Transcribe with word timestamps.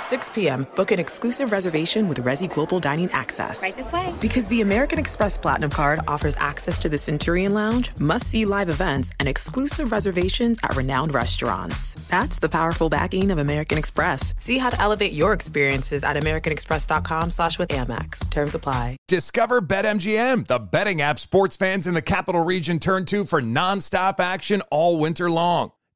6 0.00 0.30
p.m., 0.30 0.66
book 0.74 0.90
an 0.90 0.98
exclusive 0.98 1.52
reservation 1.52 2.08
with 2.08 2.24
Resy 2.24 2.52
Global 2.52 2.80
Dining 2.80 3.10
Access. 3.12 3.62
Right 3.62 3.76
this 3.76 3.92
way. 3.92 4.12
Because 4.20 4.48
the 4.48 4.62
American 4.62 4.98
Express 4.98 5.36
Platinum 5.36 5.70
Card 5.70 6.00
offers 6.08 6.34
access 6.38 6.78
to 6.80 6.88
the 6.88 6.98
Centurion 6.98 7.54
Lounge, 7.54 7.90
must 7.98 8.26
see 8.26 8.44
live 8.44 8.68
events, 8.68 9.10
and 9.20 9.28
exclusive 9.28 9.92
reservations 9.92 10.58
at 10.62 10.74
renowned 10.76 11.12
restaurants. 11.12 11.94
That's 12.08 12.38
the 12.38 12.48
powerful 12.48 12.88
backing 12.88 13.30
of 13.30 13.38
American 13.38 13.78
Express. 13.78 14.34
See 14.38 14.58
how 14.58 14.70
to 14.70 14.80
elevate 14.80 15.12
your 15.12 15.32
experiences 15.32 16.02
at 16.02 16.16
AmericanExpress.com 16.16 17.30
slash 17.30 17.58
with 17.58 17.68
Amex. 17.68 18.28
Terms 18.30 18.54
apply. 18.54 18.96
Discover 19.08 19.62
BetMGM, 19.62 20.46
the 20.46 20.58
betting 20.58 21.00
app 21.02 21.18
sports 21.18 21.56
fans 21.56 21.86
in 21.86 21.94
the 21.94 22.02
capital 22.02 22.44
region 22.44 22.78
turn 22.78 23.04
to 23.06 23.24
for 23.24 23.42
nonstop 23.42 24.20
action 24.20 24.62
all 24.70 24.98
winter 24.98 25.30
long. 25.30 25.72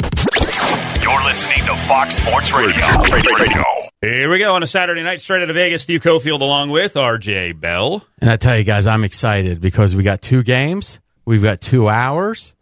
You're 0.00 1.22
listening 1.24 1.58
to 1.58 1.76
Fox 1.86 2.16
Sports 2.16 2.52
Radio. 2.52 2.86
Radio. 3.12 3.64
Here 4.00 4.30
we 4.30 4.38
go 4.38 4.54
on 4.54 4.62
a 4.62 4.66
Saturday 4.66 5.02
night 5.02 5.20
straight 5.20 5.42
out 5.42 5.50
of 5.50 5.54
Vegas. 5.54 5.82
Steve 5.82 6.02
Cofield 6.02 6.40
along 6.40 6.70
with 6.70 6.94
RJ 6.94 7.60
Bell. 7.60 8.04
And 8.20 8.30
I 8.30 8.36
tell 8.36 8.56
you 8.56 8.64
guys, 8.64 8.86
I'm 8.86 9.04
excited 9.04 9.60
because 9.60 9.94
we 9.94 10.02
got 10.02 10.22
two 10.22 10.42
games, 10.42 11.00
we've 11.24 11.42
got 11.42 11.60
two 11.60 11.88
hours, 11.88 12.54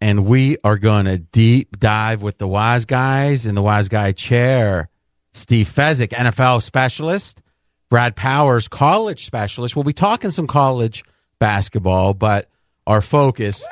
and 0.00 0.26
we 0.26 0.56
are 0.64 0.78
going 0.78 1.06
to 1.06 1.18
deep 1.18 1.78
dive 1.78 2.22
with 2.22 2.38
the 2.38 2.48
wise 2.48 2.84
guys 2.84 3.46
in 3.46 3.54
the 3.54 3.62
wise 3.62 3.88
guy 3.88 4.12
chair. 4.12 4.88
Steve 5.32 5.68
Fezzik, 5.68 6.08
NFL 6.08 6.62
specialist, 6.62 7.40
Brad 7.88 8.16
Powers, 8.16 8.66
college 8.66 9.24
specialist. 9.24 9.76
We'll 9.76 9.84
be 9.84 9.92
talking 9.92 10.30
some 10.30 10.46
college 10.46 11.04
basketball, 11.38 12.14
but 12.14 12.48
our 12.86 13.00
focus, 13.00 13.64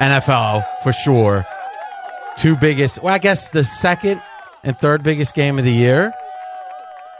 NFL 0.00 0.64
for 0.82 0.92
sure. 0.92 1.44
Two 2.40 2.56
biggest, 2.56 3.02
well, 3.02 3.14
I 3.14 3.18
guess 3.18 3.48
the 3.50 3.64
second 3.64 4.22
and 4.64 4.74
third 4.76 5.02
biggest 5.02 5.34
game 5.34 5.58
of 5.58 5.64
the 5.66 5.72
year, 5.72 6.10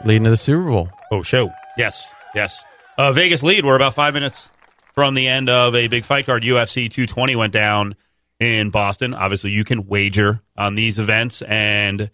leading 0.03 0.23
to 0.23 0.31
the 0.31 0.37
Super 0.37 0.63
Bowl. 0.63 0.89
Oh, 1.11 1.21
show. 1.21 1.51
Yes, 1.77 2.11
yes. 2.33 2.65
Uh, 2.97 3.13
Vegas 3.13 3.43
lead. 3.43 3.63
We're 3.63 3.75
about 3.75 3.93
five 3.93 4.15
minutes 4.15 4.49
from 4.93 5.13
the 5.13 5.27
end 5.27 5.47
of 5.47 5.75
a 5.75 5.87
big 5.87 6.05
fight 6.05 6.25
card. 6.25 6.41
UFC 6.41 6.89
220 6.89 7.35
went 7.35 7.53
down 7.53 7.95
in 8.39 8.71
Boston. 8.71 9.13
Obviously, 9.13 9.51
you 9.51 9.63
can 9.63 9.85
wager 9.85 10.41
on 10.57 10.73
these 10.73 10.97
events, 10.97 11.43
and 11.43 12.09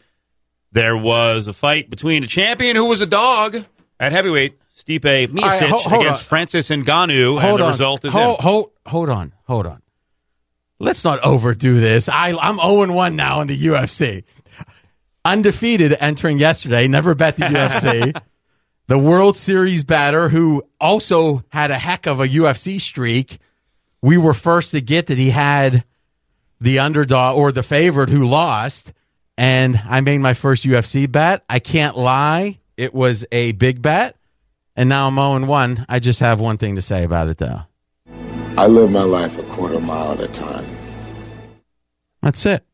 there 0.74 0.98
was 0.98 1.48
a 1.48 1.54
fight 1.54 1.90
between 1.90 2.26
a 2.26 2.28
champion 2.28 2.76
who 2.76 2.86
was 2.86 3.00
a 3.00 3.08
dog 3.08 3.56
at 4.02 4.12
heavyweight, 4.12 4.60
Stipe 4.76 5.00
Miocic, 5.30 5.42
right, 5.42 5.70
ho- 5.72 6.02
against 6.02 6.24
on. 6.24 6.28
Francis 6.28 6.70
Ngannou, 6.70 7.40
hold 7.40 7.54
and 7.54 7.60
the 7.60 7.64
on. 7.68 7.72
result 7.72 8.04
is 8.04 8.12
hold, 8.12 8.40
in. 8.40 8.44
hold, 8.44 8.72
hold 8.86 9.10
on, 9.10 9.34
hold 9.46 9.66
on. 9.66 9.82
Let's 10.80 11.04
not 11.04 11.20
overdo 11.24 11.80
this. 11.80 12.08
I, 12.08 12.36
I'm 12.38 12.58
0 12.58 12.94
1 12.94 13.16
now 13.16 13.42
in 13.42 13.48
the 13.48 13.58
UFC. 13.58 14.24
Undefeated 15.26 15.96
entering 16.00 16.40
yesterday, 16.40 16.88
never 16.88 17.16
bet 17.16 17.36
the 17.36 17.44
UFC. 17.44 18.22
the 18.88 18.98
World 18.98 19.38
Series 19.38 19.84
batter 19.84 20.30
who 20.30 20.64
also 20.80 21.44
had 21.50 21.72
a 21.72 21.80
heck 21.80 22.06
of 22.06 22.20
a 22.20 22.28
UFC 22.28 22.80
streak. 22.80 23.40
We 24.02 24.18
were 24.18 24.34
first 24.34 24.72
to 24.72 24.82
get 24.82 25.08
that 25.08 25.18
he 25.18 25.32
had 25.32 25.84
the 26.62 26.80
underdog 26.80 27.38
or 27.38 27.52
the 27.52 27.64
favorite 27.64 28.10
who 28.10 28.26
lost. 28.26 28.94
And 29.38 29.80
I 29.88 30.02
made 30.02 30.20
my 30.20 30.34
first 30.34 30.64
UFC 30.64 31.12
bet. 31.12 31.44
I 31.50 31.60
can't 31.60 31.98
lie. 31.98 32.60
It 32.76 32.94
was 32.94 33.26
a 33.32 33.52
big 33.54 33.82
bet. 33.82 34.16
And 34.76 34.90
now 34.90 35.08
I'm 35.08 35.16
0 35.16 35.46
1. 35.46 35.86
I 35.90 36.00
just 36.00 36.20
have 36.20 36.40
one 36.40 36.58
thing 36.58 36.76
to 36.76 36.82
say 36.82 37.04
about 37.04 37.28
it, 37.30 37.40
though. 37.40 37.67
I 38.58 38.66
live 38.66 38.90
my 38.92 39.04
life 39.04 39.38
a 39.38 39.44
quarter 39.44 39.80
mile 39.80 40.14
at 40.14 40.20
a 40.20 40.28
time. 40.28 40.66
That's 42.24 42.44
it. 42.46 42.66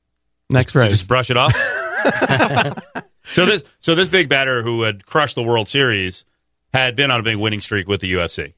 Next 0.49 0.73
You 0.73 0.81
race. 0.81 0.91
just 0.91 1.07
brush 1.09 1.29
it 1.29 1.35
off. 1.37 1.53
so 3.25 3.45
this 3.45 3.63
so 3.81 3.93
this 3.95 4.07
big 4.07 4.29
batter 4.29 4.63
who 4.63 4.83
had 4.83 5.05
crushed 5.05 5.35
the 5.35 5.43
World 5.43 5.67
Series 5.67 6.23
had 6.73 6.95
been 6.95 7.11
on 7.11 7.19
a 7.19 7.23
big 7.23 7.35
winning 7.37 7.59
streak 7.61 7.87
with 7.87 8.01
the 8.01 8.13
UFC. 8.13 8.53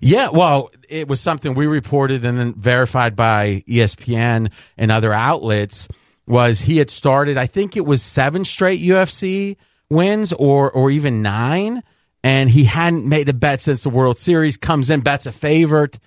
Yeah, 0.00 0.30
well, 0.30 0.70
it 0.88 1.08
was 1.08 1.20
something 1.20 1.54
we 1.54 1.66
reported 1.66 2.24
and 2.24 2.38
then 2.38 2.54
verified 2.54 3.14
by 3.16 3.62
ESPN 3.68 4.50
and 4.76 4.90
other 4.90 5.12
outlets 5.12 5.88
was 6.26 6.60
he 6.60 6.78
had 6.78 6.90
started 6.90 7.36
I 7.36 7.46
think 7.46 7.76
it 7.76 7.84
was 7.84 8.02
7 8.02 8.44
straight 8.46 8.80
UFC 8.80 9.56
wins 9.90 10.32
or 10.32 10.70
or 10.70 10.90
even 10.90 11.20
9 11.22 11.82
and 12.24 12.50
he 12.50 12.64
hadn't 12.64 13.06
made 13.06 13.28
a 13.28 13.34
bet 13.34 13.60
since 13.60 13.82
the 13.82 13.90
World 13.90 14.18
Series 14.18 14.56
comes 14.56 14.88
in 14.88 15.00
bets 15.00 15.26
a 15.26 15.32
favorite. 15.32 15.98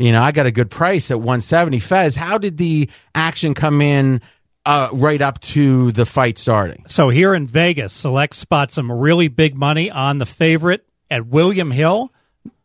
You 0.00 0.12
know, 0.12 0.22
I 0.22 0.32
got 0.32 0.46
a 0.46 0.50
good 0.50 0.70
price 0.70 1.10
at 1.10 1.18
170 1.18 1.78
Fez. 1.78 2.16
How 2.16 2.38
did 2.38 2.56
the 2.56 2.88
action 3.14 3.52
come 3.52 3.82
in 3.82 4.22
uh, 4.64 4.88
right 4.92 5.20
up 5.20 5.40
to 5.40 5.92
the 5.92 6.06
fight 6.06 6.38
starting? 6.38 6.84
So 6.88 7.10
here 7.10 7.34
in 7.34 7.46
Vegas, 7.46 7.92
Select 7.92 8.34
spot 8.34 8.72
some 8.72 8.90
really 8.90 9.28
big 9.28 9.54
money 9.54 9.90
on 9.90 10.16
the 10.16 10.24
favorite 10.24 10.86
at 11.10 11.26
William 11.26 11.70
Hill. 11.70 12.10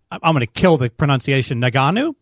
I'm 0.10 0.34
going 0.34 0.40
to 0.40 0.48
kill 0.48 0.78
the 0.78 0.90
pronunciation 0.90 1.60
Nagano. 1.60 2.16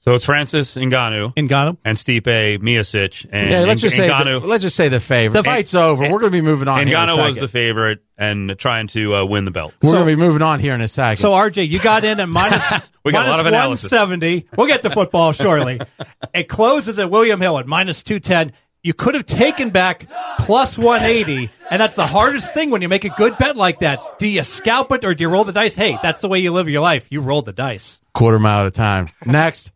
So 0.00 0.14
it's 0.14 0.24
Francis 0.24 0.76
Ngannou 0.76 1.34
Ngannou. 1.34 1.76
and 1.84 1.98
Stipe 1.98 2.58
Miocic. 2.58 3.26
And 3.30 3.50
Yeah, 3.50 3.60
let's 3.60 3.82
just 3.82 3.96
say 3.96 4.08
Ngannou, 4.08 4.40
the, 4.40 4.46
let's 4.46 4.62
just 4.62 4.74
say 4.76 4.88
the 4.88 4.98
favorite. 4.98 5.38
The 5.38 5.44
fight's 5.44 5.74
over. 5.74 6.04
We're 6.04 6.20
going 6.20 6.32
to 6.32 6.38
be 6.38 6.40
moving 6.40 6.68
on. 6.68 6.86
here 6.86 6.96
in 6.96 7.06
Ngannou 7.06 7.28
was 7.28 7.36
the 7.36 7.48
favorite 7.48 8.02
and 8.16 8.58
trying 8.58 8.86
to 8.88 9.14
uh, 9.14 9.24
win 9.26 9.44
the 9.44 9.50
belt. 9.50 9.74
We're 9.82 9.92
going 9.92 10.06
to 10.06 10.16
be 10.16 10.20
moving 10.20 10.40
on 10.40 10.58
here 10.58 10.74
in 10.74 10.80
a 10.80 10.88
second. 10.88 11.16
So 11.18 11.32
RJ, 11.32 11.68
you 11.68 11.80
got 11.80 12.04
in 12.04 12.18
at 12.18 12.28
minus, 12.30 12.62
We 13.04 13.12
got 13.12 13.26
a 13.26 13.30
lot 13.30 13.40
of 13.40 13.46
analysis. 13.46 13.92
170. 13.92 14.48
We'll 14.56 14.68
get 14.68 14.82
to 14.82 14.90
football 14.90 15.32
shortly. 15.32 15.80
it 16.34 16.48
closes 16.48 16.98
at 16.98 17.10
William 17.10 17.40
Hill 17.40 17.58
at 17.58 17.66
minus 17.66 18.02
210. 18.02 18.52
You 18.82 18.94
could 18.94 19.14
have 19.14 19.26
taken 19.26 19.68
back 19.68 20.08
plus 20.38 20.78
180, 20.78 21.50
and 21.70 21.78
that's 21.82 21.96
the 21.96 22.06
hardest 22.06 22.54
thing 22.54 22.70
when 22.70 22.80
you 22.80 22.88
make 22.88 23.04
a 23.04 23.10
good 23.10 23.36
bet 23.36 23.54
like 23.54 23.80
that. 23.80 24.00
Do 24.18 24.26
you 24.26 24.42
scalp 24.42 24.90
it 24.92 25.04
or 25.04 25.12
do 25.12 25.22
you 25.24 25.28
roll 25.28 25.44
the 25.44 25.52
dice? 25.52 25.74
Hey, 25.74 25.98
that's 26.02 26.20
the 26.20 26.28
way 26.28 26.38
you 26.38 26.52
live 26.52 26.66
your 26.70 26.80
life. 26.80 27.06
You 27.10 27.20
roll 27.20 27.42
the 27.42 27.52
dice. 27.52 28.00
quarter 28.14 28.38
mile 28.38 28.60
at 28.60 28.66
a 28.66 28.70
time. 28.70 29.10
Next. 29.26 29.70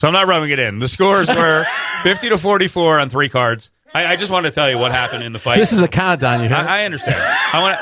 So 0.00 0.08
I'm 0.08 0.14
not 0.14 0.26
rubbing 0.26 0.50
it 0.50 0.58
in. 0.58 0.78
The 0.78 0.88
scores 0.88 1.28
were 1.28 1.64
50 2.02 2.30
to 2.30 2.38
44 2.38 3.00
on 3.00 3.10
three 3.10 3.28
cards. 3.28 3.70
I, 3.94 4.06
I 4.06 4.16
just 4.16 4.30
wanted 4.30 4.48
to 4.50 4.54
tell 4.54 4.70
you 4.70 4.78
what 4.78 4.92
happened 4.92 5.22
in 5.22 5.32
the 5.32 5.38
fight. 5.38 5.58
This 5.58 5.72
is 5.72 5.82
a 5.82 5.88
countdown. 5.88 6.42
You 6.42 6.48
hear? 6.48 6.56
I, 6.56 6.82
I 6.82 6.84
understand. 6.84 7.20
I 7.20 7.60
want 7.60 7.78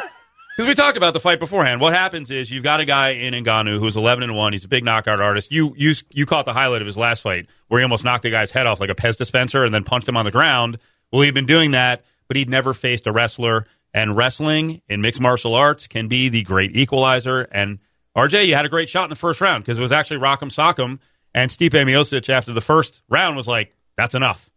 because 0.57 0.67
we 0.67 0.75
talked 0.75 0.97
about 0.97 1.15
the 1.15 1.21
fight 1.21 1.39
beforehand. 1.39 1.81
What 1.81 1.93
happens 1.95 2.33
is 2.33 2.51
you've 2.51 2.65
got 2.65 2.81
a 2.81 2.85
guy 2.85 3.11
in 3.11 3.33
Ngannou 3.33 3.79
who's 3.79 3.97
11 3.97 4.25
and 4.25 4.35
one. 4.35 4.53
He's 4.53 4.65
a 4.65 4.69
big 4.69 4.85
knockout 4.85 5.21
artist. 5.21 5.53
You 5.53 5.75
you 5.77 5.95
you 6.11 6.27
caught 6.27 6.47
the 6.47 6.53
highlight 6.53 6.83
of 6.83 6.87
his 6.87 6.97
last 6.97 7.23
fight 7.23 7.47
where 7.69 7.79
he 7.79 7.85
almost 7.85 8.05
knocked 8.05 8.25
the 8.25 8.31
guy's 8.31 8.51
head 8.51 8.67
off 8.67 8.81
like 8.81 8.91
a 8.91 8.97
Pez 8.97 9.17
dispenser 9.17 9.65
and 9.65 9.73
then 9.73 9.85
punched 9.85 10.09
him 10.09 10.17
on 10.17 10.25
the 10.25 10.33
ground. 10.33 10.79
Well, 11.13 11.23
he'd 11.23 11.35
been 11.35 11.47
doing 11.47 11.71
that, 11.71 12.05
but 12.27 12.37
he'd 12.37 12.49
never 12.49 12.75
faced 12.75 13.07
a 13.07 13.13
wrestler. 13.13 13.67
And 13.95 14.17
wrestling 14.17 14.83
in 14.89 15.01
mixed 15.01 15.21
martial 15.21 15.55
arts 15.55 15.87
can 15.87 16.09
be 16.09 16.29
the 16.29 16.43
great 16.43 16.77
equalizer. 16.77 17.43
And 17.53 17.79
RJ, 18.17 18.47
you 18.47 18.55
had 18.55 18.65
a 18.67 18.69
great 18.69 18.89
shot 18.89 19.05
in 19.05 19.11
the 19.11 19.17
first 19.17 19.41
round 19.41 19.65
because 19.65 19.79
it 19.79 19.81
was 19.83 19.93
actually 19.93 20.19
Rock'em 20.19 20.51
Sock'em. 20.51 20.99
And 21.35 21.51
Stipe 21.51 21.71
Miocic 21.73 22.29
after 22.29 22.53
the 22.53 22.61
first 22.61 23.03
round 23.09 23.37
was 23.37 23.47
like, 23.47 23.75
"That's 23.97 24.15
enough." 24.15 24.51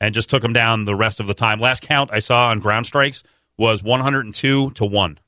and 0.00 0.14
just 0.14 0.28
took 0.28 0.42
him 0.44 0.52
down 0.52 0.84
the 0.84 0.94
rest 0.94 1.20
of 1.20 1.26
the 1.26 1.34
time. 1.34 1.60
Last 1.60 1.82
count 1.82 2.10
I 2.12 2.18
saw 2.18 2.48
on 2.48 2.58
ground 2.58 2.84
strikes 2.84 3.22
was 3.56 3.82
102 3.82 4.72
to 4.72 4.84
1. 4.84 5.18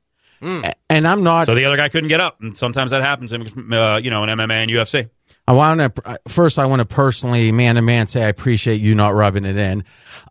and 0.43 1.09
I'm 1.09 1.23
not. 1.23 1.47
So 1.47 1.55
the 1.55 1.65
other 1.65 1.77
guy 1.77 1.89
couldn't 1.89 2.09
get 2.09 2.21
up, 2.21 2.41
and 2.43 2.55
sometimes 2.57 2.91
that 2.91 3.01
happens 3.01 3.33
in 3.33 3.73
uh, 3.73 4.01
you 4.03 4.11
know 4.11 4.23
in 4.25 4.29
MMA 4.29 4.51
and 4.63 4.71
UFC. 4.71 5.09
I 5.49 5.53
want 5.53 5.81
to 5.81 6.19
first. 6.29 6.59
I 6.59 6.67
want 6.67 6.81
to 6.81 6.85
personally, 6.85 7.53
man 7.53 7.77
to 7.77 7.83
man, 7.83 8.07
say 8.09 8.23
I 8.25 8.29
appreciate 8.29 8.81
you 8.81 8.95
not 8.95 9.15
rubbing 9.15 9.45
it 9.45 9.57
in. 9.57 9.85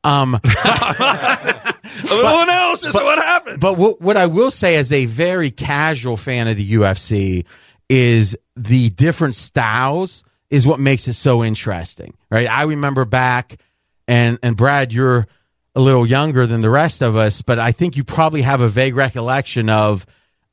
Um, 0.04 0.36
A 0.44 1.72
little 2.04 2.42
analysis 2.42 2.94
of 2.94 3.02
what 3.02 3.18
happened. 3.18 3.60
but 3.60 3.78
what, 3.78 4.02
what 4.02 4.18
I 4.18 4.26
will 4.26 4.52
say, 4.52 4.76
as 4.76 4.92
a 4.92 5.06
very 5.06 5.50
casual 5.50 6.18
fan 6.18 6.48
of 6.48 6.58
the 6.58 6.74
UFC, 6.74 7.46
is 7.90 8.38
the 8.56 8.90
different 8.92 9.36
styles 9.36 10.24
is 10.50 10.66
what 10.68 10.80
makes 10.80 11.08
it 11.08 11.14
so 11.14 11.44
interesting, 11.44 12.14
right? 12.30 12.50
I 12.50 12.64
remember 12.64 13.06
back, 13.06 13.58
and 14.08 14.38
and 14.44 14.56
Brad, 14.56 14.94
you're 14.94 15.26
a 15.76 15.82
little 15.82 16.06
younger 16.06 16.48
than 16.48 16.62
the 16.62 16.70
rest 16.70 17.02
of 17.02 17.16
us, 17.16 17.42
but 17.42 17.60
I 17.60 17.72
think 17.72 17.98
you 17.98 18.04
probably 18.04 18.42
have 18.44 18.62
a 18.62 18.70
vague 18.70 18.96
recollection 18.96 19.70
of 19.70 20.06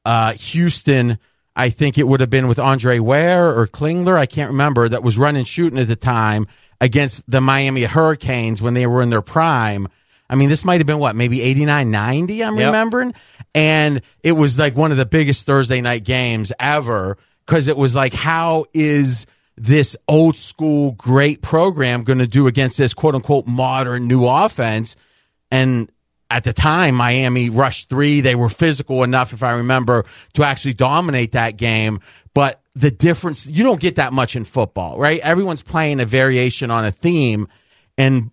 uh, 0.04 0.32
Houston. 0.32 1.18
I 1.54 1.68
think 1.68 1.98
it 1.98 2.08
would 2.08 2.20
have 2.20 2.30
been 2.30 2.48
with 2.48 2.58
Andre 2.58 2.98
Ware 2.98 3.56
or 3.56 3.66
Klingler. 3.66 4.16
I 4.16 4.26
can't 4.26 4.50
remember 4.50 4.88
that 4.88 5.02
was 5.02 5.18
running 5.18 5.44
shooting 5.44 5.78
at 5.78 5.86
the 5.86 5.96
time 5.96 6.48
against 6.80 7.30
the 7.30 7.40
Miami 7.40 7.84
Hurricanes 7.84 8.60
when 8.62 8.74
they 8.74 8.86
were 8.86 9.02
in 9.02 9.10
their 9.10 9.22
prime. 9.22 9.86
I 10.28 10.34
mean, 10.34 10.48
this 10.48 10.64
might 10.64 10.80
have 10.80 10.86
been 10.86 10.98
what, 10.98 11.14
maybe 11.14 11.42
89, 11.42 11.90
90, 11.90 12.42
I'm 12.42 12.56
Yep. 12.56 12.66
remembering. 12.66 13.14
And 13.54 14.00
it 14.22 14.32
was 14.32 14.58
like 14.58 14.74
one 14.74 14.90
of 14.90 14.96
the 14.96 15.04
biggest 15.06 15.44
Thursday 15.44 15.82
night 15.82 16.04
games 16.04 16.52
ever 16.58 17.18
because 17.46 17.68
it 17.68 17.76
was 17.76 17.94
like, 17.94 18.14
how 18.14 18.64
is 18.72 19.26
this 19.56 19.96
old 20.08 20.37
school 20.37 20.93
great 20.93 21.43
program 21.43 22.04
going 22.04 22.19
to 22.19 22.26
do 22.26 22.46
against 22.46 22.78
this 22.78 22.94
quote 22.94 23.14
unquote 23.14 23.46
modern 23.46 24.08
new 24.08 24.26
offense? 24.26 24.96
And 25.50 25.90
at 26.31 26.44
the 26.44 26.52
time, 26.54 26.94
Miami 26.94 27.50
rushed 27.50 27.90
three. 27.90 28.22
They 28.22 28.34
were 28.34 28.49
physical 28.49 29.04
enough, 29.04 29.34
if 29.34 29.43
I 29.43 29.52
remember, 29.52 30.06
to 30.32 30.44
actually 30.44 30.72
dominate 30.72 31.32
that 31.32 31.58
game. 31.58 32.00
But 32.32 32.62
the 32.75 32.90
difference, 32.90 33.46
you 33.46 33.62
don't 33.62 33.81
get 33.81 33.96
that 33.96 34.14
much 34.14 34.34
in 34.34 34.44
football, 34.44 34.99
right? 34.99 35.20
Everyone's 35.20 35.62
playing 35.62 36.00
a 36.00 36.06
variation 36.06 36.70
on 36.70 36.87
a 36.87 36.90
theme. 36.90 37.49
And 37.99 38.31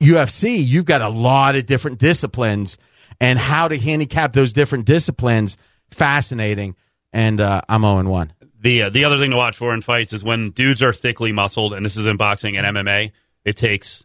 UFC, 0.00 0.64
you've 0.64 0.84
got 0.84 1.02
a 1.02 1.08
lot 1.08 1.56
of 1.56 1.66
different 1.66 1.98
disciplines 1.98 2.78
and 3.20 3.38
how 3.38 3.66
to 3.66 3.76
handicap 3.76 4.32
those 4.32 4.52
different 4.52 4.86
disciplines. 4.86 5.56
Fascinating. 5.90 6.76
And 7.12 7.40
uh, 7.40 7.62
I'm 7.68 7.82
0 7.82 8.04
1. 8.04 8.32
The 8.60 8.82
uh, 8.82 8.90
the 8.90 9.04
other 9.04 9.18
thing 9.18 9.30
to 9.30 9.36
watch 9.36 9.56
for 9.56 9.72
in 9.72 9.80
fights 9.80 10.12
is 10.12 10.22
when 10.22 10.50
dudes 10.50 10.82
are 10.82 10.92
thickly 10.92 11.32
muscled, 11.32 11.72
and 11.72 11.84
this 11.84 11.96
is 11.96 12.06
in 12.06 12.16
boxing 12.16 12.56
and 12.56 12.76
MMA. 12.76 13.12
It 13.44 13.56
takes 13.56 14.04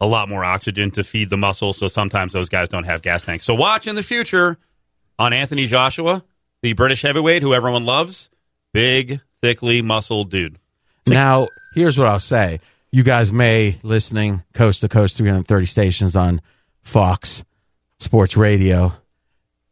a 0.00 0.06
lot 0.06 0.28
more 0.28 0.44
oxygen 0.44 0.90
to 0.92 1.04
feed 1.04 1.30
the 1.30 1.36
muscles, 1.36 1.78
so 1.78 1.88
sometimes 1.88 2.32
those 2.32 2.48
guys 2.48 2.68
don't 2.68 2.84
have 2.84 3.00
gas 3.00 3.22
tanks. 3.22 3.44
So 3.44 3.54
watch 3.54 3.86
in 3.86 3.94
the 3.94 4.02
future 4.02 4.58
on 5.18 5.32
Anthony 5.32 5.66
Joshua, 5.66 6.24
the 6.62 6.72
British 6.72 7.02
heavyweight 7.02 7.42
who 7.42 7.54
everyone 7.54 7.84
loves, 7.84 8.28
big, 8.72 9.20
thickly 9.40 9.82
muscled 9.82 10.30
dude. 10.30 10.58
Now, 11.06 11.46
here's 11.74 11.96
what 11.96 12.08
I'll 12.08 12.18
say. 12.18 12.60
You 12.90 13.04
guys 13.04 13.32
may 13.32 13.78
listening 13.82 14.42
coast 14.52 14.80
to 14.80 14.88
coast 14.88 15.16
330 15.16 15.66
stations 15.66 16.16
on 16.16 16.40
Fox 16.82 17.44
Sports 18.00 18.36
Radio. 18.36 18.94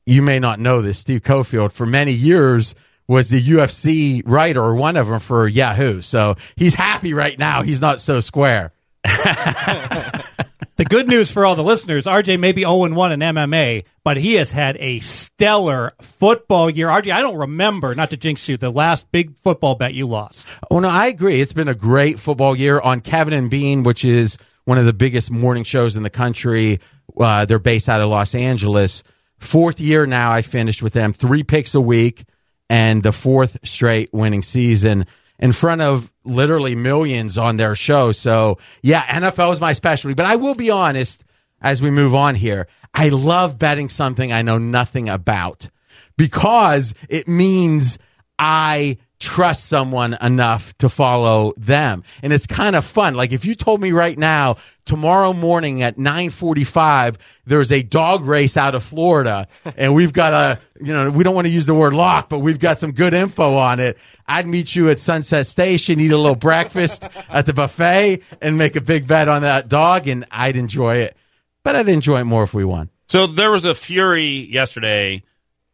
You 0.06 0.22
may 0.22 0.38
not 0.38 0.60
know 0.60 0.82
this. 0.82 0.98
Steve 0.98 1.22
Cofield 1.22 1.72
for 1.72 1.86
many 1.86 2.12
years 2.12 2.74
was 3.06 3.30
the 3.30 3.40
UFC 3.40 4.22
writer 4.24 4.62
or 4.62 4.74
one 4.74 4.96
of 4.96 5.08
them 5.08 5.20
for 5.20 5.46
Yahoo. 5.46 6.00
So 6.00 6.36
he's 6.56 6.74
happy 6.74 7.14
right 7.14 7.38
now. 7.38 7.62
He's 7.62 7.80
not 7.80 8.00
so 8.00 8.20
square. 8.20 8.72
The 10.76 10.84
good 10.84 11.06
news 11.06 11.30
for 11.30 11.46
all 11.46 11.54
the 11.54 11.62
listeners, 11.62 12.04
RJ 12.04 12.40
may 12.40 12.50
be 12.50 12.62
0 12.62 12.92
1 12.92 13.12
in 13.12 13.20
MMA, 13.20 13.84
but 14.02 14.16
he 14.16 14.34
has 14.34 14.50
had 14.50 14.76
a 14.80 14.98
stellar 14.98 15.92
football 16.00 16.68
year. 16.68 16.88
RJ, 16.88 17.12
I 17.12 17.20
don't 17.22 17.36
remember, 17.36 17.94
not 17.94 18.10
to 18.10 18.16
jinx 18.16 18.48
you, 18.48 18.56
the 18.56 18.70
last 18.70 19.12
big 19.12 19.36
football 19.36 19.76
bet 19.76 19.94
you 19.94 20.08
lost. 20.08 20.48
Oh 20.72 20.80
no, 20.80 20.88
I 20.88 21.06
agree. 21.06 21.40
It's 21.40 21.52
been 21.52 21.68
a 21.68 21.76
great 21.76 22.18
football 22.18 22.56
year 22.56 22.80
on 22.80 22.98
Kevin 22.98 23.34
and 23.34 23.48
Bean, 23.48 23.84
which 23.84 24.04
is 24.04 24.36
one 24.64 24.76
of 24.76 24.84
the 24.84 24.92
biggest 24.92 25.30
morning 25.30 25.62
shows 25.62 25.96
in 25.96 26.02
the 26.02 26.10
country. 26.10 26.80
Uh, 27.16 27.44
they're 27.44 27.60
based 27.60 27.88
out 27.88 28.00
of 28.00 28.08
Los 28.08 28.34
Angeles. 28.34 29.04
Fourth 29.38 29.78
year 29.78 30.06
now, 30.06 30.32
I 30.32 30.42
finished 30.42 30.82
with 30.82 30.92
them. 30.92 31.12
Three 31.12 31.44
picks 31.44 31.76
a 31.76 31.80
week, 31.80 32.24
and 32.68 33.02
the 33.02 33.12
fourth 33.12 33.58
straight 33.64 34.12
winning 34.12 34.42
season 34.42 35.06
in 35.38 35.52
front 35.52 35.80
of 35.80 36.10
literally 36.24 36.74
millions 36.74 37.36
on 37.38 37.56
their 37.56 37.74
show. 37.74 38.12
So 38.12 38.58
yeah, 38.82 39.02
NFL 39.20 39.52
is 39.52 39.60
my 39.60 39.72
specialty. 39.72 40.14
But 40.14 40.26
I 40.26 40.36
will 40.36 40.54
be 40.54 40.70
honest 40.70 41.24
as 41.60 41.82
we 41.82 41.90
move 41.90 42.14
on 42.14 42.34
here. 42.34 42.68
I 42.92 43.08
love 43.08 43.58
betting 43.58 43.88
something 43.88 44.32
I 44.32 44.42
know 44.42 44.58
nothing 44.58 45.08
about 45.08 45.68
because 46.16 46.94
it 47.08 47.26
means 47.26 47.98
I 48.38 48.98
trust 49.20 49.66
someone 49.66 50.16
enough 50.20 50.76
to 50.78 50.88
follow 50.88 51.52
them. 51.56 52.04
And 52.22 52.32
it's 52.32 52.46
kind 52.46 52.76
of 52.76 52.84
fun. 52.84 53.14
Like 53.14 53.32
if 53.32 53.44
you 53.44 53.54
told 53.54 53.80
me 53.80 53.92
right 53.92 54.18
now, 54.18 54.56
tomorrow 54.84 55.32
morning 55.32 55.82
at 55.82 55.98
945, 55.98 57.18
there's 57.46 57.72
a 57.72 57.82
dog 57.82 58.24
race 58.24 58.56
out 58.56 58.74
of 58.74 58.82
Florida 58.82 59.48
and 59.76 59.94
we've 59.94 60.12
got 60.12 60.32
a, 60.32 60.58
you 60.80 60.92
know, 60.92 61.10
we 61.10 61.24
don't 61.24 61.34
want 61.34 61.46
to 61.46 61.52
use 61.52 61.66
the 61.66 61.74
word 61.74 61.94
lock, 61.94 62.28
but 62.28 62.40
we've 62.40 62.58
got 62.58 62.78
some 62.78 62.92
good 62.92 63.14
info 63.14 63.56
on 63.56 63.80
it. 63.80 63.98
I'd 64.26 64.46
meet 64.46 64.74
you 64.74 64.90
at 64.90 64.98
Sunset 64.98 65.46
Station, 65.46 66.00
eat 66.00 66.12
a 66.12 66.18
little 66.18 66.34
breakfast 66.34 67.06
at 67.28 67.46
the 67.46 67.52
buffet 67.52 68.22
and 68.40 68.58
make 68.58 68.76
a 68.76 68.80
big 68.80 69.06
bet 69.06 69.28
on 69.28 69.42
that 69.42 69.68
dog 69.68 70.08
and 70.08 70.24
I'd 70.30 70.56
enjoy 70.56 70.96
it. 70.96 71.16
But 71.62 71.76
I'd 71.76 71.88
enjoy 71.88 72.20
it 72.20 72.24
more 72.24 72.42
if 72.42 72.52
we 72.52 72.64
won. 72.64 72.90
So 73.08 73.26
there 73.26 73.52
was 73.52 73.64
a 73.64 73.74
fury 73.74 74.48
yesterday 74.50 75.22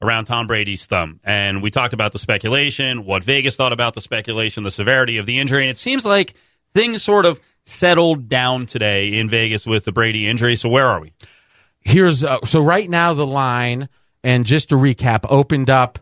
around 0.02 0.24
Tom 0.26 0.46
Brady's 0.46 0.86
thumb, 0.86 1.20
and 1.24 1.62
we 1.62 1.70
talked 1.70 1.92
about 1.92 2.12
the 2.12 2.18
speculation, 2.18 3.04
what 3.04 3.22
Vegas 3.22 3.56
thought 3.56 3.72
about 3.72 3.94
the 3.94 4.00
speculation, 4.00 4.62
the 4.62 4.70
severity 4.70 5.18
of 5.18 5.26
the 5.26 5.38
injury, 5.38 5.62
and 5.62 5.70
it 5.70 5.78
seems 5.78 6.06
like 6.06 6.34
things 6.74 7.02
sort 7.02 7.26
of 7.26 7.40
settled 7.66 8.28
down 8.28 8.66
today 8.66 9.18
in 9.18 9.28
Vegas 9.28 9.66
with 9.66 9.84
the 9.84 9.92
Brady 9.92 10.26
injury. 10.26 10.56
So 10.56 10.68
where 10.68 10.86
are 10.86 11.00
we? 11.00 11.12
here's 11.80 12.22
uh, 12.24 12.38
so 12.44 12.60
right 12.60 12.88
now 12.88 13.12
the 13.12 13.26
line 13.26 13.88
and 14.22 14.44
just 14.44 14.68
to 14.68 14.74
recap 14.74 15.20
opened 15.28 15.70
up 15.70 15.98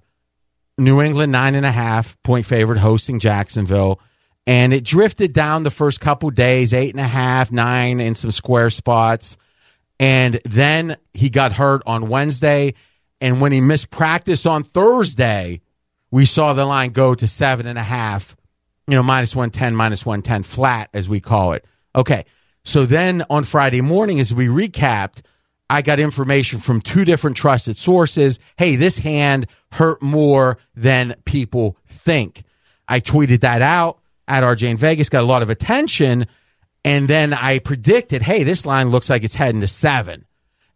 new 0.77 1.01
england 1.01 1.33
nine 1.33 1.55
and 1.55 1.67
a 1.67 1.71
half 1.71 2.21
point 2.23 2.47
favorite 2.47 2.79
hosting 2.79 3.19
jacksonville. 3.19 4.01
And 4.47 4.73
it 4.73 4.83
drifted 4.83 5.35
down 5.35 5.63
the 5.63 5.71
first 5.71 6.01
couple 6.01 6.31
days 6.31 6.73
eight 6.73 6.95
and 6.95 7.01
a 7.01 7.09
half 7.09 7.53
nine 7.53 8.01
in 8.01 8.15
some 8.15 8.31
square 8.31 8.71
spots. 8.71 9.37
And 10.01 10.41
then 10.47 10.97
he 11.13 11.31
got 11.31 11.53
hurt 11.53 11.83
on 11.87 12.09
wednesday 12.09 12.75
and 13.21 13.41
when 13.41 13.53
he 13.53 13.61
missed 13.61 13.91
practice 13.91 14.47
on 14.47 14.63
thursday 14.63 15.61
we 16.11 16.25
saw 16.25 16.53
the 16.53 16.65
line 16.65 16.91
go 16.91 17.15
to 17.15 17.27
seven 17.27 17.67
and 17.67 17.79
a 17.79 17.83
half 17.83 18.37
you 18.89 18.95
know, 18.95 19.03
minus 19.03 19.37
110, 19.37 19.77
minus 19.77 20.05
110, 20.05 20.43
flat, 20.43 20.89
as 20.95 21.09
we 21.09 21.21
call 21.21 21.53
it. 21.53 21.65
Okay. 21.95 22.25
So 22.65 22.87
then 22.87 23.23
on 23.29 23.45
Friday 23.45 23.83
morning, 23.83 24.19
as 24.19 24.33
we 24.33 24.47
recapped, 24.47 25.21
I 25.71 25.83
got 25.83 26.01
information 26.01 26.59
from 26.59 26.81
two 26.81 27.05
different 27.05 27.37
trusted 27.37 27.77
sources. 27.77 28.39
Hey, 28.57 28.77
this 28.77 28.99
hand 28.99 29.47
hurt 29.73 30.01
more 30.01 30.59
than 30.75 31.15
people 31.27 31.77
think. 31.87 32.43
I 32.89 33.01
tweeted 33.01 33.41
that 33.41 33.61
out. 33.61 34.01
at 34.27 34.43
RJ 34.43 34.71
in 34.71 34.77
Vegas, 34.79 35.11
got 35.11 35.23
a 35.23 35.27
lot 35.27 35.43
of 35.43 35.51
attention. 35.51 36.27
And 36.85 37.09
then 37.09 37.35
I 37.35 37.59
predicted, 37.59 38.23
hey, 38.23 38.43
this 38.43 38.65
line 38.65 38.89
looks 38.89 39.11
like 39.11 39.23
it's 39.23 39.35
heading 39.35 39.61
to 39.61 39.67
seven. 39.67 40.25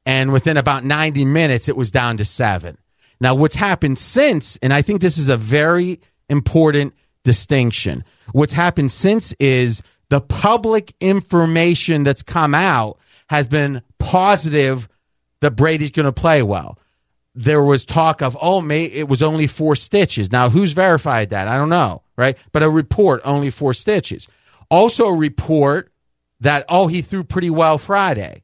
And 0.04 0.32
within 0.32 0.56
about 0.56 0.84
90 0.84 1.24
minutes, 1.24 1.68
it 1.68 1.76
was 1.76 1.90
down 1.90 2.16
to 2.16 2.24
seven. 2.24 2.78
Now, 3.20 3.34
what's 3.34 3.54
happened 3.54 3.98
since, 3.98 4.56
and 4.62 4.74
I 4.74 4.82
think 4.82 5.00
this 5.00 5.16
is 5.16 5.28
a 5.28 5.36
very 5.36 6.00
important 6.28 6.94
distinction. 7.24 8.04
What's 8.32 8.52
happened 8.52 8.90
since 8.90 9.32
is 9.34 9.82
the 10.08 10.20
public 10.20 10.92
information 11.00 12.02
that's 12.02 12.22
come 12.22 12.54
out 12.54 12.98
has 13.28 13.46
been 13.46 13.82
positive 13.98 14.88
that 15.40 15.52
Brady's 15.52 15.90
going 15.90 16.06
to 16.06 16.12
play 16.12 16.42
well. 16.42 16.78
There 17.34 17.62
was 17.62 17.84
talk 17.84 18.22
of, 18.22 18.36
oh, 18.40 18.68
it 18.70 19.08
was 19.08 19.22
only 19.22 19.46
four 19.46 19.74
stitches. 19.74 20.30
Now, 20.30 20.48
who's 20.48 20.72
verified 20.72 21.30
that? 21.30 21.48
I 21.48 21.56
don't 21.56 21.70
know, 21.70 22.02
right? 22.16 22.36
But 22.52 22.62
a 22.62 22.68
report, 22.68 23.22
only 23.24 23.50
four 23.50 23.72
stitches. 23.72 24.28
Also, 24.70 25.06
a 25.06 25.16
report 25.16 25.92
that, 26.40 26.64
oh, 26.68 26.88
he 26.88 27.02
threw 27.02 27.24
pretty 27.24 27.50
well 27.50 27.78
Friday. 27.78 28.42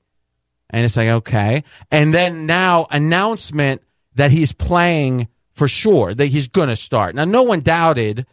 And 0.70 0.84
it's 0.84 0.96
like, 0.96 1.08
okay. 1.08 1.64
And 1.90 2.12
then 2.12 2.46
now, 2.46 2.86
announcement 2.90 3.82
that 4.14 4.30
he's 4.30 4.52
playing 4.52 5.28
for 5.54 5.68
sure, 5.68 6.14
that 6.14 6.26
he's 6.26 6.48
going 6.48 6.68
to 6.68 6.76
start. 6.76 7.14
Now, 7.14 7.24
no 7.24 7.42
one 7.42 7.60
doubted 7.60 8.26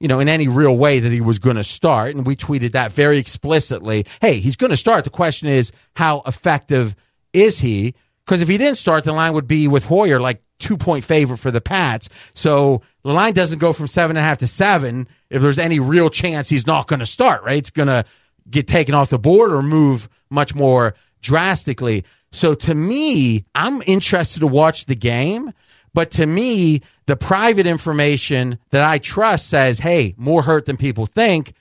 you 0.00 0.08
know, 0.08 0.20
in 0.20 0.28
any 0.28 0.48
real 0.48 0.76
way 0.76 1.00
that 1.00 1.12
he 1.12 1.22
was 1.22 1.38
going 1.38 1.56
to 1.56 1.64
start. 1.64 2.14
And 2.14 2.26
we 2.26 2.36
tweeted 2.36 2.72
that 2.72 2.92
very 2.92 3.18
explicitly. 3.18 4.04
Hey, 4.20 4.40
he's 4.40 4.56
going 4.56 4.70
to 4.70 4.76
start. 4.76 5.04
The 5.04 5.10
question 5.10 5.48
is, 5.48 5.72
how 5.94 6.22
effective 6.26 6.94
is 7.32 7.58
he? 7.60 7.94
Because 8.26 8.42
if 8.42 8.48
he 8.48 8.58
didn't 8.58 8.76
start, 8.76 9.04
the 9.04 9.12
line 9.12 9.32
would 9.32 9.46
be 9.46 9.68
with 9.68 9.84
Hoyer 9.84 10.20
like 10.20 10.42
two 10.58 10.76
point 10.76 11.04
favorite 11.04 11.38
for 11.38 11.50
the 11.50 11.60
Pats. 11.60 12.08
So 12.34 12.82
the 13.02 13.12
line 13.12 13.34
doesn't 13.34 13.58
go 13.58 13.72
from 13.72 13.86
seven 13.86 14.16
and 14.16 14.24
a 14.24 14.28
half 14.28 14.38
to 14.38 14.46
seven 14.46 15.08
if 15.30 15.40
there's 15.40 15.58
any 15.58 15.80
real 15.80 16.10
chance 16.10 16.48
he's 16.48 16.66
not 16.66 16.86
going 16.86 17.00
to 17.00 17.06
start, 17.06 17.42
right? 17.42 17.58
It's 17.58 17.70
going 17.70 17.88
to 17.88 18.04
get 18.50 18.66
taken 18.68 18.94
off 18.94 19.10
the 19.10 19.18
board 19.18 19.52
or 19.52 19.62
move 19.62 20.08
much 20.30 20.54
more 20.54 20.94
drastically. 21.24 22.04
So 22.30 22.54
to 22.54 22.74
me, 22.74 23.44
I'm 23.54 23.82
interested 23.86 24.40
to 24.40 24.46
watch 24.46 24.86
the 24.86 24.94
game. 24.94 25.52
But 25.94 26.12
to 26.12 26.26
me, 26.26 26.82
the 27.06 27.16
private 27.16 27.66
information 27.66 28.58
that 28.70 28.88
I 28.88 28.98
trust 28.98 29.48
says, 29.48 29.78
hey, 29.78 30.14
more 30.16 30.42
hurt 30.42 30.66
than 30.66 30.76
people 30.76 31.06
think. 31.06 31.54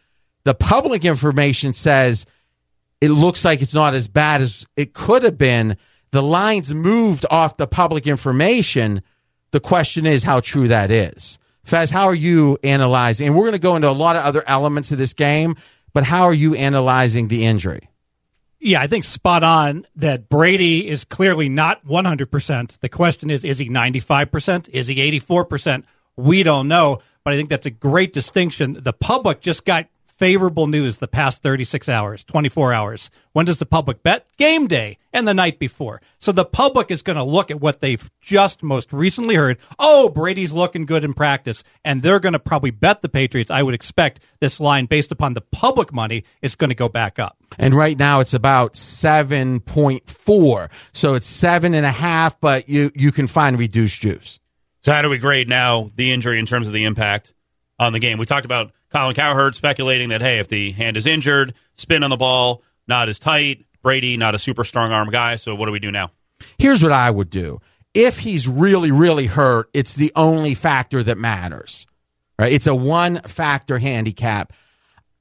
The 0.44 0.54
public 0.54 1.06
information 1.06 1.74
says 1.74 2.26
it 3.00 3.10
looks 3.10 3.46
like 3.46 3.62
it's 3.62 3.74
not 3.74 3.94
as 3.94 4.08
bad 4.08 4.42
as 4.42 4.66
it 4.76 4.94
could 4.94 5.24
have 5.24 5.38
been. 5.38 5.78
The 6.12 6.24
lines 6.24 6.74
moved 6.74 7.26
off 7.30 7.58
the 7.58 7.68
public 7.68 8.06
information. 8.08 9.02
The 9.52 9.60
question 9.60 10.06
is 10.06 10.24
how 10.24 10.42
true 10.42 10.68
that 10.68 10.92
is. 10.92 11.40
Fez, 11.64 11.90
how 11.90 12.06
are 12.06 12.16
you 12.16 12.58
analyzing? 12.64 13.28
And 13.28 13.36
we're 13.36 13.44
going 13.44 13.54
to 13.54 13.60
go 13.60 13.76
into 13.76 13.90
a 13.90 13.92
lot 13.92 14.16
of 14.16 14.26
other 14.26 14.44
elements 14.48 14.92
of 14.92 14.98
this 14.98 15.14
game, 15.14 15.56
but 15.94 16.04
how 16.04 16.24
are 16.24 16.34
you 16.34 16.56
analyzing 16.56 17.30
the 17.30 17.46
injury? 17.46 17.90
Yeah, 18.66 18.82
I 18.82 18.88
think 18.88 19.04
spot 19.04 19.44
on 19.44 19.86
that 19.98 20.30
Brady 20.30 20.88
is 20.88 21.04
clearly 21.04 21.50
not 21.50 21.86
100%. 21.86 22.80
The 22.80 22.88
question 22.88 23.30
is, 23.30 23.44
is 23.44 23.58
he 23.58 23.68
95%? 23.70 24.70
Is 24.70 24.88
he 24.88 24.96
84%? 25.20 25.84
We 26.16 26.44
don't 26.44 26.70
know, 26.70 27.00
but 27.26 27.34
I 27.34 27.38
think 27.38 27.50
that's 27.50 27.66
a 27.66 27.72
great 27.72 28.14
distinction. 28.14 28.78
The 28.80 28.94
public 28.94 29.42
just 29.42 29.66
got 29.66 29.88
favorable 30.18 30.68
news 30.68 30.98
the 30.98 31.08
past 31.08 31.42
36 31.42 31.90
hours, 31.90 32.24
24 32.24 32.74
hours. 32.74 33.10
When 33.34 33.46
does 33.46 33.58
the 33.58 33.66
public 33.66 34.04
bet? 34.04 34.28
Game 34.38 34.68
day 34.68 34.98
and 35.12 35.28
the 35.28 35.34
night 35.34 35.60
before. 35.60 36.02
So 36.20 36.32
the 36.32 36.46
public 36.46 36.92
is 36.92 37.02
going 37.02 37.18
to 37.18 37.24
look 37.24 37.50
at 37.52 37.60
what 37.60 37.82
they've 37.82 38.10
just 38.22 38.64
most 38.64 38.94
recently 38.94 39.36
heard. 39.36 39.58
Oh, 39.80 40.10
Brady's 40.10 40.54
looking 40.54 40.86
good 40.86 41.04
in 41.04 41.14
practice. 41.14 41.64
And 41.84 42.02
they're 42.02 42.20
going 42.20 42.34
to 42.34 42.40
probably 42.40 42.72
bet 42.72 43.02
the 43.02 43.10
Patriots. 43.10 43.52
I 43.52 43.64
would 43.64 43.74
expect 43.74 44.20
this 44.40 44.60
line, 44.60 44.86
based 44.86 45.12
upon 45.12 45.34
the 45.34 45.42
public 45.42 45.92
money, 45.92 46.24
is 46.42 46.56
going 46.56 46.70
to 46.70 46.76
go 46.76 46.90
back 46.90 47.20
up. 47.20 47.38
And 47.58 47.74
right 47.74 47.98
now 47.98 48.20
it's 48.20 48.34
about 48.34 48.74
7.4. 48.76 50.70
So 50.94 51.14
it's 51.16 51.28
seven 51.28 51.74
and 51.74 51.86
a 51.86 51.92
half, 51.92 52.40
but 52.40 52.70
you, 52.70 52.92
you 52.96 53.12
can 53.12 53.28
find 53.28 53.58
reduced 53.58 54.02
juice. 54.02 54.40
So 54.82 54.92
how 54.92 55.02
do 55.02 55.10
we 55.10 55.18
grade 55.18 55.48
now 55.48 55.90
the 55.96 56.12
injury 56.12 56.40
in 56.40 56.46
terms 56.46 56.68
of 56.68 56.74
the 56.74 56.84
impact 56.84 57.34
on 57.80 57.94
the 57.94 58.00
game? 58.00 58.18
We 58.18 58.26
talked 58.26 58.46
about 58.46 58.72
Colin 58.94 59.16
Cowherd 59.16 59.56
speculating 59.56 60.10
that, 60.10 60.22
hey, 60.22 60.40
if 60.40 60.48
the 60.48 60.72
hand 60.72 60.98
is 60.98 61.06
injured, 61.08 61.56
spin 61.76 62.04
on 62.04 62.10
the 62.10 62.18
ball, 62.18 62.62
not 62.88 63.10
as 63.10 63.20
tight. 63.20 63.66
Brady, 63.82 64.16
not 64.18 64.36
a 64.36 64.40
super 64.40 64.64
strong 64.64 64.92
arm 64.92 65.10
guy. 65.10 65.36
So 65.36 65.56
what 65.56 65.66
do 65.66 65.72
we 65.72 65.80
do 65.80 65.92
now? 65.92 66.12
Here's 66.58 66.82
what 66.82 66.92
I 66.92 67.10
would 67.10 67.30
do. 67.30 67.60
If 67.94 68.20
he's 68.20 68.48
really, 68.48 68.92
really 68.92 69.26
hurt, 69.26 69.70
it's 69.74 69.94
the 69.94 70.12
only 70.16 70.56
factor 70.56 71.04
that 71.04 71.18
matters. 71.18 71.86
Right? 72.40 72.54
It's 72.54 72.68
a 72.68 72.76
one 72.76 73.20
factor 73.22 73.78
handicap. 73.78 74.54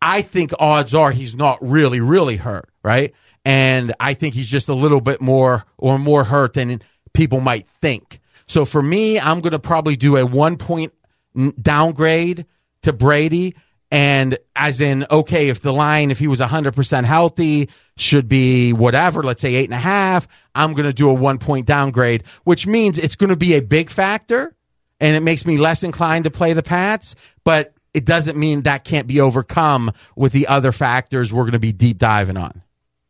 I 0.00 0.22
think 0.22 0.52
odds 0.58 0.94
are 0.94 1.10
he's 1.10 1.34
not 1.34 1.58
really, 1.60 2.00
really 2.00 2.36
hurt, 2.36 2.68
right? 2.84 3.14
And 3.44 3.94
I 3.98 4.14
think 4.14 4.34
he's 4.34 4.48
just 4.48 4.68
a 4.68 4.74
little 4.74 5.00
bit 5.00 5.20
more 5.20 5.64
or 5.78 5.98
more 5.98 6.24
hurt 6.24 6.54
than 6.54 6.82
people 7.12 7.40
might 7.40 7.66
think. 7.80 8.20
So 8.46 8.64
for 8.64 8.82
me, 8.82 9.18
I'm 9.18 9.40
going 9.40 9.52
to 9.52 9.58
probably 9.58 9.96
do 9.96 10.16
a 10.16 10.26
one 10.26 10.56
point 10.56 10.92
downgrade 11.60 12.46
to 12.82 12.92
Brady. 12.92 13.56
And 13.90 14.38
as 14.56 14.80
in, 14.80 15.04
okay, 15.10 15.48
if 15.48 15.60
the 15.60 15.72
line, 15.72 16.10
if 16.10 16.18
he 16.18 16.26
was 16.26 16.40
100% 16.40 17.04
healthy, 17.04 17.68
should 17.96 18.28
be 18.28 18.72
whatever, 18.72 19.22
let's 19.22 19.42
say 19.42 19.54
eight 19.54 19.66
and 19.66 19.74
a 19.74 19.78
half, 19.78 20.26
I'm 20.54 20.72
going 20.72 20.86
to 20.86 20.92
do 20.92 21.10
a 21.10 21.14
one 21.14 21.38
point 21.38 21.66
downgrade, 21.66 22.24
which 22.44 22.66
means 22.66 22.98
it's 22.98 23.16
going 23.16 23.30
to 23.30 23.36
be 23.36 23.54
a 23.54 23.60
big 23.60 23.90
factor 23.90 24.54
and 24.98 25.16
it 25.16 25.20
makes 25.20 25.44
me 25.44 25.58
less 25.58 25.82
inclined 25.82 26.24
to 26.24 26.30
play 26.30 26.52
the 26.52 26.62
Pats, 26.62 27.14
but 27.44 27.74
it 27.92 28.04
doesn't 28.06 28.38
mean 28.38 28.62
that 28.62 28.84
can't 28.84 29.06
be 29.06 29.20
overcome 29.20 29.92
with 30.16 30.32
the 30.32 30.46
other 30.46 30.72
factors 30.72 31.32
we're 31.32 31.42
going 31.42 31.52
to 31.52 31.58
be 31.58 31.72
deep 31.72 31.98
diving 31.98 32.36
on. 32.36 32.62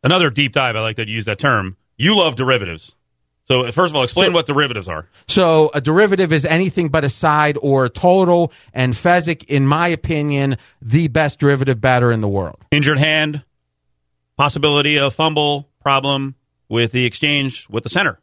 Another 0.03 0.29
deep 0.29 0.51
dive, 0.51 0.75
I 0.75 0.81
like 0.81 0.97
that 0.97 1.07
you 1.07 1.13
use 1.13 1.25
that 1.25 1.39
term. 1.39 1.77
You 1.97 2.17
love 2.17 2.35
derivatives. 2.35 2.95
So, 3.45 3.69
first 3.71 3.91
of 3.91 3.95
all, 3.95 4.03
explain 4.03 4.29
so, 4.29 4.33
what 4.33 4.45
derivatives 4.45 4.87
are. 4.87 5.09
So, 5.27 5.69
a 5.73 5.81
derivative 5.81 6.31
is 6.31 6.45
anything 6.45 6.87
but 6.89 7.03
a 7.03 7.09
side 7.09 7.57
or 7.61 7.85
a 7.85 7.89
total. 7.89 8.53
And 8.73 8.93
Fezzik, 8.93 9.43
in 9.45 9.67
my 9.67 9.89
opinion, 9.89 10.57
the 10.81 11.09
best 11.09 11.39
derivative 11.39 11.81
batter 11.81 12.11
in 12.11 12.21
the 12.21 12.29
world. 12.29 12.63
Injured 12.71 12.99
hand, 12.99 13.43
possibility 14.37 14.97
of 14.97 15.13
fumble 15.13 15.69
problem 15.81 16.35
with 16.69 16.93
the 16.93 17.05
exchange 17.05 17.67
with 17.69 17.83
the 17.83 17.89
center. 17.89 18.19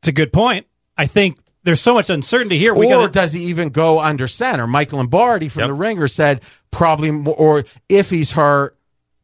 It's 0.00 0.08
a 0.08 0.12
good 0.12 0.32
point. 0.32 0.66
I 0.98 1.06
think 1.06 1.38
there's 1.62 1.80
so 1.80 1.94
much 1.94 2.10
uncertainty 2.10 2.58
here. 2.58 2.74
We 2.74 2.86
or 2.86 3.02
gotta... 3.02 3.12
does 3.12 3.32
he 3.32 3.44
even 3.44 3.70
go 3.70 4.00
under 4.00 4.28
center? 4.28 4.66
Mike 4.66 4.92
Lombardi 4.92 5.48
from 5.48 5.60
yep. 5.60 5.68
the 5.68 5.74
Ringer 5.74 6.08
said 6.08 6.42
probably, 6.70 7.10
more, 7.10 7.34
or 7.34 7.64
if 7.88 8.10
he's 8.10 8.32
hurt, 8.32 8.76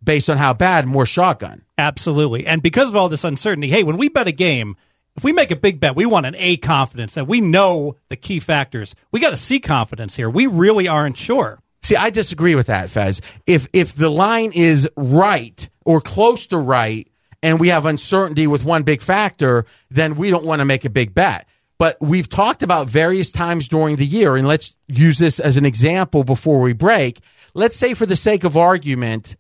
based 0.02 0.30
on 0.30 0.38
how 0.38 0.54
bad, 0.54 0.86
more 0.86 1.04
shotgun. 1.04 1.62
Absolutely. 1.76 2.46
And 2.46 2.62
because 2.62 2.88
of 2.88 2.96
all 2.96 3.08
this 3.08 3.24
uncertainty, 3.24 3.68
hey, 3.68 3.82
when 3.82 3.98
we 3.98 4.08
bet 4.08 4.26
a 4.26 4.32
game, 4.32 4.76
if 5.16 5.24
we 5.24 5.32
make 5.32 5.50
a 5.50 5.56
big 5.56 5.80
bet, 5.80 5.96
we 5.96 6.06
want 6.06 6.26
an 6.26 6.34
A 6.36 6.56
confidence 6.56 7.16
and 7.16 7.26
we 7.26 7.40
know 7.40 7.96
the 8.08 8.16
key 8.16 8.40
factors. 8.40 8.94
We 9.10 9.20
got 9.20 9.32
a 9.32 9.36
C 9.36 9.60
confidence 9.60 10.16
here. 10.16 10.30
We 10.30 10.46
really 10.46 10.88
aren't 10.88 11.16
sure. 11.16 11.60
See, 11.82 11.96
I 11.96 12.10
disagree 12.10 12.54
with 12.54 12.66
that, 12.66 12.90
Fez. 12.90 13.20
If 13.46 13.66
if 13.72 13.94
the 13.94 14.10
line 14.10 14.52
is 14.54 14.88
right 14.96 15.68
or 15.84 16.00
close 16.00 16.46
to 16.48 16.58
right, 16.58 17.10
and 17.42 17.58
we 17.58 17.68
have 17.68 17.86
uncertainty 17.86 18.46
with 18.46 18.64
one 18.64 18.82
big 18.82 19.00
factor, 19.00 19.64
then 19.90 20.16
we 20.16 20.30
don't 20.30 20.44
want 20.44 20.60
to 20.60 20.64
make 20.64 20.84
a 20.84 20.90
big 20.90 21.14
bet. 21.14 21.46
But 21.78 21.96
we've 22.00 22.28
talked 22.28 22.62
about 22.62 22.90
various 22.90 23.32
times 23.32 23.66
during 23.66 23.96
the 23.96 24.04
year, 24.04 24.36
and 24.36 24.46
let's 24.46 24.74
use 24.86 25.18
this 25.18 25.40
as 25.40 25.56
an 25.56 25.64
example 25.64 26.24
before 26.24 26.60
we 26.60 26.74
break. 26.74 27.20
Let's 27.54 27.78
say, 27.78 27.94
for 27.94 28.04
the 28.04 28.16
sake 28.16 28.44
of 28.44 28.56
argument, 28.56 29.36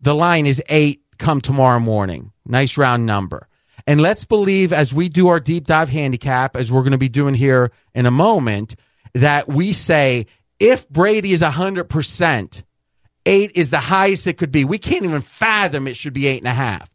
the 0.00 0.14
line 0.14 0.46
is 0.46 0.60
eight 0.68 1.02
come 1.18 1.40
tomorrow 1.40 1.78
morning. 1.78 2.32
Nice 2.44 2.76
round 2.76 3.06
number. 3.06 3.48
And 3.86 4.00
let's 4.00 4.24
believe 4.24 4.72
as 4.72 4.94
we 4.94 5.08
do 5.08 5.28
our 5.28 5.40
deep 5.40 5.66
dive 5.66 5.90
handicap, 5.90 6.56
as 6.56 6.72
we're 6.72 6.82
going 6.82 6.92
to 6.92 6.98
be 6.98 7.08
doing 7.08 7.34
here 7.34 7.70
in 7.94 8.06
a 8.06 8.10
moment, 8.10 8.76
that 9.12 9.48
we 9.48 9.72
say 9.72 10.26
if 10.58 10.88
Brady 10.88 11.32
is 11.32 11.42
100%, 11.42 12.62
eight 13.26 13.52
is 13.54 13.70
the 13.70 13.80
highest 13.80 14.26
it 14.26 14.38
could 14.38 14.52
be. 14.52 14.64
We 14.64 14.78
can't 14.78 15.04
even 15.04 15.20
fathom 15.20 15.86
it 15.86 15.96
should 15.96 16.12
be 16.12 16.26
eight 16.26 16.38
and 16.38 16.48
a 16.48 16.54
half. 16.54 16.90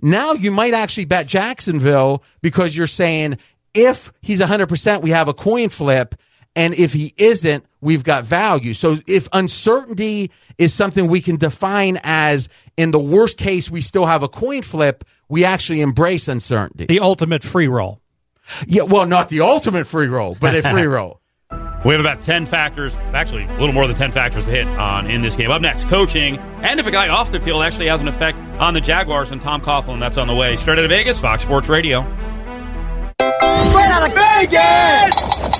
Now 0.00 0.32
you 0.32 0.50
might 0.50 0.74
actually 0.74 1.06
bet 1.06 1.26
Jacksonville 1.26 2.22
because 2.42 2.76
you're 2.76 2.86
saying 2.86 3.38
if 3.74 4.12
he's 4.20 4.40
100%, 4.40 5.02
we 5.02 5.10
have 5.10 5.28
a 5.28 5.34
coin 5.34 5.68
flip. 5.68 6.14
And 6.54 6.74
if 6.74 6.92
he 6.92 7.14
isn't, 7.16 7.64
we've 7.80 8.04
got 8.04 8.24
value. 8.24 8.74
So 8.74 8.98
if 9.06 9.28
uncertainty 9.32 10.30
is 10.56 10.74
something 10.74 11.06
we 11.06 11.20
can 11.20 11.36
define 11.36 11.98
as 12.02 12.48
in 12.76 12.90
the 12.90 12.98
worst 12.98 13.36
case, 13.36 13.70
we 13.70 13.80
still 13.80 14.06
have 14.06 14.22
a 14.22 14.28
coin 14.28 14.62
flip, 14.62 15.04
we 15.28 15.44
actually 15.44 15.80
embrace 15.80 16.28
uncertainty. 16.28 16.86
The 16.86 17.00
ultimate 17.00 17.42
free 17.42 17.68
roll. 17.68 18.00
Yeah, 18.66 18.82
well, 18.82 19.06
not 19.06 19.28
the 19.28 19.40
ultimate 19.42 19.86
free 19.86 20.08
roll, 20.08 20.36
but 20.38 20.54
a 20.54 20.62
free 20.62 20.82
roll. 20.86 21.20
We 21.84 21.92
have 21.92 22.00
about 22.00 22.22
10 22.22 22.46
factors, 22.46 22.96
actually 23.12 23.44
a 23.44 23.52
little 23.58 23.72
more 23.72 23.86
than 23.86 23.94
10 23.94 24.10
factors 24.10 24.46
to 24.46 24.50
hit 24.50 24.66
on 24.66 25.06
in 25.08 25.22
this 25.22 25.36
game. 25.36 25.50
Up 25.50 25.62
next, 25.62 25.86
coaching, 25.88 26.36
and 26.38 26.80
if 26.80 26.86
a 26.86 26.90
guy 26.90 27.08
off 27.08 27.30
the 27.30 27.40
field 27.40 27.62
actually 27.62 27.86
has 27.86 28.00
an 28.00 28.08
effect 28.08 28.40
on 28.58 28.74
the 28.74 28.80
Jaguars 28.80 29.30
and 29.30 29.40
Tom 29.40 29.60
Coughlin, 29.62 30.00
that's 30.00 30.18
on 30.18 30.26
the 30.26 30.34
way. 30.34 30.56
Straight 30.56 30.78
out 30.78 30.84
of 30.84 30.90
Vegas, 30.90 31.20
Fox 31.20 31.44
Sports 31.44 31.68
Radio. 31.68 32.00
Straight 33.20 33.90
out 33.90 34.08
of 34.08 34.14
Vegas! 34.14 35.57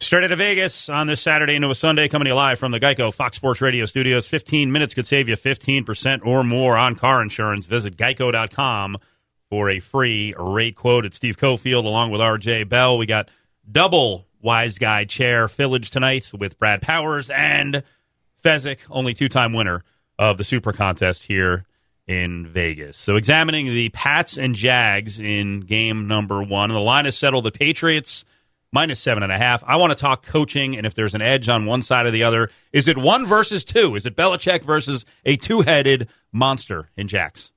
Straight 0.00 0.22
out 0.22 0.30
of 0.30 0.38
Vegas 0.38 0.88
on 0.88 1.08
this 1.08 1.20
Saturday 1.20 1.56
into 1.56 1.70
a 1.70 1.74
Sunday, 1.74 2.06
coming 2.06 2.26
to 2.26 2.30
you 2.30 2.34
live 2.36 2.56
from 2.56 2.70
the 2.70 2.78
Geico 2.78 3.12
Fox 3.12 3.36
Sports 3.36 3.60
Radio 3.60 3.84
studios. 3.84 4.28
15 4.28 4.70
minutes 4.70 4.94
could 4.94 5.06
save 5.06 5.28
you 5.28 5.36
15% 5.36 6.24
or 6.24 6.44
more 6.44 6.76
on 6.76 6.94
car 6.94 7.20
insurance. 7.20 7.66
Visit 7.66 7.96
geico.com 7.96 8.98
for 9.50 9.68
a 9.68 9.80
free 9.80 10.34
rate 10.38 10.76
quote. 10.76 11.04
It's 11.04 11.16
Steve 11.16 11.36
Cofield 11.36 11.84
along 11.84 12.12
with 12.12 12.20
RJ 12.20 12.68
Bell. 12.68 12.96
We 12.96 13.06
got 13.06 13.28
double 13.70 14.28
Wise 14.40 14.78
Guy 14.78 15.04
Chair 15.04 15.48
Village 15.48 15.90
tonight 15.90 16.30
with 16.32 16.60
Brad 16.60 16.80
Powers 16.80 17.28
and 17.28 17.82
Fezzik, 18.44 18.78
only 18.88 19.14
two 19.14 19.28
time 19.28 19.52
winner 19.52 19.82
of 20.16 20.38
the 20.38 20.44
Super 20.44 20.72
Contest 20.72 21.24
here 21.24 21.66
in 22.06 22.46
Vegas. 22.46 22.96
So 22.96 23.16
examining 23.16 23.66
the 23.66 23.88
Pats 23.88 24.38
and 24.38 24.54
Jags 24.54 25.18
in 25.18 25.60
game 25.62 26.06
number 26.06 26.40
one. 26.40 26.70
The 26.70 26.78
line 26.78 27.06
is 27.06 27.18
settled. 27.18 27.44
The 27.44 27.50
Patriots 27.50 28.24
minus 28.72 29.00
seven 29.00 29.22
and 29.22 29.32
a 29.32 29.38
half. 29.38 29.64
I 29.64 29.76
want 29.76 29.92
to 29.92 29.98
talk 29.98 30.24
coaching 30.24 30.76
and 30.76 30.86
if 30.86 30.94
there's 30.94 31.14
an 31.14 31.22
edge 31.22 31.48
on 31.48 31.66
one 31.66 31.82
side 31.82 32.06
or 32.06 32.10
the 32.10 32.24
other. 32.24 32.50
Is 32.72 32.88
it 32.88 32.98
one 32.98 33.26
versus 33.26 33.64
two? 33.64 33.94
Is 33.94 34.06
it 34.06 34.16
Belichick 34.16 34.64
versus 34.64 35.04
a 35.24 35.36
two 35.36 35.62
headed 35.62 36.08
monster 36.32 36.88
in 36.96 37.08
Jacks? 37.08 37.52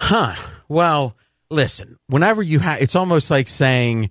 Huh. 0.00 0.34
Well, 0.68 1.16
listen, 1.50 1.98
whenever 2.08 2.42
you 2.42 2.58
have, 2.58 2.82
it's 2.82 2.96
almost 2.96 3.30
like 3.30 3.48
saying, 3.48 4.10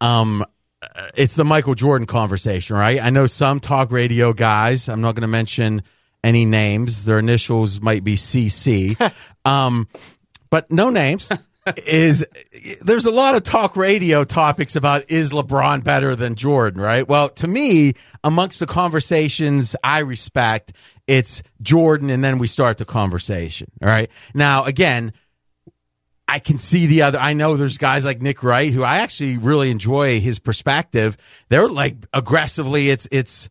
um, 0.00 0.44
uh, 0.82 1.08
it's 1.14 1.34
the 1.34 1.44
Michael 1.44 1.74
Jordan 1.74 2.06
conversation, 2.06 2.76
right? 2.76 3.00
I 3.00 3.10
know 3.10 3.26
some 3.26 3.60
talk 3.60 3.92
radio 3.92 4.32
guys, 4.32 4.88
I'm 4.88 5.00
not 5.00 5.14
going 5.14 5.22
to 5.22 5.28
mention 5.28 5.82
any 6.24 6.44
names. 6.44 7.04
Their 7.04 7.20
initials 7.20 7.80
might 7.80 8.02
be 8.02 8.16
CC. 8.16 9.12
um, 9.44 9.88
but 10.50 10.70
no 10.70 10.90
names. 10.90 11.30
Is 11.86 12.24
there's 12.82 13.04
a 13.04 13.10
lot 13.10 13.34
of 13.34 13.42
talk 13.42 13.76
radio 13.76 14.24
topics 14.24 14.76
about 14.76 15.10
is 15.10 15.32
LeBron 15.32 15.84
better 15.84 16.14
than 16.16 16.34
Jordan, 16.34 16.80
right? 16.80 17.06
Well, 17.06 17.28
to 17.30 17.46
me, 17.46 17.94
amongst 18.24 18.60
the 18.60 18.66
conversations 18.66 19.74
I 19.82 20.00
respect, 20.00 20.72
it's 21.06 21.42
Jordan 21.62 22.10
and 22.10 22.22
then 22.22 22.38
we 22.38 22.46
start 22.46 22.78
the 22.78 22.84
conversation. 22.84 23.70
All 23.82 23.88
right. 23.88 24.10
Now, 24.34 24.64
again, 24.64 25.12
I 26.28 26.38
can 26.38 26.58
see 26.58 26.86
the 26.86 27.02
other. 27.02 27.18
I 27.18 27.32
know 27.32 27.56
there's 27.56 27.78
guys 27.78 28.04
like 28.04 28.20
Nick 28.20 28.42
Wright 28.42 28.72
who 28.72 28.82
I 28.82 28.98
actually 28.98 29.38
really 29.38 29.70
enjoy 29.70 30.20
his 30.20 30.38
perspective. 30.38 31.16
They're 31.48 31.68
like 31.68 31.96
aggressively, 32.12 32.90
it's, 32.90 33.08
it's 33.10 33.48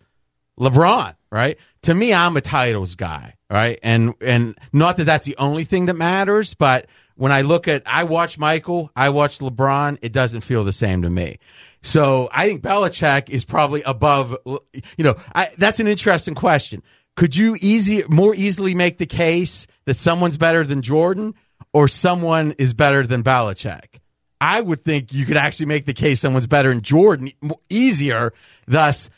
LeBron, 0.60 1.16
right? 1.32 1.58
To 1.84 1.96
me, 1.96 2.14
I'm 2.14 2.38
a 2.38 2.42
titles 2.42 2.96
guy, 2.96 3.36
right? 3.50 3.80
And, 3.82 4.14
and 4.22 4.58
not 4.72 4.98
that 4.98 5.06
that's 5.06 5.26
the 5.26 5.38
only 5.38 5.64
thing 5.64 5.86
that 5.86 5.96
matters, 5.96 6.54
but 6.54 6.86
when 7.18 7.32
I 7.32 7.42
look 7.42 7.68
at, 7.68 7.84
I 7.86 8.04
watch 8.04 8.38
Michael, 8.38 8.92
I 8.96 9.10
watch 9.10 9.40
LeBron, 9.40 9.98
it 10.02 10.14
doesn't 10.14 10.42
feel 10.42 10.64
the 10.64 10.72
same 10.72 11.02
to 11.02 11.10
me. 11.10 11.38
So 11.82 12.30
I 12.32 12.48
think 12.48 12.62
Belichick 12.62 13.30
is 13.30 13.44
probably 13.44 13.82
above, 13.84 14.38
you 14.46 15.04
know, 15.04 15.16
I, 15.36 15.50
that's 15.58 15.80
an 15.80 15.88
interesting 15.88 16.36
question. 16.36 16.84
Could 17.16 17.36
you 17.36 17.58
easy, 17.62 18.04
more 18.10 18.36
easily 18.36 18.76
make 18.76 19.00
the 19.00 19.06
case 19.06 19.68
that 19.86 19.98
someone's 19.98 20.38
better 20.38 20.64
than 20.64 20.82
Jordan 20.82 21.34
or 21.74 21.88
someone 21.88 22.54
is 22.60 22.74
better 22.74 23.06
than 23.06 23.24
Belichick? 23.24 24.00
I 24.40 24.62
would 24.62 24.86
think 24.86 25.12
you 25.14 25.26
could 25.26 25.38
actually 25.38 25.66
make 25.66 25.86
the 25.86 25.94
case 25.94 26.20
someone's 26.20 26.46
better 26.46 26.70
than 26.70 26.82
Jordan 26.82 27.32
easier. 27.70 28.34
Thus, 28.68 29.10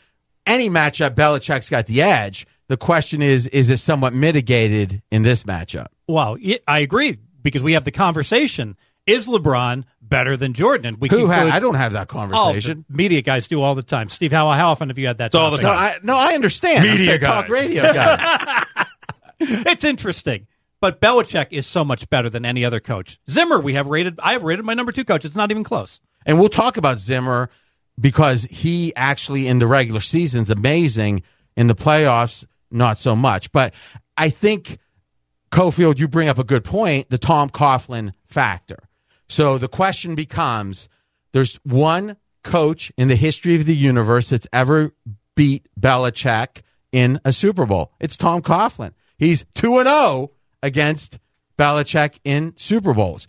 any 0.46 0.70
matchup, 0.70 1.14
Belichick's 1.14 1.68
got 1.68 1.86
the 1.86 2.00
edge. 2.00 2.46
The 2.68 2.78
question 2.78 3.20
is, 3.20 3.46
is 3.48 3.68
it 3.68 3.78
somewhat 3.78 4.14
mitigated 4.14 5.02
in 5.10 5.22
this 5.22 5.44
matchup? 5.44 5.88
Well, 6.08 6.38
I 6.66 6.78
agree 6.78 7.18
because 7.42 7.62
we 7.62 7.72
have 7.74 7.84
the 7.84 7.90
conversation: 7.90 8.76
Is 9.06 9.28
LeBron 9.28 9.84
better 10.00 10.36
than 10.36 10.52
Jordan? 10.52 10.86
And 10.86 10.96
we 11.00 11.08
Who 11.08 11.26
ha- 11.26 11.48
I 11.50 11.58
don't 11.60 11.74
have 11.74 11.92
that 11.92 12.08
oh, 12.10 12.12
conversation. 12.12 12.84
Oh, 12.88 12.94
media 12.94 13.22
guys 13.22 13.48
do 13.48 13.60
all 13.60 13.74
the 13.74 13.82
time. 13.82 14.08
Steve, 14.08 14.32
how 14.32 14.50
how 14.52 14.70
often 14.70 14.88
have 14.88 14.98
you 14.98 15.06
had 15.06 15.18
that? 15.18 15.34
all 15.34 15.50
the 15.50 15.58
topic? 15.58 16.02
no, 16.04 16.14
I, 16.14 16.18
no, 16.18 16.30
I 16.30 16.34
understand. 16.34 16.84
Media 16.84 17.06
saying 17.06 17.20
talk 17.20 17.48
radio 17.48 17.82
guy. 17.82 18.64
it's 19.40 19.84
interesting. 19.84 20.46
But 20.80 21.00
Belichick 21.00 21.48
is 21.50 21.66
so 21.66 21.84
much 21.84 22.08
better 22.08 22.30
than 22.30 22.46
any 22.46 22.64
other 22.64 22.80
coach. 22.80 23.18
Zimmer, 23.28 23.60
we 23.60 23.74
have 23.74 23.86
rated. 23.86 24.18
I 24.22 24.32
have 24.32 24.44
rated 24.44 24.64
my 24.64 24.74
number 24.74 24.92
two 24.92 25.04
coach. 25.04 25.24
It's 25.24 25.36
not 25.36 25.50
even 25.50 25.64
close. 25.64 26.00
And 26.24 26.38
we'll 26.38 26.48
talk 26.48 26.76
about 26.76 26.98
Zimmer 26.98 27.50
because 27.98 28.44
he 28.44 28.94
actually 28.96 29.46
in 29.46 29.58
the 29.58 29.66
regular 29.66 30.00
season's 30.00 30.50
amazing. 30.50 31.22
In 31.56 31.66
the 31.66 31.74
playoffs, 31.74 32.46
not 32.70 32.96
so 32.96 33.14
much. 33.14 33.52
But 33.52 33.74
I 34.16 34.30
think 34.30 34.78
Cofield, 35.50 35.98
you 35.98 36.08
bring 36.08 36.28
up 36.28 36.38
a 36.38 36.44
good 36.44 36.64
point, 36.64 37.10
the 37.10 37.18
Tom 37.18 37.50
Coughlin 37.50 38.12
factor. 38.26 38.78
So 39.28 39.58
the 39.58 39.68
question 39.68 40.14
becomes 40.14 40.88
there's 41.32 41.56
one 41.64 42.16
coach 42.42 42.92
in 42.96 43.08
the 43.08 43.16
history 43.16 43.56
of 43.56 43.66
the 43.66 43.76
universe 43.76 44.30
that's 44.30 44.46
ever 44.52 44.92
beat 45.34 45.68
Belichick 45.78 46.62
in 46.92 47.20
a 47.24 47.32
Super 47.32 47.66
Bowl. 47.66 47.92
It's 48.00 48.16
Tom 48.16 48.42
Coughlin. 48.42 48.92
He's 49.18 49.44
2 49.54 49.78
and 49.78 49.88
0 49.88 50.32
against 50.62 51.18
Belichick 51.58 52.18
in 52.24 52.54
Super 52.56 52.94
Bowls. 52.94 53.26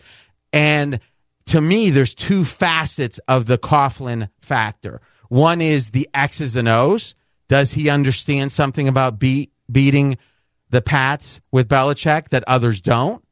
And 0.52 1.00
to 1.46 1.60
me, 1.60 1.90
there's 1.90 2.14
two 2.14 2.44
facets 2.44 3.18
of 3.28 3.46
the 3.46 3.58
Coughlin 3.58 4.28
factor. 4.40 5.00
One 5.28 5.60
is 5.60 5.90
the 5.90 6.08
X's 6.14 6.56
and 6.56 6.68
O's. 6.68 7.14
Does 7.48 7.72
he 7.72 7.90
understand 7.90 8.52
something 8.52 8.88
about 8.88 9.18
beat, 9.18 9.52
beating 9.70 10.18
the 10.72 10.82
Pats 10.82 11.40
with 11.52 11.68
Belichick 11.68 12.30
that 12.30 12.42
others 12.48 12.80
don't? 12.80 13.24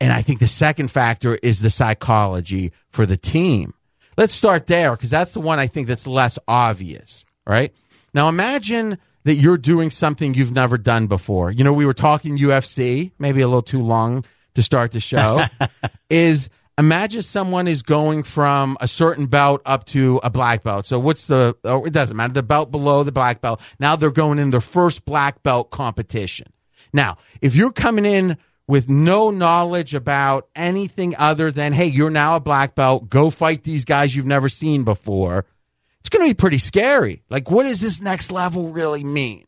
And 0.00 0.12
I 0.12 0.20
think 0.20 0.40
the 0.40 0.48
second 0.48 0.90
factor 0.90 1.36
is 1.42 1.60
the 1.60 1.70
psychology 1.70 2.72
for 2.90 3.06
the 3.06 3.16
team. 3.16 3.72
Let's 4.18 4.34
start 4.34 4.66
there 4.66 4.90
because 4.90 5.10
that's 5.10 5.32
the 5.32 5.40
one 5.40 5.58
I 5.58 5.68
think 5.68 5.86
that's 5.86 6.06
less 6.06 6.38
obvious, 6.46 7.24
right? 7.46 7.72
Now 8.12 8.28
imagine 8.28 8.98
that 9.24 9.34
you're 9.34 9.56
doing 9.56 9.90
something 9.90 10.34
you've 10.34 10.52
never 10.52 10.76
done 10.76 11.06
before. 11.06 11.50
You 11.50 11.64
know, 11.64 11.72
we 11.72 11.86
were 11.86 11.94
talking 11.94 12.36
UFC, 12.36 13.12
maybe 13.18 13.40
a 13.40 13.46
little 13.46 13.62
too 13.62 13.80
long 13.80 14.24
to 14.54 14.62
start 14.62 14.92
the 14.92 15.00
show. 15.00 15.44
is 16.10 16.50
imagine 16.76 17.22
someone 17.22 17.68
is 17.68 17.82
going 17.82 18.24
from 18.24 18.76
a 18.80 18.88
certain 18.88 19.26
belt 19.26 19.62
up 19.64 19.84
to 19.86 20.20
a 20.22 20.30
black 20.30 20.62
belt. 20.64 20.86
So 20.86 20.98
what's 20.98 21.28
the, 21.28 21.56
oh, 21.64 21.84
it 21.84 21.92
doesn't 21.92 22.16
matter, 22.16 22.32
the 22.32 22.42
belt 22.42 22.70
below 22.70 23.04
the 23.04 23.12
black 23.12 23.40
belt. 23.40 23.60
Now 23.78 23.96
they're 23.96 24.10
going 24.10 24.38
in 24.38 24.50
their 24.50 24.60
first 24.60 25.04
black 25.04 25.42
belt 25.42 25.70
competition. 25.70 26.51
Now, 26.92 27.16
if 27.40 27.56
you're 27.56 27.72
coming 27.72 28.04
in 28.04 28.36
with 28.68 28.88
no 28.88 29.30
knowledge 29.30 29.94
about 29.94 30.48
anything 30.54 31.14
other 31.18 31.50
than, 31.50 31.72
hey, 31.72 31.86
you're 31.86 32.10
now 32.10 32.36
a 32.36 32.40
black 32.40 32.74
belt, 32.74 33.08
go 33.08 33.30
fight 33.30 33.64
these 33.64 33.84
guys 33.84 34.14
you've 34.14 34.26
never 34.26 34.48
seen 34.48 34.84
before, 34.84 35.44
it's 36.00 36.08
going 36.08 36.26
to 36.26 36.30
be 36.30 36.38
pretty 36.38 36.58
scary. 36.58 37.22
Like, 37.28 37.50
what 37.50 37.64
does 37.64 37.80
this 37.80 38.00
next 38.00 38.30
level 38.30 38.70
really 38.70 39.04
mean? 39.04 39.46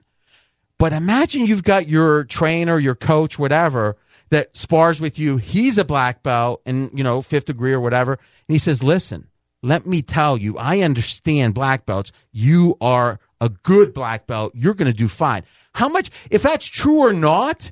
But 0.79 0.93
imagine 0.93 1.47
you've 1.47 1.65
got 1.65 1.89
your 1.89 2.25
trainer, 2.25 2.79
your 2.79 2.95
coach, 2.95 3.39
whatever, 3.39 3.97
that 4.31 4.57
spars 4.57 5.01
with 5.01 5.19
you. 5.19 5.37
He's 5.37 5.79
a 5.79 5.85
black 5.85 6.23
belt 6.23 6.63
and, 6.67 6.91
you 6.93 7.05
know, 7.05 7.23
fifth 7.23 7.45
degree 7.45 7.73
or 7.73 7.81
whatever. 7.81 8.15
And 8.15 8.55
he 8.55 8.59
says, 8.59 8.83
listen, 8.83 9.29
let 9.63 9.87
me 9.87 10.03
tell 10.03 10.37
you, 10.37 10.59
I 10.59 10.81
understand 10.81 11.55
black 11.55 11.87
belts. 11.87 12.13
You 12.33 12.77
are 12.81 13.21
a 13.41 13.49
good 13.49 13.95
black 13.95 14.27
belt. 14.27 14.53
You're 14.55 14.75
going 14.75 14.91
to 14.91 14.97
do 14.97 15.09
fine. 15.09 15.45
How 15.75 15.89
much, 15.89 16.11
if 16.31 16.43
that's 16.43 16.67
true 16.67 16.99
or 17.01 17.13
not, 17.13 17.71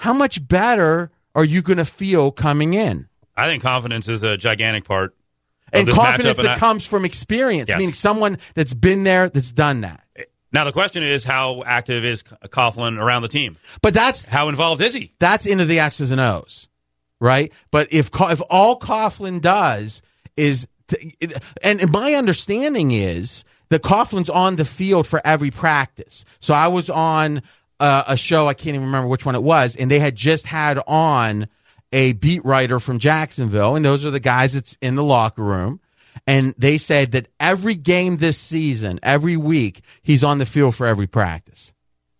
how 0.00 0.12
much 0.12 0.46
better 0.46 1.10
are 1.34 1.44
you 1.44 1.62
going 1.62 1.76
to 1.78 1.84
feel 1.84 2.30
coming 2.30 2.74
in? 2.74 3.08
I 3.36 3.46
think 3.46 3.62
confidence 3.62 4.08
is 4.08 4.22
a 4.22 4.36
gigantic 4.36 4.84
part. 4.84 5.14
And 5.72 5.86
confidence 5.88 6.36
matchup, 6.36 6.38
and 6.40 6.48
that 6.48 6.56
I- 6.56 6.60
comes 6.60 6.86
from 6.86 7.04
experience, 7.04 7.68
Yes. 7.68 7.78
meaning 7.78 7.92
someone 7.94 8.38
that's 8.54 8.74
been 8.74 9.04
there, 9.04 9.28
that's 9.28 9.52
done 9.52 9.82
that. 9.82 10.02
Now 10.50 10.64
the 10.64 10.72
question 10.72 11.02
is, 11.02 11.24
how 11.24 11.62
active 11.66 12.04
is 12.06 12.22
Coughlin 12.22 12.98
around 12.98 13.20
the 13.22 13.28
team? 13.28 13.58
But 13.82 13.92
that's 13.92 14.24
How 14.24 14.48
involved 14.48 14.80
is 14.80 14.94
he? 14.94 15.12
that's 15.18 15.44
into 15.44 15.66
the 15.66 15.78
X's 15.78 16.10
and 16.10 16.20
O's, 16.22 16.68
right? 17.20 17.52
But 17.70 17.88
if 17.92 18.08
if 18.18 18.40
all 18.48 18.80
Coughlin 18.80 19.42
does 19.42 20.00
is, 20.38 20.66
to, 20.88 21.40
and 21.62 21.90
my 21.92 22.14
understanding 22.14 22.92
is 22.92 23.44
that 23.70 23.82
Coughlin's 23.82 24.30
on 24.30 24.56
the 24.56 24.64
field 24.64 25.06
for 25.06 25.20
every 25.24 25.50
practice. 25.50 26.24
So 26.40 26.54
I 26.54 26.68
was 26.68 26.90
on 26.90 27.42
uh, 27.80 28.04
a 28.06 28.16
show 28.16 28.46
I 28.46 28.54
can't 28.54 28.74
even 28.74 28.86
remember 28.86 29.08
which 29.08 29.24
one 29.26 29.34
it 29.34 29.42
was, 29.42 29.76
and 29.76 29.90
they 29.90 29.98
had 29.98 30.16
just 30.16 30.46
had 30.46 30.78
on 30.86 31.48
a 31.92 32.12
beat 32.12 32.44
writer 32.44 32.80
from 32.80 32.98
Jacksonville, 32.98 33.76
and 33.76 33.84
those 33.84 34.04
are 34.04 34.10
the 34.10 34.20
guys 34.20 34.54
that's 34.54 34.76
in 34.80 34.94
the 34.94 35.04
locker 35.04 35.42
room. 35.42 35.80
And 36.26 36.54
they 36.58 36.78
said 36.78 37.12
that 37.12 37.28
every 37.40 37.74
game 37.74 38.18
this 38.18 38.36
season, 38.38 38.98
every 39.02 39.36
week, 39.36 39.82
he's 40.02 40.24
on 40.24 40.38
the 40.38 40.46
field 40.46 40.74
for 40.74 40.86
every 40.86 41.06
practice. 41.06 41.72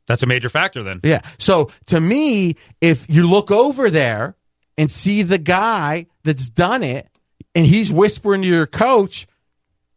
That's 0.06 0.22
a 0.22 0.26
major 0.26 0.48
factor 0.48 0.82
then. 0.82 1.00
Yeah. 1.04 1.20
So 1.38 1.70
to 1.86 2.00
me, 2.00 2.56
if 2.80 3.06
you 3.10 3.28
look 3.28 3.50
over 3.50 3.90
there 3.90 4.36
and 4.78 4.90
see 4.90 5.22
the 5.22 5.36
guy 5.36 6.06
that's 6.24 6.48
done 6.48 6.82
it 6.82 7.08
and 7.54 7.66
he's 7.66 7.92
whispering 7.92 8.42
to 8.42 8.48
your 8.48 8.66
coach, 8.66 9.26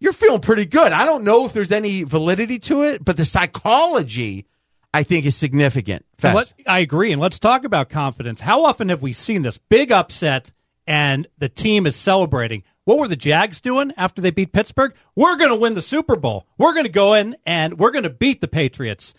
you're 0.01 0.11
feeling 0.11 0.41
pretty 0.41 0.65
good. 0.65 0.91
I 0.91 1.05
don't 1.05 1.23
know 1.23 1.45
if 1.45 1.53
there's 1.53 1.71
any 1.71 2.03
validity 2.03 2.59
to 2.59 2.81
it, 2.83 3.05
but 3.05 3.15
the 3.15 3.23
psychology 3.23 4.47
I 4.93 5.03
think 5.03 5.25
is 5.25 5.37
significant. 5.37 6.05
Let- 6.21 6.53
I 6.67 6.79
agree. 6.79 7.13
And 7.13 7.21
let's 7.21 7.39
talk 7.39 7.63
about 7.63 7.89
confidence. 7.89 8.41
How 8.41 8.65
often 8.65 8.89
have 8.89 9.01
we 9.01 9.13
seen 9.13 9.43
this 9.43 9.57
big 9.57 9.91
upset 9.91 10.51
and 10.85 11.27
the 11.37 11.47
team 11.47 11.85
is 11.87 11.95
celebrating? 11.95 12.63
What 12.83 12.97
were 12.97 13.07
the 13.07 13.15
Jags 13.15 13.61
doing 13.61 13.93
after 13.95 14.21
they 14.21 14.31
beat 14.31 14.51
Pittsburgh? 14.51 14.93
We're 15.15 15.37
going 15.37 15.51
to 15.51 15.55
win 15.55 15.75
the 15.75 15.81
Super 15.83 16.15
Bowl. 16.15 16.47
We're 16.57 16.73
going 16.73 16.85
to 16.87 16.91
go 16.91 17.13
in 17.13 17.35
and 17.45 17.77
we're 17.79 17.91
going 17.91 18.03
to 18.03 18.09
beat 18.09 18.41
the 18.41 18.47
Patriots. 18.47 19.13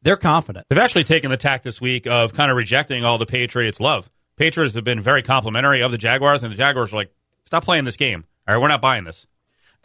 They're 0.00 0.16
confident. 0.16 0.66
They've 0.68 0.78
actually 0.78 1.04
taken 1.04 1.30
the 1.30 1.36
tack 1.36 1.62
this 1.62 1.80
week 1.80 2.06
of 2.06 2.32
kind 2.32 2.50
of 2.50 2.56
rejecting 2.56 3.04
all 3.04 3.18
the 3.18 3.26
Patriots' 3.26 3.78
love. 3.78 4.10
Patriots 4.36 4.74
have 4.74 4.82
been 4.82 5.00
very 5.00 5.22
complimentary 5.22 5.82
of 5.82 5.92
the 5.92 5.98
Jaguars, 5.98 6.42
and 6.42 6.50
the 6.50 6.56
Jaguars 6.56 6.92
are 6.92 6.96
like, 6.96 7.12
stop 7.44 7.62
playing 7.64 7.84
this 7.84 7.96
game. 7.98 8.24
All 8.48 8.54
right, 8.54 8.60
we're 8.60 8.66
not 8.68 8.80
buying 8.80 9.04
this. 9.04 9.26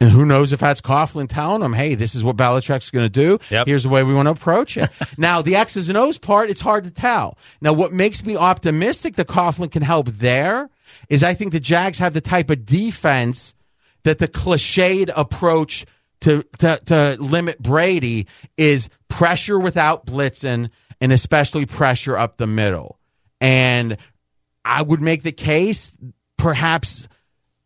And 0.00 0.10
who 0.10 0.24
knows 0.24 0.52
if 0.52 0.60
that's 0.60 0.80
Coughlin 0.80 1.28
telling 1.28 1.60
them, 1.60 1.72
hey, 1.72 1.96
this 1.96 2.14
is 2.14 2.22
what 2.22 2.36
Belichick's 2.36 2.90
going 2.90 3.04
to 3.04 3.10
do. 3.10 3.38
Yep. 3.50 3.66
Here's 3.66 3.82
the 3.82 3.88
way 3.88 4.04
we 4.04 4.14
want 4.14 4.26
to 4.26 4.32
approach 4.32 4.76
it. 4.76 4.90
now, 5.18 5.42
the 5.42 5.56
X's 5.56 5.88
and 5.88 5.98
O's 5.98 6.18
part, 6.18 6.50
it's 6.50 6.60
hard 6.60 6.84
to 6.84 6.90
tell. 6.90 7.36
Now, 7.60 7.72
what 7.72 7.92
makes 7.92 8.24
me 8.24 8.36
optimistic 8.36 9.16
that 9.16 9.26
Coughlin 9.26 9.72
can 9.72 9.82
help 9.82 10.06
there 10.06 10.70
is 11.08 11.24
I 11.24 11.34
think 11.34 11.52
the 11.52 11.60
Jags 11.60 11.98
have 11.98 12.14
the 12.14 12.20
type 12.20 12.48
of 12.48 12.64
defense 12.64 13.56
that 14.04 14.20
the 14.20 14.28
cliched 14.28 15.10
approach 15.16 15.84
to, 16.20 16.44
to, 16.58 16.80
to 16.86 17.16
limit 17.18 17.60
Brady 17.60 18.28
is 18.56 18.88
pressure 19.08 19.58
without 19.58 20.06
blitzing 20.06 20.70
and 21.00 21.12
especially 21.12 21.66
pressure 21.66 22.16
up 22.16 22.36
the 22.36 22.46
middle. 22.46 22.98
And 23.40 23.96
I 24.64 24.82
would 24.82 25.00
make 25.00 25.22
the 25.24 25.32
case 25.32 25.92
perhaps 26.36 27.08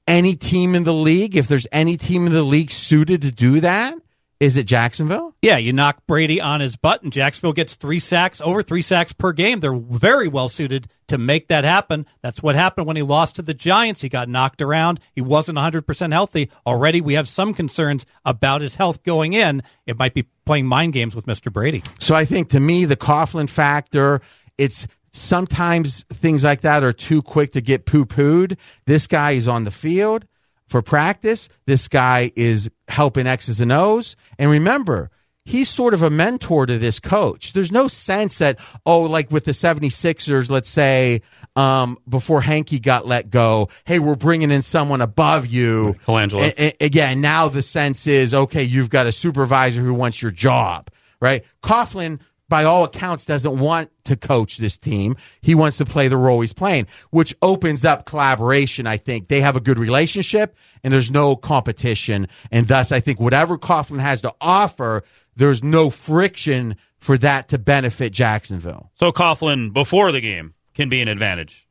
any 0.07 0.35
team 0.35 0.75
in 0.75 0.85
the 0.85 0.95
league, 0.95 1.37
if 1.37 1.49
there's 1.49 1.67
any 1.73 1.97
team 1.97 2.27
in 2.27 2.33
the 2.33 2.43
league 2.43 2.71
suited 2.71 3.23
to 3.23 3.33
do 3.33 3.61
that, 3.61 3.95
is 4.43 4.57
it 4.57 4.65
Jacksonville? 4.65 5.37
Yeah, 5.41 5.59
you 5.59 5.73
knock 5.73 6.05
Brady 6.09 6.41
on 6.41 6.61
his 6.61 6.75
butt, 6.75 7.05
and 7.05 7.13
Jacksonville 7.13 7.53
gets 7.53 7.77
three 7.77 8.01
sacks, 8.01 8.41
over 8.41 8.61
three 8.61 8.83
sacks 8.83 9.13
per 9.13 9.31
game. 9.31 9.61
They're 9.61 9.73
very 9.73 10.27
well 10.27 10.49
suited 10.49 10.89
to 11.07 11.17
make 11.17 11.47
that 11.47 11.63
happen. 11.63 12.07
That's 12.23 12.43
what 12.43 12.57
happened 12.57 12.89
when 12.89 12.97
he 12.97 13.03
lost 13.03 13.37
to 13.37 13.43
the 13.43 13.55
Giants. 13.55 14.01
He 14.01 14.09
got 14.09 14.29
knocked 14.29 14.61
around. 14.61 14.99
He 15.13 15.21
wasn't 15.21 15.59
100% 15.59 16.13
healthy. 16.13 16.51
Already, 16.67 17.01
we 17.01 17.15
have 17.15 17.29
some 17.29 17.55
concerns 17.55 18.05
about 18.25 18.63
his 18.63 18.75
health 18.75 19.05
going 19.05 19.33
in. 19.33 19.63
It 19.87 19.97
might 19.97 20.13
be 20.13 20.27
playing 20.45 20.67
mind 20.67 20.93
games 20.93 21.15
with 21.15 21.27
Mr. 21.27 21.53
Brady. 21.53 21.85
So 22.01 22.17
I 22.17 22.25
think 22.25 22.49
to 22.49 22.59
me, 22.59 22.85
the 22.85 22.97
Coughlin 22.97 23.49
factor, 23.49 24.23
it's 24.59 24.89
sometimes 25.13 26.05
things 26.13 26.45
like 26.45 26.63
that 26.63 26.83
are 26.83 26.93
too 26.93 27.23
quick 27.23 27.53
to 27.53 27.61
get 27.61 27.87
poo 27.87 28.05
pooed. 28.05 28.57
This 28.87 29.07
guy 29.07 29.33
is 29.33 29.47
on 29.47 29.65
the 29.65 29.71
field 29.71 30.27
for 30.67 30.83
practice. 30.83 31.49
This 31.67 31.87
guy 31.89 32.33
is 32.35 32.71
helping 32.89 33.27
X's 33.27 33.61
and 33.61 33.71
O's. 33.73 34.17
And 34.39 34.51
remember, 34.51 35.11
he's 35.45 35.69
sort 35.69 35.93
of 35.95 36.03
a 36.03 36.11
mentor 36.11 36.67
to 36.67 36.79
this 36.79 36.99
coach. 36.99 37.53
There's 37.53 37.71
no 37.73 37.89
sense 37.89 38.39
that, 38.39 38.59
oh, 38.87 39.03
like 39.03 39.31
with 39.31 39.45
the 39.45 39.53
76ers, 39.53 40.51
let's 40.51 40.71
say, 40.71 41.21
um, 41.57 41.99
before 42.09 42.41
Hinkie 42.41 42.81
got 42.81 43.07
let 43.07 43.29
go, 43.29 43.69
hey, 43.85 43.99
we're 43.99 44.15
bringing 44.15 44.51
in 44.51 44.63
someone 44.63 45.03
above 45.03 45.47
you. 45.47 45.97
Colangelo. 46.07 46.41
A- 46.41 46.63
a- 46.83 46.87
again, 46.87 47.21
now 47.21 47.49
the 47.49 47.63
sense 47.63 48.07
is, 48.07 48.33
okay, 48.33 48.63
you've 48.63 48.89
got 48.89 49.07
a 49.07 49.13
supervisor 49.13 49.83
who 49.83 49.93
wants 49.93 50.23
your 50.23 50.31
job, 50.31 50.89
right? 51.21 51.45
Coughlin, 51.63 52.21
by 52.53 52.65
all 52.65 52.85
accounts, 52.85 53.25
doesn't 53.25 53.59
want 53.59 53.91
to 54.05 54.15
coach 54.15 54.59
this 54.59 54.77
team. 54.77 55.17
He 55.41 55.55
wants 55.55 55.79
to 55.79 55.87
play 55.87 56.09
the 56.09 56.19
role 56.19 56.43
he's 56.43 56.53
playing, 56.53 56.87
which 57.09 57.35
opens 57.41 57.83
up 57.83 58.05
collaboration. 58.05 58.87
I 58.87 58.99
think 58.99 59.29
they 59.29 59.41
have 59.41 59.57
a 59.57 59.61
good 59.61 59.79
relationship 59.79 60.55
and 60.85 60.93
there's 60.93 61.11
no 61.11 61.35
competition. 61.35 62.29
And 62.51 62.69
thus, 62.69 62.93
I 62.93 63.01
think 63.01 63.19
whatever 63.19 63.57
Coughlin 63.57 64.01
has 64.01 64.21
to 64.21 64.35
offer, 64.39 65.03
there's 65.35 65.63
no 65.65 65.89
friction 65.89 66.77
for 66.99 67.17
that 67.17 67.49
to 67.49 67.59
benefit 67.59 68.13
Jacksonville. 68.13 68.91
So 68.97 69.13
Coughlin 69.13 69.73
before 69.73 70.13
the 70.13 70.21
game 70.21 70.53
can 70.75 70.91
be 70.91 71.01
an 71.01 71.09
advantage. 71.09 71.67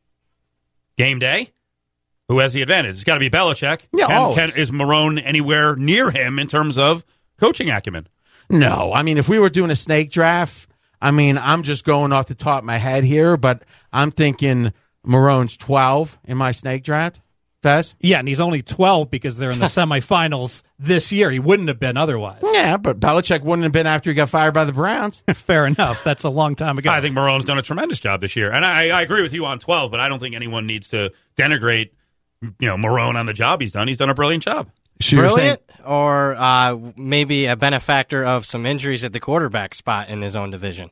Game 0.98 1.20
day, 1.20 1.52
who 2.28 2.39
has 2.39 2.54
the 2.54 2.63
advantage? 2.63 2.94
It's 2.96 3.04
got 3.04 3.13
to 3.13 3.20
be 3.20 3.30
Belichick. 3.30 3.82
Yeah, 3.96 4.08
Can- 4.08 4.17
always. 4.17 4.36
can- 4.36 4.60
is 4.60 4.72
Marrone 4.72 5.22
anywhere 5.24 5.76
near 5.76 6.10
him 6.10 6.39
in 6.39 6.48
terms 6.48 6.80
of 6.80 7.06
coaching 7.39 7.70
acumen? 7.70 8.08
No, 8.50 8.91
I 8.94 9.04
mean, 9.04 9.20
if 9.20 9.30
we 9.30 9.38
were 9.38 9.52
doing 9.52 9.70
a 9.70 9.76
snake 9.76 10.10
draft, 10.10 10.67
I 11.02 11.12
mean, 11.12 11.38
I'm 11.38 11.64
just 11.64 11.84
going 11.84 12.14
off 12.14 12.28
the 12.28 12.36
top 12.36 12.60
of 12.60 12.66
my 12.66 12.78
head 12.78 13.04
here, 13.04 13.38
but 13.38 13.64
I'm 13.92 14.12
thinking 14.12 14.72
Marrone's 15.04 15.58
12 15.58 16.20
in 16.26 16.38
my 16.38 16.52
snake 16.52 16.84
draft. 16.84 17.20
Fez? 17.62 17.94
Yeah, 18.00 18.18
and 18.18 18.28
he's 18.28 18.40
only 18.40 18.64
12 18.64 19.12
because 19.12 19.38
they're 19.38 19.52
in 19.52 19.60
the 19.60 19.66
semifinals 19.68 20.64
this 20.80 21.12
year. 21.12 21.30
He 21.30 21.40
wouldn't 21.40 21.68
have 21.68 21.80
been 21.80 21.96
otherwise. 21.96 22.42
Yeah, 22.44 22.78
but 22.78 23.00
Belichick 23.00 23.44
wouldn't 23.44 23.64
have 23.64 23.72
been 23.72 23.86
after 23.86 24.10
he 24.10 24.16
got 24.16 24.30
fired 24.30 24.54
by 24.54 24.66
the 24.66 24.74
Browns. 24.74 25.22
Fair 25.34 25.68
enough. 25.68 26.04
That's 26.04 26.24
a 26.24 26.30
long 26.30 26.56
time 26.56 26.78
ago. 26.80 26.90
I 26.90 27.02
think 27.02 27.16
Marrone's 27.16 27.46
done 27.46 27.60
a 27.60 27.62
tremendous 27.62 28.00
job 28.00 28.22
this 28.22 28.36
year, 28.36 28.52
and 28.52 28.66
I, 28.66 28.90
I 28.90 29.02
agree 29.04 29.22
with 29.22 29.34
you 29.34 29.46
on 29.46 29.60
twelve. 29.60 29.92
But 29.92 30.00
I 30.00 30.10
don't 30.10 30.20
think 30.20 30.34
anyone 30.36 30.66
needs 30.66 30.88
to 30.90 31.14
denigrate, 31.38 31.92
you 32.42 32.68
know, 32.68 32.78
Marrone 32.78 33.16
on 33.16 33.28
the 33.28 33.34
job 33.34 33.62
he's 33.62 33.72
done. 33.72 33.88
He's 33.88 33.98
done 33.98 34.10
a 34.10 34.16
brilliant 34.16 34.44
job. 34.44 34.72
Brilliant, 35.10 35.62
or 35.86 36.36
uh, 36.36 36.78
maybe 36.96 37.46
a 37.48 37.56
benefactor 37.56 38.24
of 38.24 38.46
some 38.46 38.66
injuries 38.66 39.04
at 39.04 39.14
the 39.14 39.20
quarterback 39.20 39.74
spot 39.76 40.10
in 40.10 40.22
his 40.22 40.36
own 40.36 40.52
division. 40.52 40.92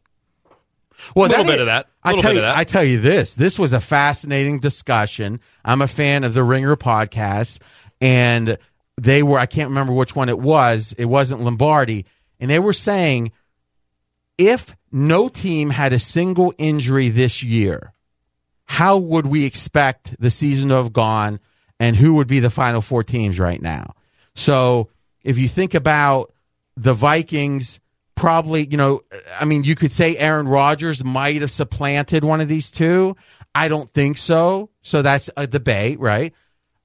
Well, 1.15 1.27
A 1.27 1.29
little 1.29 1.45
bit 1.45 1.53
is- 1.55 1.59
of 1.61 1.65
that. 1.67 1.85
A 1.85 2.07
I 2.07 2.09
little 2.09 2.21
tell 2.23 2.31
bit 2.31 2.35
you, 2.39 2.45
of 2.45 2.53
that. 2.53 2.57
I 2.57 2.63
tell 2.65 2.83
you 2.83 2.99
this. 2.99 3.35
This 3.35 3.57
was 3.59 3.71
a 3.73 3.79
fascinating 3.79 4.59
discussion. 4.59 5.39
I'm 5.63 5.81
a 5.81 5.87
fan 5.87 6.23
of 6.23 6.33
the 6.33 6.43
Ringer 6.43 6.75
podcast, 6.75 7.59
and 8.01 8.57
they 8.99 9.23
were. 9.23 9.37
I 9.39 9.45
can't 9.45 9.69
remember 9.69 9.93
which 9.93 10.15
one 10.15 10.27
it 10.29 10.39
was. 10.39 10.93
It 10.97 11.05
wasn't 11.05 11.41
Lombardi, 11.41 12.05
and 12.39 12.49
they 12.49 12.59
were 12.59 12.73
saying 12.73 13.31
if 14.37 14.75
no 14.91 15.29
team 15.29 15.69
had 15.69 15.93
a 15.93 15.99
single 15.99 16.53
injury 16.57 17.09
this 17.09 17.43
year, 17.43 17.93
how 18.65 18.97
would 18.97 19.25
we 19.25 19.45
expect 19.45 20.15
the 20.19 20.31
season 20.31 20.69
to 20.69 20.75
have 20.75 20.93
gone, 20.93 21.39
and 21.79 21.95
who 21.95 22.15
would 22.15 22.27
be 22.27 22.39
the 22.39 22.49
final 22.49 22.81
four 22.81 23.03
teams 23.03 23.39
right 23.39 23.61
now? 23.61 23.93
So 24.39 24.89
if 25.21 25.37
you 25.37 25.49
think 25.49 25.73
about 25.73 26.31
the 26.77 26.93
Vikings, 26.93 27.81
probably, 28.15 28.65
you 28.65 28.77
know, 28.77 29.01
I 29.37 29.43
mean, 29.43 29.65
you 29.65 29.75
could 29.75 29.91
say 29.91 30.15
Aaron 30.15 30.47
Rodgers 30.47 31.03
might 31.03 31.41
have 31.41 31.51
supplanted 31.51 32.23
one 32.23 32.39
of 32.39 32.47
these 32.47 32.71
two. 32.71 33.17
I 33.53 33.67
don't 33.67 33.89
think 33.89 34.17
so. 34.17 34.69
So 34.81 35.01
that's 35.01 35.29
a 35.35 35.45
debate, 35.45 35.99
right? 35.99 36.33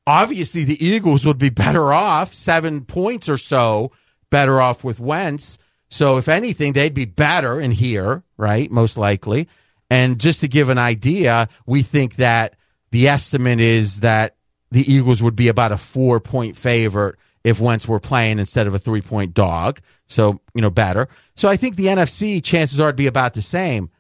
Obviously, 0.05 0.65
the 0.65 0.85
Eagles 0.85 1.25
would 1.25 1.39
be 1.39 1.49
better 1.51 1.93
off, 1.93 2.35
seven 2.35 2.85
points 2.85 3.29
or 3.29 3.37
so 3.37 3.93
better 4.31 4.61
off 4.61 4.83
with 4.83 4.99
Wentz. 4.99 5.57
So 5.89 6.17
if 6.17 6.29
anything, 6.29 6.73
they'd 6.73 6.93
be 6.93 7.05
better 7.05 7.61
in 7.61 7.71
here, 7.71 8.25
right? 8.37 8.69
Most 8.69 8.99
likely. 8.99 9.49
And 9.89 10.19
just 10.19 10.41
to 10.41 10.49
give 10.49 10.71
an 10.71 10.79
idea, 10.79 11.49
we 11.67 11.85
think 11.85 12.17
that 12.17 12.57
the 12.91 13.07
estimate 13.07 13.61
is 13.61 14.01
that 14.01 14.35
the 14.73 14.93
Eagles 14.93 15.23
would 15.23 15.37
be 15.37 15.47
about 15.47 15.71
a 15.71 15.79
four 15.79 16.19
point 16.19 16.57
favorite 16.57 17.15
if 17.45 17.61
Wentz 17.61 17.87
were 17.87 18.01
playing 18.01 18.39
instead 18.39 18.67
of 18.67 18.75
a 18.75 18.79
three 18.79 19.03
point 19.03 19.35
dog. 19.35 19.81
So, 20.09 20.41
you 20.55 20.63
know, 20.63 20.71
better. 20.71 21.09
So 21.37 21.49
I 21.49 21.57
think 21.57 21.77
the 21.77 21.87
NFC 21.87 22.43
chances 22.43 22.81
are 22.81 22.91
to 22.91 22.97
be 22.97 23.07
about 23.07 23.35
the 23.35 23.43
same. 23.43 23.91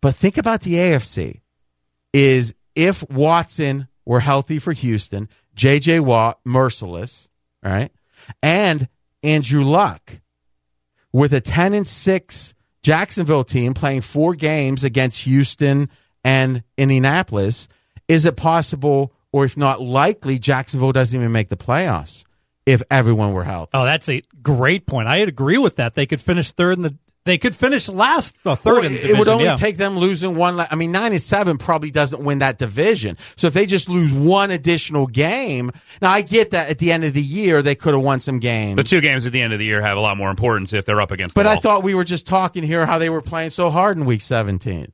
But 0.00 0.16
think 0.16 0.36
about 0.36 0.62
the 0.62 0.74
AFC 0.74 1.40
is 2.12 2.54
if 2.74 3.08
Watson 3.08 3.88
were 4.04 4.20
healthy 4.20 4.58
for 4.58 4.72
Houston, 4.72 5.28
JJ 5.56 6.00
Watt, 6.00 6.38
Mercilus, 6.44 7.28
right, 7.62 7.90
and 8.42 8.88
Andrew 9.22 9.62
Luck 9.62 10.20
with 11.12 11.32
a 11.32 11.40
10 11.40 11.74
and 11.74 11.88
6 11.88 12.54
Jacksonville 12.82 13.44
team 13.44 13.74
playing 13.74 14.02
four 14.02 14.34
games 14.34 14.84
against 14.84 15.22
Houston 15.22 15.88
and 16.22 16.62
Indianapolis, 16.76 17.68
is 18.06 18.24
it 18.24 18.36
possible, 18.36 19.12
or 19.32 19.44
if 19.44 19.56
not 19.56 19.80
likely, 19.80 20.38
Jacksonville 20.38 20.92
doesn't 20.92 21.18
even 21.18 21.32
make 21.32 21.48
the 21.48 21.56
playoffs 21.56 22.24
if 22.68 22.82
everyone 22.90 23.32
were 23.32 23.44
healthy? 23.44 23.70
Oh, 23.74 23.84
that's 23.84 24.08
a 24.08 24.22
great 24.42 24.86
point. 24.86 25.08
I 25.08 25.18
agree 25.18 25.58
with 25.58 25.76
that. 25.76 25.94
They 25.94 26.06
could 26.06 26.20
finish 26.20 26.52
third 26.52 26.76
in 26.76 26.82
the. 26.82 26.96
They 27.24 27.36
could 27.36 27.54
finish 27.54 27.90
last, 27.90 28.32
well, 28.42 28.56
third 28.56 28.72
Well, 28.76 28.84
in 28.86 28.92
the 28.94 29.10
it 29.10 29.18
would 29.18 29.28
only 29.28 29.44
yeah. 29.44 29.54
take 29.56 29.76
them 29.76 29.98
losing 29.98 30.34
one. 30.34 30.56
la- 30.56 30.66
I 30.70 30.76
mean, 30.76 30.92
nine 30.92 31.12
and 31.12 31.20
seven 31.20 31.58
probably 31.58 31.90
doesn't 31.90 32.24
win 32.24 32.38
that 32.38 32.56
division. 32.56 33.18
So 33.36 33.48
if 33.48 33.52
they 33.52 33.66
just 33.66 33.86
lose 33.90 34.10
one 34.10 34.50
additional 34.50 35.06
game, 35.06 35.70
now 36.00 36.10
I 36.10 36.22
get 36.22 36.52
that 36.52 36.70
at 36.70 36.78
the 36.78 36.90
end 36.90 37.04
of 37.04 37.12
the 37.12 37.20
year 37.20 37.60
they 37.60 37.74
could 37.74 37.92
have 37.92 38.02
won 38.02 38.20
some 38.20 38.38
games. 38.38 38.76
The 38.76 38.84
two 38.84 39.02
games 39.02 39.26
at 39.26 39.32
the 39.34 39.42
end 39.42 39.52
of 39.52 39.58
the 39.58 39.66
year 39.66 39.82
have 39.82 39.98
a 39.98 40.00
lot 40.00 40.16
more 40.16 40.30
importance 40.30 40.72
if 40.72 40.86
they're 40.86 41.02
up 41.02 41.10
against. 41.10 41.34
but 41.34 41.42
the 41.42 41.50
I 41.50 41.56
thought 41.56 41.82
we 41.82 41.94
were 41.94 42.04
just 42.04 42.26
talking 42.26 42.62
here 42.62 42.86
how 42.86 42.98
they 42.98 43.10
were 43.10 43.20
playing 43.20 43.50
so 43.50 43.68
hard 43.68 43.98
in 43.98 44.06
week 44.06 44.22
seventeen. 44.22 44.92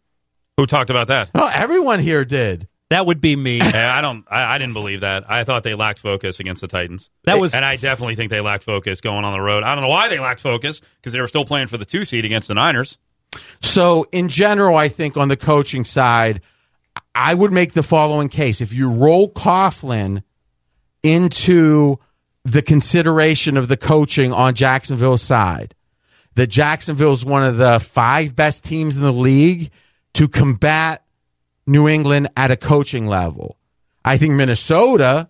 who 0.56 0.66
talked 0.66 0.90
about 0.90 1.06
that? 1.08 1.30
Well, 1.36 1.50
everyone 1.54 2.00
here 2.00 2.24
did. 2.24 2.66
That 2.94 3.06
would 3.06 3.20
be 3.20 3.34
me. 3.34 3.58
Yeah, 3.74 3.92
I 3.96 4.00
don't. 4.00 4.24
I, 4.30 4.54
I 4.54 4.58
didn't 4.58 4.74
believe 4.74 5.00
that. 5.00 5.28
I 5.28 5.42
thought 5.42 5.64
they 5.64 5.74
lacked 5.74 5.98
focus 5.98 6.38
against 6.38 6.60
the 6.60 6.68
Titans. 6.68 7.10
That 7.24 7.40
was- 7.40 7.52
and 7.52 7.64
I 7.64 7.74
definitely 7.76 8.14
think 8.14 8.30
they 8.30 8.40
lacked 8.40 8.62
focus 8.62 9.00
going 9.00 9.24
on 9.24 9.32
the 9.32 9.40
road. 9.40 9.64
I 9.64 9.74
don't 9.74 9.82
know 9.82 9.88
why 9.90 10.08
they 10.08 10.20
lacked 10.20 10.40
focus 10.40 10.80
because 10.96 11.12
they 11.12 11.20
were 11.20 11.26
still 11.26 11.44
playing 11.44 11.66
for 11.66 11.76
the 11.76 11.84
two 11.84 12.04
seed 12.04 12.24
against 12.24 12.46
the 12.48 12.54
Niners. 12.54 12.96
So, 13.60 14.06
in 14.12 14.28
general, 14.28 14.76
I 14.76 14.88
think 14.88 15.16
on 15.16 15.26
the 15.28 15.36
coaching 15.36 15.84
side, 15.84 16.40
I 17.16 17.34
would 17.34 17.50
make 17.52 17.72
the 17.72 17.82
following 17.82 18.28
case. 18.28 18.60
If 18.60 18.72
you 18.72 18.88
roll 18.90 19.28
Coughlin 19.32 20.22
into 21.02 21.98
the 22.44 22.62
consideration 22.62 23.56
of 23.56 23.68
the 23.68 23.76
coaching 23.76 24.32
on 24.32 24.54
Jacksonville's 24.54 25.22
side, 25.22 25.74
that 26.36 26.48
Jacksonville's 26.48 27.24
one 27.24 27.42
of 27.44 27.56
the 27.56 27.80
five 27.80 28.36
best 28.36 28.64
teams 28.64 28.96
in 28.96 29.02
the 29.02 29.12
league 29.12 29.70
to 30.14 30.28
combat 30.28 31.03
New 31.66 31.88
England 31.88 32.28
at 32.36 32.50
a 32.50 32.56
coaching 32.56 33.06
level. 33.06 33.58
I 34.04 34.18
think 34.18 34.34
Minnesota 34.34 35.28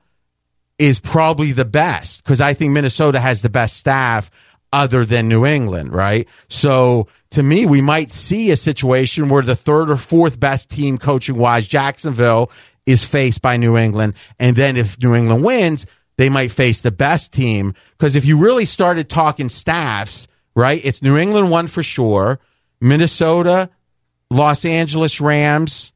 is 0.78 0.98
probably 0.98 1.52
the 1.52 1.64
best 1.64 2.22
because 2.24 2.40
I 2.40 2.54
think 2.54 2.72
Minnesota 2.72 3.20
has 3.20 3.42
the 3.42 3.50
best 3.50 3.76
staff 3.76 4.30
other 4.72 5.04
than 5.04 5.28
New 5.28 5.46
England, 5.46 5.92
right? 5.92 6.28
So 6.48 7.06
to 7.30 7.42
me, 7.42 7.64
we 7.64 7.80
might 7.80 8.10
see 8.10 8.50
a 8.50 8.56
situation 8.56 9.28
where 9.28 9.42
the 9.42 9.54
third 9.54 9.88
or 9.88 9.96
fourth 9.96 10.38
best 10.40 10.68
team 10.68 10.98
coaching 10.98 11.36
wise, 11.36 11.68
Jacksonville, 11.68 12.50
is 12.84 13.04
faced 13.04 13.40
by 13.40 13.56
New 13.56 13.76
England. 13.76 14.14
And 14.38 14.56
then 14.56 14.76
if 14.76 15.00
New 15.00 15.14
England 15.14 15.44
wins, 15.44 15.86
they 16.16 16.28
might 16.28 16.50
face 16.50 16.80
the 16.80 16.90
best 16.90 17.32
team. 17.32 17.74
Because 17.92 18.16
if 18.16 18.24
you 18.24 18.36
really 18.36 18.64
started 18.64 19.08
talking 19.08 19.48
staffs, 19.48 20.26
right, 20.56 20.84
it's 20.84 21.02
New 21.02 21.16
England 21.16 21.50
one 21.50 21.68
for 21.68 21.82
sure, 21.82 22.40
Minnesota, 22.80 23.70
Los 24.30 24.64
Angeles 24.64 25.20
Rams, 25.20 25.93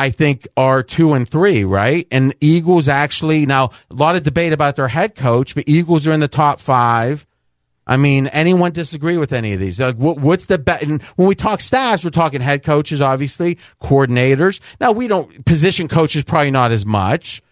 I 0.00 0.08
think 0.08 0.48
are 0.56 0.82
two 0.82 1.12
and 1.12 1.28
three, 1.28 1.62
right? 1.62 2.08
And 2.10 2.34
Eagles 2.40 2.88
actually 2.88 3.44
now 3.44 3.72
a 3.90 3.94
lot 3.94 4.16
of 4.16 4.22
debate 4.22 4.54
about 4.54 4.76
their 4.76 4.88
head 4.88 5.14
coach, 5.14 5.54
but 5.54 5.64
Eagles 5.66 6.06
are 6.06 6.12
in 6.12 6.20
the 6.20 6.26
top 6.26 6.58
five. 6.58 7.26
I 7.86 7.98
mean, 7.98 8.26
anyone 8.28 8.72
disagree 8.72 9.18
with 9.18 9.30
any 9.30 9.52
of 9.52 9.60
these? 9.60 9.78
Like, 9.78 9.96
what, 9.96 10.18
what's 10.18 10.46
the 10.46 10.56
bet? 10.56 10.80
And 10.80 11.02
when 11.16 11.28
we 11.28 11.34
talk 11.34 11.60
staffs, 11.60 12.02
we're 12.02 12.08
talking 12.08 12.40
head 12.40 12.62
coaches, 12.62 13.02
obviously, 13.02 13.58
coordinators. 13.82 14.60
Now, 14.80 14.92
we 14.92 15.06
don't, 15.06 15.44
position 15.44 15.86
coaches 15.86 16.24
probably 16.24 16.50
not 16.50 16.72
as 16.72 16.86
much. 16.86 17.42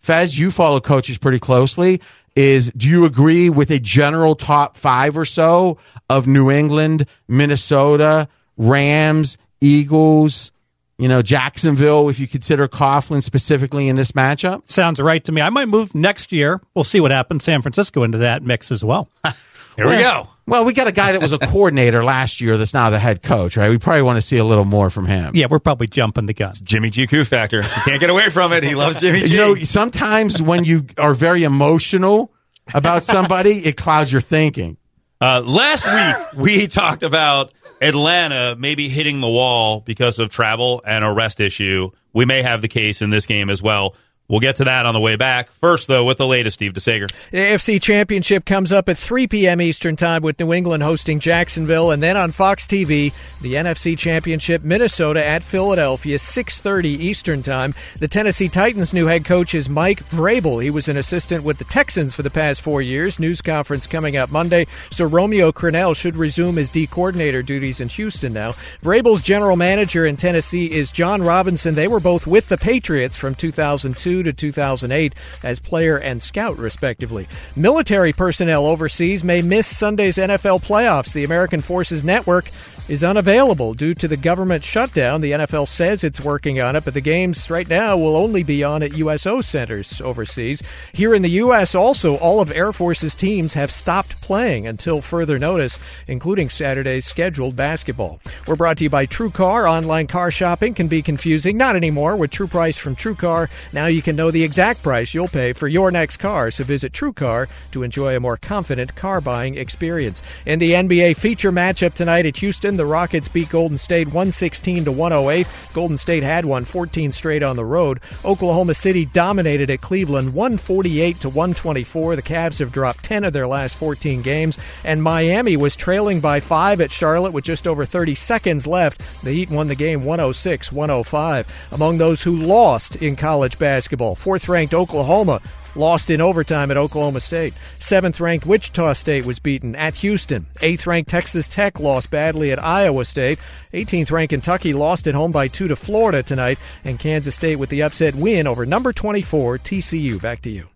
Fez, 0.00 0.38
you 0.38 0.50
follow 0.50 0.80
coaches 0.80 1.16
pretty 1.16 1.38
closely. 1.38 2.02
Is, 2.36 2.70
do 2.76 2.86
you 2.86 3.06
agree 3.06 3.48
with 3.48 3.70
a 3.70 3.78
general 3.78 4.34
top 4.34 4.76
five 4.76 5.16
or 5.16 5.24
so 5.24 5.78
of 6.10 6.26
New 6.26 6.50
England, 6.50 7.06
Minnesota, 7.28 8.28
Rams, 8.58 9.38
Eagles, 9.62 10.52
you 10.98 11.08
know, 11.08 11.22
Jacksonville, 11.22 12.08
if 12.08 12.20
you 12.20 12.28
consider 12.28 12.68
Coughlin 12.68 13.22
specifically 13.22 13.88
in 13.88 13.96
this 13.96 14.12
matchup? 14.12 14.68
Sounds 14.68 15.00
right 15.00 15.22
to 15.24 15.32
me. 15.32 15.40
I 15.40 15.50
might 15.50 15.68
move 15.68 15.94
next 15.94 16.32
year. 16.32 16.60
We'll 16.74 16.84
see 16.84 17.00
what 17.00 17.10
happens. 17.10 17.44
San 17.44 17.62
Francisco 17.62 18.04
into 18.04 18.18
that 18.18 18.42
mix 18.42 18.70
as 18.70 18.84
well. 18.84 19.08
Here 19.76 19.88
we 19.88 19.98
go. 19.98 20.28
Well, 20.46 20.64
we 20.64 20.72
got 20.72 20.86
a 20.86 20.92
guy 20.92 21.12
that 21.12 21.20
was 21.20 21.32
a 21.32 21.38
coordinator 21.46 22.04
last 22.04 22.40
year 22.40 22.56
that's 22.56 22.74
now 22.74 22.90
the 22.90 22.98
head 22.98 23.22
coach, 23.22 23.56
right? 23.56 23.70
We 23.70 23.78
probably 23.78 24.02
want 24.02 24.18
to 24.18 24.20
see 24.22 24.36
a 24.36 24.44
little 24.44 24.64
more 24.64 24.88
from 24.88 25.06
him. 25.06 25.34
Yeah, 25.34 25.46
we're 25.50 25.58
probably 25.58 25.86
jumping 25.88 26.26
the 26.26 26.34
gun. 26.34 26.52
Jimmy 26.62 26.90
GQ 26.90 27.26
factor. 27.26 27.62
You 27.62 27.82
can't 27.84 28.00
get 28.00 28.10
away 28.10 28.30
from 28.30 28.52
it. 28.52 28.62
He 28.62 28.74
loves 28.74 29.00
Jimmy 29.00 29.22
G. 29.22 29.32
You 29.32 29.38
know, 29.38 29.54
sometimes 29.56 30.40
when 30.40 30.64
you 30.64 30.86
are 30.98 31.14
very 31.14 31.42
emotional 31.42 32.32
about 32.72 33.04
somebody, 33.04 33.66
it 33.66 33.76
clouds 33.76 34.12
your 34.12 34.20
thinking. 34.20 34.76
Uh, 35.20 35.40
last 35.44 35.86
week, 35.86 36.40
we 36.40 36.66
talked 36.66 37.02
about 37.02 37.52
Atlanta 37.80 38.56
maybe 38.58 38.88
hitting 38.88 39.20
the 39.20 39.28
wall 39.28 39.80
because 39.80 40.18
of 40.18 40.30
travel 40.30 40.82
and 40.86 41.04
a 41.04 41.12
rest 41.12 41.40
issue. 41.40 41.90
We 42.12 42.24
may 42.24 42.42
have 42.42 42.62
the 42.62 42.68
case 42.68 43.02
in 43.02 43.10
this 43.10 43.26
game 43.26 43.50
as 43.50 43.60
well. 43.60 43.96
We'll 44.26 44.40
get 44.40 44.56
to 44.56 44.64
that 44.64 44.86
on 44.86 44.94
the 44.94 45.00
way 45.00 45.16
back. 45.16 45.50
First, 45.50 45.86
though, 45.86 46.06
with 46.06 46.16
the 46.16 46.26
latest, 46.26 46.54
Steve 46.54 46.72
DeSager. 46.72 47.12
The 47.30 47.38
AFC 47.38 47.80
Championship 47.80 48.46
comes 48.46 48.72
up 48.72 48.88
at 48.88 48.96
3 48.96 49.26
p.m. 49.26 49.60
Eastern 49.60 49.96
Time 49.96 50.22
with 50.22 50.40
New 50.40 50.54
England 50.54 50.82
hosting 50.82 51.20
Jacksonville, 51.20 51.90
and 51.90 52.02
then 52.02 52.16
on 52.16 52.30
Fox 52.30 52.66
TV, 52.66 53.12
the 53.42 53.54
NFC 53.54 53.98
Championship, 53.98 54.64
Minnesota 54.64 55.22
at 55.22 55.42
Philadelphia, 55.42 56.16
6:30 56.16 56.84
Eastern 56.86 57.42
Time. 57.42 57.74
The 57.98 58.08
Tennessee 58.08 58.48
Titans' 58.48 58.94
new 58.94 59.06
head 59.06 59.26
coach 59.26 59.54
is 59.54 59.68
Mike 59.68 60.02
Vrabel. 60.04 60.62
He 60.62 60.70
was 60.70 60.88
an 60.88 60.96
assistant 60.96 61.44
with 61.44 61.58
the 61.58 61.64
Texans 61.64 62.14
for 62.14 62.22
the 62.22 62.30
past 62.30 62.62
four 62.62 62.80
years. 62.80 63.18
News 63.18 63.42
conference 63.42 63.86
coming 63.86 64.16
up 64.16 64.30
Monday, 64.30 64.66
so 64.90 65.04
Romeo 65.04 65.52
Crennel 65.52 65.94
should 65.94 66.16
resume 66.16 66.56
his 66.56 66.70
D 66.70 66.86
coordinator 66.86 67.42
duties 67.42 67.78
in 67.78 67.90
Houston 67.90 68.32
now. 68.32 68.54
Vrabel's 68.82 69.22
general 69.22 69.58
manager 69.58 70.06
in 70.06 70.16
Tennessee 70.16 70.70
is 70.70 70.90
Jon 70.90 71.20
Robinson. 71.20 71.74
They 71.74 71.88
were 71.88 72.00
both 72.00 72.26
with 72.26 72.48
the 72.48 72.56
Patriots 72.56 73.16
from 73.16 73.34
2002 73.34 74.13
to 74.22 74.32
2008 74.32 75.14
as 75.42 75.58
player 75.58 75.98
and 75.98 76.22
scout, 76.22 76.56
respectively. 76.56 77.28
Military 77.56 78.12
personnel 78.12 78.66
overseas 78.66 79.24
may 79.24 79.42
miss 79.42 79.66
Sunday's 79.66 80.16
NFL 80.16 80.62
playoffs. 80.64 81.12
The 81.12 81.24
American 81.24 81.60
Forces 81.60 82.04
Network 82.04 82.46
is 82.88 83.02
unavailable 83.02 83.72
due 83.72 83.94
to 83.94 84.06
the 84.06 84.16
government 84.16 84.62
shutdown. 84.62 85.20
The 85.20 85.32
NFL 85.32 85.66
says 85.68 86.04
it's 86.04 86.20
working 86.20 86.60
on 86.60 86.76
it, 86.76 86.84
but 86.84 86.92
the 86.92 87.00
games 87.00 87.48
right 87.48 87.68
now 87.68 87.96
will 87.96 88.14
only 88.14 88.42
be 88.42 88.62
on 88.62 88.82
at 88.82 88.96
USO 88.96 89.40
centers 89.40 90.00
overseas. 90.02 90.62
Here 90.92 91.14
in 91.14 91.22
the 91.22 91.30
U.S., 91.30 91.74
also, 91.74 92.16
all 92.16 92.40
of 92.40 92.52
Air 92.52 92.72
Force's 92.72 93.14
teams 93.14 93.54
have 93.54 93.70
stopped 93.70 94.20
playing 94.20 94.66
until 94.66 95.00
further 95.00 95.38
notice, 95.38 95.78
including 96.08 96.50
Saturday's 96.50 97.06
scheduled 97.06 97.56
basketball. 97.56 98.20
We're 98.46 98.56
brought 98.56 98.76
to 98.78 98.84
you 98.84 98.90
by 98.90 99.06
TrueCar. 99.06 99.68
Online 99.70 100.06
car 100.06 100.30
shopping 100.30 100.74
can 100.74 100.88
be 100.88 101.00
confusing. 101.00 101.56
Not 101.56 101.76
anymore 101.76 102.16
with 102.16 102.30
True 102.30 102.46
Price 102.46 102.76
from 102.76 102.96
TrueCar. 102.96 103.48
Now 103.72 103.86
you 103.86 104.02
can 104.02 104.14
know 104.14 104.30
the 104.30 104.42
exact 104.42 104.82
price 104.82 105.14
you'll 105.14 105.28
pay 105.28 105.54
for 105.54 105.68
your 105.68 105.90
next 105.90 106.18
car, 106.18 106.50
so 106.50 106.64
visit 106.64 106.92
TrueCar 106.92 107.48
to 107.72 107.82
enjoy 107.82 108.14
a 108.14 108.20
more 108.20 108.36
confident 108.36 108.94
car 108.94 109.22
buying 109.22 109.56
experience. 109.56 110.22
In 110.44 110.58
the 110.58 110.72
NBA 110.72 111.16
feature 111.16 111.52
matchup 111.52 111.94
tonight 111.94 112.26
at 112.26 112.36
Houston, 112.38 112.73
the 112.76 112.86
Rockets 112.86 113.28
beat 113.28 113.48
Golden 113.48 113.78
State 113.78 114.08
116 114.08 114.84
to 114.84 114.92
108. 114.92 115.46
Golden 115.72 115.98
State 115.98 116.22
had 116.22 116.44
won 116.44 116.64
14 116.64 117.12
straight 117.12 117.42
on 117.42 117.56
the 117.56 117.64
road. 117.64 118.00
Oklahoma 118.24 118.74
City 118.74 119.04
dominated 119.06 119.70
at 119.70 119.80
Cleveland 119.80 120.34
148 120.34 121.20
to 121.20 121.28
124. 121.28 122.16
The 122.16 122.22
Cavs 122.22 122.58
have 122.58 122.72
dropped 122.72 123.04
10 123.04 123.24
of 123.24 123.32
their 123.32 123.46
last 123.46 123.76
14 123.76 124.22
games, 124.22 124.58
and 124.84 125.02
Miami 125.02 125.56
was 125.56 125.76
trailing 125.76 126.20
by 126.20 126.40
5 126.40 126.80
at 126.80 126.92
Charlotte 126.92 127.32
with 127.32 127.44
just 127.44 127.66
over 127.66 127.84
30 127.84 128.14
seconds 128.14 128.66
left. 128.66 129.22
The 129.22 129.32
Heat 129.32 129.50
won 129.50 129.68
the 129.68 129.74
game 129.74 130.04
106 130.04 130.72
105. 130.72 131.46
Among 131.72 131.98
those 131.98 132.22
who 132.22 132.36
lost 132.36 132.96
in 132.96 133.16
college 133.16 133.58
basketball, 133.58 134.14
fourth 134.14 134.48
ranked 134.48 134.74
Oklahoma 134.74 135.40
lost 135.76 136.10
in 136.10 136.20
overtime 136.20 136.70
at 136.70 136.76
Oklahoma 136.76 137.20
State. 137.20 137.54
Seventh 137.78 138.20
ranked 138.20 138.46
Wichita 138.46 138.92
State 138.94 139.24
was 139.24 139.38
beaten 139.38 139.74
at 139.76 139.94
Houston. 139.96 140.46
Eighth 140.60 140.86
ranked 140.86 141.10
Texas 141.10 141.48
Tech 141.48 141.80
lost 141.80 142.10
badly 142.10 142.52
at 142.52 142.62
Iowa 142.62 143.04
State. 143.04 143.38
18th 143.72 144.10
ranked 144.10 144.30
Kentucky 144.30 144.72
lost 144.72 145.06
at 145.06 145.14
home 145.14 145.32
by 145.32 145.48
two 145.48 145.68
to 145.68 145.76
Florida 145.76 146.22
tonight. 146.22 146.58
And 146.84 146.98
Kansas 146.98 147.34
State 147.34 147.56
with 147.56 147.70
the 147.70 147.82
upset 147.82 148.14
win 148.14 148.46
over 148.46 148.66
number 148.66 148.92
24 148.92 149.58
TCU. 149.58 150.20
Back 150.20 150.42
to 150.42 150.50
you. 150.50 150.68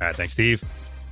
All 0.00 0.06
right, 0.06 0.16
thanks, 0.16 0.32
Steve. 0.32 0.64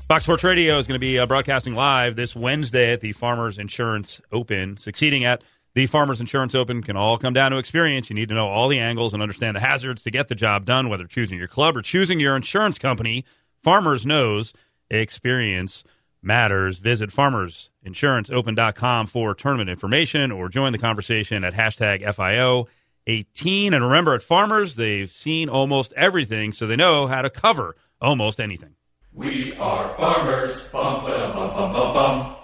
Fox 0.08 0.24
Sports 0.24 0.42
Radio 0.42 0.78
is 0.78 0.86
going 0.86 0.94
to 0.94 0.98
be 0.98 1.18
uh, 1.18 1.26
broadcasting 1.26 1.74
live 1.74 2.16
this 2.16 2.34
Wednesday 2.34 2.92
at 2.92 3.02
the 3.02 3.12
Farmers 3.12 3.58
Insurance 3.58 4.22
Open. 4.32 4.78
Succeeding 4.78 5.24
at 5.24 5.42
the 5.78 5.86
Farmers 5.86 6.20
Insurance 6.20 6.56
Open 6.56 6.82
can 6.82 6.96
all 6.96 7.18
come 7.18 7.32
down 7.32 7.52
to 7.52 7.56
experience. 7.56 8.10
You 8.10 8.16
need 8.16 8.30
to 8.30 8.34
know 8.34 8.48
all 8.48 8.66
the 8.66 8.80
angles 8.80 9.14
and 9.14 9.22
understand 9.22 9.54
the 9.54 9.60
hazards 9.60 10.02
to 10.02 10.10
get 10.10 10.26
the 10.26 10.34
job 10.34 10.64
done, 10.64 10.88
whether 10.88 11.06
choosing 11.06 11.38
your 11.38 11.46
club 11.46 11.76
or 11.76 11.82
choosing 11.82 12.18
your 12.18 12.34
insurance 12.34 12.80
company. 12.80 13.24
Farmers 13.62 14.04
knows 14.04 14.52
experience 14.90 15.84
matters. 16.20 16.78
Visit 16.78 17.10
farmersinsuranceopen.com 17.10 19.06
for 19.06 19.36
tournament 19.36 19.70
information 19.70 20.32
or 20.32 20.48
join 20.48 20.72
the 20.72 20.78
conversation 20.78 21.44
at 21.44 21.54
hashtag 21.54 22.02
FIO18. 22.02 23.72
And 23.72 23.84
remember, 23.84 24.14
at 24.14 24.24
Farmers, 24.24 24.74
they've 24.74 25.08
seen 25.08 25.48
almost 25.48 25.92
everything, 25.92 26.50
so 26.50 26.66
they 26.66 26.74
know 26.74 27.06
how 27.06 27.22
to 27.22 27.30
cover 27.30 27.76
almost 28.00 28.40
anything. 28.40 28.74
We 29.12 29.56
are 29.58 29.88
farmers. 29.90 30.72
Bum, 30.72 31.04
ba, 31.04 31.32
bum, 31.32 31.72
bum. 31.72 32.37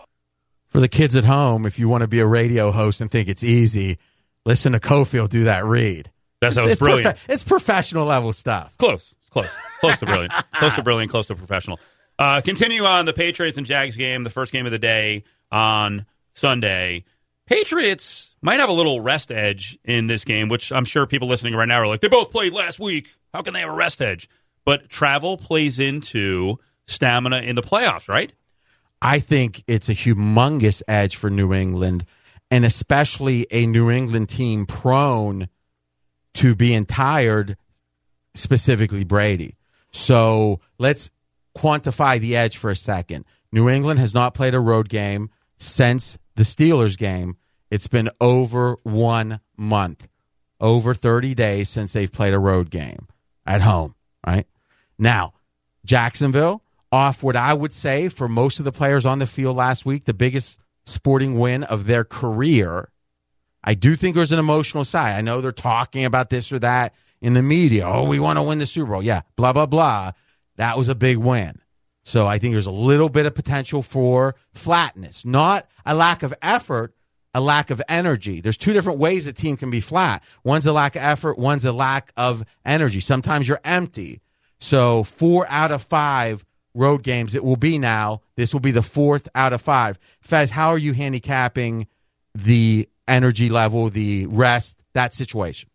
For 0.75 0.81
the 0.81 0.89
kids 0.89 1.15
at 1.15 1.25
home, 1.25 1.67
if 1.67 1.79
you 1.79 1.89
want 1.89 2.03
to 2.03 2.09
be 2.09 2.19
a 2.19 2.27
radio 2.27 2.73
host 2.73 3.01
and 3.01 3.09
think 3.09 3.29
it's 3.29 3.45
easy, 3.45 3.97
listen 4.45 4.73
to 4.73 4.81
Cofield 4.81 5.29
do 5.29 5.45
that 5.45 5.65
read. 5.65 6.11
That's 6.41 6.57
it's, 6.57 6.67
it's 6.67 6.79
brilliant. 6.81 7.17
profe- 7.17 7.33
it's 7.33 7.45
professional 7.45 8.07
level 8.07 8.33
stuff. 8.33 8.77
Close, 8.77 9.15
close, 9.31 9.51
close 9.79 9.99
to 9.99 10.07
brilliant, 10.07 10.33
close 10.55 10.75
to 10.75 10.83
brilliant, 10.83 11.13
close 11.13 11.29
to 11.29 11.37
professional. 11.37 11.79
Uh, 12.19 12.41
continue 12.41 12.83
on 12.83 13.05
the 13.05 13.13
Patriots 13.13 13.57
and 13.57 13.69
Jags 13.69 13.95
game, 13.95 14.25
the 14.25 14.31
first 14.31 14.53
game 14.53 14.67
of 14.67 14.73
the 14.73 14.81
day 14.81 15.23
on 15.53 16.07
Sunday. 16.33 17.05
Patriots 17.47 18.35
might 18.43 18.59
have 18.59 18.69
a 18.69 18.73
little 18.73 19.01
rest 19.01 19.31
edge 19.31 19.79
in 19.85 20.09
this 20.09 20.25
game, 20.25 20.49
which 20.49 20.73
I'm 20.73 20.85
sure 20.85 21.07
people 21.07 21.29
listening 21.29 21.55
right 21.55 21.69
now 21.69 21.79
are 21.83 21.87
like, 21.87 22.01
they 22.01 22.09
both 22.09 22.33
played 22.33 22.53
last 22.53 22.81
week. 22.81 23.15
How 23.33 23.43
can 23.43 23.55
they 23.55 23.61
have 23.61 23.71
a 23.71 23.77
rest 23.77 24.03
edge? 24.03 24.29
But 24.65 24.89
travel 24.89 25.37
plays 25.37 25.79
into 25.79 26.59
stamina 26.89 27.43
in 27.43 27.55
the 27.55 27.63
playoffs, 27.63 28.09
right? 28.09 28.33
I 29.03 29.19
think 29.19 29.63
it's 29.67 29.89
a 29.89 29.95
humongous 29.95 30.83
edge 30.89 31.17
for 31.17 31.31
New 31.31 31.53
England, 31.53 32.07
and 32.51 32.65
especially 32.65 33.47
a 33.51 33.67
New 33.67 33.91
England 33.91 34.29
team 34.29 34.67
prone 34.67 35.49
to 36.35 36.55
being 36.55 36.87
tired, 36.87 37.57
specifically 38.35 39.05
Brady. 39.05 39.57
So 39.93 40.61
let's 40.79 41.11
quantify 41.57 42.19
the 42.19 42.37
edge 42.37 42.57
for 42.57 42.71
a 42.71 42.77
second. 42.77 43.25
New 43.53 43.69
England 43.69 44.01
has 44.01 44.13
not 44.13 44.35
played 44.35 44.55
a 44.55 44.61
road 44.61 44.89
game 44.89 45.31
since 45.59 46.19
the 46.35 46.43
Steelers 46.43 46.99
game. 46.99 47.37
It's 47.71 47.87
been 47.87 48.11
over 48.21 48.77
one 48.83 49.39
month, 49.57 50.09
over 50.61 50.95
30 50.95 51.35
days 51.37 51.69
since 51.69 51.93
they've 51.93 52.11
played 52.11 52.35
a 52.35 52.39
road 52.41 52.71
game 52.71 53.07
at 53.47 53.61
home, 53.61 53.95
right? 54.27 54.47
Now, 54.99 55.35
Jacksonville, 55.85 56.64
off 56.95 57.25
what 57.25 57.35
I 57.35 57.53
would 57.53 57.73
say 57.73 58.09
for 58.09 58.29
most 58.29 58.61
of 58.61 58.65
the 58.65 58.71
players 58.71 59.05
on 59.05 59.19
the 59.19 59.27
field 59.27 59.57
last 59.57 59.85
week, 59.85 60.05
the 60.05 60.15
biggest 60.15 60.61
sporting 60.87 61.39
win 61.39 61.65
of 61.65 61.87
their 61.87 62.05
career. 62.05 62.89
I 63.65 63.75
do 63.75 63.97
think 63.97 64.15
there's 64.15 64.31
an 64.31 64.39
emotional 64.39 64.85
side. 64.85 65.17
I 65.17 65.21
know 65.21 65.41
they're 65.41 65.51
talking 65.51 66.05
about 66.05 66.31
this 66.31 66.53
or 66.53 66.61
that 66.61 66.95
in 67.21 67.35
the 67.35 67.43
media. 67.43 67.89
Oh, 67.89 68.07
we 68.07 68.21
want 68.21 68.39
to 68.39 68.45
win 68.45 68.61
the 68.61 68.67
Super 68.67 68.93
Bowl. 68.93 69.03
Yeah, 69.03 69.23
blah, 69.35 69.53
blah, 69.53 69.67
blah. 69.67 70.13
That 70.57 70.79
was 70.79 70.89
a 70.89 70.95
big 70.95 71.17
win. 71.17 71.61
So 72.05 72.29
I 72.29 72.39
think 72.39 72.53
there's 72.53 72.67
a 72.67 72.71
little 72.71 73.09
bit 73.09 73.27
of 73.27 73.35
potential 73.35 73.83
for 73.83 74.37
flatness, 74.53 75.25
not 75.25 75.69
a 75.85 75.95
lack 75.97 76.23
of 76.23 76.33
effort, 76.43 76.95
a 77.35 77.41
lack 77.41 77.71
of 77.71 77.83
energy. 77.89 78.41
There's 78.41 78.57
two 78.57 78.73
different 78.73 79.01
ways 79.01 79.27
a 79.27 79.33
team 79.33 79.57
can 79.57 79.71
be 79.71 79.81
flat. 79.81 80.23
One's 80.45 80.67
a 80.67 80.73
lack 80.73 80.95
of 80.95 81.03
effort, 81.03 81.39
one's 81.39 81.65
a 81.65 81.73
lack 81.73 82.13
of 82.17 82.45
energy. 82.65 83.01
Sometimes 83.01 83.49
you're 83.49 83.61
empty. 83.65 84.21
So 84.61 85.03
four 85.03 85.47
out 85.49 85.73
of 85.73 85.83
five 85.83 86.45
road 86.75 87.03
games 87.03 87.35
it 87.35 87.45
will 87.45 87.57
be 87.57 87.79
now. 87.79 88.21
This 88.37 88.53
will 88.53 88.61
be 88.61 88.71
the 88.71 88.83
fourth 88.83 89.29
out 89.35 89.53
of 89.53 89.63
five. 89.63 89.99
Fez, 90.21 90.51
how 90.51 90.69
are 90.69 90.79
you 90.79 90.93
handicapping 90.93 91.87
the 92.35 92.89
energy 93.07 93.49
level, 93.49 93.89
the 93.89 94.27
rest, 94.27 94.77
that 94.93 95.15
situation? 95.15 95.71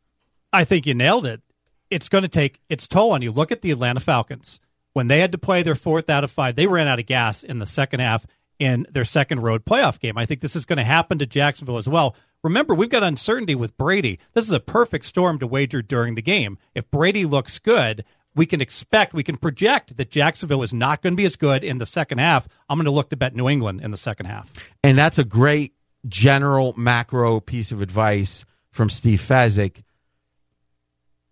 I 0.51 0.63
think 0.63 0.85
you 0.85 0.93
nailed 0.93 1.25
it. 1.25 1.41
It's 1.89 2.09
going 2.09 2.23
to 2.23 2.27
take 2.27 2.59
its 2.69 2.87
toll 2.87 3.11
on 3.11 3.21
you. 3.21 3.31
Look 3.31 3.51
at 3.51 3.61
the 3.61 3.71
Atlanta 3.71 3.99
Falcons. 3.99 4.59
When 4.93 5.07
they 5.07 5.19
had 5.19 5.31
to 5.31 5.37
play 5.37 5.63
their 5.63 5.75
fourth 5.75 6.09
out 6.09 6.23
of 6.23 6.31
five, 6.31 6.55
they 6.55 6.67
ran 6.67 6.87
out 6.87 6.99
of 6.99 7.05
gas 7.05 7.43
in 7.43 7.59
the 7.59 7.65
second 7.65 7.99
half 7.99 8.25
in 8.59 8.85
their 8.91 9.05
second 9.05 9.39
road 9.39 9.63
playoff 9.65 9.99
game. 9.99 10.17
I 10.17 10.25
think 10.25 10.41
this 10.41 10.55
is 10.55 10.65
going 10.65 10.77
to 10.77 10.83
happen 10.83 11.19
to 11.19 11.25
Jacksonville 11.25 11.77
as 11.77 11.87
well. 11.87 12.15
Remember, 12.43 12.73
we've 12.73 12.89
got 12.89 13.03
uncertainty 13.03 13.55
with 13.55 13.77
Brady. 13.77 14.19
This 14.33 14.45
is 14.45 14.51
a 14.51 14.59
perfect 14.59 15.05
storm 15.05 15.39
to 15.39 15.47
wager 15.47 15.81
during 15.81 16.15
the 16.15 16.21
game. 16.21 16.57
If 16.75 16.89
Brady 16.91 17.25
looks 17.25 17.59
good, 17.59 18.03
we 18.35 18.45
can 18.45 18.61
expect, 18.61 19.13
we 19.13 19.23
can 19.23 19.37
project 19.37 19.97
that 19.97 20.09
Jacksonville 20.09 20.61
is 20.63 20.73
not 20.73 21.01
going 21.01 21.13
to 21.13 21.17
be 21.17 21.25
as 21.25 21.35
good 21.35 21.63
in 21.63 21.77
the 21.77 21.85
second 21.85 22.19
half. 22.19 22.47
I'm 22.69 22.77
going 22.77 22.85
to 22.85 22.91
look 22.91 23.09
to 23.09 23.17
bet 23.17 23.35
New 23.35 23.49
England 23.49 23.81
in 23.81 23.91
the 23.91 23.97
second 23.97 24.27
half. 24.27 24.51
And 24.83 24.97
that's 24.97 25.17
a 25.17 25.23
great 25.23 25.73
general 26.07 26.73
macro 26.77 27.39
piece 27.39 27.71
of 27.71 27.81
advice 27.81 28.45
from 28.71 28.89
Steve 28.89 29.19
Fezzik 29.19 29.83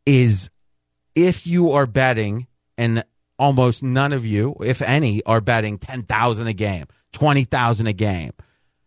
is 0.05 0.49
if 1.15 1.45
you 1.47 1.71
are 1.71 1.85
betting 1.85 2.47
and 2.77 3.03
almost 3.39 3.83
none 3.83 4.13
of 4.13 4.25
you, 4.25 4.55
if 4.63 4.81
any, 4.81 5.23
are 5.23 5.41
betting 5.41 5.77
10,000 5.77 6.47
a 6.47 6.53
game, 6.53 6.85
20,000 7.13 7.87
a 7.87 7.93
game, 7.93 8.31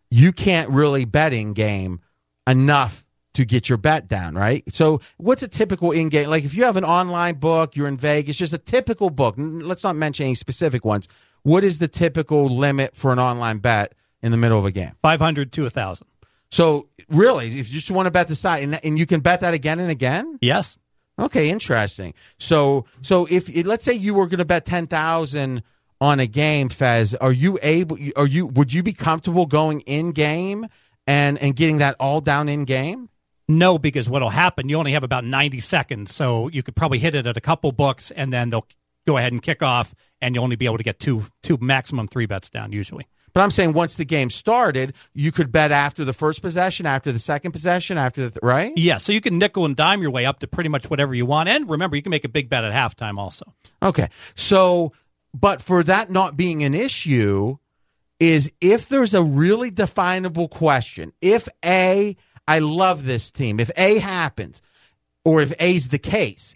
you 0.09 0.31
can't 0.31 0.69
really 0.69 1.05
bet 1.05 1.33
in 1.33 1.53
game 1.53 2.01
enough 2.47 3.05
to 3.33 3.45
get 3.45 3.69
your 3.69 3.77
bet 3.77 4.07
down, 4.07 4.35
right? 4.35 4.63
So, 4.73 5.01
what's 5.17 5.43
a 5.43 5.47
typical 5.47 5.91
in 5.91 6.09
game? 6.09 6.29
Like, 6.29 6.43
if 6.43 6.53
you 6.53 6.63
have 6.63 6.77
an 6.77 6.83
online 6.83 7.35
book, 7.35 7.75
you're 7.75 7.87
in 7.87 7.97
Vegas, 7.97 8.37
just 8.37 8.53
a 8.53 8.57
typical 8.57 9.09
book. 9.09 9.35
Let's 9.37 9.83
not 9.83 9.95
mention 9.95 10.25
any 10.25 10.35
specific 10.35 10.83
ones. 10.83 11.07
What 11.43 11.63
is 11.63 11.79
the 11.79 11.87
typical 11.87 12.47
limit 12.47 12.95
for 12.95 13.11
an 13.11 13.19
online 13.19 13.59
bet 13.59 13.95
in 14.21 14.31
the 14.31 14.37
middle 14.37 14.59
of 14.59 14.65
a 14.65 14.71
game? 14.71 14.91
500 15.01 15.51
to 15.53 15.61
1,000. 15.63 16.07
So, 16.51 16.89
really, 17.09 17.47
if 17.59 17.69
you 17.69 17.79
just 17.79 17.91
want 17.91 18.07
to 18.07 18.11
bet 18.11 18.27
the 18.27 18.35
side, 18.35 18.63
and, 18.63 18.83
and 18.83 18.99
you 18.99 19.05
can 19.05 19.21
bet 19.21 19.39
that 19.39 19.53
again 19.53 19.79
and 19.79 19.89
again? 19.89 20.37
Yes. 20.41 20.77
Okay, 21.17 21.49
interesting. 21.49 22.13
So, 22.39 22.85
so 23.01 23.27
if 23.29 23.65
let's 23.65 23.85
say 23.85 23.93
you 23.93 24.13
were 24.13 24.25
going 24.25 24.39
to 24.39 24.45
bet 24.45 24.65
ten 24.65 24.87
thousand 24.87 25.63
on 25.99 26.19
a 26.19 26.25
game, 26.25 26.69
Fez, 26.69 27.13
are 27.15 27.31
you 27.31 27.59
able? 27.61 27.97
Are 28.15 28.27
you? 28.27 28.47
Would 28.47 28.73
you 28.73 28.81
be 28.81 28.93
comfortable 28.93 29.45
going 29.45 29.81
in 29.81 30.11
game 30.11 30.67
and 31.05 31.37
and 31.37 31.55
getting 31.55 31.77
that 31.77 31.95
all 31.99 32.21
down 32.21 32.49
in 32.49 32.65
game? 32.65 33.09
No, 33.57 33.77
because 33.77 34.09
what'll 34.09 34.29
happen? 34.29 34.69
You 34.69 34.77
only 34.77 34.93
have 34.93 35.03
about 35.03 35.25
ninety 35.25 35.59
seconds, 35.59 36.13
so 36.13 36.47
you 36.47 36.63
could 36.63 36.75
probably 36.75 36.99
hit 36.99 37.15
it 37.15 37.27
at 37.27 37.37
a 37.37 37.41
couple 37.41 37.71
books, 37.71 38.11
and 38.11 38.31
then 38.31 38.49
they'll 38.49 38.67
go 39.05 39.17
ahead 39.17 39.31
and 39.31 39.41
kick 39.41 39.61
off, 39.61 39.93
and 40.21 40.33
you'll 40.33 40.43
only 40.43 40.55
be 40.55 40.65
able 40.65 40.77
to 40.77 40.83
get 40.83 40.99
two 40.99 41.25
two 41.43 41.57
maximum 41.59 42.07
three 42.07 42.25
bets 42.25 42.49
down 42.49 42.71
usually. 42.71 43.07
But 43.33 43.41
I'm 43.41 43.51
saying 43.51 43.73
once 43.73 43.95
the 43.95 44.05
game 44.05 44.29
started, 44.29 44.93
you 45.13 45.31
could 45.31 45.51
bet 45.51 45.71
after 45.71 46.03
the 46.03 46.13
first 46.13 46.41
possession, 46.41 46.85
after 46.85 47.11
the 47.11 47.19
second 47.19 47.53
possession, 47.53 47.97
after 47.97 48.23
the 48.23 48.31
th- 48.31 48.39
right. 48.43 48.73
Yeah, 48.75 48.97
so 48.97 49.13
you 49.13 49.21
can 49.21 49.37
nickel 49.37 49.65
and 49.65 49.75
dime 49.75 50.01
your 50.01 50.11
way 50.11 50.25
up 50.25 50.39
to 50.39 50.47
pretty 50.47 50.69
much 50.69 50.89
whatever 50.89 51.13
you 51.13 51.25
want, 51.25 51.47
and 51.49 51.69
remember, 51.69 51.95
you 51.95 52.01
can 52.01 52.09
make 52.09 52.25
a 52.25 52.29
big 52.29 52.49
bet 52.49 52.63
at 52.63 52.73
halftime 52.73 53.17
also. 53.17 53.53
Okay, 53.81 54.09
so 54.35 54.93
but 55.33 55.61
for 55.61 55.83
that 55.83 56.09
not 56.09 56.35
being 56.35 56.63
an 56.63 56.73
issue, 56.73 57.57
is 58.19 58.51
if 58.61 58.87
there's 58.87 59.13
a 59.13 59.23
really 59.23 59.71
definable 59.71 60.47
question, 60.47 61.11
if 61.21 61.47
A, 61.65 62.15
I 62.51 62.59
love 62.59 63.05
this 63.05 63.31
team, 63.31 63.61
if 63.61 63.71
A 63.77 63.97
happens, 63.99 64.61
or 65.23 65.41
if 65.41 65.53
A's 65.57 65.87
the 65.87 65.97
case, 65.97 66.53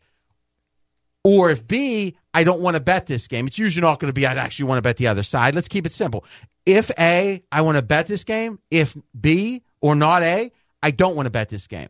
or 1.24 1.50
if 1.52 1.66
B, 1.66 2.18
I 2.34 2.44
don't 2.44 2.60
want 2.60 2.76
to 2.76 2.82
bet 2.82 3.06
this 3.06 3.30
game. 3.30 3.48
It's 3.48 3.58
usually 3.58 3.82
not 3.82 4.02
going 4.02 4.10
to 4.10 4.14
be, 4.14 4.28
I'd 4.28 4.38
actually 4.38 4.66
want 4.66 4.80
to 4.80 4.82
bet 4.82 4.98
the 4.98 5.08
other 5.08 5.24
side. 5.24 5.56
Let's 5.56 5.70
keep 5.70 5.86
it 5.86 5.94
simple. 5.94 6.26
If 6.66 6.92
A, 7.00 7.42
I 7.50 7.62
want 7.62 7.78
to 7.78 7.82
bet 7.82 8.08
this 8.08 8.26
game. 8.26 8.60
If 8.70 8.98
B 9.18 9.64
or 9.80 9.96
not 9.96 10.22
A, 10.22 10.52
I 10.84 10.92
don't 10.92 11.16
want 11.16 11.28
to 11.28 11.32
bet 11.32 11.48
this 11.48 11.66
game. 11.66 11.88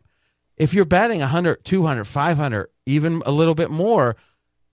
If 0.56 0.72
you're 0.72 0.84
betting 0.84 1.18
100, 1.18 1.64
200, 1.64 2.04
500, 2.04 2.68
even 2.86 3.24
a 3.26 3.32
little 3.32 3.56
bit 3.56 3.72
more, 3.72 4.14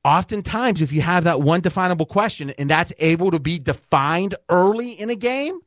oftentimes 0.05 0.79
if 0.79 0.93
you 0.93 1.01
have 1.01 1.23
that 1.23 1.41
one 1.41 1.61
definable 1.61 2.05
question 2.05 2.51
and 2.51 2.69
that's 2.69 2.93
able 2.99 3.31
to 3.31 3.39
be 3.39 3.57
defined 3.57 4.35
early 4.47 4.91
in 4.91 5.09
a 5.09 5.15
game, 5.15 5.59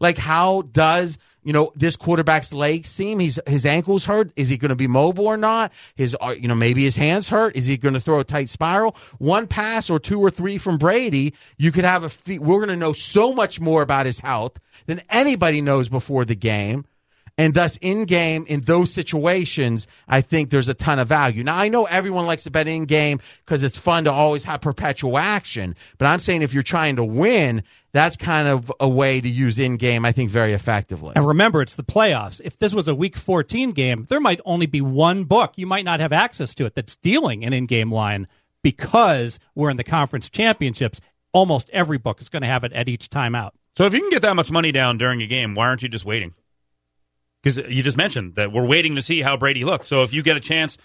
like 0.00 0.18
how 0.18 0.62
does 0.62 1.18
you 1.42 1.52
know 1.52 1.72
this 1.74 1.96
quarterback's 1.96 2.52
legs 2.52 2.88
seem? 2.88 3.18
He's 3.18 3.38
his 3.46 3.64
ankles 3.64 4.04
hurt. 4.04 4.32
Is 4.36 4.48
he 4.48 4.56
going 4.56 4.68
to 4.70 4.76
be 4.76 4.86
mobile 4.86 5.26
or 5.26 5.36
not? 5.36 5.72
His 5.94 6.16
uh, 6.20 6.34
you 6.38 6.48
know 6.48 6.54
maybe 6.54 6.84
his 6.84 6.96
hands 6.96 7.28
hurt. 7.28 7.56
Is 7.56 7.66
he 7.66 7.76
going 7.76 7.94
to 7.94 8.00
throw 8.00 8.20
a 8.20 8.24
tight 8.24 8.50
spiral? 8.50 8.96
One 9.18 9.46
pass 9.46 9.90
or 9.90 9.98
two 9.98 10.20
or 10.20 10.30
three 10.30 10.58
from 10.58 10.78
Brady, 10.78 11.34
you 11.56 11.72
could 11.72 11.84
have 11.84 12.04
a. 12.04 12.38
We're 12.38 12.58
going 12.58 12.68
to 12.68 12.76
know 12.76 12.92
so 12.92 13.32
much 13.32 13.60
more 13.60 13.82
about 13.82 14.06
his 14.06 14.20
health 14.20 14.58
than 14.86 15.00
anybody 15.10 15.60
knows 15.60 15.88
before 15.88 16.24
the 16.24 16.36
game. 16.36 16.84
And 17.38 17.54
thus, 17.54 17.78
in 17.80 18.04
game, 18.04 18.44
in 18.48 18.62
those 18.62 18.92
situations, 18.92 19.86
I 20.08 20.22
think 20.22 20.50
there's 20.50 20.68
a 20.68 20.74
ton 20.74 20.98
of 20.98 21.06
value. 21.06 21.44
Now, 21.44 21.56
I 21.56 21.68
know 21.68 21.84
everyone 21.84 22.26
likes 22.26 22.42
to 22.42 22.50
bet 22.50 22.66
in 22.66 22.84
game 22.84 23.20
because 23.44 23.62
it's 23.62 23.78
fun 23.78 24.04
to 24.04 24.12
always 24.12 24.42
have 24.42 24.60
perpetual 24.60 25.16
action. 25.16 25.76
But 25.98 26.06
I'm 26.06 26.18
saying 26.18 26.42
if 26.42 26.52
you're 26.52 26.64
trying 26.64 26.96
to 26.96 27.04
win, 27.04 27.62
that's 27.92 28.16
kind 28.16 28.48
of 28.48 28.72
a 28.80 28.88
way 28.88 29.20
to 29.20 29.28
use 29.28 29.56
in 29.56 29.76
game, 29.76 30.04
I 30.04 30.10
think, 30.10 30.30
very 30.30 30.52
effectively. 30.52 31.12
And 31.14 31.24
remember, 31.24 31.62
it's 31.62 31.76
the 31.76 31.84
playoffs. 31.84 32.40
If 32.44 32.58
this 32.58 32.74
was 32.74 32.88
a 32.88 32.94
week 32.94 33.16
14 33.16 33.70
game, 33.70 34.06
there 34.08 34.20
might 34.20 34.40
only 34.44 34.66
be 34.66 34.80
one 34.80 35.22
book. 35.22 35.52
You 35.56 35.66
might 35.68 35.84
not 35.84 36.00
have 36.00 36.12
access 36.12 36.54
to 36.56 36.66
it 36.66 36.74
that's 36.74 36.96
dealing 36.96 37.44
an 37.44 37.52
in 37.52 37.66
game 37.66 37.92
line 37.92 38.26
because 38.64 39.38
we're 39.54 39.70
in 39.70 39.76
the 39.76 39.84
conference 39.84 40.28
championships. 40.28 41.00
Almost 41.32 41.70
every 41.70 41.98
book 41.98 42.20
is 42.20 42.28
going 42.28 42.42
to 42.42 42.48
have 42.48 42.64
it 42.64 42.72
at 42.72 42.88
each 42.88 43.10
timeout. 43.10 43.52
So 43.76 43.84
if 43.84 43.94
you 43.94 44.00
can 44.00 44.10
get 44.10 44.22
that 44.22 44.34
much 44.34 44.50
money 44.50 44.72
down 44.72 44.98
during 44.98 45.22
a 45.22 45.26
game, 45.26 45.54
why 45.54 45.68
aren't 45.68 45.82
you 45.82 45.88
just 45.88 46.04
waiting? 46.04 46.34
Because 47.42 47.58
you 47.68 47.82
just 47.82 47.96
mentioned 47.96 48.34
that 48.34 48.52
we're 48.52 48.66
waiting 48.66 48.96
to 48.96 49.02
see 49.02 49.22
how 49.22 49.36
Brady 49.36 49.64
looks. 49.64 49.86
So 49.86 50.02
if 50.02 50.12
you 50.12 50.22
get 50.22 50.36
a 50.36 50.40
chance 50.40 50.76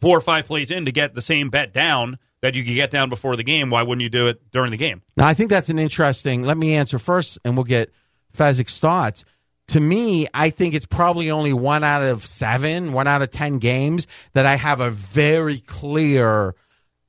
four 0.00 0.16
or 0.16 0.20
five 0.20 0.46
plays 0.46 0.70
in 0.70 0.84
to 0.84 0.92
get 0.92 1.14
the 1.14 1.22
same 1.22 1.50
bet 1.50 1.72
down 1.72 2.18
that 2.42 2.54
you 2.54 2.62
could 2.62 2.74
get 2.74 2.90
down 2.90 3.08
before 3.08 3.34
the 3.36 3.42
game, 3.42 3.70
why 3.70 3.82
wouldn't 3.82 4.02
you 4.02 4.08
do 4.08 4.28
it 4.28 4.50
during 4.52 4.70
the 4.70 4.76
game? 4.76 5.02
Now, 5.16 5.26
I 5.26 5.34
think 5.34 5.50
that's 5.50 5.68
an 5.68 5.78
interesting. 5.78 6.42
Let 6.42 6.56
me 6.56 6.74
answer 6.74 6.98
first, 6.98 7.38
and 7.44 7.56
we'll 7.56 7.64
get 7.64 7.90
Fezzik's 8.36 8.78
thoughts. 8.78 9.24
To 9.68 9.80
me, 9.80 10.28
I 10.32 10.50
think 10.50 10.74
it's 10.74 10.86
probably 10.86 11.30
only 11.30 11.52
one 11.52 11.82
out 11.82 12.02
of 12.02 12.24
seven, 12.24 12.92
one 12.92 13.08
out 13.08 13.22
of 13.22 13.30
10 13.30 13.58
games 13.58 14.06
that 14.32 14.46
I 14.46 14.54
have 14.54 14.80
a 14.80 14.90
very 14.90 15.58
clear, 15.58 16.54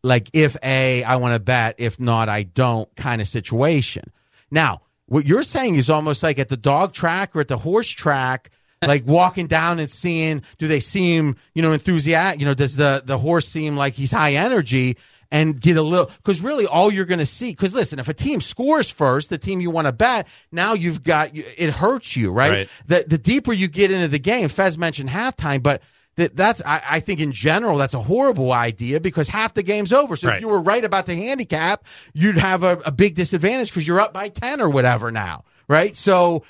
like, 0.02 0.32
if 0.34 0.58
A, 0.64 1.04
I 1.04 1.18
want 1.18 1.36
to 1.36 1.40
bet, 1.40 1.76
if 1.78 2.00
not, 2.00 2.30
I 2.30 2.44
don't 2.44 2.94
kind 2.96 3.22
of 3.22 3.28
situation. 3.28 4.12
Now, 4.50 4.82
what 5.06 5.26
you're 5.26 5.44
saying 5.44 5.76
is 5.76 5.90
almost 5.90 6.24
like 6.24 6.40
at 6.40 6.50
the 6.50 6.58
dog 6.58 6.94
track 6.94 7.36
or 7.36 7.42
at 7.42 7.48
the 7.48 7.58
horse 7.60 7.90
track, 7.90 8.50
like 8.82 9.06
walking 9.06 9.48
down 9.48 9.80
and 9.80 9.90
seeing, 9.90 10.44
do 10.58 10.68
they 10.68 10.80
seem, 10.80 11.36
you 11.54 11.62
know, 11.62 11.72
enthusiastic? 11.74 12.40
You 12.42 12.46
know, 12.46 12.54
does 12.54 12.76
the, 12.76 13.02
the 13.04 13.18
horse 13.18 13.48
seem 13.48 13.76
like 13.76 13.94
he's 13.94 14.12
high 14.12 14.34
energy? 14.34 14.98
and 15.30 15.60
get 15.60 15.76
a 15.76 15.82
little 15.82 16.06
because 16.24 16.40
really 16.40 16.66
all 16.66 16.90
you're 16.90 17.04
going 17.04 17.20
to 17.20 17.26
see 17.26 17.50
because 17.50 17.74
listen 17.74 18.00
if 18.00 18.08
a 18.08 18.14
team 18.14 18.40
scores 18.40 18.90
first 18.90 19.30
the 19.30 19.38
team 19.38 19.60
you 19.60 19.70
want 19.70 19.86
to 19.86 19.92
bet 19.92 20.26
now 20.54 20.72
you've 20.74 21.04
got 21.04 21.32
it 21.36 21.70
hurts 21.70 22.16
you 22.16 22.32
right? 22.32 22.50
Right. 22.50 22.70
the 22.86 23.04
the 23.06 23.18
deeper 23.18 23.52
you 23.52 23.68
get 23.68 23.92
into 23.92 24.08
the 24.08 24.20
game 24.20 24.48
Fez 24.48 24.78
mentioned 24.78 25.10
halftime 25.10 25.62
but 25.62 25.82
that 26.16 26.38
that's 26.38 26.62
I, 26.66 26.82
I 26.92 27.00
think 27.02 27.20
in 27.20 27.34
general 27.34 27.78
that's 27.78 27.94
a 27.94 28.00
horrible 28.00 28.54
idea 28.54 29.02
because 29.02 29.28
half 29.28 29.54
the 29.54 29.64
game's 29.64 29.92
over 29.92 30.16
so 30.16 30.30
Right. 30.30 30.38
if 30.38 30.42
you 30.44 30.48
were 30.48 30.62
right 30.62 30.86
about 30.86 31.08
the 31.08 31.16
handicap 31.16 31.84
you'd 32.14 32.38
have 32.38 32.64
a, 32.64 32.78
a 32.86 32.92
big 32.94 33.16
disadvantage 33.16 33.68
because 33.68 33.86
you're 33.86 34.00
up 34.00 34.14
by 34.14 34.30
10 34.30 34.62
or 34.62 34.70
whatever 34.70 35.12
now 35.12 35.44
right 35.68 35.98
so 35.98 36.44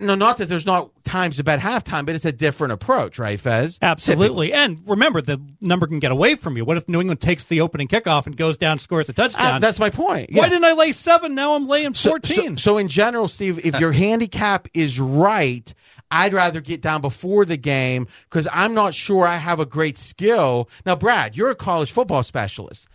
no 0.00 0.14
not 0.14 0.38
that 0.38 0.48
there's 0.48 0.64
not 0.64 0.90
times 1.04 1.36
to 1.36 1.44
bet 1.44 1.60
halftime 1.60 2.06
but 2.06 2.14
it's 2.14 2.24
a 2.24 2.32
different 2.32 2.72
approach 2.72 3.18
right 3.18 3.38
Fez 3.38 3.78
Absolutely. 3.82 4.52
And 4.52 4.80
remember, 4.86 5.20
the 5.20 5.40
number 5.60 5.86
can 5.86 5.98
get 5.98 6.10
away 6.10 6.34
from 6.36 6.56
you. 6.56 6.64
What 6.64 6.76
if 6.78 6.88
New 6.88 7.00
England 7.00 7.20
takes 7.20 7.44
the 7.44 7.60
opening 7.60 7.86
kickoff 7.88 8.26
and 8.26 8.36
goes 8.36 8.56
down, 8.56 8.78
scores 8.78 9.08
a 9.08 9.12
touchdown? 9.12 9.54
Ah, 9.54 9.58
that's 9.58 9.78
my 9.78 9.90
point 9.90 10.30
Why 10.32 10.48
didn't 10.48 10.64
I 10.64 10.72
lay 10.72 10.92
seven? 10.92 11.34
Now 11.34 11.54
I'm 11.54 11.66
laying 11.68 11.94
So- 11.94 12.10
14. 12.10 12.56
So, 12.56 12.72
so, 12.72 12.78
in 12.78 12.88
general, 12.88 13.28
Steve, 13.28 13.64
if 13.64 13.78
your 13.80 13.92
handicap 13.92 14.68
is 14.74 14.98
right, 14.98 15.72
I'd 16.10 16.32
rather 16.32 16.60
get 16.60 16.80
down 16.80 17.00
before 17.02 17.44
the 17.44 17.56
game 17.58 18.06
because 18.28 18.48
I'm 18.52 18.72
not 18.74 18.94
sure 18.94 19.26
I 19.26 19.36
have 19.36 19.60
a 19.60 19.66
great 19.66 19.98
skill. 19.98 20.68
Now, 20.86 20.96
Brad, 20.96 21.36
you're 21.36 21.50
a 21.50 21.54
college 21.54 21.92
football 21.92 22.22
specialist. 22.22 22.88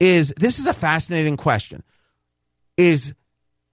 Is 0.00 0.32
this 0.36 0.58
is 0.58 0.66
a 0.66 0.74
fascinating 0.74 1.36
question? 1.36 1.82
Is 2.76 3.14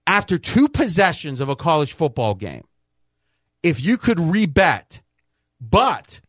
after 0.06 0.38
two 0.38 0.68
possessions 0.68 1.40
of 1.40 1.48
a 1.48 1.56
college 1.56 1.92
football 1.92 2.34
game, 2.34 2.64
if 3.62 3.82
you 3.82 3.96
could 3.96 4.18
rebet, 4.18 5.00
but 5.60 6.20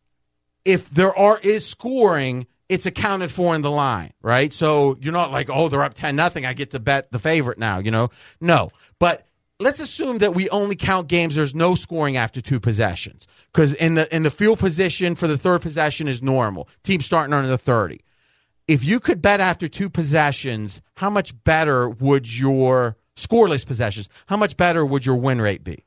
if 0.64 0.90
there 0.90 1.16
are 1.16 1.38
is 1.38 1.66
scoring 1.66 2.46
it's 2.68 2.86
accounted 2.86 3.30
for 3.32 3.54
in 3.54 3.62
the 3.62 3.70
line, 3.70 4.12
right? 4.22 4.52
So 4.52 4.98
you're 5.00 5.12
not 5.12 5.32
like, 5.32 5.48
oh, 5.50 5.68
they're 5.68 5.82
up 5.82 5.94
10 5.94 6.14
nothing. 6.14 6.44
I 6.44 6.52
get 6.52 6.70
to 6.72 6.78
bet 6.78 7.10
the 7.10 7.18
favorite 7.18 7.58
now, 7.58 7.78
you 7.78 7.90
know? 7.90 8.10
No. 8.40 8.70
But 8.98 9.26
let's 9.58 9.80
assume 9.80 10.18
that 10.18 10.34
we 10.34 10.50
only 10.50 10.76
count 10.76 11.08
games 11.08 11.34
there's 11.34 11.54
no 11.54 11.74
scoring 11.74 12.16
after 12.16 12.40
two 12.40 12.60
possessions. 12.60 13.26
Because 13.52 13.72
in 13.74 13.94
the 13.94 14.14
in 14.14 14.22
the 14.22 14.30
field 14.30 14.58
position 14.58 15.14
for 15.14 15.26
the 15.26 15.38
third 15.38 15.62
possession 15.62 16.06
is 16.06 16.22
normal. 16.22 16.68
Team 16.84 17.00
starting 17.00 17.32
under 17.32 17.48
the 17.48 17.58
30. 17.58 18.00
If 18.66 18.84
you 18.84 19.00
could 19.00 19.22
bet 19.22 19.40
after 19.40 19.66
two 19.66 19.88
possessions, 19.88 20.82
how 20.96 21.08
much 21.08 21.32
better 21.44 21.88
would 21.88 22.38
your 22.38 22.97
scoreless 23.18 23.66
possessions, 23.66 24.08
how 24.26 24.36
much 24.36 24.56
better 24.56 24.84
would 24.86 25.04
your 25.04 25.16
win 25.16 25.40
rate 25.40 25.64
be? 25.64 25.84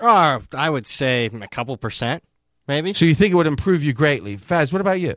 Uh, 0.00 0.40
I 0.52 0.68
would 0.70 0.86
say 0.86 1.26
a 1.26 1.48
couple 1.48 1.76
percent, 1.76 2.24
maybe. 2.66 2.92
So 2.94 3.04
you 3.04 3.14
think 3.14 3.32
it 3.32 3.36
would 3.36 3.46
improve 3.46 3.84
you 3.84 3.92
greatly. 3.92 4.36
Faz, 4.36 4.72
what 4.72 4.80
about 4.80 5.00
you? 5.00 5.14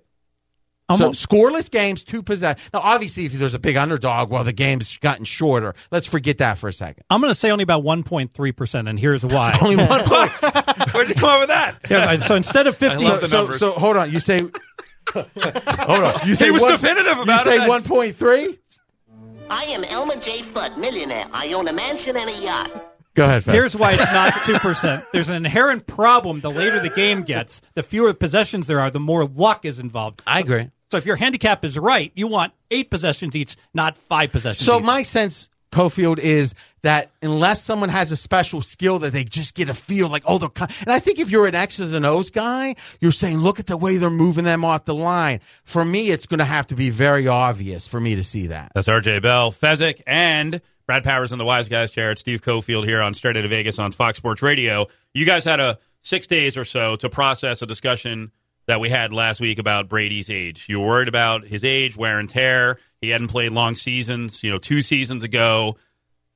So 0.95 1.09
scoreless 1.13 1.71
games, 1.71 2.03
two 2.03 2.21
possessions. 2.21 2.69
Now, 2.71 2.81
obviously, 2.83 3.25
if 3.25 3.33
there's 3.33 3.55
a 3.55 3.59
big 3.59 3.75
underdog, 3.75 4.29
well, 4.29 4.43
the 4.43 4.53
game's 4.53 4.99
gotten 4.99 5.25
shorter. 5.25 5.73
Let's 5.89 6.05
forget 6.05 6.37
that 6.37 6.59
for 6.59 6.67
a 6.67 6.73
second. 6.73 7.05
I'm 7.09 7.21
going 7.21 7.31
to 7.31 7.35
say 7.35 7.49
only 7.49 7.63
about 7.63 7.83
1.3%, 7.83 8.87
and 8.87 8.99
here's 8.99 9.25
why. 9.25 9.57
Only 9.63 9.77
one 9.77 10.03
point. 10.05 10.31
Where'd 10.93 11.09
you 11.09 11.15
come 11.15 11.29
up 11.29 11.39
with 11.39 11.47
that? 11.49 11.77
Yeah, 11.89 12.19
so 12.19 12.35
instead 12.35 12.67
of 12.67 12.77
50, 12.77 13.03
So, 13.03 13.19
so, 13.21 13.51
so 13.53 13.71
hold 13.71 13.97
on. 13.97 14.11
You 14.11 14.19
say. 14.19 14.41
hold 15.11 16.03
on. 16.03 16.27
You 16.27 16.35
say 16.35 16.45
He 16.45 16.51
was 16.51 16.61
one- 16.61 16.73
definitive 16.73 17.17
about 17.19 17.45
You 17.45 17.51
it. 17.51 17.55
You 17.55 17.61
say 17.61 17.67
one 17.67 17.81
point 17.83 18.15
three. 18.15 18.59
I 19.49 19.65
am 19.65 19.83
Elmer 19.83 20.15
J. 20.17 20.41
Fudd, 20.41 20.77
millionaire. 20.77 21.27
I 21.31 21.53
own 21.53 21.67
a 21.67 21.73
mansion 21.73 22.17
and 22.17 22.29
a 22.29 22.33
yacht. 22.43 22.71
Go 23.13 23.25
ahead. 23.25 23.43
Faz. 23.43 23.51
Here's 23.53 23.75
why 23.75 23.93
it's 23.93 24.11
not 24.11 24.33
2%. 24.33 25.05
There's 25.13 25.29
an 25.29 25.35
inherent 25.35 25.87
problem. 25.87 26.41
The 26.41 26.51
later 26.51 26.79
the 26.81 26.89
game 26.89 27.23
gets, 27.23 27.61
the 27.73 27.83
fewer 27.83 28.13
possessions 28.13 28.67
there 28.67 28.79
are, 28.79 28.91
the 28.91 28.99
more 28.99 29.25
luck 29.25 29.63
is 29.65 29.79
involved. 29.79 30.21
I 30.27 30.39
agree. 30.41 30.69
So 30.91 30.97
if 30.97 31.05
your 31.05 31.15
handicap 31.15 31.63
is 31.63 31.77
right, 31.79 32.11
you 32.15 32.27
want 32.27 32.53
eight 32.71 32.89
possessions 32.89 33.35
each, 33.35 33.55
not 33.73 33.97
five 33.97 34.31
possessions 34.31 34.65
So 34.65 34.79
each. 34.79 34.83
my 34.83 35.03
sense, 35.03 35.49
Cofield, 35.75 36.19
is 36.19 36.55
that 36.83 37.11
unless 37.21 37.61
someone 37.61 37.89
has 37.89 38.11
a 38.11 38.15
special 38.15 38.61
skill 38.61 38.99
that 38.99 39.11
they 39.11 39.25
just 39.25 39.55
get 39.55 39.67
a 39.67 39.73
feel 39.73 40.07
like, 40.07 40.23
oh, 40.25 40.37
they're. 40.37 40.49
And 40.57 40.89
I 40.89 40.99
think 40.99 41.19
if 41.19 41.29
you're 41.29 41.47
an 41.47 41.55
X's 41.55 41.93
and 41.93 42.05
O's 42.05 42.29
guy, 42.29 42.75
you're 43.01 43.11
saying, 43.11 43.39
look 43.39 43.59
at 43.59 43.67
the 43.67 43.75
way 43.75 43.97
they're 43.97 44.09
moving 44.09 44.45
them 44.45 44.63
off 44.63 44.85
the 44.85 44.95
line. 44.95 45.41
For 45.63 45.83
me, 45.83 46.11
it's 46.11 46.27
going 46.27 46.39
to 46.39 46.45
have 46.45 46.67
to 46.67 46.75
be 46.75 46.89
very 46.89 47.27
obvious 47.27 47.87
for 47.87 47.99
me 47.99 48.15
to 48.15 48.23
see 48.23 48.47
that. 48.47 48.71
That's 48.73 48.87
RJ 48.87 49.21
Bell, 49.21 49.51
Fezzik, 49.51 50.01
and 50.07 50.61
Brad 50.87 51.03
Powers 51.03 51.31
in 51.31 51.39
the 51.39 51.45
Wise 51.45 51.67
Guys 51.67 51.91
chair 51.91 52.11
at 52.11 52.19
Steve 52.19 52.41
Cofield 52.41 52.85
here 52.85 53.01
on 53.01 53.13
Straight 53.13 53.35
Out 53.35 53.43
of 53.43 53.49
Vegas 53.49 53.77
on 53.77 53.91
Fox 53.91 54.17
Sports 54.17 54.41
Radio. 54.41 54.87
You 55.13 55.25
guys 55.25 55.43
had 55.43 55.59
a 55.59 55.79
six 56.03 56.27
days 56.27 56.55
or 56.55 56.65
so 56.65 56.95
to 56.97 57.09
process 57.09 57.61
a 57.61 57.65
discussion 57.65 58.31
that 58.67 58.79
we 58.79 58.89
had 58.89 59.13
last 59.13 59.39
week 59.39 59.59
about 59.59 59.89
Brady's 59.89 60.29
age. 60.29 60.65
You 60.67 60.79
were 60.79 60.87
worried 60.87 61.07
about 61.07 61.45
his 61.45 61.63
age, 61.63 61.95
wear 61.95 62.19
and 62.19 62.29
tear. 62.29 62.79
He 63.01 63.09
hadn't 63.09 63.27
played 63.27 63.51
long 63.51 63.75
seasons, 63.75 64.43
you 64.43 64.51
know, 64.51 64.57
two 64.57 64.81
seasons 64.81 65.23
ago. 65.23 65.77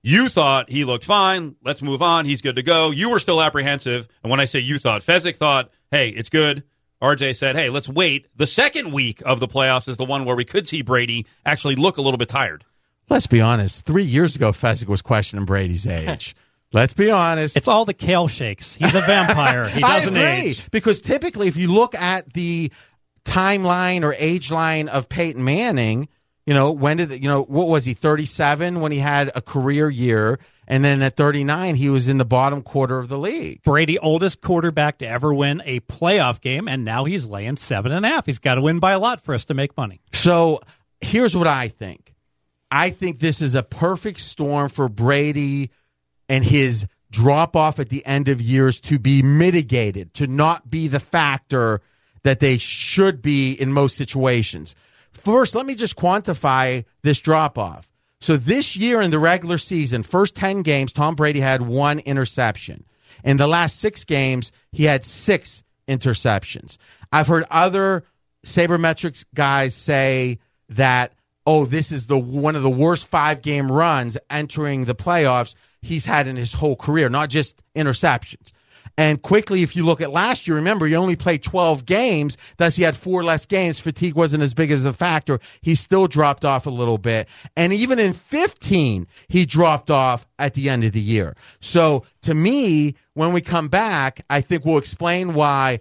You 0.01 0.29
thought 0.29 0.69
he 0.69 0.85
looked 0.85 1.03
fine. 1.03 1.55
Let's 1.63 1.81
move 1.81 2.01
on. 2.01 2.25
He's 2.25 2.41
good 2.41 2.55
to 2.55 2.63
go. 2.63 2.91
You 2.91 3.09
were 3.09 3.19
still 3.19 3.41
apprehensive. 3.41 4.07
And 4.23 4.31
when 4.31 4.39
I 4.39 4.45
say 4.45 4.59
you 4.59 4.79
thought, 4.79 5.01
Fezzik 5.01 5.35
thought, 5.35 5.71
hey, 5.91 6.09
it's 6.09 6.29
good. 6.29 6.63
RJ 7.01 7.35
said, 7.35 7.55
hey, 7.55 7.69
let's 7.69 7.89
wait. 7.89 8.27
The 8.35 8.47
second 8.47 8.91
week 8.91 9.21
of 9.25 9.39
the 9.39 9.47
playoffs 9.47 9.87
is 9.87 9.97
the 9.97 10.05
one 10.05 10.25
where 10.25 10.35
we 10.35 10.45
could 10.45 10.67
see 10.67 10.81
Brady 10.81 11.25
actually 11.45 11.75
look 11.75 11.97
a 11.97 12.01
little 12.01 12.17
bit 12.17 12.29
tired. 12.29 12.65
Let's 13.09 13.27
be 13.27 13.41
honest. 13.41 13.85
Three 13.85 14.03
years 14.03 14.35
ago, 14.35 14.51
Fezzik 14.51 14.87
was 14.87 15.01
questioning 15.01 15.45
Brady's 15.45 15.87
age. 15.87 16.35
Let's 16.71 16.93
be 16.93 17.09
honest. 17.09 17.57
It's 17.57 17.67
all 17.67 17.85
the 17.85 17.93
kale 17.93 18.27
shakes. 18.27 18.75
He's 18.75 18.95
a 18.95 19.01
vampire. 19.01 19.67
He 19.69 19.81
doesn't 19.81 20.15
age. 20.15 20.69
Because 20.71 21.01
typically, 21.01 21.47
if 21.47 21.57
you 21.57 21.71
look 21.71 21.95
at 21.95 22.33
the 22.33 22.71
timeline 23.25 24.03
or 24.03 24.13
age 24.17 24.51
line 24.51 24.87
of 24.87 25.09
Peyton 25.09 25.43
Manning, 25.43 26.09
you 26.45 26.53
know, 26.53 26.71
when 26.71 26.97
did, 26.97 27.21
you 27.21 27.29
know, 27.29 27.43
what 27.43 27.67
was 27.67 27.85
he, 27.85 27.93
37 27.93 28.81
when 28.81 28.91
he 28.91 28.99
had 28.99 29.31
a 29.35 29.41
career 29.41 29.89
year? 29.89 30.39
And 30.67 30.85
then 30.85 31.01
at 31.01 31.17
39, 31.17 31.75
he 31.75 31.89
was 31.89 32.07
in 32.07 32.19
the 32.19 32.25
bottom 32.25 32.61
quarter 32.61 32.99
of 32.99 33.07
the 33.07 33.17
league. 33.17 33.63
Brady, 33.63 33.97
oldest 33.97 34.41
quarterback 34.41 34.99
to 34.99 35.07
ever 35.07 35.33
win 35.33 35.63
a 35.65 35.79
playoff 35.81 36.41
game, 36.41 36.67
and 36.67 36.85
now 36.85 37.05
he's 37.05 37.25
laying 37.25 37.57
seven 37.57 37.91
and 37.91 38.05
a 38.05 38.09
half. 38.09 38.27
He's 38.27 38.37
got 38.37 38.55
to 38.55 38.61
win 38.61 38.79
by 38.79 38.91
a 38.91 38.99
lot 38.99 39.23
for 39.23 39.33
us 39.33 39.45
to 39.45 39.55
make 39.55 39.75
money. 39.75 40.01
So 40.13 40.59
here's 41.01 41.35
what 41.35 41.47
I 41.47 41.69
think 41.69 42.13
I 42.69 42.91
think 42.91 43.19
this 43.19 43.41
is 43.41 43.55
a 43.55 43.63
perfect 43.63 44.19
storm 44.19 44.69
for 44.69 44.87
Brady 44.87 45.71
and 46.29 46.45
his 46.45 46.85
drop 47.11 47.55
off 47.55 47.79
at 47.79 47.89
the 47.89 48.05
end 48.05 48.29
of 48.29 48.39
years 48.39 48.79
to 48.79 48.99
be 48.99 49.21
mitigated, 49.21 50.13
to 50.13 50.27
not 50.27 50.69
be 50.69 50.87
the 50.87 50.99
factor 50.99 51.81
that 52.23 52.39
they 52.39 52.57
should 52.57 53.21
be 53.21 53.53
in 53.53 53.73
most 53.73 53.97
situations. 53.97 54.75
First, 55.11 55.55
let 55.55 55.65
me 55.65 55.75
just 55.75 55.95
quantify 55.95 56.85
this 57.01 57.19
drop 57.19 57.57
off. 57.57 57.89
So 58.21 58.37
this 58.37 58.75
year 58.75 59.01
in 59.01 59.11
the 59.11 59.19
regular 59.19 59.57
season, 59.57 60.03
first 60.03 60.35
10 60.35 60.61
games, 60.61 60.91
Tom 60.91 61.15
Brady 61.15 61.39
had 61.39 61.61
one 61.61 61.99
interception. 61.99 62.85
In 63.23 63.37
the 63.37 63.47
last 63.47 63.79
six 63.79 64.05
games, 64.05 64.51
he 64.71 64.83
had 64.83 65.05
six 65.05 65.63
interceptions. 65.87 66.77
I've 67.11 67.27
heard 67.27 67.45
other 67.49 68.03
sabermetrics 68.45 69.25
guys 69.33 69.75
say 69.75 70.39
that, 70.69 71.13
oh, 71.45 71.65
this 71.65 71.91
is 71.91 72.07
the 72.07 72.17
one 72.17 72.55
of 72.55 72.63
the 72.63 72.69
worst 72.69 73.07
five 73.07 73.41
game 73.41 73.71
runs 73.71 74.17
entering 74.29 74.85
the 74.85 74.95
playoffs 74.95 75.55
he's 75.81 76.05
had 76.05 76.27
in 76.27 76.35
his 76.35 76.53
whole 76.53 76.75
career, 76.75 77.09
not 77.09 77.29
just 77.29 77.61
interceptions. 77.75 78.51
And 78.97 79.21
quickly, 79.21 79.63
if 79.63 79.77
you 79.77 79.85
look 79.85 80.01
at 80.01 80.11
last 80.11 80.45
year, 80.45 80.57
remember, 80.57 80.85
he 80.85 80.93
only 80.93 81.15
played 81.15 81.41
12 81.41 81.85
games, 81.85 82.35
thus 82.57 82.75
he 82.75 82.83
had 82.83 82.97
four 82.97 83.23
less 83.23 83.45
games. 83.45 83.79
Fatigue 83.79 84.15
wasn't 84.15 84.43
as 84.43 84.53
big 84.53 84.71
as 84.71 84.85
a 84.85 84.91
factor. 84.91 85.39
He 85.61 85.73
still 85.75 86.07
dropped 86.07 86.43
off 86.43 86.65
a 86.65 86.69
little 86.69 86.97
bit. 86.97 87.29
And 87.55 87.71
even 87.71 87.97
in 87.97 88.11
15, 88.11 89.07
he 89.29 89.45
dropped 89.45 89.89
off 89.89 90.27
at 90.37 90.53
the 90.53 90.69
end 90.69 90.83
of 90.83 90.91
the 90.91 90.99
year. 90.99 91.37
So 91.61 92.03
to 92.23 92.33
me, 92.33 92.95
when 93.13 93.31
we 93.31 93.39
come 93.39 93.69
back, 93.69 94.25
I 94.29 94.41
think 94.41 94.65
we'll 94.65 94.77
explain 94.77 95.33
why 95.33 95.79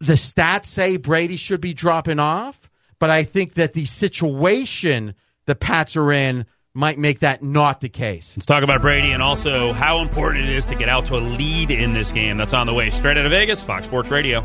the 0.00 0.14
stats 0.14 0.66
say 0.66 0.96
Brady 0.96 1.36
should 1.36 1.60
be 1.60 1.74
dropping 1.74 2.18
off, 2.18 2.68
but 2.98 3.08
I 3.08 3.22
think 3.22 3.54
that 3.54 3.72
the 3.72 3.84
situation 3.84 5.14
the 5.46 5.54
Pats 5.54 5.96
are 5.96 6.12
in 6.12 6.44
might 6.76 6.98
make 6.98 7.20
that 7.20 7.42
not 7.42 7.80
the 7.80 7.88
case. 7.88 8.34
Let's 8.36 8.44
talk 8.44 8.62
about 8.62 8.82
Brady 8.82 9.12
and 9.12 9.22
also 9.22 9.72
how 9.72 10.02
important 10.02 10.44
it 10.44 10.50
is 10.50 10.66
to 10.66 10.74
get 10.74 10.90
out 10.90 11.06
to 11.06 11.16
a 11.16 11.20
lead 11.20 11.70
in 11.70 11.94
this 11.94 12.12
game. 12.12 12.36
That's 12.36 12.52
on 12.52 12.66
the 12.66 12.74
way. 12.74 12.90
Straight 12.90 13.16
out 13.16 13.24
of 13.24 13.32
Vegas, 13.32 13.62
Fox 13.62 13.86
Sports 13.86 14.10
Radio. 14.10 14.40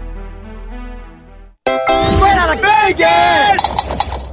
Straight 1.67 2.37
out 2.37 2.55
of 2.55 2.61
Vegas! 2.61 4.31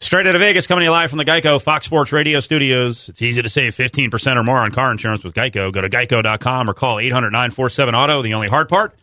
Straight 0.00 0.26
out 0.28 0.36
of 0.36 0.40
Vegas, 0.40 0.68
coming 0.68 0.82
to 0.82 0.84
you 0.84 0.90
live 0.92 1.10
from 1.10 1.18
the 1.18 1.24
Geico 1.24 1.60
Fox 1.60 1.84
Sports 1.84 2.12
Radio 2.12 2.38
studios. 2.38 3.08
It's 3.08 3.20
easy 3.20 3.42
to 3.42 3.48
save 3.48 3.74
15% 3.74 4.36
or 4.36 4.44
more 4.44 4.58
on 4.58 4.70
car 4.70 4.92
insurance 4.92 5.24
with 5.24 5.34
Geico. 5.34 5.72
Go 5.72 5.80
to 5.80 5.90
geico.com 5.90 6.70
or 6.70 6.74
call 6.74 7.00
800 7.00 7.30
947 7.30 7.94
Auto. 7.96 8.22
The 8.22 8.34
only 8.34 8.48
hard 8.48 8.68
part, 8.68 8.96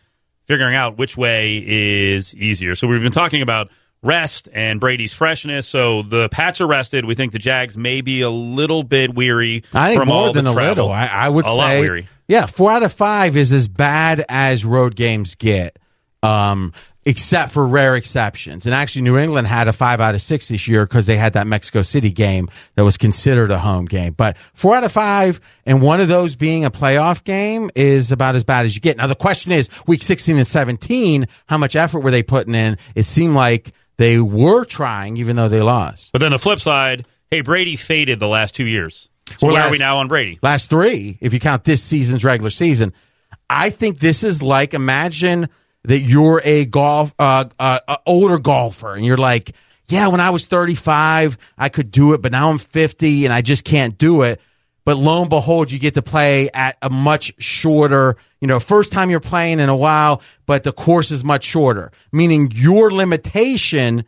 figuring 0.46 0.74
out 0.74 0.96
which 0.96 1.16
way 1.16 1.62
is 1.64 2.34
easier. 2.34 2.74
So 2.74 2.88
we've 2.88 3.02
been 3.02 3.12
talking 3.12 3.42
about 3.42 3.70
rest 4.06 4.48
and 4.52 4.80
Brady's 4.80 5.12
freshness. 5.12 5.66
So 5.66 6.02
the 6.02 6.28
Pats 6.28 6.60
are 6.60 6.66
rested. 6.66 7.04
We 7.04 7.14
think 7.14 7.32
the 7.32 7.38
Jags 7.38 7.76
may 7.76 8.00
be 8.00 8.22
a 8.22 8.30
little 8.30 8.82
bit 8.82 9.14
weary 9.14 9.64
I 9.74 9.88
think 9.90 10.00
from 10.00 10.08
more 10.08 10.28
all 10.28 10.32
than 10.32 10.44
the 10.44 10.52
a 10.52 10.54
travel. 10.54 10.86
little. 10.86 10.92
I, 10.92 11.06
I 11.06 11.28
would 11.28 11.44
a 11.44 11.48
say, 11.48 11.56
lot 11.56 11.80
weary. 11.80 12.08
yeah, 12.28 12.46
four 12.46 12.70
out 12.70 12.82
of 12.82 12.92
five 12.92 13.36
is 13.36 13.52
as 13.52 13.68
bad 13.68 14.24
as 14.28 14.64
road 14.64 14.96
games 14.96 15.34
get, 15.34 15.78
um, 16.22 16.72
except 17.04 17.52
for 17.52 17.64
rare 17.64 17.94
exceptions. 17.94 18.66
And 18.66 18.74
actually, 18.74 19.02
New 19.02 19.16
England 19.16 19.46
had 19.46 19.68
a 19.68 19.72
five 19.72 20.00
out 20.00 20.16
of 20.16 20.22
six 20.22 20.48
this 20.48 20.66
year 20.66 20.84
because 20.84 21.06
they 21.06 21.16
had 21.16 21.34
that 21.34 21.46
Mexico 21.46 21.82
City 21.82 22.10
game 22.10 22.48
that 22.74 22.82
was 22.82 22.96
considered 22.96 23.52
a 23.52 23.58
home 23.60 23.84
game. 23.84 24.12
But 24.12 24.36
four 24.54 24.74
out 24.74 24.82
of 24.82 24.90
five, 24.90 25.40
and 25.64 25.80
one 25.80 26.00
of 26.00 26.08
those 26.08 26.34
being 26.34 26.64
a 26.64 26.70
playoff 26.70 27.22
game, 27.22 27.70
is 27.76 28.10
about 28.10 28.34
as 28.34 28.42
bad 28.42 28.66
as 28.66 28.74
you 28.74 28.80
get. 28.80 28.96
Now 28.96 29.06
the 29.06 29.14
question 29.14 29.52
is, 29.52 29.68
week 29.86 30.02
sixteen 30.02 30.36
and 30.36 30.46
seventeen, 30.46 31.28
how 31.46 31.58
much 31.58 31.76
effort 31.76 32.00
were 32.00 32.10
they 32.10 32.24
putting 32.24 32.56
in? 32.56 32.76
It 32.96 33.06
seemed 33.06 33.34
like 33.34 33.72
they 33.98 34.18
were 34.18 34.64
trying, 34.64 35.16
even 35.16 35.36
though 35.36 35.48
they 35.48 35.60
lost. 35.62 36.12
But 36.12 36.20
then 36.20 36.32
the 36.32 36.38
flip 36.38 36.60
side, 36.60 37.06
hey, 37.30 37.40
Brady 37.40 37.76
faded 37.76 38.20
the 38.20 38.28
last 38.28 38.54
two 38.54 38.66
years. 38.66 39.08
So 39.36 39.48
Or 39.48 39.52
where 39.52 39.64
are 39.64 39.70
we 39.70 39.78
now 39.78 39.98
on 39.98 40.08
Brady? 40.08 40.38
Last 40.42 40.70
three, 40.70 41.18
if 41.20 41.32
you 41.32 41.40
count 41.40 41.64
this 41.64 41.82
season's 41.82 42.24
regular 42.24 42.50
season. 42.50 42.92
I 43.50 43.70
think 43.70 43.98
this 43.98 44.22
is 44.22 44.42
like 44.42 44.74
imagine 44.74 45.48
that 45.84 46.00
you're 46.00 46.40
a 46.44 46.64
golf, 46.64 47.14
uh, 47.18 47.46
uh, 47.58 47.80
uh, 47.86 47.96
older 48.06 48.38
golfer, 48.38 48.94
and 48.94 49.04
you're 49.04 49.16
like, 49.16 49.52
yeah, 49.88 50.08
when 50.08 50.20
I 50.20 50.30
was 50.30 50.44
35, 50.44 51.38
I 51.56 51.68
could 51.68 51.90
do 51.92 52.12
it, 52.12 52.22
but 52.22 52.32
now 52.32 52.50
I'm 52.50 52.58
50 52.58 53.24
and 53.24 53.32
I 53.32 53.40
just 53.40 53.64
can't 53.64 53.96
do 53.96 54.22
it. 54.22 54.40
But 54.84 54.96
lo 54.96 55.20
and 55.20 55.30
behold, 55.30 55.70
you 55.70 55.78
get 55.78 55.94
to 55.94 56.02
play 56.02 56.48
at 56.52 56.76
a 56.82 56.90
much 56.90 57.34
shorter, 57.38 58.16
you 58.46 58.48
know, 58.48 58.60
first 58.60 58.92
time 58.92 59.10
you're 59.10 59.18
playing 59.18 59.58
in 59.58 59.68
a 59.68 59.74
while, 59.74 60.22
but 60.46 60.62
the 60.62 60.70
course 60.70 61.10
is 61.10 61.24
much 61.24 61.42
shorter, 61.42 61.90
meaning 62.12 62.48
your 62.54 62.92
limitation 62.92 64.04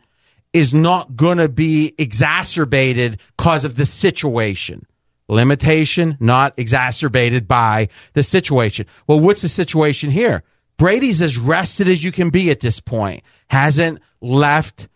is 0.53 0.73
not 0.73 1.17
going 1.17 1.39
to 1.39 1.49
be 1.49 1.93
exacerbated 1.97 3.19
because 3.35 3.65
of 3.65 3.75
the 3.75 3.85
situation. 3.85 4.85
Limitation 5.27 6.15
not 6.21 6.53
exacerbated 6.55 7.49
by 7.49 7.89
the 8.13 8.23
situation. 8.23 8.85
Well, 9.07 9.19
what's 9.19 9.41
the 9.41 9.49
situation 9.49 10.09
here? 10.09 10.43
Brady's 10.77 11.21
as 11.21 11.37
rested 11.37 11.89
as 11.89 12.01
you 12.01 12.13
can 12.13 12.29
be 12.29 12.49
at 12.49 12.61
this 12.61 12.79
point. 12.79 13.23
Hasn't 13.49 13.99
left 14.21 14.87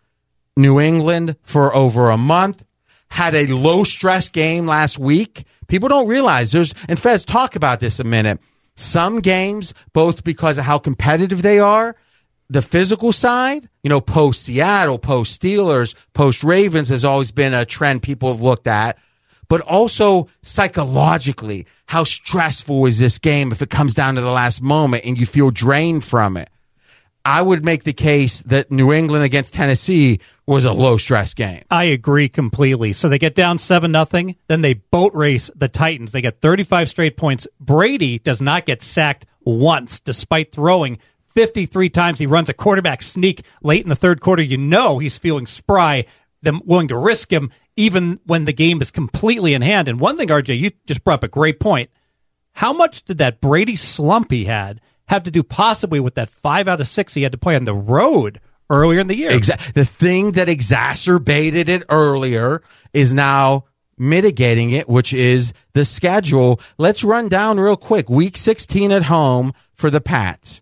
New 0.56 0.80
England 0.80 1.36
for 1.44 1.76
over 1.76 2.12
a 2.12 2.18
month. 2.18 2.64
Had 3.10 3.36
a 3.36 3.48
low 3.48 3.84
stress 3.84 4.30
game 4.30 4.68
last 4.68 4.98
week. 4.98 5.44
People 5.68 5.90
don't 5.90 6.08
realize 6.08 6.54
there's, 6.54 6.74
and 6.88 6.98
Fez, 6.98 7.26
talk 7.26 7.58
about 7.58 7.82
this 7.82 8.00
a 8.00 8.06
minute. 8.06 8.40
Some 8.76 9.20
games, 9.20 9.74
both 9.94 10.24
because 10.24 10.58
of 10.58 10.66
how 10.66 10.80
competitive 10.80 11.42
they 11.42 11.60
are, 11.60 11.96
the 12.50 12.62
physical 12.62 13.12
side, 13.12 13.70
you 13.84 13.90
know, 13.90 14.02
post 14.02 14.44
Seattle, 14.44 15.00
post 15.00 15.42
Steelers, 15.42 15.96
post 16.14 16.44
Ravens 16.44 16.90
has 16.90 17.06
always 17.06 17.32
been 17.32 17.54
a 17.54 17.66
trend 17.66 18.04
people 18.04 18.30
have 18.30 18.42
looked 18.42 18.68
at, 18.68 18.98
but 19.48 19.62
also 19.62 20.28
psychologically, 20.42 21.66
how 21.88 22.04
stressful 22.04 22.86
is 22.86 23.00
this 23.00 23.20
game 23.20 23.52
if 23.52 23.62
it 23.62 23.70
comes 23.70 23.94
down 23.94 24.16
to 24.16 24.22
the 24.22 24.32
last 24.32 24.62
moment 24.62 25.06
and 25.06 25.20
you 25.20 25.26
feel 25.26 25.52
drained 25.52 26.04
from 26.04 26.38
it? 26.38 26.50
I 27.26 27.42
would 27.42 27.64
make 27.64 27.84
the 27.84 27.94
case 27.94 28.42
that 28.42 28.70
New 28.70 28.92
England 28.92 29.24
against 29.24 29.54
Tennessee 29.54 30.20
was 30.46 30.66
a 30.66 30.74
low 30.74 30.98
stress 30.98 31.34
game. 31.34 31.64
I 31.72 31.86
agree 31.86 32.28
completely. 32.28 32.92
So 32.92 33.08
they 33.08 33.20
get 33.20 33.34
down 33.34 33.58
7 33.58 33.90
nothing, 33.92 34.36
then 34.48 34.62
they 34.62 34.74
boat 34.74 35.14
race 35.14 35.50
the 35.56 35.70
Titans. 35.70 36.12
They 36.12 36.22
get 36.22 36.42
35 36.42 36.90
straight 36.90 37.16
points. 37.16 37.48
Brady 37.60 38.20
does 38.20 38.42
not 38.42 38.66
get 38.66 38.82
sacked 38.82 39.26
once 39.46 40.02
despite 40.02 40.52
throwing 40.52 41.00
53 41.28 41.90
times. 41.90 42.20
He 42.20 42.26
runs 42.26 42.50
a 42.50 42.54
quarterback 42.54 43.02
sneak 43.02 43.46
late 43.62 43.84
in 43.84 43.90
the 43.90 43.96
third 43.96 44.20
quarter. 44.20 44.42
You 44.42 44.58
know 44.58 45.00
he's 45.00 45.18
feeling 45.18 45.48
spry, 45.48 46.06
them 46.42 46.62
willing 46.66 46.90
to 46.90 46.98
risk 46.98 47.32
him 47.32 47.52
even 47.76 48.20
when 48.26 48.46
the 48.46 48.54
game 48.54 48.82
is 48.82 48.92
completely 48.92 49.54
in 49.54 49.62
hand. 49.62 49.88
And 49.88 50.00
one 50.00 50.18
thing, 50.18 50.28
RJ, 50.28 50.60
you 50.60 50.72
just 50.86 51.04
brought 51.04 51.16
up 51.16 51.24
a 51.24 51.30
great 51.30 51.60
point. 51.60 51.90
How 52.52 52.74
much 52.74 53.04
did 53.04 53.18
that 53.18 53.42
Brady 53.42 53.76
slump 53.76 54.30
he 54.30 54.46
had 54.46 54.80
have 55.08 55.24
to 55.24 55.32
do 55.32 55.44
possibly 55.44 56.00
with 56.00 56.16
that 56.16 56.30
five 56.30 56.68
out 56.68 56.82
of 56.82 56.88
six 56.88 57.14
he 57.14 57.24
had 57.24 57.32
to 57.32 57.38
play 57.38 57.56
on 57.56 57.66
the 57.66 57.74
road 57.74 58.40
earlier 58.70 59.00
in 59.00 59.08
the 59.08 59.16
year? 59.16 59.32
The 59.74 59.86
thing 59.86 60.34
that 60.34 60.50
exacerbated 60.50 61.70
it 61.70 61.84
earlier 61.90 62.62
is 62.94 63.14
now 63.14 63.66
mitigating 63.98 64.72
it, 64.72 64.90
which 64.90 65.14
is 65.14 65.54
the 65.74 65.86
schedule. 65.86 66.60
Let's 66.78 67.04
run 67.04 67.30
down 67.30 67.60
real 67.60 67.78
quick. 67.78 68.10
Week 68.10 68.38
16 68.38 68.92
at 68.92 69.04
home 69.04 69.54
for 69.76 69.90
the 69.90 70.02
Pats. 70.02 70.62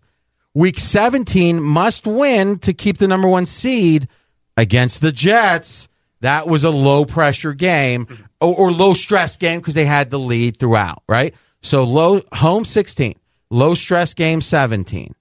Week 0.54 0.78
17 0.78 1.62
must 1.62 2.06
win 2.06 2.58
to 2.58 2.74
keep 2.74 2.98
the 2.98 3.08
number 3.08 3.28
one 3.28 3.46
seed 3.46 4.08
against 4.56 5.00
the 5.00 5.12
Jets. 5.12 5.88
That 6.20 6.46
was 6.46 6.62
a 6.62 6.70
low 6.70 7.04
pressure 7.04 7.54
game 7.54 8.06
or, 8.40 8.54
or 8.54 8.72
low 8.72 8.92
stress 8.94 9.36
game 9.36 9.60
because 9.60 9.74
they 9.74 9.86
had 9.86 10.10
the 10.10 10.18
lead 10.18 10.58
throughout, 10.58 11.02
right? 11.08 11.34
So 11.62 11.84
low 11.84 12.20
home 12.32 12.64
16, 12.64 13.14
low 13.52 13.74
stress 13.74 14.14
game 14.14 14.40
17, 14.40 15.14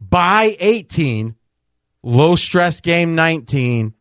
bye 0.00 0.56
18, 0.60 1.34
low 2.02 2.36
stress 2.36 2.80
game 2.80 3.14
19, 3.14 3.92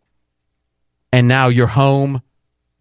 and 1.12 1.28
now 1.28 1.48
you're 1.48 1.68
home, 1.68 2.22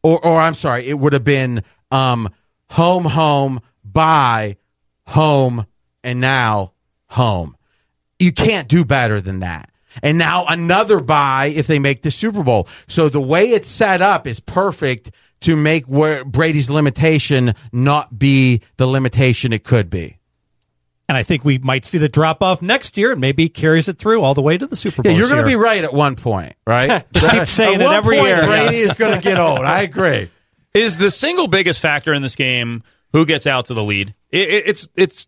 or 0.02 0.24
or 0.24 0.40
I'm 0.40 0.54
sorry, 0.54 0.86
it 0.86 0.98
would 0.98 1.14
have 1.14 1.24
been 1.24 1.64
um 1.90 2.28
home 2.68 3.04
home 3.04 3.60
bye 3.82 4.56
home 5.06 5.66
and 6.04 6.20
now 6.20 6.74
home. 7.08 7.56
You 8.18 8.32
can't 8.32 8.68
do 8.68 8.84
better 8.84 9.20
than 9.20 9.40
that. 9.40 9.70
And 10.02 10.18
now 10.18 10.44
another 10.46 11.00
bye 11.00 11.46
if 11.46 11.66
they 11.66 11.80
make 11.80 12.02
the 12.02 12.12
Super 12.12 12.44
Bowl. 12.44 12.68
So 12.86 13.08
the 13.08 13.20
way 13.20 13.50
it's 13.50 13.68
set 13.68 14.00
up 14.00 14.26
is 14.26 14.38
perfect 14.38 15.10
to 15.40 15.56
make 15.56 15.86
where 15.86 16.24
Brady's 16.24 16.70
limitation 16.70 17.54
not 17.72 18.18
be 18.18 18.60
the 18.76 18.86
limitation 18.86 19.52
it 19.52 19.64
could 19.64 19.90
be. 19.90 20.19
And 21.10 21.16
I 21.16 21.24
think 21.24 21.44
we 21.44 21.58
might 21.58 21.84
see 21.84 21.98
the 21.98 22.08
drop 22.08 22.40
off 22.40 22.62
next 22.62 22.96
year 22.96 23.10
and 23.10 23.20
maybe 23.20 23.48
carries 23.48 23.88
it 23.88 23.98
through 23.98 24.22
all 24.22 24.32
the 24.32 24.42
way 24.42 24.56
to 24.56 24.64
the 24.64 24.76
Super 24.76 25.02
Bowl. 25.02 25.10
Yeah, 25.10 25.18
you're 25.18 25.26
going 25.26 25.42
to 25.42 25.44
be 25.44 25.56
right 25.56 25.82
at 25.82 25.92
one 25.92 26.14
point, 26.14 26.54
right? 26.64 27.04
Just 27.12 27.34
keep 27.34 27.48
saying 27.48 27.74
At 27.74 27.80
it 27.80 27.84
one 27.84 27.94
every 27.96 28.16
point, 28.18 28.28
year. 28.28 28.46
Brady 28.46 28.76
is 28.76 28.94
going 28.94 29.14
to 29.14 29.20
get 29.20 29.36
old. 29.36 29.58
I 29.58 29.80
agree. 29.80 30.30
Is 30.72 30.98
the 30.98 31.10
single 31.10 31.48
biggest 31.48 31.80
factor 31.80 32.14
in 32.14 32.22
this 32.22 32.36
game 32.36 32.84
who 33.12 33.26
gets 33.26 33.48
out 33.48 33.64
to 33.64 33.74
the 33.74 33.82
lead? 33.82 34.14
It, 34.30 34.48
it, 34.50 34.68
it's 34.68 34.88
it's 34.94 35.26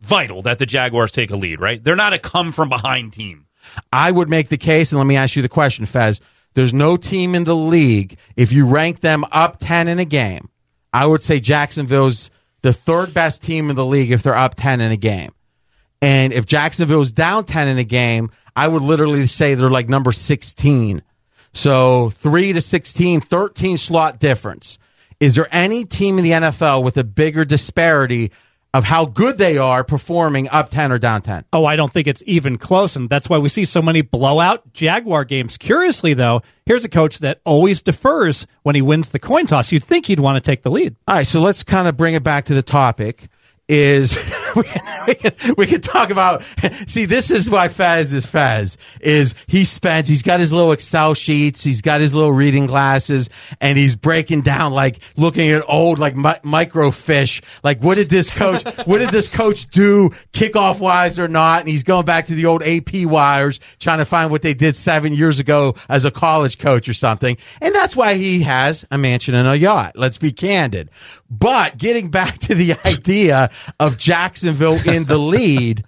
vital 0.00 0.40
that 0.40 0.58
the 0.58 0.64
Jaguars 0.64 1.12
take 1.12 1.30
a 1.30 1.36
lead, 1.36 1.60
right? 1.60 1.84
They're 1.84 1.96
not 1.96 2.14
a 2.14 2.18
come 2.18 2.50
from 2.50 2.70
behind 2.70 3.12
team. 3.12 3.44
I 3.92 4.10
would 4.10 4.30
make 4.30 4.48
the 4.48 4.56
case, 4.56 4.90
and 4.90 4.98
let 4.98 5.06
me 5.06 5.16
ask 5.16 5.36
you 5.36 5.42
the 5.42 5.50
question, 5.50 5.84
Fez. 5.84 6.22
There's 6.54 6.72
no 6.72 6.96
team 6.96 7.34
in 7.34 7.44
the 7.44 7.54
league, 7.54 8.16
if 8.36 8.52
you 8.52 8.66
rank 8.66 9.00
them 9.00 9.26
up 9.32 9.58
10 9.60 9.86
in 9.86 9.98
a 9.98 10.06
game, 10.06 10.48
I 10.94 11.04
would 11.04 11.22
say 11.22 11.40
Jacksonville's 11.40 12.30
the 12.62 12.72
third 12.72 13.14
best 13.14 13.42
team 13.42 13.70
in 13.70 13.76
the 13.76 13.86
league 13.86 14.12
if 14.12 14.22
they're 14.22 14.34
up 14.34 14.54
10 14.54 14.80
in 14.80 14.92
a 14.92 14.96
game. 14.96 15.32
And 16.02 16.32
if 16.32 16.46
Jacksonville 16.46 17.00
Jacksonville's 17.00 17.12
down 17.12 17.44
10 17.44 17.68
in 17.68 17.78
a 17.78 17.84
game, 17.84 18.30
I 18.56 18.68
would 18.68 18.82
literally 18.82 19.26
say 19.26 19.54
they're 19.54 19.70
like 19.70 19.88
number 19.88 20.12
16. 20.12 21.02
So 21.52 22.10
3 22.10 22.52
to 22.54 22.60
16, 22.60 23.20
13 23.20 23.76
slot 23.76 24.18
difference. 24.18 24.78
Is 25.18 25.34
there 25.34 25.48
any 25.52 25.84
team 25.84 26.16
in 26.16 26.24
the 26.24 26.30
NFL 26.30 26.82
with 26.82 26.96
a 26.96 27.04
bigger 27.04 27.44
disparity 27.44 28.32
of 28.72 28.84
how 28.84 29.04
good 29.04 29.38
they 29.38 29.58
are 29.58 29.82
performing 29.82 30.48
up 30.48 30.70
10 30.70 30.92
or 30.92 30.98
down 30.98 31.22
10? 31.22 31.44
Oh, 31.52 31.64
I 31.64 31.76
don't 31.76 31.92
think 31.92 32.06
it's 32.06 32.22
even 32.26 32.58
close, 32.58 32.96
and 32.96 33.08
that's 33.08 33.28
why 33.28 33.38
we 33.38 33.48
see 33.48 33.64
so 33.64 33.82
many 33.82 34.00
blowout 34.02 34.72
Jaguar 34.72 35.24
games. 35.24 35.58
Curiously, 35.58 36.14
though, 36.14 36.42
here's 36.66 36.84
a 36.84 36.88
coach 36.88 37.18
that 37.18 37.40
always 37.44 37.82
defers 37.82 38.46
when 38.62 38.74
he 38.74 38.82
wins 38.82 39.10
the 39.10 39.18
coin 39.18 39.46
toss. 39.46 39.72
You'd 39.72 39.84
think 39.84 40.06
he'd 40.06 40.20
want 40.20 40.36
to 40.36 40.40
take 40.40 40.62
the 40.62 40.70
lead. 40.70 40.96
All 41.08 41.16
right, 41.16 41.26
so 41.26 41.40
let's 41.40 41.62
kind 41.62 41.88
of 41.88 41.96
bring 41.96 42.14
it 42.14 42.22
back 42.22 42.44
to 42.46 42.54
the 42.54 42.62
topic. 42.62 43.28
Is 43.70 44.18
we 44.56 44.64
can, 44.64 45.06
we 45.06 45.14
can, 45.14 45.54
we 45.56 45.66
can 45.66 45.80
talk 45.80 46.10
about? 46.10 46.42
See, 46.88 47.04
this 47.04 47.30
is 47.30 47.48
why 47.48 47.68
Faz 47.68 48.12
is 48.12 48.26
Faz. 48.26 48.76
Is 49.00 49.36
he 49.46 49.62
spends? 49.62 50.08
He's 50.08 50.22
got 50.22 50.40
his 50.40 50.52
little 50.52 50.72
Excel 50.72 51.14
sheets. 51.14 51.62
He's 51.62 51.80
got 51.80 52.00
his 52.00 52.12
little 52.12 52.32
reading 52.32 52.66
glasses, 52.66 53.30
and 53.60 53.78
he's 53.78 53.94
breaking 53.94 54.40
down 54.40 54.72
like 54.72 54.98
looking 55.16 55.52
at 55.52 55.62
old 55.68 56.00
like 56.00 56.16
mi- 56.16 56.40
microfiche. 56.42 57.44
Like, 57.62 57.80
what 57.80 57.94
did 57.94 58.10
this 58.10 58.32
coach? 58.32 58.64
what 58.86 58.98
did 58.98 59.10
this 59.10 59.28
coach 59.28 59.68
do, 59.68 60.10
kickoff 60.32 60.80
wise 60.80 61.20
or 61.20 61.28
not? 61.28 61.60
And 61.60 61.68
he's 61.68 61.84
going 61.84 62.04
back 62.04 62.26
to 62.26 62.34
the 62.34 62.46
old 62.46 62.64
AP 62.64 63.04
wires, 63.04 63.60
trying 63.78 63.98
to 63.98 64.04
find 64.04 64.32
what 64.32 64.42
they 64.42 64.54
did 64.54 64.74
seven 64.74 65.12
years 65.12 65.38
ago 65.38 65.76
as 65.88 66.04
a 66.04 66.10
college 66.10 66.58
coach 66.58 66.88
or 66.88 66.94
something. 66.94 67.36
And 67.60 67.72
that's 67.72 67.94
why 67.94 68.14
he 68.14 68.42
has 68.42 68.84
a 68.90 68.98
mansion 68.98 69.36
and 69.36 69.46
a 69.46 69.56
yacht. 69.56 69.92
Let's 69.94 70.18
be 70.18 70.32
candid. 70.32 70.90
But 71.30 71.78
getting 71.78 72.10
back 72.10 72.38
to 72.40 72.56
the 72.56 72.74
idea 72.84 73.50
of 73.78 73.96
Jacksonville 73.98 74.78
in 74.88 75.04
the 75.04 75.18
lead, 75.34 75.84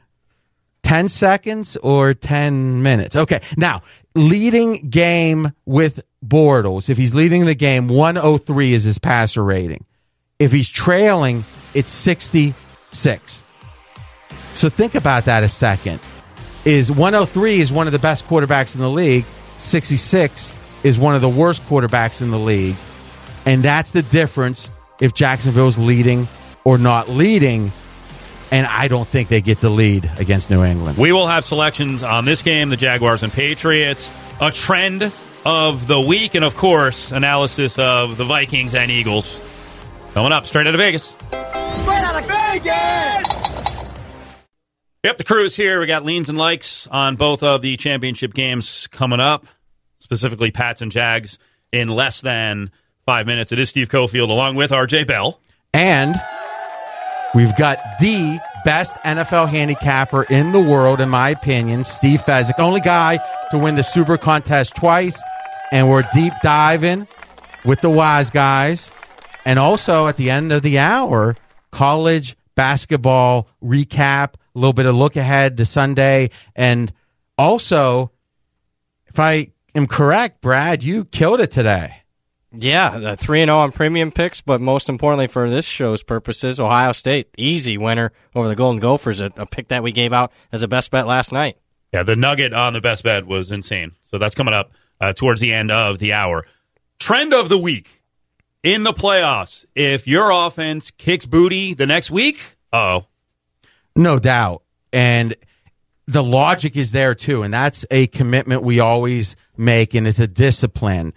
10 0.82 1.08
seconds 1.08 1.76
or 1.78 2.14
10 2.14 2.82
minutes. 2.82 3.16
Okay. 3.16 3.40
Now, 3.56 3.82
leading 4.14 4.90
game 4.90 5.52
with 5.64 6.02
Bortles, 6.24 6.88
if 6.88 6.98
he's 6.98 7.14
leading 7.14 7.46
the 7.46 7.54
game, 7.54 7.88
103 7.88 8.72
is 8.72 8.84
his 8.84 8.98
passer 8.98 9.42
rating. 9.42 9.84
If 10.38 10.52
he's 10.52 10.68
trailing, 10.68 11.44
it's 11.74 11.90
66. 11.90 13.44
So 14.54 14.68
think 14.68 14.94
about 14.94 15.24
that 15.26 15.42
a 15.44 15.48
second. 15.48 16.00
Is 16.64 16.92
103 16.92 17.60
is 17.60 17.72
one 17.72 17.86
of 17.86 17.92
the 17.92 17.98
best 17.98 18.26
quarterbacks 18.26 18.74
in 18.74 18.80
the 18.80 18.90
league, 18.90 19.24
66 19.58 20.54
is 20.84 20.98
one 20.98 21.14
of 21.14 21.20
the 21.20 21.28
worst 21.28 21.62
quarterbacks 21.66 22.22
in 22.22 22.30
the 22.30 22.38
league. 22.38 22.76
And 23.46 23.62
that's 23.62 23.90
the 23.90 24.02
difference 24.02 24.70
if 25.00 25.14
Jacksonville's 25.14 25.78
leading 25.78 26.28
or 26.64 26.78
not 26.78 27.08
leading. 27.08 27.72
And 28.50 28.66
I 28.66 28.88
don't 28.88 29.08
think 29.08 29.28
they 29.28 29.40
get 29.40 29.58
the 29.58 29.70
lead 29.70 30.10
against 30.18 30.50
New 30.50 30.62
England. 30.62 30.98
We 30.98 31.12
will 31.12 31.26
have 31.26 31.44
selections 31.44 32.02
on 32.02 32.24
this 32.24 32.42
game, 32.42 32.68
the 32.68 32.76
Jaguars 32.76 33.22
and 33.22 33.32
Patriots, 33.32 34.10
a 34.40 34.50
trend 34.50 35.10
of 35.44 35.86
the 35.86 36.00
week, 36.00 36.34
and 36.34 36.44
of 36.44 36.56
course, 36.56 37.12
analysis 37.12 37.78
of 37.78 38.16
the 38.16 38.24
Vikings 38.24 38.74
and 38.74 38.90
Eagles. 38.90 39.40
Coming 40.12 40.32
up 40.32 40.46
straight 40.46 40.66
out 40.66 40.74
of 40.74 40.80
Vegas. 40.80 41.16
Straight 41.30 41.38
out 41.88 42.20
of 42.20 42.28
Vegas! 42.28 43.32
Yep, 45.04 45.18
the 45.18 45.24
crew's 45.24 45.56
here. 45.56 45.80
We 45.80 45.86
got 45.86 46.04
leans 46.04 46.28
and 46.28 46.38
likes 46.38 46.86
on 46.86 47.16
both 47.16 47.42
of 47.42 47.62
the 47.62 47.76
championship 47.76 48.34
games 48.34 48.86
coming 48.88 49.18
up, 49.18 49.46
specifically 49.98 50.50
Pats 50.50 50.80
and 50.82 50.92
Jags 50.92 51.38
in 51.72 51.88
less 51.88 52.20
than 52.20 52.70
five 53.04 53.26
minutes. 53.26 53.50
It 53.50 53.58
is 53.58 53.70
Steve 53.70 53.88
Cofield 53.88 54.28
along 54.28 54.54
with 54.54 54.70
RJ 54.70 55.06
Bell. 55.06 55.40
And 55.74 56.14
we've 57.34 57.54
got 57.56 57.78
the 58.00 58.38
best 58.64 58.96
NFL 58.98 59.48
handicapper 59.48 60.24
in 60.24 60.52
the 60.52 60.60
world, 60.60 61.00
in 61.00 61.08
my 61.08 61.30
opinion, 61.30 61.84
Steve 61.84 62.22
Fezzik, 62.22 62.58
only 62.58 62.80
guy 62.80 63.18
to 63.50 63.58
win 63.58 63.74
the 63.74 63.82
Super 63.82 64.16
Contest 64.16 64.76
twice. 64.76 65.20
And 65.70 65.88
we're 65.88 66.04
deep 66.14 66.34
diving 66.42 67.08
with 67.64 67.80
the 67.80 67.90
wise 67.90 68.30
guys. 68.30 68.90
And 69.44 69.58
also 69.58 70.06
at 70.06 70.16
the 70.16 70.30
end 70.30 70.52
of 70.52 70.62
the 70.62 70.78
hour, 70.78 71.34
college 71.70 72.36
basketball 72.54 73.48
recap, 73.62 74.34
a 74.34 74.58
little 74.58 74.74
bit 74.74 74.86
of 74.86 74.94
look 74.94 75.16
ahead 75.16 75.56
to 75.56 75.64
Sunday. 75.64 76.30
And 76.54 76.92
also, 77.38 78.12
if 79.06 79.18
I 79.18 79.52
am 79.74 79.86
correct, 79.86 80.42
Brad, 80.42 80.82
you 80.82 81.04
killed 81.06 81.40
it 81.40 81.50
today. 81.50 82.01
Yeah, 82.54 83.14
three 83.14 83.40
and 83.40 83.48
zero 83.48 83.60
on 83.60 83.72
premium 83.72 84.12
picks, 84.12 84.40
but 84.42 84.60
most 84.60 84.88
importantly 84.88 85.26
for 85.26 85.48
this 85.48 85.64
show's 85.64 86.02
purposes, 86.02 86.60
Ohio 86.60 86.92
State 86.92 87.28
easy 87.38 87.78
winner 87.78 88.12
over 88.34 88.48
the 88.48 88.56
Golden 88.56 88.78
Gophers, 88.80 89.20
a, 89.20 89.32
a 89.36 89.46
pick 89.46 89.68
that 89.68 89.82
we 89.82 89.92
gave 89.92 90.12
out 90.12 90.32
as 90.52 90.62
a 90.62 90.68
best 90.68 90.90
bet 90.90 91.06
last 91.06 91.32
night. 91.32 91.56
Yeah, 91.92 92.02
the 92.02 92.16
nugget 92.16 92.52
on 92.52 92.72
the 92.72 92.80
best 92.80 93.04
bet 93.04 93.26
was 93.26 93.50
insane. 93.50 93.92
So 94.02 94.18
that's 94.18 94.34
coming 94.34 94.54
up 94.54 94.72
uh, 95.00 95.12
towards 95.12 95.40
the 95.40 95.52
end 95.52 95.70
of 95.70 95.98
the 95.98 96.12
hour. 96.12 96.46
Trend 96.98 97.32
of 97.34 97.48
the 97.48 97.58
week 97.58 98.02
in 98.62 98.82
the 98.82 98.92
playoffs. 98.92 99.64
If 99.74 100.06
your 100.06 100.30
offense 100.30 100.90
kicks 100.90 101.26
booty 101.26 101.74
the 101.74 101.86
next 101.86 102.10
week, 102.10 102.56
oh, 102.72 103.06
No 103.96 104.18
doubt. 104.18 104.62
And 104.92 105.34
the 106.06 106.22
logic 106.22 106.76
is 106.76 106.92
there 106.92 107.14
too. 107.14 107.42
And 107.42 107.52
that's 107.52 107.84
a 107.90 108.06
commitment 108.08 108.62
we 108.62 108.80
always 108.80 109.36
make. 109.56 109.94
And 109.94 110.06
it's 110.06 110.18
a 110.18 110.26
discipline 110.26 111.12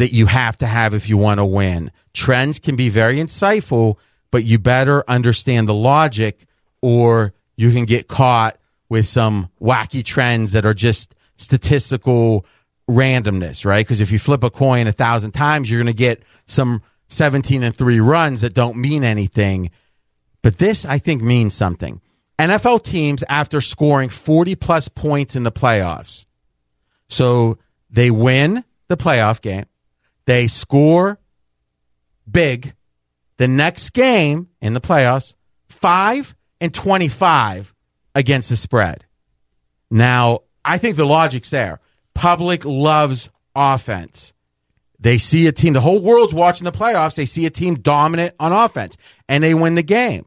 that 0.00 0.14
you 0.14 0.24
have 0.24 0.56
to 0.56 0.66
have 0.66 0.94
if 0.94 1.10
you 1.10 1.18
want 1.18 1.38
to 1.38 1.44
win. 1.44 1.92
Trends 2.14 2.58
can 2.58 2.74
be 2.74 2.88
very 2.88 3.16
insightful, 3.16 3.96
but 4.30 4.44
you 4.44 4.58
better 4.58 5.04
understand 5.06 5.68
the 5.68 5.74
logic 5.74 6.46
or 6.80 7.34
you 7.56 7.70
can 7.70 7.84
get 7.84 8.08
caught 8.08 8.56
with 8.88 9.06
some 9.06 9.50
wacky 9.60 10.02
trends 10.02 10.52
that 10.52 10.64
are 10.64 10.72
just 10.72 11.14
statistical 11.36 12.46
randomness, 12.88 13.66
right? 13.66 13.84
Because 13.84 14.00
if 14.00 14.10
you 14.10 14.18
flip 14.18 14.42
a 14.42 14.48
coin 14.48 14.86
a 14.86 14.92
thousand 14.92 15.32
times, 15.32 15.70
you're 15.70 15.78
going 15.78 15.86
to 15.86 15.92
get 15.92 16.22
some 16.46 16.82
17 17.08 17.62
and 17.62 17.76
three 17.76 18.00
runs 18.00 18.40
that 18.40 18.54
don't 18.54 18.78
mean 18.78 19.04
anything. 19.04 19.70
But 20.40 20.56
this, 20.56 20.86
I 20.86 20.98
think, 20.98 21.22
means 21.22 21.52
something. 21.52 22.00
NFL 22.38 22.84
teams, 22.84 23.22
after 23.28 23.60
scoring 23.60 24.08
40 24.08 24.54
plus 24.54 24.88
points 24.88 25.36
in 25.36 25.42
the 25.42 25.52
playoffs, 25.52 26.24
so 27.08 27.58
they 27.90 28.10
win 28.10 28.64
the 28.88 28.96
playoff 28.96 29.42
game, 29.42 29.66
they 30.30 30.46
score 30.46 31.18
big. 32.30 32.72
The 33.38 33.48
next 33.48 33.90
game 33.90 34.46
in 34.60 34.74
the 34.74 34.80
playoffs, 34.80 35.34
5 35.70 36.36
and 36.60 36.72
25 36.72 37.74
against 38.14 38.48
the 38.48 38.54
spread. 38.54 39.04
Now, 39.90 40.40
I 40.64 40.78
think 40.78 40.94
the 40.94 41.04
logic's 41.04 41.50
there. 41.50 41.80
Public 42.14 42.64
loves 42.64 43.28
offense. 43.56 44.32
They 45.00 45.18
see 45.18 45.48
a 45.48 45.52
team, 45.52 45.72
the 45.72 45.80
whole 45.80 46.00
world's 46.00 46.34
watching 46.34 46.64
the 46.64 46.70
playoffs. 46.70 47.16
They 47.16 47.26
see 47.26 47.44
a 47.46 47.50
team 47.50 47.74
dominant 47.74 48.36
on 48.38 48.52
offense 48.52 48.96
and 49.28 49.42
they 49.42 49.54
win 49.54 49.74
the 49.74 49.82
game. 49.82 50.26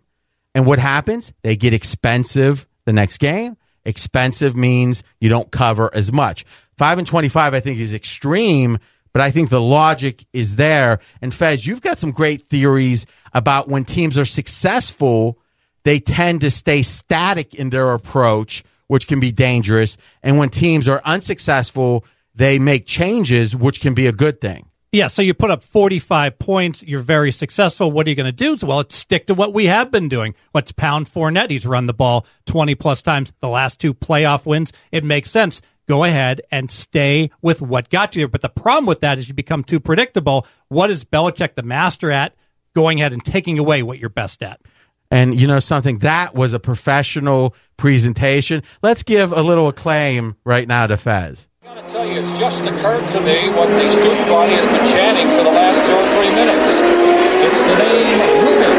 And 0.54 0.66
what 0.66 0.80
happens? 0.80 1.32
They 1.43 1.56
get 1.56 1.74
expensive 1.74 2.68
the 2.84 2.91
next 2.91 3.20
game. 3.20 3.56
Expensive 3.86 4.54
means 4.54 5.01
you 5.22 5.30
don't 5.30 5.49
cover 5.49 5.89
as 5.95 6.12
much. 6.12 6.43
5 6.78 6.97
and 6.97 7.08
25, 7.08 7.54
I 7.54 7.60
think, 7.62 7.80
is 7.80 7.93
extreme, 7.93 8.80
but 9.14 9.22
I 9.22 9.32
think 9.32 9.49
the 9.49 9.61
logic 9.61 10.26
is 10.34 10.57
there. 10.57 10.99
And 11.22 11.34
Fez, 11.34 11.66
you've 11.66 11.82
got 11.82 11.99
some 11.99 12.11
great 12.11 12.49
theories 12.49 13.05
about 13.34 13.70
when 13.70 13.86
teams 13.86 14.18
are 14.18 14.26
successful, 14.26 15.39
they 15.84 15.99
tend 15.99 16.41
to 16.41 16.51
stay 16.51 16.82
static 16.82 17.53
in 17.53 17.70
their 17.70 17.93
approach, 17.93 18.64
which 18.88 19.07
can 19.07 19.20
be 19.20 19.32
dangerous. 19.32 19.97
And 20.22 20.38
when 20.38 20.49
teams 20.49 20.89
are 20.89 21.01
unsuccessful, 21.05 22.05
they 22.36 22.59
make 22.59 22.86
changes, 22.86 23.55
which 23.55 23.80
can 23.80 23.93
be 23.93 24.07
a 24.07 24.11
good 24.11 24.41
thing. 24.41 24.70
Yeah, 24.91 25.07
so 25.07 25.24
you 25.24 25.34
put 25.34 25.49
up 25.49 25.64
45 25.64 26.38
points. 26.38 26.84
You're 26.84 26.99
very 26.99 27.32
successful. 27.32 27.91
What 27.91 28.05
are 28.05 28.11
you 28.11 28.16
going 28.16 28.28
to 28.28 28.32
do? 28.32 28.55
Well, 28.64 28.78
let's 28.78 28.95
stick 28.95 29.26
to 29.26 29.34
what 29.34 29.51
we 29.51 29.66
have 29.66 29.89
been 29.89 30.07
doing. 30.07 30.36
What's 30.51 30.72
pound 30.72 31.07
Fournette? 31.07 31.49
He's 31.49 31.66
run 31.66 31.88
the 31.88 31.95
ball 31.95 32.28
20 32.45 32.76
plus 32.76 33.01
times. 33.01 33.34
The 33.41 33.47
last 33.47 33.80
two 33.80 33.95
playoff 33.95 34.45
wins. 34.45 34.72
It 34.91 35.03
makes 35.03 35.32
sense. 35.32 35.64
Go 35.88 36.04
ahead 36.04 36.42
and 36.52 36.70
stay 36.72 37.30
with 37.42 37.62
what 37.62 37.90
got 37.90 38.16
you 38.16 38.22
there. 38.22 38.28
But 38.28 38.42
the 38.42 38.50
problem 38.50 38.86
with 38.86 39.02
that 39.02 39.18
is 39.18 39.28
you 39.28 39.34
become 39.34 39.64
too 39.64 39.80
predictable. 39.80 40.46
What 40.70 40.90
is 40.90 41.04
Belichick 41.04 41.56
the 41.56 41.64
master 41.64 42.10
at? 42.12 42.36
Going 42.74 43.02
ahead 43.02 43.14
and 43.14 43.24
taking 43.24 43.60
away 43.60 43.84
what 43.84 44.00
you're 44.00 44.10
best 44.10 44.42
at. 44.42 44.60
And 45.12 45.40
you 45.40 45.46
know 45.46 45.60
something? 45.60 46.00
That 46.00 46.34
was 46.34 46.54
a 46.54 46.60
professional 46.60 47.54
presentation. 47.78 48.64
Let's 48.82 49.04
give 49.04 49.32
a 49.32 49.44
little 49.44 49.68
acclaim 49.68 50.36
right 50.44 50.68
now 50.68 50.88
to 50.88 50.98
Fez. 50.98 51.48
I 51.62 51.66
gotta 51.76 51.88
tell 51.92 52.04
you, 52.06 52.20
it's 52.20 52.36
just 52.40 52.64
occurred 52.64 53.08
to 53.10 53.22
me 53.22 53.50
what 53.50 53.68
the 53.70 53.92
student 53.92 54.28
body 54.28 54.54
has 54.54 54.66
been 54.66 54.88
chanting 54.88 55.28
for 55.28 55.44
the 55.44 55.52
last 55.52 55.86
two 55.86 55.94
or 55.94 56.10
three 56.16 56.32
minutes. 56.34 56.82
It's 57.46 57.62
the 57.62 57.76
name 57.78 58.20
Rooney. 58.44 58.74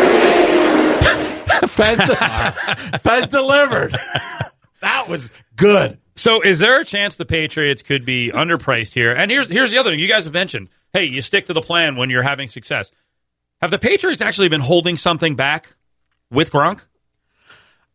Fez, 1.69 1.99
de- 1.99 2.17
Fez 3.01 3.27
delivered. 3.29 3.95
That 4.81 5.09
was 5.09 5.31
good. 5.57 5.99
So, 6.17 6.41
is 6.41 6.61
there 6.61 6.81
a 6.81 6.85
chance 6.85 7.17
the 7.17 7.27
Patriots 7.27 7.83
could 7.83 8.05
be 8.05 8.31
underpriced 8.33 8.95
here? 8.95 9.13
And 9.13 9.31
here's 9.31 9.49
here's 9.49 9.71
the 9.71 9.79
other 9.79 9.91
thing 9.91 9.99
you 9.99 10.09
guys 10.09 10.25
have 10.25 10.35
mentioned. 10.35 10.69
Hey, 10.93 11.05
you 11.05 11.23
stick 11.23 11.47
to 11.47 11.53
the 11.53 11.61
plan 11.61 11.97
when 11.97 12.09
you're 12.09 12.23
having 12.23 12.47
success. 12.47 12.93
Have 13.61 13.71
the 13.71 13.79
Patriots 13.79 14.21
actually 14.21 14.49
been 14.49 14.61
holding 14.61 14.97
something 14.97 15.35
back 15.35 15.75
with 16.31 16.53
Gronk? 16.53 16.85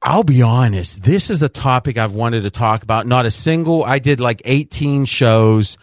I'll 0.02 0.24
be 0.24 0.42
honest. 0.42 1.04
This 1.04 1.30
is 1.30 1.44
a 1.44 1.50
topic 1.50 1.98
I've 1.98 2.14
wanted 2.14 2.44
to 2.44 2.50
talk 2.50 2.84
about. 2.84 3.06
Not 3.06 3.26
a 3.26 3.32
single. 3.32 3.84
I 3.84 4.00
did 4.00 4.20
like 4.20 4.42
18 4.46 5.06
shows 5.06 5.78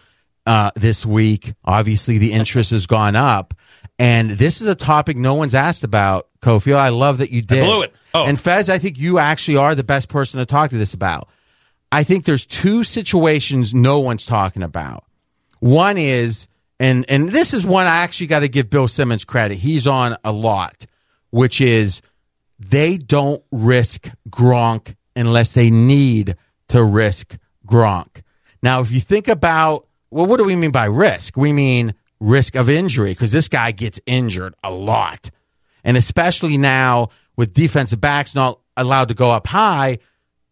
uh, 0.45 0.71
this 0.75 1.05
week. 1.05 1.53
Obviously, 1.63 2.17
the 2.17 2.33
interest 2.33 2.71
has 2.71 2.87
gone 2.87 3.15
up, 3.15 3.53
and 3.99 4.31
this 4.31 4.61
is 4.61 4.67
a 4.67 4.75
topic 4.75 5.17
no 5.17 5.35
one's 5.35 5.55
asked 5.55 5.83
about. 5.83 6.27
Kofi, 6.41 6.73
I 6.73 6.89
love 6.89 7.17
that 7.17 7.31
you 7.31 7.41
did. 7.41 7.65
blew 7.65 7.81
it. 7.81 7.93
Oh. 8.13 8.25
And 8.25 8.39
Fez, 8.39 8.69
I 8.69 8.77
think 8.77 8.99
you 8.99 9.19
actually 9.19 9.57
are 9.57 9.73
the 9.73 9.83
best 9.83 10.09
person 10.09 10.39
to 10.39 10.45
talk 10.45 10.69
to 10.69 10.77
this 10.77 10.93
about. 10.93 11.29
I 11.91 12.03
think 12.03 12.25
there's 12.25 12.45
two 12.45 12.83
situations 12.83 13.73
no 13.73 13.99
one's 13.99 14.25
talking 14.25 14.63
about. 14.63 15.05
One 15.59 15.97
is, 15.97 16.47
and 16.79 17.05
and 17.09 17.29
this 17.29 17.53
is 17.53 17.65
one 17.65 17.87
I 17.87 17.97
actually 17.97 18.27
got 18.27 18.39
to 18.39 18.47
give 18.47 18.69
Bill 18.69 18.87
Simmons 18.87 19.25
credit. 19.25 19.57
He's 19.57 19.87
on 19.87 20.17
a 20.23 20.31
lot, 20.31 20.85
which 21.29 21.61
is 21.61 22.01
they 22.59 22.97
don't 22.97 23.43
risk 23.51 24.09
Gronk 24.29 24.95
unless 25.15 25.53
they 25.53 25.69
need 25.69 26.35
to 26.69 26.83
risk 26.83 27.37
Gronk. 27.65 28.21
Now, 28.61 28.81
if 28.81 28.91
you 28.91 28.99
think 28.99 29.27
about, 29.27 29.87
well, 30.09 30.25
what 30.25 30.37
do 30.37 30.43
we 30.43 30.55
mean 30.55 30.71
by 30.71 30.85
risk? 30.85 31.37
We 31.37 31.53
mean 31.53 31.93
risk 32.19 32.55
of 32.55 32.69
injury 32.69 33.11
because 33.11 33.31
this 33.31 33.47
guy 33.47 33.71
gets 33.71 33.99
injured 34.05 34.55
a 34.63 34.71
lot. 34.71 35.29
And 35.83 35.95
especially 35.95 36.57
now 36.57 37.09
with 37.35 37.53
defensive 37.53 38.01
backs 38.01 38.35
not 38.35 38.59
allowed 38.75 39.07
to 39.09 39.13
go 39.13 39.31
up 39.31 39.47
high, 39.47 39.99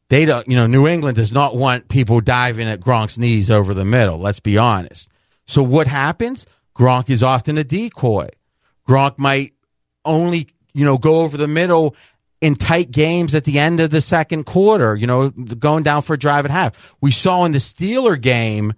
they 0.10 0.26
don't, 0.26 0.48
you 0.48 0.56
know, 0.56 0.68
New 0.68 0.88
England 0.88 1.16
does 1.16 1.32
not 1.32 1.56
want 1.56 1.90
people 1.90 2.22
diving 2.22 2.68
at 2.68 2.80
Gronk's 2.80 3.18
knees 3.18 3.50
over 3.50 3.74
the 3.74 3.86
middle. 3.86 4.20
Let's 4.20 4.40
be 4.40 4.58
honest. 4.58 5.10
So 5.48 5.64
what 5.64 5.88
happens? 5.88 6.46
Gronk 6.76 7.10
is 7.10 7.24
often 7.24 7.58
a 7.58 7.64
decoy. 7.64 8.30
Gronk 8.88 9.18
might 9.18 9.54
only 10.04 10.50
you 10.76 10.84
know, 10.84 10.98
go 10.98 11.22
over 11.22 11.38
the 11.38 11.48
middle 11.48 11.96
in 12.42 12.56
tight 12.56 12.92
games 12.92 13.34
at 13.34 13.46
the 13.46 13.58
end 13.58 13.80
of 13.80 13.90
the 13.90 14.02
second 14.02 14.44
quarter, 14.44 14.94
you 14.96 15.08
know, 15.08 15.30
going 15.30 15.84
down 15.84 16.02
for 16.02 16.14
a 16.14 16.20
drive 16.20 16.44
at 16.44 16.52
half. 16.52 16.96
We 17.02 17.12
saw 17.12 17.46
in 17.46 17.54
the 17.54 17.60
Steeler 17.60 18.22
game 18.22 18.74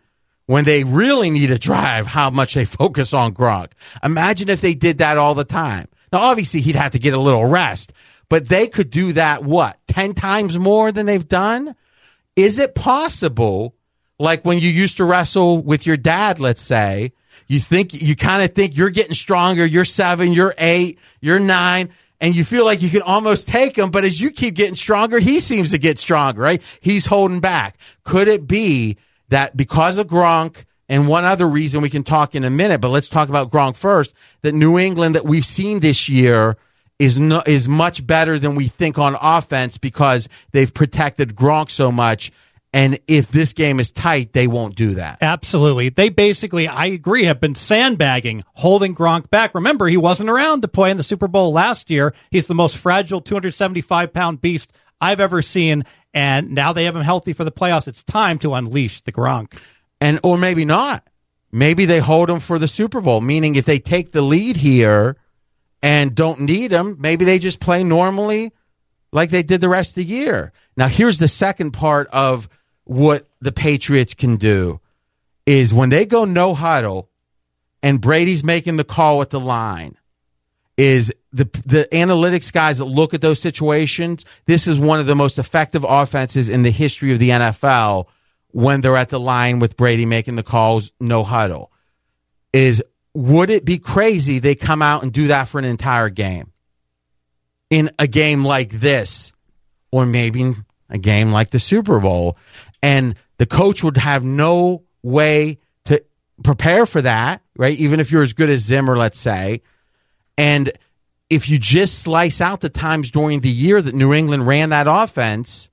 when 0.45 0.63
they 0.63 0.84
really 0.84 1.32
need 1.32 1.49
a 1.49 1.57
drive 1.57 2.05
how 2.05 2.30
much 2.30 2.53
they 2.53 2.65
focus 2.65 3.13
on 3.13 3.34
Gronk. 3.34 3.71
Imagine 4.03 4.47
if 4.47 4.61
they 4.61 4.75
did 4.75 4.99
that 4.99 5.17
all 5.17 5.34
the 5.34 5.43
time. 5.43 5.88
Now, 6.13 6.19
obviously, 6.19 6.61
he'd 6.61 6.75
have 6.75 6.91
to 6.91 6.99
get 6.99 7.15
a 7.15 7.19
little 7.19 7.45
rest, 7.45 7.91
but 8.30 8.47
they 8.47 8.67
could 8.67 8.91
do 8.91 9.13
that, 9.13 9.43
what, 9.43 9.80
10 9.98 10.14
times 10.14 10.60
more 10.60 10.91
than 10.91 11.08
they've 11.08 11.28
done? 11.28 11.76
Is 12.36 12.60
it 12.60 12.76
possible, 12.76 13.74
like 14.20 14.45
when 14.45 14.60
you 14.60 14.70
used 14.70 14.98
to 14.98 15.06
wrestle 15.06 15.64
with 15.64 15.88
your 15.88 15.98
dad, 15.98 16.39
let's 16.39 16.62
say, 16.62 17.14
you 17.48 17.60
think 17.60 18.00
you 18.00 18.16
kind 18.16 18.43
of 18.43 18.54
think 18.54 18.78
you're 18.78 18.91
getting 18.91 19.16
stronger. 19.16 19.66
You're 19.66 19.86
seven, 19.86 20.34
you're 20.34 20.54
eight, 20.60 21.00
you're 21.20 21.39
nine, 21.39 21.89
and 22.22 22.36
you 22.36 22.45
feel 22.45 22.64
like 22.64 22.84
you 22.84 22.91
can 22.91 23.02
almost 23.02 23.48
take 23.48 23.76
him. 23.76 23.89
But 23.89 24.04
as 24.04 24.22
you 24.22 24.30
keep 24.30 24.54
getting 24.54 24.76
stronger, 24.76 25.18
he 25.18 25.39
seems 25.39 25.72
to 25.72 25.80
get 25.80 25.98
stronger, 25.98 26.43
right? 26.43 26.62
He's 26.80 27.08
holding 27.08 27.39
back. 27.39 27.80
Could 28.04 28.28
it 28.28 28.45
be 28.45 28.98
that 29.30 29.58
because 29.58 29.98
of 29.98 30.06
Gronk 30.06 30.66
and 30.88 31.08
one 31.08 31.26
other 31.26 31.50
reason 31.50 31.82
we 31.82 31.89
can 31.89 32.04
talk 32.04 32.36
in 32.36 32.43
a 32.43 32.52
minute, 32.52 32.82
but 32.82 32.89
let's 32.89 33.10
talk 33.10 33.30
about 33.30 33.50
Gronk 33.50 33.76
first, 33.76 34.14
that 34.43 34.54
New 34.54 34.78
England 34.78 35.16
that 35.16 35.26
we've 35.26 35.43
seen 35.43 35.80
this 35.80 36.08
year 36.08 36.56
is 37.00 37.18
no, 37.18 37.43
is 37.45 37.70
much 37.70 38.06
better 38.06 38.39
than 38.39 38.56
we 38.56 38.68
think 38.68 38.98
on 38.98 39.16
offense 39.22 39.78
because 39.78 40.30
they've 40.52 40.74
protected 40.74 41.36
Gronk 41.36 41.70
so 41.70 41.91
much 41.91 42.32
and 42.74 43.00
if 43.08 43.30
this 43.30 43.54
game 43.54 43.80
is 43.80 43.91
tight, 43.91 44.34
they 44.34 44.45
won't 44.45 44.76
do 44.76 44.95
that. 44.95 45.20
Absolutely. 45.22 45.89
They 45.89 46.10
basically, 46.10 46.68
I 46.68 46.86
agree, 46.86 47.26
have 47.26 47.39
been 47.39 47.56
sandbagging, 47.56 48.43
holding 48.54 48.93
Gronk 48.93 49.30
back. 49.30 49.56
Remember, 49.56 49.88
he 49.88 49.98
wasn't 49.98 50.30
around 50.30 50.62
to 50.62 50.68
play 50.68 50.91
in 50.91 50.98
the 50.98 51.04
Super 51.04 51.28
Bowl 51.28 51.52
last 51.52 51.89
year. 51.89 52.14
He's 52.30 52.48
the 52.48 52.56
most 52.56 52.78
fragile 52.78 53.22
275 53.22 54.14
pound 54.14 54.41
beast 54.41 54.74
I've 55.00 55.20
ever 55.20 55.41
seen. 55.41 55.86
And 56.14 56.52
now 56.52 56.74
they 56.74 56.86
have 56.86 56.95
him 56.95 57.04
healthy 57.04 57.34
for 57.34 57.43
the 57.43 57.52
playoffs. 57.52 57.88
It's 57.88 58.04
time 58.04 58.38
to 58.39 58.54
unleash 58.54 59.02
the 59.02 59.12
Gronk. 59.12 59.58
And, 60.02 60.20
or 60.22 60.38
maybe 60.38 60.66
not. 60.66 61.08
Maybe 61.52 61.86
they 61.86 62.00
hold 62.00 62.30
him 62.30 62.41
for 62.41 62.60
the 62.60 62.68
Super 62.68 63.00
Bowl, 63.00 63.22
meaning 63.22 63.56
if 63.56 63.66
they 63.66 63.80
take 63.80 64.12
the 64.12 64.22
lead 64.22 64.58
here 64.58 65.16
and 65.82 66.15
don't 66.15 66.41
need 66.41 66.71
him, 66.71 66.97
maybe 66.99 67.25
they 67.25 67.39
just 67.39 67.59
play 67.59 67.84
normally 67.84 68.51
like 69.11 69.30
they 69.30 69.43
did 69.43 69.61
the 69.61 69.69
rest 69.69 69.91
of 69.91 69.95
the 69.95 70.05
year. 70.05 70.51
Now, 70.75 70.88
here's 70.88 71.19
the 71.19 71.28
second 71.28 71.71
part 71.71 72.07
of 72.11 72.49
what 72.84 73.28
the 73.41 73.51
Patriots 73.51 74.13
can 74.13 74.38
do 74.38 74.80
is 75.45 75.73
when 75.73 75.89
they 75.89 76.05
go 76.05 76.25
no 76.25 76.53
huddle, 76.53 77.09
and 77.82 78.01
Brady's 78.01 78.43
making 78.43 78.75
the 78.75 78.84
call 78.84 79.21
at 79.21 79.30
the 79.30 79.39
line, 79.39 79.97
is 80.78 81.11
the 81.32 81.45
the 81.65 81.88
analytics 81.91 82.51
guys 82.51 82.78
that 82.78 82.86
look 82.86 83.13
at 83.13 83.21
those 83.21 83.39
situations. 83.39 84.25
This 84.45 84.67
is 84.67 84.80
one 84.80 84.99
of 84.99 85.05
the 85.05 85.15
most 85.15 85.39
effective 85.39 85.86
offenses 85.88 86.49
in 86.49 86.63
the 86.63 86.71
history 86.71 87.11
of 87.11 87.19
the 87.19 87.30
NFL 87.30 88.07
when 88.51 88.82
they're 88.82 88.97
at 88.97 89.09
the 89.09 89.19
line 89.19 89.59
with 89.59 89.78
Brady 89.78 90.05
making 90.05 90.36
the 90.36 90.43
calls, 90.43 90.91
no 90.99 91.23
huddle. 91.23 91.71
Is 92.53 92.84
would 93.18 93.49
it 93.49 93.65
be 93.65 93.80
crazy 93.80 94.38
they 94.38 94.53
come 94.53 94.84
out 94.84 95.01
and 95.01 95.11
do 95.11 95.30
that 95.30 95.47
for 95.47 95.57
an 95.57 95.65
entire 95.65 96.09
game? 96.09 96.51
In 97.72 97.89
a 97.97 98.05
game 98.05 98.45
like 98.45 98.70
this, 98.70 99.34
or 99.91 100.05
maybe 100.05 100.53
a 100.88 100.99
game 100.99 101.32
like 101.32 101.49
the 101.49 101.59
Super 101.59 101.99
Bowl, 101.99 102.38
and 102.84 103.15
the 103.39 103.47
coach 103.47 103.84
would 103.84 103.97
have 103.97 104.24
no 104.24 104.84
way 105.01 105.57
to 105.86 106.03
prepare 106.43 106.86
for 106.86 107.01
that, 107.01 107.41
right? 107.57 107.76
Even 107.80 107.99
if 107.99 108.11
you're 108.11 108.22
as 108.22 108.34
good 108.34 108.51
as 108.51 108.61
Zimmer, 108.61 108.95
let's 108.95 109.20
say. 109.20 109.63
And 110.38 110.72
if 111.28 111.49
you 111.49 111.57
just 111.57 111.97
slice 111.97 112.39
out 112.39 112.61
the 112.61 112.70
times 112.70 113.09
during 113.09 113.39
the 113.39 113.49
year 113.49 113.82
that 113.82 113.95
New 113.95 114.13
England 114.13 114.45
ran 114.45 114.70
that 114.70 114.86
offense, 114.88 115.72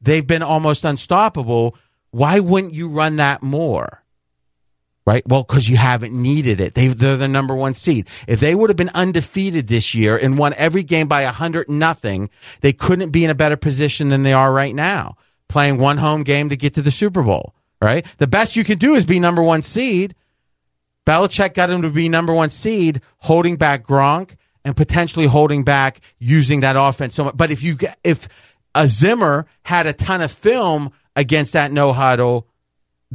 they've 0.00 0.26
been 0.26 0.42
almost 0.42 0.84
unstoppable. 0.84 1.76
Why 2.12 2.38
wouldn't 2.38 2.74
you 2.74 2.88
run 2.88 3.16
that 3.16 3.42
more? 3.42 4.03
Right? 5.06 5.22
Well, 5.26 5.42
because 5.42 5.68
you 5.68 5.76
haven't 5.76 6.14
needed 6.14 6.60
it. 6.60 6.74
They, 6.74 6.88
they're 6.88 7.18
the 7.18 7.28
number 7.28 7.54
one 7.54 7.74
seed. 7.74 8.08
If 8.26 8.40
they 8.40 8.54
would 8.54 8.70
have 8.70 8.76
been 8.76 8.90
undefeated 8.94 9.68
this 9.68 9.94
year 9.94 10.16
and 10.16 10.38
won 10.38 10.54
every 10.56 10.82
game 10.82 11.08
by 11.08 11.22
a 11.22 11.30
hundred 11.30 11.68
nothing, 11.68 12.30
they 12.62 12.72
couldn't 12.72 13.10
be 13.10 13.22
in 13.22 13.30
a 13.30 13.34
better 13.34 13.56
position 13.56 14.08
than 14.08 14.22
they 14.22 14.32
are 14.32 14.50
right 14.50 14.74
now, 14.74 15.16
playing 15.48 15.76
one 15.76 15.98
home 15.98 16.22
game 16.22 16.48
to 16.48 16.56
get 16.56 16.72
to 16.74 16.82
the 16.82 16.90
Super 16.90 17.22
Bowl. 17.22 17.54
Right? 17.82 18.06
The 18.16 18.26
best 18.26 18.56
you 18.56 18.64
can 18.64 18.78
do 18.78 18.94
is 18.94 19.04
be 19.04 19.20
number 19.20 19.42
one 19.42 19.60
seed. 19.60 20.14
Belichick 21.06 21.52
got 21.52 21.68
him 21.68 21.82
to 21.82 21.90
be 21.90 22.08
number 22.08 22.32
one 22.32 22.48
seed, 22.48 23.02
holding 23.18 23.56
back 23.56 23.86
Gronk 23.86 24.36
and 24.64 24.76
potentially 24.76 25.26
holding 25.26 25.64
back 25.64 26.00
using 26.18 26.60
that 26.60 26.76
offense 26.78 27.14
so 27.14 27.24
much. 27.24 27.36
But 27.36 27.52
if 27.52 27.62
you 27.62 27.76
if 28.02 28.28
a 28.74 28.88
Zimmer 28.88 29.46
had 29.62 29.86
a 29.86 29.92
ton 29.92 30.22
of 30.22 30.32
film 30.32 30.92
against 31.14 31.52
that 31.52 31.72
no 31.72 31.92
huddle, 31.92 32.48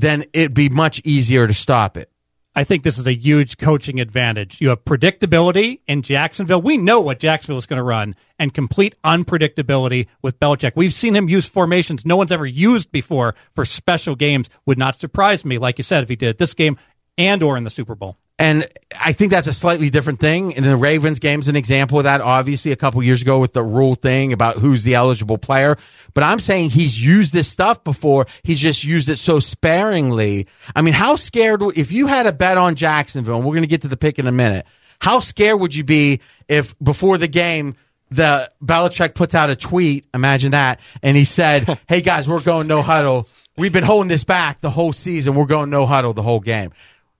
then 0.02 0.26
it'd 0.34 0.54
be 0.54 0.70
much 0.70 1.02
easier 1.04 1.48
to 1.48 1.54
stop 1.54 1.98
it. 1.98 2.10
I 2.56 2.64
think 2.64 2.84
this 2.84 2.98
is 2.98 3.08
a 3.08 3.14
huge 3.14 3.58
coaching 3.58 4.00
advantage. 4.00 4.60
You 4.60 4.70
have 4.70 4.84
predictability 4.84 5.82
in 5.88 6.02
Jacksonville. 6.02 6.62
We 6.62 6.78
know 6.78 7.00
what 7.00 7.20
Jacksonville 7.20 7.60
is 7.60 7.66
going 7.66 7.78
to 7.78 7.84
run, 7.84 8.16
and 8.40 8.54
complete 8.54 8.96
unpredictability 9.04 10.08
with 10.22 10.40
Belichick. 10.40 10.74
We've 10.76 10.94
seen 10.94 11.16
him 11.16 11.30
use 11.30 11.48
formations 11.48 12.06
no 12.06 12.18
one's 12.18 12.32
ever 12.32 12.46
used 12.46 12.92
before 12.92 13.36
for 13.54 13.66
special 13.66 14.16
games. 14.16 14.50
Would 14.66 14.78
not 14.78 14.96
surprise 14.96 15.46
me, 15.46 15.58
like 15.58 15.78
you 15.78 15.84
said, 15.84 16.04
if 16.04 16.10
he 16.10 16.16
did 16.16 16.38
this 16.38 16.54
game 16.54 16.78
and 17.18 17.44
or 17.44 17.56
in 17.56 17.66
the 17.66 17.70
Super 17.70 17.96
Bowl. 17.96 18.18
And 18.40 18.70
I 18.98 19.12
think 19.12 19.32
that's 19.32 19.48
a 19.48 19.54
slightly 19.54 19.90
different 19.90 20.22
thing. 20.22 20.56
And 20.56 20.64
the 20.64 20.78
Ravens 20.78 21.20
game's 21.20 21.50
an 21.50 21.58
example 21.58 21.98
of 21.98 22.06
that, 22.06 22.22
obviously, 22.22 22.72
a 22.72 22.78
couple 22.78 23.04
years 23.04 23.22
ago 23.22 23.38
with 23.38 23.52
the 23.52 23.62
rule 23.62 23.96
thing 23.96 24.32
about 24.32 24.56
who's 24.56 24.86
the 24.86 24.96
eligible 24.96 25.38
player. 25.38 25.76
But 26.14 26.24
I'm 26.24 26.40
saying 26.40 26.70
he's 26.70 27.00
used 27.00 27.34
this 27.34 27.50
stuff 27.50 27.84
before. 27.84 28.28
He's 28.44 28.62
just 28.62 28.86
used 28.86 29.10
it 29.10 29.20
so 29.20 29.42
sparingly. 29.42 30.48
I 30.74 30.82
mean, 30.82 30.94
how 30.94 31.18
scared, 31.18 31.62
if 31.76 31.92
you 31.92 32.08
had 32.08 32.28
a 32.28 32.34
bet 32.34 32.58
on 32.58 32.76
Jacksonville, 32.76 33.36
and 33.36 33.46
we're 33.46 33.56
going 33.56 33.64
to 33.64 33.68
get 33.68 33.82
to 33.82 33.90
the 33.90 33.98
pick 33.98 34.20
in 34.20 34.26
a 34.26 34.32
minute, 34.32 34.66
how 35.02 35.20
scared 35.20 35.60
would 35.60 35.76
you 35.76 35.84
be 35.84 36.22
if 36.48 36.80
before 36.80 37.18
the 37.18 37.28
game, 37.28 37.76
the 38.10 38.50
Belichick 38.64 39.16
puts 39.16 39.36
out 39.36 39.50
a 39.50 39.56
tweet, 39.56 40.06
imagine 40.14 40.52
that, 40.52 40.80
and 41.04 41.18
he 41.18 41.26
said, 41.26 41.78
Hey 41.90 42.02
guys, 42.02 42.28
we're 42.28 42.40
going 42.40 42.68
no 42.68 42.82
huddle. 42.82 43.28
We've 43.58 43.74
been 43.74 43.84
holding 43.84 44.08
this 44.08 44.24
back 44.24 44.62
the 44.62 44.70
whole 44.70 44.94
season. 44.94 45.36
We're 45.36 45.46
going 45.46 45.70
no 45.70 45.86
huddle 45.86 46.14
the 46.14 46.24
whole 46.24 46.40
game 46.40 46.72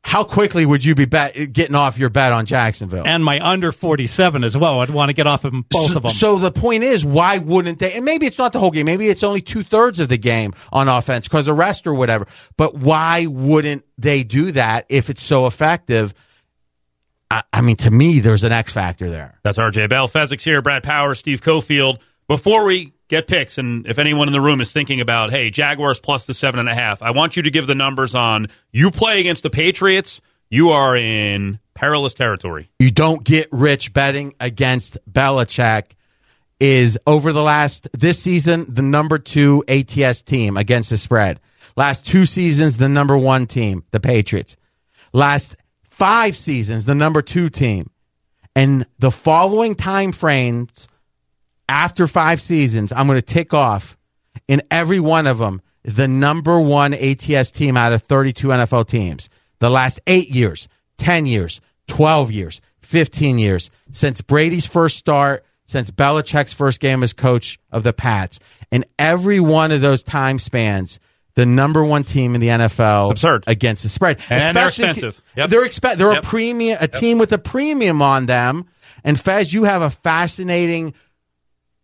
how 0.02 0.24
quickly 0.24 0.66
would 0.66 0.84
you 0.84 0.96
be 0.96 1.06
bet, 1.06 1.54
getting 1.54 1.76
off 1.76 1.98
your 1.98 2.10
bet 2.10 2.32
on 2.32 2.46
Jacksonville? 2.46 3.06
And 3.06 3.24
my 3.24 3.40
under 3.40 3.72
47 3.72 4.44
as 4.44 4.58
well. 4.58 4.80
I'd 4.80 4.90
want 4.90 5.10
to 5.10 5.14
get 5.14 5.28
off 5.28 5.44
of 5.44 5.52
both 5.70 5.92
so, 5.92 5.98
of 5.98 6.04
them. 6.04 6.12
So 6.12 6.38
the 6.38 6.52
point 6.52 6.84
is, 6.84 7.06
why 7.06 7.38
wouldn't 7.38 7.80
they? 7.80 7.94
And 7.94 8.06
maybe 8.06 8.26
it's 8.26 8.38
not 8.38 8.54
the 8.54 8.60
whole 8.60 8.72
game. 8.72 8.86
Maybe 8.86 9.08
it's 9.08 9.24
only 9.24 9.42
two 9.42 9.62
thirds 9.62 10.00
of 10.00 10.10
the 10.10 10.18
game 10.18 10.54
on 10.72 10.88
offense 10.88 11.28
because 11.28 11.48
of 11.48 11.58
rest 11.58 11.86
or 11.86 11.94
whatever. 11.94 12.28
But 12.58 12.76
why 12.76 13.26
wouldn't 13.28 13.86
they 13.98 14.24
do 14.24 14.52
that 14.54 14.86
if 14.90 15.10
it's 15.10 15.24
so 15.24 15.48
effective? 15.48 16.14
I, 17.30 17.44
I 17.52 17.62
mean, 17.62 17.76
to 17.78 17.92
me, 17.92 18.20
there's 18.20 18.44
an 18.44 18.52
X 18.52 18.72
factor 18.72 19.12
there. 19.12 19.40
That's 19.44 19.58
RJ 19.58 19.90
Bell. 19.90 20.08
Fezzik's 20.08 20.44
here, 20.44 20.62
Brad 20.62 20.82
Power, 20.84 21.14
Steve 21.14 21.42
Cofield. 21.42 22.00
Before 22.28 22.66
we 22.66 22.94
get 23.10 23.28
picks, 23.28 23.58
and 23.58 23.86
if 23.86 24.00
anyone 24.00 24.28
in 24.28 24.32
the 24.32 24.40
room 24.40 24.62
is 24.62 24.72
thinking 24.72 25.02
about, 25.02 25.32
hey, 25.32 25.50
Jaguars 25.50 26.00
plus 26.00 26.26
the 26.26 26.34
seven 26.34 26.60
and 26.60 26.70
a 26.70 26.76
half, 26.76 27.02
I 27.02 27.12
want 27.12 27.36
you 27.36 27.44
to 27.44 27.52
give 27.52 27.68
the 27.68 27.76
numbers 27.76 28.16
on 28.16 28.48
you 28.72 28.92
play 28.92 29.20
against 29.20 29.44
the 29.44 29.50
Patriots, 29.50 30.22
you 30.50 30.70
are 30.70 30.96
in 30.96 31.60
perilous 31.74 32.14
territory. 32.14 32.70
You 32.80 32.92
don't 32.92 33.24
get 33.24 33.50
rich 33.52 33.94
betting 33.94 34.34
against 34.40 34.98
Belichick. 35.12 35.92
Is 36.62 37.00
over 37.08 37.32
the 37.32 37.42
last 37.42 37.88
this 37.94 38.22
season 38.22 38.66
the 38.68 38.82
number 38.82 39.18
two 39.18 39.64
ATS 39.70 40.24
team 40.24 40.58
against 40.58 40.90
the 40.90 40.98
spread. 40.98 41.40
Last 41.78 42.06
two 42.06 42.26
seasons, 42.26 42.76
the 42.76 42.90
number 42.90 43.18
one 43.18 43.48
team, 43.48 43.86
the 43.92 44.02
Patriots. 44.02 44.58
Last 45.14 45.56
five 45.90 46.36
seasons, 46.36 46.84
the 46.84 46.96
number 46.96 47.22
two 47.22 47.50
team. 47.50 47.92
And 48.58 48.86
the 48.98 49.10
following 49.10 49.76
time 49.76 50.12
frames 50.12 50.90
after 51.70 52.08
five 52.08 52.42
seasons, 52.42 52.92
I'm 52.92 53.08
going 53.08 53.20
to 53.20 53.22
tick 53.22 53.54
off 53.54 53.96
in 54.48 54.62
every 54.72 55.00
one 55.00 55.28
of 55.28 55.38
them 55.38 55.62
the 55.84 56.08
number 56.08 56.60
one 56.60 56.94
ATS 56.94 57.52
team 57.52 57.78
out 57.78 57.94
of 57.94 58.02
32 58.02 58.48
NFL 58.48 58.88
teams. 58.88 59.30
The 59.60 59.70
last 59.70 60.02
eight 60.08 60.30
years, 60.30 60.68
10 60.98 61.26
years, 61.26 61.62
12 61.88 62.32
years, 62.32 62.62
15 62.82 63.38
years, 63.40 63.70
since 63.92 64.22
Brady's 64.22 64.66
first 64.66 64.98
start, 64.98 65.46
since 65.66 65.92
Belichick's 65.92 66.54
first 66.54 66.80
game 66.80 67.04
as 67.04 67.14
coach 67.14 67.60
of 67.72 67.84
the 67.84 67.94
Pats. 67.94 68.40
In 68.72 68.84
every 68.98 69.40
one 69.40 69.72
of 69.72 69.82
those 69.82 70.04
time 70.04 70.40
spans, 70.40 71.00
the 71.36 71.46
number 71.46 71.84
one 71.84 72.04
team 72.04 72.36
in 72.36 72.42
the 72.42 72.48
NFL 72.48 73.12
it's 73.12 73.24
absurd. 73.24 73.44
against 73.48 73.84
the 73.84 73.90
spread. 73.90 74.20
And 74.30 74.58
Especially, 74.58 74.84
they're 74.84 74.92
expensive. 74.92 75.24
Yep. 75.38 75.50
They're 75.50 75.66
expe- 75.66 75.98
They're 75.98 76.14
yep. 76.14 76.24
a 76.24 76.28
premium, 76.28 76.78
a 76.80 76.82
yep. 76.82 76.92
team 76.94 77.18
with 77.20 77.32
a 77.32 77.38
premium 77.38 78.02
on 78.02 78.26
them. 78.26 78.66
And 79.04 79.20
Fez, 79.20 79.54
you 79.54 79.64
have 79.64 79.82
a 79.82 79.90
fascinating 79.90 80.94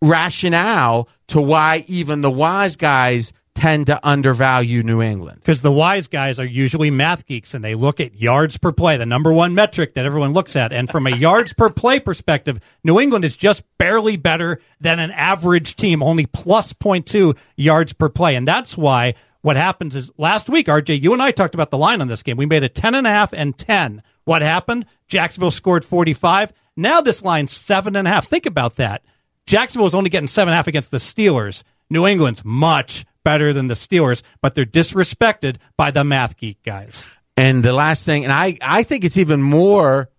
rationale 0.01 1.09
to 1.27 1.41
why 1.41 1.85
even 1.87 2.21
the 2.21 2.31
wise 2.31 2.75
guys 2.75 3.33
tend 3.55 3.87
to 3.87 3.99
undervalue 4.05 4.83
New 4.83 5.01
England. 5.01 5.39
Because 5.39 5.61
the 5.61 5.71
wise 5.71 6.07
guys 6.07 6.39
are 6.39 6.45
usually 6.45 6.91
math 6.91 7.25
geeks 7.25 7.53
and 7.53 7.63
they 7.63 7.73
look 7.73 7.99
at 8.01 8.19
yards 8.19 8.57
per 8.57 8.73
play, 8.73 8.97
the 8.97 9.05
number 9.05 9.31
one 9.31 9.55
metric 9.55 9.93
that 9.95 10.05
everyone 10.05 10.33
looks 10.33 10.55
at. 10.55 10.73
And 10.73 10.89
from 10.89 11.07
a 11.07 11.15
yards 11.15 11.53
per 11.53 11.69
play 11.69 11.99
perspective, 11.99 12.59
New 12.83 12.99
England 12.99 13.23
is 13.23 13.37
just 13.37 13.63
barely 13.77 14.17
better 14.17 14.59
than 14.81 14.99
an 14.99 15.11
average 15.11 15.77
team, 15.77 16.03
only 16.03 16.25
plus 16.25 16.73
0.2 16.73 17.35
yards 17.55 17.93
per 17.93 18.09
play. 18.09 18.35
And 18.35 18.45
that's 18.45 18.77
why 18.77 19.15
what 19.41 19.55
happens 19.55 19.95
is 19.95 20.11
last 20.17 20.49
week, 20.49 20.67
RJ, 20.67 21.01
you 21.01 21.13
and 21.13 21.21
I 21.21 21.31
talked 21.31 21.53
about 21.55 21.71
the 21.71 21.77
line 21.77 22.01
on 22.01 22.07
this 22.07 22.23
game. 22.23 22.35
We 22.35 22.45
made 22.45 22.63
a 22.63 22.69
10.5 22.69 23.29
and 23.31 23.57
10. 23.57 24.03
What 24.25 24.41
happened? 24.41 24.85
Jacksonville 25.07 25.51
scored 25.51 25.85
45. 25.85 26.51
Now 26.75 26.99
this 26.99 27.21
line's 27.23 27.57
7.5. 27.57 28.25
Think 28.25 28.45
about 28.45 28.75
that. 28.75 29.01
Jacksonville 29.47 29.83
was 29.85 29.95
only 29.95 30.09
getting 30.09 30.27
7.5 30.27 30.67
against 30.67 30.91
the 30.91 30.97
Steelers. 30.97 31.63
New 31.89 32.07
England's 32.07 32.43
much 32.43 33.05
better 33.23 33.53
than 33.53 33.67
the 33.67 33.73
Steelers, 33.73 34.23
but 34.41 34.55
they're 34.55 34.65
disrespected 34.65 35.57
by 35.77 35.91
the 35.91 36.03
math 36.03 36.37
geek 36.37 36.61
guys. 36.63 37.05
And 37.37 37.63
the 37.63 37.73
last 37.73 38.05
thing, 38.05 38.23
and 38.23 38.31
I, 38.33 38.57
I 38.61 38.83
think 38.83 39.03
it's 39.03 39.17
even 39.17 39.41
more 39.41 40.09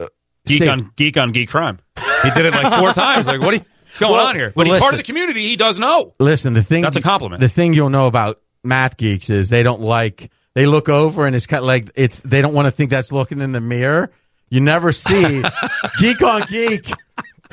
uh, 0.00 0.08
geek 0.46 0.68
on 0.68 0.92
geek 0.96 1.16
on 1.16 1.32
geek 1.32 1.48
crime. 1.50 1.78
He 2.24 2.30
did 2.30 2.46
it 2.46 2.52
like 2.52 2.78
four 2.80 2.92
times. 2.94 3.26
Like, 3.26 3.40
what 3.40 3.54
are 3.54 3.58
you, 3.58 3.64
what's 3.84 3.98
going 3.98 4.12
Well, 4.12 4.26
on 4.26 4.34
here? 4.34 4.52
But 4.54 4.66
well, 4.66 4.74
he's 4.74 4.80
part 4.80 4.94
of 4.94 4.98
the 4.98 5.04
community. 5.04 5.48
He 5.48 5.56
does 5.56 5.78
know. 5.78 6.14
Listen, 6.18 6.52
the 6.52 6.62
thing 6.62 6.82
That's 6.82 6.96
a 6.96 7.02
compliment. 7.02 7.40
The 7.40 7.48
thing 7.48 7.72
you'll 7.74 7.90
know 7.90 8.06
about 8.06 8.40
math 8.64 8.96
geeks 8.96 9.30
is 9.30 9.50
they 9.50 9.62
don't 9.62 9.80
like 9.80 10.30
they 10.54 10.66
look 10.66 10.88
over 10.88 11.26
and 11.26 11.34
it's 11.36 11.46
kind 11.46 11.60
of 11.60 11.66
like 11.66 11.90
it's 11.94 12.20
they 12.20 12.42
don't 12.42 12.54
want 12.54 12.66
to 12.66 12.70
think 12.70 12.90
that's 12.90 13.12
looking 13.12 13.40
in 13.40 13.52
the 13.52 13.60
mirror. 13.60 14.10
You 14.50 14.60
never 14.60 14.92
see 14.92 15.42
geek 16.00 16.20
on 16.22 16.42
geek. 16.50 16.90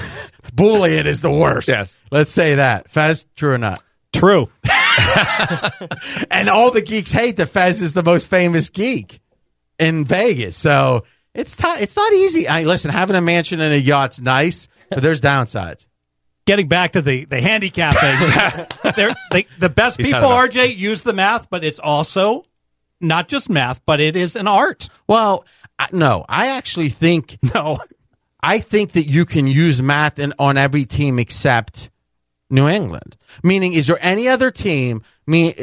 Bullying 0.53 1.05
is 1.05 1.21
the 1.21 1.31
worst. 1.31 1.67
Yes. 1.67 1.97
let's 2.11 2.31
say 2.31 2.55
that. 2.55 2.89
Fez, 2.91 3.25
true 3.35 3.53
or 3.53 3.57
not? 3.57 3.81
True. 4.13 4.49
And 6.31 6.49
all 6.49 6.71
the 6.71 6.81
geeks 6.81 7.11
hate 7.11 7.37
that 7.37 7.47
Fez 7.47 7.81
is 7.81 7.93
the 7.93 8.03
most 8.03 8.27
famous 8.27 8.69
geek 8.69 9.19
in 9.77 10.05
Vegas. 10.05 10.55
So 10.55 11.05
it's 11.33 11.55
t- 11.55 11.63
it's 11.79 11.95
not 11.95 12.13
easy. 12.13 12.47
I 12.47 12.63
listen, 12.63 12.91
having 12.91 13.15
a 13.15 13.21
mansion 13.21 13.61
and 13.61 13.73
a 13.73 13.79
yacht's 13.79 14.21
nice, 14.21 14.67
but 14.89 15.01
there's 15.01 15.21
downsides. 15.21 15.87
Getting 16.45 16.67
back 16.67 16.93
to 16.93 17.01
the, 17.01 17.25
the 17.25 17.41
handicapping, 17.41 18.91
they're, 18.95 19.15
they, 19.31 19.45
the 19.59 19.69
best 19.69 19.97
He's 19.97 20.07
people. 20.07 20.21
RJ, 20.21 20.77
use 20.77 21.03
the 21.03 21.13
math, 21.13 21.49
but 21.49 21.63
it's 21.63 21.79
also 21.79 22.45
not 22.99 23.27
just 23.27 23.49
math, 23.49 23.81
but 23.85 23.99
it 23.99 24.15
is 24.15 24.35
an 24.35 24.47
art. 24.47 24.89
Well, 25.07 25.45
I, 25.77 25.87
no, 25.91 26.25
I 26.27 26.47
actually 26.47 26.89
think 26.89 27.37
No. 27.53 27.79
I 28.41 28.59
think 28.59 28.93
that 28.93 29.07
you 29.07 29.25
can 29.25 29.47
use 29.47 29.81
math 29.81 30.19
in, 30.19 30.33
on 30.39 30.57
every 30.57 30.85
team 30.85 31.19
except 31.19 31.89
New 32.49 32.67
England. 32.67 33.17
Meaning, 33.43 33.73
is 33.73 33.87
there 33.87 33.99
any 34.01 34.27
other 34.27 34.51
team? 34.51 35.03
Me, 35.27 35.49
uh, 35.49 35.53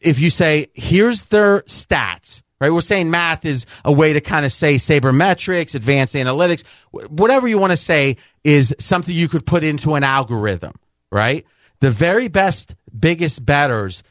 if 0.00 0.18
you 0.18 0.30
say 0.30 0.68
here's 0.74 1.26
their 1.26 1.60
stats, 1.62 2.42
right? 2.60 2.68
right? 2.68 2.70
We're 2.72 2.80
saying 2.80 3.10
math 3.10 3.44
is 3.44 3.66
a 3.84 3.92
way 3.92 4.12
to 4.12 4.20
kind 4.20 4.44
of 4.44 4.52
say 4.52 4.76
sabermetrics, 4.76 5.74
advanced 5.74 6.14
analytics, 6.14 6.64
whatever 6.90 7.46
you 7.46 7.58
want 7.58 7.72
to 7.72 7.76
say 7.76 8.16
is 8.42 8.74
something 8.78 9.14
you 9.14 9.28
could 9.28 9.46
put 9.46 9.62
into 9.62 9.94
an 9.94 10.02
algorithm, 10.02 10.74
right? 11.12 11.46
The 11.80 11.90
very 11.90 12.28
best, 12.28 12.74
biggest 12.98 13.44
bettors 13.44 14.02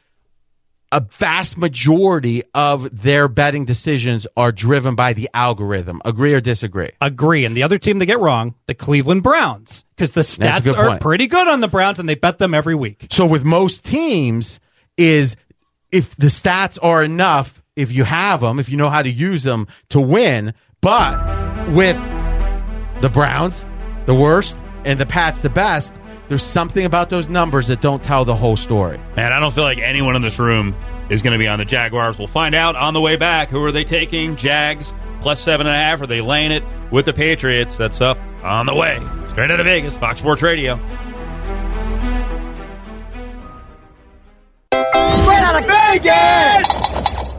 a 0.93 1.01
vast 1.01 1.57
majority 1.57 2.43
of 2.53 3.01
their 3.01 3.27
betting 3.27 3.65
decisions 3.65 4.27
are 4.37 4.51
driven 4.51 4.93
by 4.93 5.13
the 5.13 5.27
algorithm. 5.33 6.01
Agree 6.05 6.33
or 6.35 6.39
disagree? 6.39 6.91
Agree. 7.01 7.45
And 7.45 7.57
the 7.57 7.63
other 7.63 7.79
team 7.79 7.97
they 7.97 8.05
get 8.05 8.19
wrong, 8.19 8.53
the 8.67 8.75
Cleveland 8.75 9.23
Browns, 9.23 9.85
because 9.95 10.11
the 10.11 10.21
stats 10.21 10.71
are 10.71 10.89
point. 10.89 11.01
pretty 11.01 11.25
good 11.25 11.47
on 11.47 11.61
the 11.61 11.67
Browns, 11.67 11.99
and 11.99 12.07
they 12.07 12.13
bet 12.13 12.37
them 12.37 12.53
every 12.53 12.75
week. 12.75 13.07
So 13.09 13.25
with 13.25 13.43
most 13.43 13.83
teams, 13.83 14.59
is 14.97 15.35
if 15.91 16.15
the 16.15 16.27
stats 16.27 16.77
are 16.81 17.03
enough, 17.03 17.63
if 17.75 17.91
you 17.91 18.03
have 18.03 18.41
them, 18.41 18.59
if 18.59 18.69
you 18.69 18.77
know 18.77 18.89
how 18.89 19.01
to 19.01 19.09
use 19.09 19.43
them 19.43 19.67
to 19.89 19.99
win. 19.99 20.53
But 20.81 21.17
with 21.69 21.97
the 23.01 23.09
Browns, 23.11 23.65
the 24.05 24.13
worst, 24.13 24.57
and 24.85 24.99
the 24.99 25.05
Pats, 25.05 25.39
the 25.39 25.49
best, 25.49 25.95
there's 26.33 26.41
something 26.41 26.83
about 26.83 27.11
those 27.11 27.29
numbers 27.29 27.67
that 27.67 27.79
don't 27.79 28.01
tell 28.01 28.25
the 28.25 28.33
whole 28.33 28.57
story. 28.57 28.97
Man, 29.15 29.31
I 29.31 29.39
don't 29.39 29.53
feel 29.53 29.65
like 29.65 29.77
anyone 29.77 30.15
in 30.15 30.23
this 30.23 30.39
room 30.39 30.75
is 31.11 31.21
going 31.21 31.33
to 31.33 31.37
be 31.37 31.47
on 31.47 31.59
the 31.59 31.65
Jaguars. 31.65 32.17
We'll 32.17 32.25
find 32.25 32.55
out 32.55 32.75
on 32.75 32.95
the 32.95 33.01
way 33.01 33.17
back. 33.17 33.49
Who 33.49 33.63
are 33.63 33.71
they 33.71 33.83
taking? 33.83 34.35
Jags 34.35 34.95
plus 35.21 35.39
seven 35.39 35.67
and 35.67 35.75
a 35.75 35.79
half. 35.79 36.01
Are 36.01 36.07
they 36.07 36.21
laying 36.21 36.51
it 36.51 36.63
with 36.89 37.05
the 37.05 37.13
Patriots? 37.13 37.77
That's 37.77 38.01
up 38.01 38.17
on 38.41 38.65
the 38.65 38.73
way. 38.73 38.97
Straight 39.27 39.51
out 39.51 39.59
of 39.59 39.67
Vegas, 39.67 39.95
Fox 39.95 40.21
Sports 40.21 40.41
Radio. 40.41 40.79
Straight 44.71 45.43
out 45.43 45.59
of 45.59 45.67
Vegas! 45.67 47.37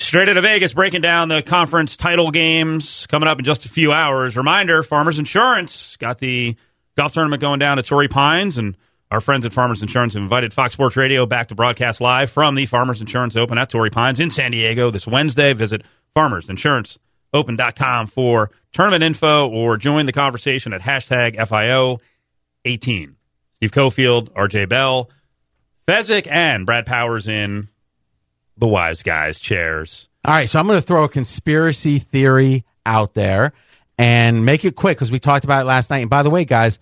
Straight 0.00 0.28
out 0.28 0.36
of 0.36 0.42
Vegas, 0.42 0.72
breaking 0.72 1.02
down 1.02 1.28
the 1.28 1.42
conference 1.42 1.96
title 1.96 2.32
games 2.32 3.06
coming 3.06 3.28
up 3.28 3.38
in 3.38 3.44
just 3.44 3.66
a 3.66 3.68
few 3.68 3.92
hours. 3.92 4.36
Reminder 4.36 4.82
Farmers 4.82 5.20
Insurance 5.20 5.96
got 5.96 6.18
the 6.18 6.56
golf 7.00 7.14
tournament 7.14 7.40
going 7.40 7.58
down 7.58 7.78
at 7.78 7.86
Torrey 7.86 8.08
Pines, 8.08 8.58
and 8.58 8.76
our 9.10 9.22
friends 9.22 9.46
at 9.46 9.54
Farmers 9.54 9.80
Insurance 9.80 10.12
have 10.12 10.22
invited 10.22 10.52
Fox 10.52 10.74
Sports 10.74 10.98
Radio 10.98 11.24
back 11.24 11.48
to 11.48 11.54
broadcast 11.54 11.98
live 11.98 12.30
from 12.30 12.54
the 12.54 12.66
Farmers 12.66 13.00
Insurance 13.00 13.36
Open 13.36 13.56
at 13.56 13.70
Torrey 13.70 13.88
Pines 13.88 14.20
in 14.20 14.28
San 14.28 14.50
Diego 14.50 14.90
this 14.90 15.06
Wednesday. 15.06 15.54
Visit 15.54 15.82
farmersinsuranceopen.com 16.14 18.06
for 18.06 18.50
tournament 18.74 19.02
info 19.02 19.48
or 19.48 19.78
join 19.78 20.04
the 20.04 20.12
conversation 20.12 20.74
at 20.74 20.82
hashtag 20.82 21.38
FIO18. 21.38 23.14
Steve 23.54 23.70
Cofield, 23.70 24.28
RJ 24.34 24.68
Bell, 24.68 25.08
Fezzik, 25.88 26.26
and 26.30 26.66
Brad 26.66 26.84
Powers 26.84 27.28
in 27.28 27.70
the 28.58 28.68
Wise 28.68 29.02
Guys 29.02 29.40
chairs. 29.40 30.10
All 30.26 30.34
right, 30.34 30.46
so 30.46 30.60
I'm 30.60 30.66
going 30.66 30.78
to 30.78 30.86
throw 30.86 31.04
a 31.04 31.08
conspiracy 31.08 31.98
theory 31.98 32.66
out 32.84 33.14
there 33.14 33.54
and 33.96 34.44
make 34.44 34.66
it 34.66 34.76
quick 34.76 34.98
because 34.98 35.10
we 35.10 35.18
talked 35.18 35.46
about 35.46 35.62
it 35.62 35.64
last 35.64 35.88
night. 35.88 36.00
And 36.00 36.10
by 36.10 36.22
the 36.22 36.28
way, 36.28 36.44
guys, 36.44 36.78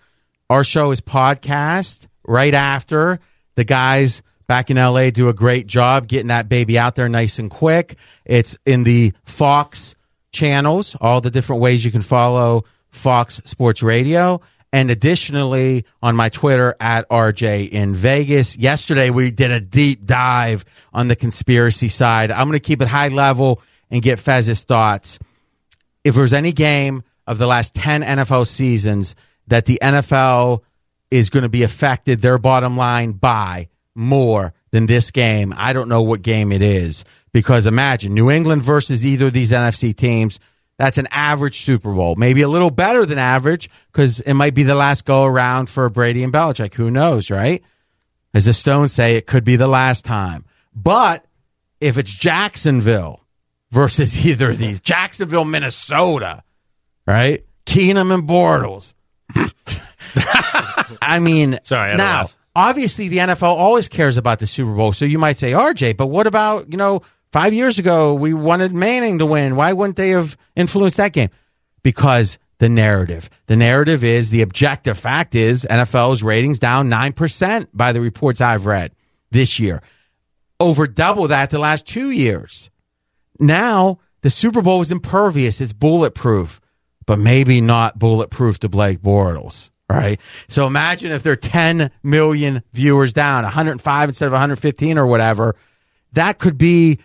our 0.49 0.63
show 0.63 0.91
is 0.91 1.01
podcast 1.01 2.07
right 2.25 2.53
after 2.53 3.19
the 3.55 3.63
guys 3.63 4.23
back 4.47 4.71
in 4.71 4.77
LA 4.77 5.11
do 5.11 5.29
a 5.29 5.33
great 5.33 5.67
job 5.67 6.07
getting 6.07 6.27
that 6.27 6.49
baby 6.49 6.79
out 6.79 6.95
there 6.95 7.07
nice 7.07 7.37
and 7.37 7.51
quick. 7.51 7.97
It's 8.25 8.57
in 8.65 8.83
the 8.83 9.13
Fox 9.23 9.95
channels, 10.31 10.95
all 10.99 11.21
the 11.21 11.29
different 11.29 11.61
ways 11.61 11.85
you 11.85 11.91
can 11.91 12.01
follow 12.01 12.65
Fox 12.89 13.41
Sports 13.45 13.83
Radio. 13.83 14.41
And 14.71 14.91
additionally, 14.91 15.85
on 16.01 16.15
my 16.15 16.29
Twitter 16.29 16.75
at 16.79 17.09
RJ 17.09 17.69
in 17.69 17.95
Vegas. 17.95 18.55
Yesterday, 18.55 19.09
we 19.09 19.31
did 19.31 19.49
a 19.49 19.59
deep 19.59 20.05
dive 20.05 20.63
on 20.93 21.07
the 21.07 21.15
conspiracy 21.15 21.89
side. 21.89 22.29
I'm 22.29 22.47
going 22.47 22.53
to 22.53 22.59
keep 22.59 22.81
it 22.81 22.87
high 22.87 23.07
level 23.07 23.63
and 23.89 24.01
get 24.01 24.19
Fez's 24.19 24.61
thoughts. 24.61 25.17
If 26.03 26.13
there's 26.13 26.33
any 26.33 26.51
game 26.51 27.01
of 27.25 27.39
the 27.39 27.47
last 27.47 27.73
10 27.73 28.03
NFL 28.03 28.45
seasons 28.45 29.15
that 29.49 29.65
the 29.65 29.79
NFL 29.81 30.61
is 31.11 31.29
going 31.29 31.43
to 31.43 31.49
be 31.49 31.63
affected, 31.63 32.21
their 32.21 32.37
bottom 32.37 32.77
line 32.77 33.11
by 33.11 33.69
more 33.95 34.53
than 34.71 34.85
this 34.85 35.11
game, 35.11 35.53
I 35.57 35.73
don't 35.73 35.89
know 35.89 36.01
what 36.01 36.21
game 36.21 36.51
it 36.51 36.61
is. 36.61 37.03
Because 37.31 37.67
imagine 37.67 38.13
New 38.13 38.31
England 38.31 38.63
versus 38.63 39.05
either 39.05 39.27
of 39.27 39.33
these 39.33 39.51
NFC 39.51 39.95
teams. 39.95 40.39
That's 40.77 40.97
an 40.97 41.07
average 41.11 41.61
Super 41.61 41.93
Bowl, 41.93 42.15
maybe 42.15 42.41
a 42.41 42.47
little 42.47 42.71
better 42.71 43.05
than 43.05 43.19
average 43.19 43.69
because 43.91 44.21
it 44.21 44.33
might 44.33 44.55
be 44.55 44.63
the 44.63 44.75
last 44.75 45.05
go 45.05 45.25
around 45.25 45.69
for 45.69 45.89
Brady 45.89 46.23
and 46.23 46.33
Belichick. 46.33 46.73
Who 46.75 46.89
knows, 46.89 47.29
right? 47.29 47.61
As 48.33 48.45
the 48.45 48.53
Stones 48.53 48.93
say, 48.93 49.15
it 49.15 49.27
could 49.27 49.43
be 49.43 49.57
the 49.57 49.67
last 49.67 50.05
time. 50.05 50.45
But 50.73 51.25
if 51.81 51.97
it's 51.97 52.13
Jacksonville 52.13 53.25
versus 53.71 54.25
either 54.25 54.51
of 54.51 54.57
these, 54.57 54.79
Jacksonville, 54.79 55.45
Minnesota, 55.45 56.43
right? 57.05 57.43
Keenum 57.65 58.13
and 58.13 58.27
Bortles. 58.27 58.93
I 61.01 61.19
mean, 61.19 61.59
Sorry, 61.63 61.91
I 61.91 61.95
now 61.95 62.29
obviously 62.55 63.07
the 63.07 63.17
NFL 63.17 63.43
always 63.43 63.87
cares 63.87 64.17
about 64.17 64.39
the 64.39 64.47
Super 64.47 64.73
Bowl. 64.73 64.93
So 64.93 65.05
you 65.05 65.17
might 65.17 65.37
say, 65.37 65.51
RJ, 65.51 65.97
but 65.97 66.07
what 66.07 66.27
about, 66.27 66.71
you 66.71 66.77
know, 66.77 67.01
five 67.31 67.53
years 67.53 67.79
ago 67.79 68.13
we 68.13 68.33
wanted 68.33 68.73
Manning 68.73 69.19
to 69.19 69.25
win. 69.25 69.55
Why 69.55 69.73
wouldn't 69.73 69.95
they 69.95 70.09
have 70.09 70.37
influenced 70.55 70.97
that 70.97 71.13
game? 71.13 71.29
Because 71.83 72.37
the 72.59 72.69
narrative. 72.69 73.29
The 73.47 73.55
narrative 73.55 74.03
is 74.03 74.29
the 74.29 74.41
objective 74.41 74.97
fact 74.97 75.35
is 75.35 75.65
NFL's 75.69 76.21
ratings 76.21 76.59
down 76.59 76.89
9% 76.89 77.67
by 77.73 77.93
the 77.93 78.01
reports 78.01 78.41
I've 78.41 78.65
read 78.65 78.93
this 79.31 79.59
year. 79.59 79.81
Over 80.59 80.87
double 80.87 81.29
that 81.29 81.51
the 81.51 81.59
last 81.59 81.85
two 81.87 82.11
years. 82.11 82.69
Now 83.39 83.99
the 84.21 84.29
Super 84.29 84.61
Bowl 84.61 84.81
is 84.81 84.91
impervious. 84.91 85.61
It's 85.61 85.71
bulletproof, 85.71 86.59
but 87.09 87.17
maybe 87.17 87.59
not 87.59 87.97
bulletproof 87.97 88.59
to 88.59 88.69
Blake 88.69 88.99
Bortles. 89.01 89.71
Right. 89.89 90.19
So 90.47 90.67
imagine 90.67 91.11
if 91.11 91.23
there 91.23 91.33
are 91.33 91.35
10 91.35 91.89
million 92.03 92.61
viewers 92.71 93.13
down, 93.13 93.41
105 93.41 94.09
instead 94.09 94.27
of 94.27 94.31
115 94.33 94.99
or 94.99 95.07
whatever. 95.07 95.55
That 96.13 96.37
could 96.37 96.55
be 96.55 96.99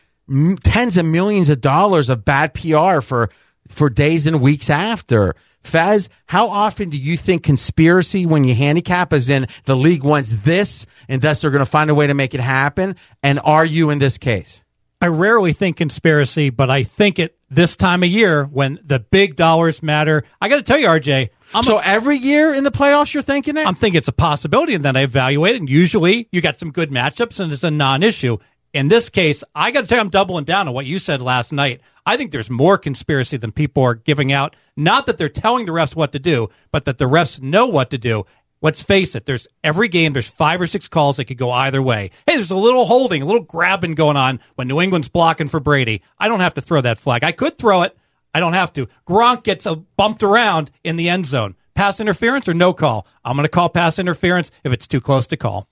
tens 0.63 0.99
of 0.99 1.07
millions 1.07 1.49
of 1.49 1.63
dollars 1.63 2.11
of 2.11 2.23
bad 2.23 2.53
PR 2.53 3.01
for, 3.01 3.31
for 3.69 3.89
days 3.89 4.27
and 4.27 4.43
weeks 4.43 4.69
after. 4.69 5.35
Fez, 5.63 6.11
how 6.27 6.51
often 6.51 6.91
do 6.91 6.99
you 6.99 7.17
think 7.17 7.43
conspiracy 7.43 8.27
when 8.27 8.45
you 8.45 8.55
handicap 8.55 9.15
is 9.15 9.31
in 9.31 9.47
the 9.65 9.75
league 9.75 10.05
wants 10.05 10.33
this 10.33 10.85
and 11.09 11.23
thus 11.23 11.41
they're 11.41 11.51
going 11.51 11.65
to 11.65 11.71
find 11.71 11.89
a 11.89 11.95
way 11.95 12.09
to 12.09 12.15
make 12.15 12.35
it 12.35 12.41
happen? 12.41 12.97
And 13.23 13.41
are 13.43 13.65
you 13.65 13.89
in 13.89 14.01
this 14.01 14.19
case? 14.19 14.65
I 15.05 15.09
rarely 15.09 15.53
think 15.53 15.77
conspiracy, 15.77 16.49
but 16.49 16.71
I 16.71 16.83
think 16.83 17.19
it 17.19 17.37
this 17.51 17.77
time 17.77 18.03
of 18.03 18.09
year 18.09 18.47
when 18.47 18.79
the 18.83 19.01
big 19.01 19.37
dollars 19.37 19.83
matter. 19.83 20.25
I 20.41 20.49
got 20.49 20.57
to 20.57 20.63
tell 20.63 20.79
you, 20.79 20.87
RJ. 20.87 21.29
I'm 21.53 21.63
so 21.63 21.77
every 21.77 22.17
year 22.17 22.55
in 22.55 22.65
the 22.65 22.71
playoffs, 22.71 23.13
you're 23.13 23.23
thinking 23.23 23.59
it? 23.59 23.67
I'm 23.67 23.75
thinking 23.75 23.99
it's 23.99 24.09
a 24.09 24.13
possibility, 24.13 24.75
and 24.75 24.83
then 24.83 24.97
I 24.97 25.03
evaluate 25.03 25.57
it. 25.57 25.59
And 25.59 25.69
usually, 25.69 26.27
you 26.33 26.41
got 26.41 26.59
some 26.59 26.71
good 26.71 26.89
matchups, 26.89 27.39
and 27.39 27.53
it's 27.53 27.65
a 27.65 27.71
non-issue. 27.71 28.39
In 28.73 28.89
this 28.89 29.11
case, 29.11 29.45
I 29.55 29.73
got 29.73 29.83
to 29.83 29.87
tell 29.89 29.99
you, 29.99 30.01
I'm 30.05 30.09
doubling 30.09 30.45
down 30.45 30.69
on 30.69 30.75
what 30.75 30.87
you 30.87 30.99
said 30.99 31.21
last 31.21 31.53
night. 31.53 31.83
I 32.07 32.17
think 32.17 32.33
there's 32.33 32.49
more 32.49 32.79
conspiracy 32.79 33.37
than 33.37 33.53
people 33.53 33.83
are 33.83 33.95
giving 33.95 34.33
out. 34.33 34.57
Not 34.75 35.05
that 35.05 35.19
they're 35.19 35.29
telling 35.29 35.67
the 35.67 35.73
refs 35.73 35.95
what 35.95 36.13
to 36.13 36.19
do, 36.19 36.49
but 36.73 36.87
that 36.87 36.97
the 36.97 37.05
refs 37.05 37.43
know 37.43 37.67
what 37.67 37.91
to 37.91 37.99
do. 37.99 38.25
Let's 38.65 38.83
face 38.83 39.15
it, 39.15 39.27
there's 39.27 39.47
every 39.63 39.89
game, 39.89 40.15
there's 40.15 40.27
five 40.27 40.59
or 40.59 40.67
six 40.67 40.89
calls 40.89 41.19
that 41.19 41.27
could 41.27 41.37
go 41.37 41.51
either 41.51 41.83
way. 41.83 42.13
Hey, 42.27 42.37
there's 42.37 42.51
a 42.51 42.57
little 42.57 42.87
holding, 42.87 43.21
a 43.21 43.27
little 43.27 43.43
grabbing 43.43 43.95
going 43.95 44.17
on 44.17 44.41
when 44.55 44.69
New 44.69 44.81
England's 44.81 45.09
blocking 45.09 45.49
for 45.49 45.61
Brady. 45.61 46.01
I 46.19 46.29
don't 46.29 46.41
have 46.41 46.55
to 46.55 46.63
throw 46.63 46.81
that 46.81 46.99
flag. 46.99 47.25
I 47.25 47.33
could 47.33 47.59
throw 47.59 47.83
it. 47.83 47.95
I 48.35 48.41
don't 48.41 48.55
have 48.55 48.73
to. 48.73 48.89
Gronk 49.07 49.45
gets 49.45 49.67
uh, 49.67 49.75
bumped 49.75 50.23
around 50.23 50.71
in 50.83 50.97
the 50.97 51.11
end 51.11 51.27
zone. 51.27 51.57
Pass 51.75 52.01
interference 52.01 52.49
or 52.49 52.55
no 52.55 52.73
call? 52.73 53.07
I'm 53.23 53.37
going 53.37 53.45
to 53.45 53.51
call 53.51 53.69
pass 53.69 53.99
interference 53.99 54.51
if 54.65 54.73
it's 54.73 54.87
too 54.87 55.03
close 55.03 55.27
to 55.27 55.37
call. 55.37 55.69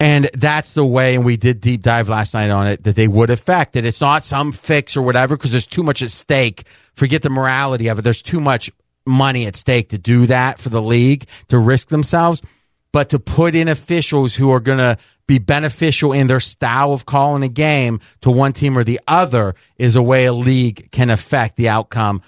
And 0.00 0.30
that's 0.32 0.72
the 0.72 0.86
way, 0.86 1.16
and 1.16 1.26
we 1.26 1.36
did 1.36 1.60
deep 1.60 1.82
dive 1.82 2.08
last 2.08 2.32
night 2.32 2.48
on 2.48 2.68
it, 2.68 2.84
that 2.84 2.96
they 2.96 3.06
would 3.06 3.28
affect 3.28 3.76
it. 3.76 3.84
It's 3.84 4.00
not 4.00 4.24
some 4.24 4.52
fix 4.52 4.96
or 4.96 5.02
whatever, 5.02 5.36
because 5.36 5.50
there's 5.50 5.66
too 5.66 5.82
much 5.82 6.00
at 6.00 6.10
stake. 6.10 6.64
Forget 6.94 7.20
the 7.20 7.28
morality 7.28 7.88
of 7.88 7.98
it. 7.98 8.02
There's 8.02 8.22
too 8.22 8.40
much 8.40 8.70
money 9.06 9.46
at 9.46 9.56
stake 9.56 9.90
to 9.90 9.98
do 9.98 10.26
that 10.26 10.60
for 10.60 10.68
the 10.68 10.82
league, 10.82 11.26
to 11.48 11.58
risk 11.58 11.88
themselves. 11.88 12.42
But 12.92 13.10
to 13.10 13.18
put 13.18 13.54
in 13.54 13.68
officials 13.68 14.34
who 14.34 14.50
are 14.50 14.60
going 14.60 14.78
to 14.78 14.98
be 15.26 15.38
beneficial 15.38 16.12
in 16.12 16.26
their 16.26 16.40
style 16.40 16.92
of 16.92 17.06
calling 17.06 17.44
a 17.44 17.48
game 17.48 18.00
to 18.20 18.32
one 18.32 18.52
team 18.52 18.76
or 18.76 18.82
the 18.82 19.00
other 19.06 19.54
is 19.78 19.94
a 19.94 20.02
way 20.02 20.24
a 20.24 20.32
league 20.32 20.90
can 20.90 21.08
affect 21.08 21.54
the 21.54 21.68
outcome. 21.68 22.20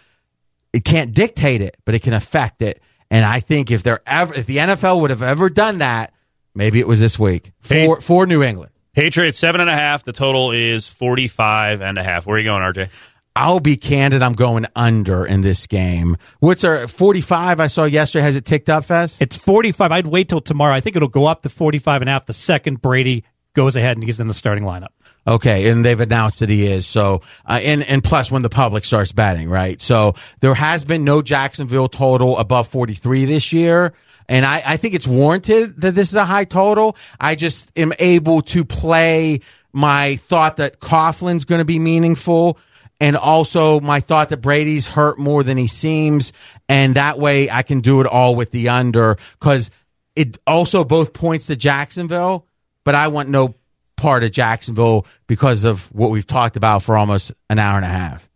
It 0.73 0.85
can't 0.85 1.13
dictate 1.13 1.63
it, 1.63 1.77
but 1.85 1.97
it 1.97 2.03
can 2.03 2.13
affect 2.13 2.63
it. 2.63 2.81
And 3.11 3.25
I 3.25 3.41
think 3.41 3.73
if 3.73 3.83
they're 3.83 4.03
ever, 4.07 4.35
if 4.35 4.47
the 4.47 4.59
NFL 4.59 5.01
would 5.01 5.11
have 5.11 5.23
ever 5.23 5.51
done 5.51 5.79
that, 5.79 6.15
maybe 6.55 6.79
it 6.79 6.87
was 6.87 7.01
this 7.01 7.19
week 7.19 7.51
for, 7.61 8.01
for 8.01 8.25
New 8.25 8.43
England. 8.43 8.71
Patriots 8.95 9.39
seven 9.39 9.61
and 9.61 9.69
a 9.69 9.75
half. 9.75 10.05
The 10.05 10.13
total 10.13 10.53
is 10.53 10.87
forty 10.87 11.27
five 11.27 11.81
and 11.81 11.99
a 11.99 12.03
half. 12.03 12.25
Where 12.27 12.37
are 12.37 12.39
you 12.39 12.45
going, 12.45 12.63
RJ? 12.63 12.89
I'll 13.35 13.61
be 13.61 13.77
candid. 13.77 14.23
I'm 14.23 14.35
going 14.35 14.67
under 14.77 15.25
in 15.25 15.41
this 15.41 15.67
game. 15.67 16.17
What's 16.41 16.65
our 16.65 16.87
45? 16.87 17.61
I 17.61 17.67
saw 17.67 17.85
yesterday. 17.85 18.25
Has 18.25 18.37
it 18.37 18.45
ticked 18.45 18.69
up, 18.69 18.85
Fez? 18.85 19.19
It's 19.21 19.37
45. 19.37 19.91
I'd 19.91 20.07
wait 20.07 20.29
till 20.29 20.41
tomorrow. 20.41 20.75
I 20.75 20.81
think 20.81 20.97
it'll 20.97 21.09
go 21.09 21.27
up 21.27 21.43
to 21.43 21.49
45 21.49 22.03
and 22.03 22.09
a 22.09 22.13
half 22.13 22.27
the 22.27 22.35
second 22.35 22.83
Brady 22.83 23.25
goes 23.55 23.77
ahead 23.77 23.97
and 23.97 24.05
he's 24.05 24.21
in 24.21 24.29
the 24.29 24.35
starting 24.35 24.65
lineup. 24.65 24.89
Okay, 25.27 25.69
and 25.69 25.85
they've 25.85 26.01
announced 26.01 26.41
that 26.41 26.49
he 26.49 26.67
is. 26.67 26.85
So, 26.85 27.23
uh, 27.47 27.61
and 27.63 27.85
and 27.85 28.03
plus 28.03 28.31
when 28.31 28.43
the 28.43 28.49
public 28.49 28.85
starts 28.85 29.13
betting, 29.13 29.49
right? 29.49 29.81
So 29.81 30.15
there 30.41 30.55
has 30.55 30.85
been 30.85 31.05
no 31.05 31.23
Jacksonville 31.23 31.89
total 31.89 32.37
above 32.39 32.69
43 32.69 33.27
this 33.27 33.53
year. 33.53 33.93
And 34.29 34.45
I, 34.45 34.63
I 34.65 34.77
think 34.77 34.95
it's 34.95 35.07
warranted 35.07 35.81
that 35.81 35.95
this 35.95 36.09
is 36.09 36.15
a 36.15 36.25
high 36.25 36.45
total. 36.45 36.97
I 37.21 37.35
just 37.35 37.71
am 37.77 37.93
able 37.99 38.43
to 38.43 38.65
play 38.65 39.41
my 39.73 40.17
thought 40.29 40.57
that 40.57 40.81
Coughlin's 40.81 41.45
going 41.45 41.61
to 41.61 41.65
be 41.65 41.79
meaningful 41.79 42.59
and 43.03 43.17
also 43.17 43.81
my 43.81 43.99
thought 43.99 44.29
that 44.29 44.37
Brady's 44.37 44.87
hurt 44.87 45.19
more 45.19 45.43
than 45.43 45.59
he 45.59 45.67
seems. 45.67 46.33
And 46.69 46.95
that 46.95 47.19
way 47.19 47.51
I 47.51 47.65
can 47.65 47.81
do 47.81 48.01
it 48.01 48.07
all 48.07 48.37
with 48.37 48.53
the 48.53 48.69
under 48.69 49.17
because 49.41 49.73
it 50.15 50.39
also 50.47 50.85
both 50.85 51.13
points 51.13 51.47
to 51.47 51.57
Jacksonville, 51.57 52.47
but 52.85 52.95
I 52.95 53.09
want 53.09 53.29
no 53.29 53.57
part 53.97 54.23
of 54.23 54.31
Jacksonville 54.31 55.05
because 55.27 55.65
of 55.65 55.87
what 55.93 56.13
we've 56.13 56.29
talked 56.29 56.57
about 56.57 56.85
for 56.85 56.97
almost 56.97 57.33
an 57.51 57.59
hour 57.59 57.75
and 57.77 57.85
a 57.85 57.89
half. 57.89 58.29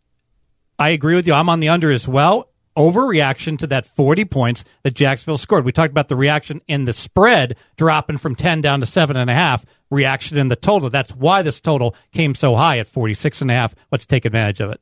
I 0.80 0.88
agree 0.88 1.14
with 1.14 1.28
you. 1.28 1.34
I'm 1.34 1.48
on 1.48 1.60
the 1.60 1.68
under 1.68 1.92
as 1.92 2.08
well. 2.08 2.48
Overreaction 2.76 3.58
to 3.58 3.66
that 3.68 3.86
40 3.86 4.24
points 4.26 4.64
that 4.82 4.94
Jacksonville 4.94 5.38
scored. 5.38 5.64
We 5.64 5.72
talked 5.72 5.90
about 5.90 6.08
the 6.08 6.16
reaction 6.16 6.60
in 6.68 6.84
the 6.84 6.92
spread 6.92 7.56
dropping 7.76 8.18
from 8.18 8.34
10 8.34 8.60
down 8.60 8.80
to 8.80 8.86
seven 8.86 9.16
and 9.16 9.30
a 9.30 9.34
half. 9.34 9.64
Reaction 9.90 10.36
in 10.36 10.48
the 10.48 10.56
total. 10.56 10.90
That's 10.90 11.12
why 11.14 11.42
this 11.42 11.60
total 11.60 11.94
came 12.12 12.34
so 12.34 12.54
high 12.54 12.78
at 12.78 12.86
46 12.86 13.40
and 13.40 13.50
a 13.50 13.54
half. 13.54 13.74
Let's 13.90 14.04
take 14.04 14.24
advantage 14.24 14.60
of 14.60 14.70
it. 14.70 14.80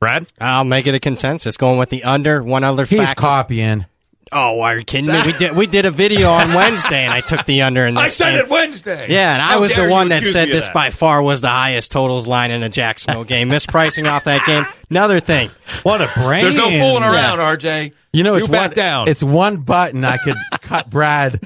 Brad? 0.00 0.32
I'll 0.40 0.64
make 0.64 0.86
it 0.86 0.94
a 0.94 1.00
consensus. 1.00 1.58
Going 1.58 1.78
with 1.78 1.90
the 1.90 2.04
under. 2.04 2.42
One 2.42 2.64
other 2.64 2.86
He's 2.86 3.00
factor. 3.00 3.20
copying. 3.20 3.84
Oh, 4.32 4.60
are 4.60 4.78
you 4.78 4.84
kidding 4.84 5.10
me? 5.10 5.20
We 5.26 5.32
did 5.32 5.56
we 5.56 5.66
did 5.66 5.84
a 5.86 5.90
video 5.90 6.30
on 6.30 6.54
Wednesday, 6.54 7.02
and 7.04 7.12
I 7.12 7.20
took 7.20 7.44
the 7.46 7.62
under 7.62 7.84
in 7.86 7.94
this. 7.94 8.04
I 8.04 8.06
said 8.08 8.30
game. 8.32 8.40
it 8.40 8.48
Wednesday. 8.48 9.06
Yeah, 9.12 9.32
and 9.32 9.42
I 9.42 9.52
How 9.54 9.60
was 9.60 9.74
the 9.74 9.88
one 9.88 10.10
that 10.10 10.22
said 10.22 10.48
this 10.48 10.66
that. 10.66 10.74
by 10.74 10.90
far 10.90 11.20
was 11.22 11.40
the 11.40 11.48
highest 11.48 11.90
totals 11.90 12.26
line 12.28 12.50
in 12.52 12.62
a 12.62 12.68
Jacksonville 12.68 13.24
game. 13.34 13.48
Mispricing 13.50 14.08
off 14.08 14.24
that 14.24 14.46
game. 14.46 14.64
Another 14.88 15.18
thing. 15.20 15.50
What 15.82 16.00
a 16.00 16.08
brain! 16.20 16.42
There's 16.44 16.54
no 16.54 16.68
fooling 16.68 17.02
Yeah. 17.02 17.12
around, 17.12 17.38
RJ. 17.58 17.92
You 18.12 18.24
know, 18.24 18.34
it's 18.36 18.48
back 18.48 18.70
one, 18.70 18.76
down. 18.76 19.08
It's 19.08 19.22
one 19.22 19.58
button. 19.58 20.04
I 20.04 20.16
could 20.16 20.36
cut 20.62 20.90
Brad 20.90 21.40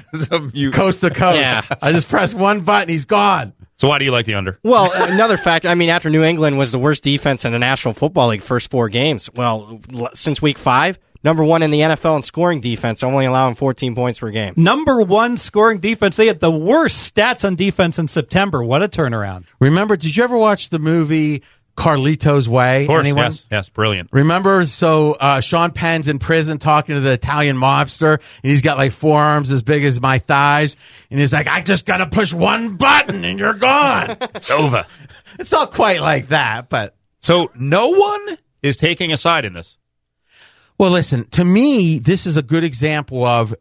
coast 0.73 1.01
to 1.01 1.09
coast. 1.09 1.37
Yeah. 1.37 1.61
I 1.81 1.91
just 1.91 2.09
press 2.09 2.33
one 2.33 2.61
button. 2.61 2.89
He's 2.89 3.05
gone. 3.05 3.53
So 3.77 3.87
why 3.87 3.99
do 3.99 4.05
you 4.05 4.11
like 4.11 4.25
the 4.25 4.35
under? 4.35 4.57
Well, 4.63 4.91
another 4.93 5.37
fact. 5.37 5.65
I 5.65 5.75
mean, 5.75 5.89
after 5.89 6.09
New 6.09 6.23
England 6.23 6.57
was 6.57 6.71
the 6.71 6.79
worst 6.79 7.03
defense 7.03 7.45
in 7.45 7.51
the 7.51 7.59
National 7.59 7.93
Football 7.93 8.29
League 8.29 8.41
first 8.41 8.71
four 8.71 8.89
games. 8.89 9.29
Well, 9.35 9.81
since 10.13 10.41
week 10.41 10.57
five, 10.57 10.97
number 11.25 11.43
one 11.43 11.61
in 11.61 11.71
the 11.71 11.81
NFL 11.81 12.15
in 12.15 12.23
scoring 12.23 12.61
defense, 12.61 13.03
only 13.03 13.25
allowing 13.25 13.55
14 13.55 13.95
points 13.95 14.19
per 14.19 14.31
game. 14.31 14.53
Number 14.55 15.01
one 15.01 15.35
scoring 15.35 15.79
defense. 15.79 16.15
They 16.15 16.27
had 16.27 16.39
the 16.39 16.51
worst 16.51 17.13
stats 17.13 17.43
on 17.43 17.55
defense 17.55 17.99
in 17.99 18.07
September. 18.07 18.63
What 18.63 18.81
a 18.81 18.87
turnaround. 18.87 19.43
Remember, 19.59 19.97
did 19.97 20.15
you 20.15 20.23
ever 20.23 20.37
watch 20.37 20.69
the 20.69 20.79
movie 20.79 21.41
Carlito's 21.75 22.47
Way? 22.47 22.83
Of 22.83 22.87
course, 22.87 22.99
Anyone? 23.01 23.23
yes, 23.25 23.47
yes, 23.51 23.69
brilliant. 23.69 24.09
Remember, 24.13 24.65
so 24.65 25.13
uh, 25.13 25.41
Sean 25.41 25.71
Penn's 25.71 26.07
in 26.07 26.19
prison 26.19 26.57
talking 26.57 26.95
to 26.95 27.01
the 27.01 27.11
Italian 27.11 27.57
mobster, 27.57 28.13
and 28.13 28.21
he's 28.49 28.61
got 28.61 28.77
like 28.77 28.93
forearms 28.93 29.51
as 29.51 29.61
big 29.61 29.83
as 29.83 29.99
my 29.99 30.19
thighs, 30.19 30.77
and 31.11 31.19
he's 31.19 31.33
like, 31.33 31.47
"I 31.47 31.61
just 31.61 31.85
got 31.85 31.97
to 31.97 32.05
push 32.07 32.33
one 32.33 32.77
button, 32.77 33.25
and 33.25 33.37
you're 33.37 33.53
gone." 33.53 34.15
It's 34.35 34.51
over. 34.51 34.85
it's 35.39 35.51
not 35.51 35.71
quite 35.73 35.99
like 35.99 36.29
that, 36.29 36.69
but 36.69 36.95
So 37.19 37.51
no 37.55 37.89
one 37.89 38.37
is 38.63 38.77
taking 38.77 39.11
a 39.11 39.17
side 39.17 39.43
in 39.43 39.53
this. 39.53 39.77
Well, 40.77 40.91
listen. 40.91 41.25
To 41.31 41.45
me, 41.45 41.99
this 41.99 42.25
is 42.25 42.37
a 42.37 42.41
good 42.41 42.63
example 42.63 43.23
of 43.23 43.55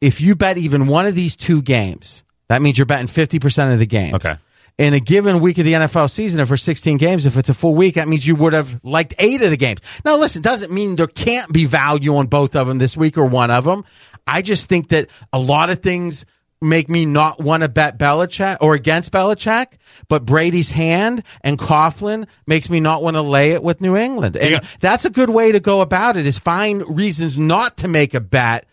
if 0.00 0.20
you 0.20 0.34
bet 0.34 0.58
even 0.58 0.86
one 0.86 1.06
of 1.06 1.14
these 1.14 1.36
two 1.36 1.62
games, 1.62 2.24
that 2.48 2.62
means 2.62 2.78
you're 2.78 2.86
betting 2.86 3.06
fifty 3.06 3.38
percent 3.38 3.72
of 3.72 3.78
the 3.78 3.86
games. 3.86 4.14
Okay. 4.14 4.36
In 4.78 4.94
a 4.94 5.00
given 5.00 5.40
week 5.40 5.58
of 5.58 5.66
the 5.66 5.74
NFL 5.74 6.08
season, 6.08 6.40
if 6.40 6.48
for 6.48 6.56
16 6.56 6.96
games, 6.96 7.26
if 7.26 7.36
it's 7.36 7.50
a 7.50 7.54
full 7.54 7.74
week, 7.74 7.96
that 7.96 8.08
means 8.08 8.26
you 8.26 8.34
would 8.34 8.54
have 8.54 8.80
liked 8.82 9.12
eight 9.18 9.42
of 9.42 9.50
the 9.50 9.58
games. 9.58 9.80
Now, 10.06 10.16
listen, 10.16 10.40
doesn't 10.40 10.72
mean 10.72 10.96
there 10.96 11.06
can't 11.06 11.52
be 11.52 11.66
value 11.66 12.16
on 12.16 12.28
both 12.28 12.56
of 12.56 12.66
them 12.66 12.78
this 12.78 12.96
week 12.96 13.18
or 13.18 13.26
one 13.26 13.50
of 13.50 13.64
them. 13.64 13.84
I 14.26 14.40
just 14.40 14.70
think 14.70 14.88
that 14.88 15.10
a 15.34 15.38
lot 15.38 15.68
of 15.68 15.80
things 15.80 16.24
make 16.62 16.88
me 16.90 17.06
not 17.06 17.40
want 17.40 17.62
to 17.62 17.68
bet 17.68 17.98
Belichick 17.98 18.58
or 18.60 18.74
against 18.74 19.12
Belichick, 19.12 19.66
but 20.08 20.26
Brady's 20.26 20.70
hand 20.70 21.22
and 21.42 21.58
Coughlin 21.58 22.26
makes 22.46 22.68
me 22.68 22.80
not 22.80 23.02
want 23.02 23.14
to 23.16 23.22
lay 23.22 23.52
it 23.52 23.62
with 23.62 23.80
New 23.80 23.96
England. 23.96 24.36
And 24.36 24.50
Yeah. 24.50 24.60
that's 24.80 25.04
a 25.04 25.10
good 25.10 25.30
way 25.30 25.52
to 25.52 25.60
go 25.60 25.80
about 25.80 26.16
it 26.16 26.26
is 26.26 26.38
find 26.38 26.82
reasons 26.96 27.38
not 27.38 27.78
to 27.78 27.88
make 27.88 28.12
a 28.14 28.20
bet 28.20 28.66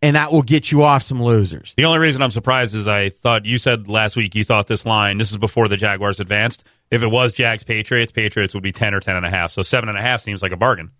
and 0.00 0.16
that 0.16 0.32
will 0.32 0.42
get 0.42 0.70
you 0.72 0.82
off 0.82 1.02
some 1.02 1.22
losers. 1.22 1.74
The 1.76 1.84
only 1.84 1.98
reason 2.00 2.22
I'm 2.22 2.30
surprised 2.32 2.74
is 2.74 2.86
I 2.88 3.08
thought 3.10 3.44
you 3.46 3.58
said 3.58 3.88
last 3.88 4.16
week 4.16 4.34
you 4.34 4.44
thought 4.44 4.66
this 4.66 4.84
line, 4.84 5.18
this 5.18 5.30
is 5.30 5.38
before 5.38 5.68
the 5.68 5.76
Jaguars 5.76 6.20
advanced. 6.20 6.64
If 6.90 7.02
it 7.02 7.08
was 7.08 7.32
Jags 7.32 7.64
Patriots, 7.64 8.12
Patriots 8.12 8.52
would 8.54 8.62
be 8.62 8.72
10 8.72 8.94
or 8.94 9.00
10 9.00 9.16
and 9.16 9.24
a 9.26 9.30
half. 9.30 9.52
So 9.52 9.62
seven 9.62 9.88
and 9.88 9.96
a 9.96 10.02
half 10.02 10.20
seems 10.20 10.42
like 10.42 10.52
a 10.52 10.56
bargain. 10.56 10.90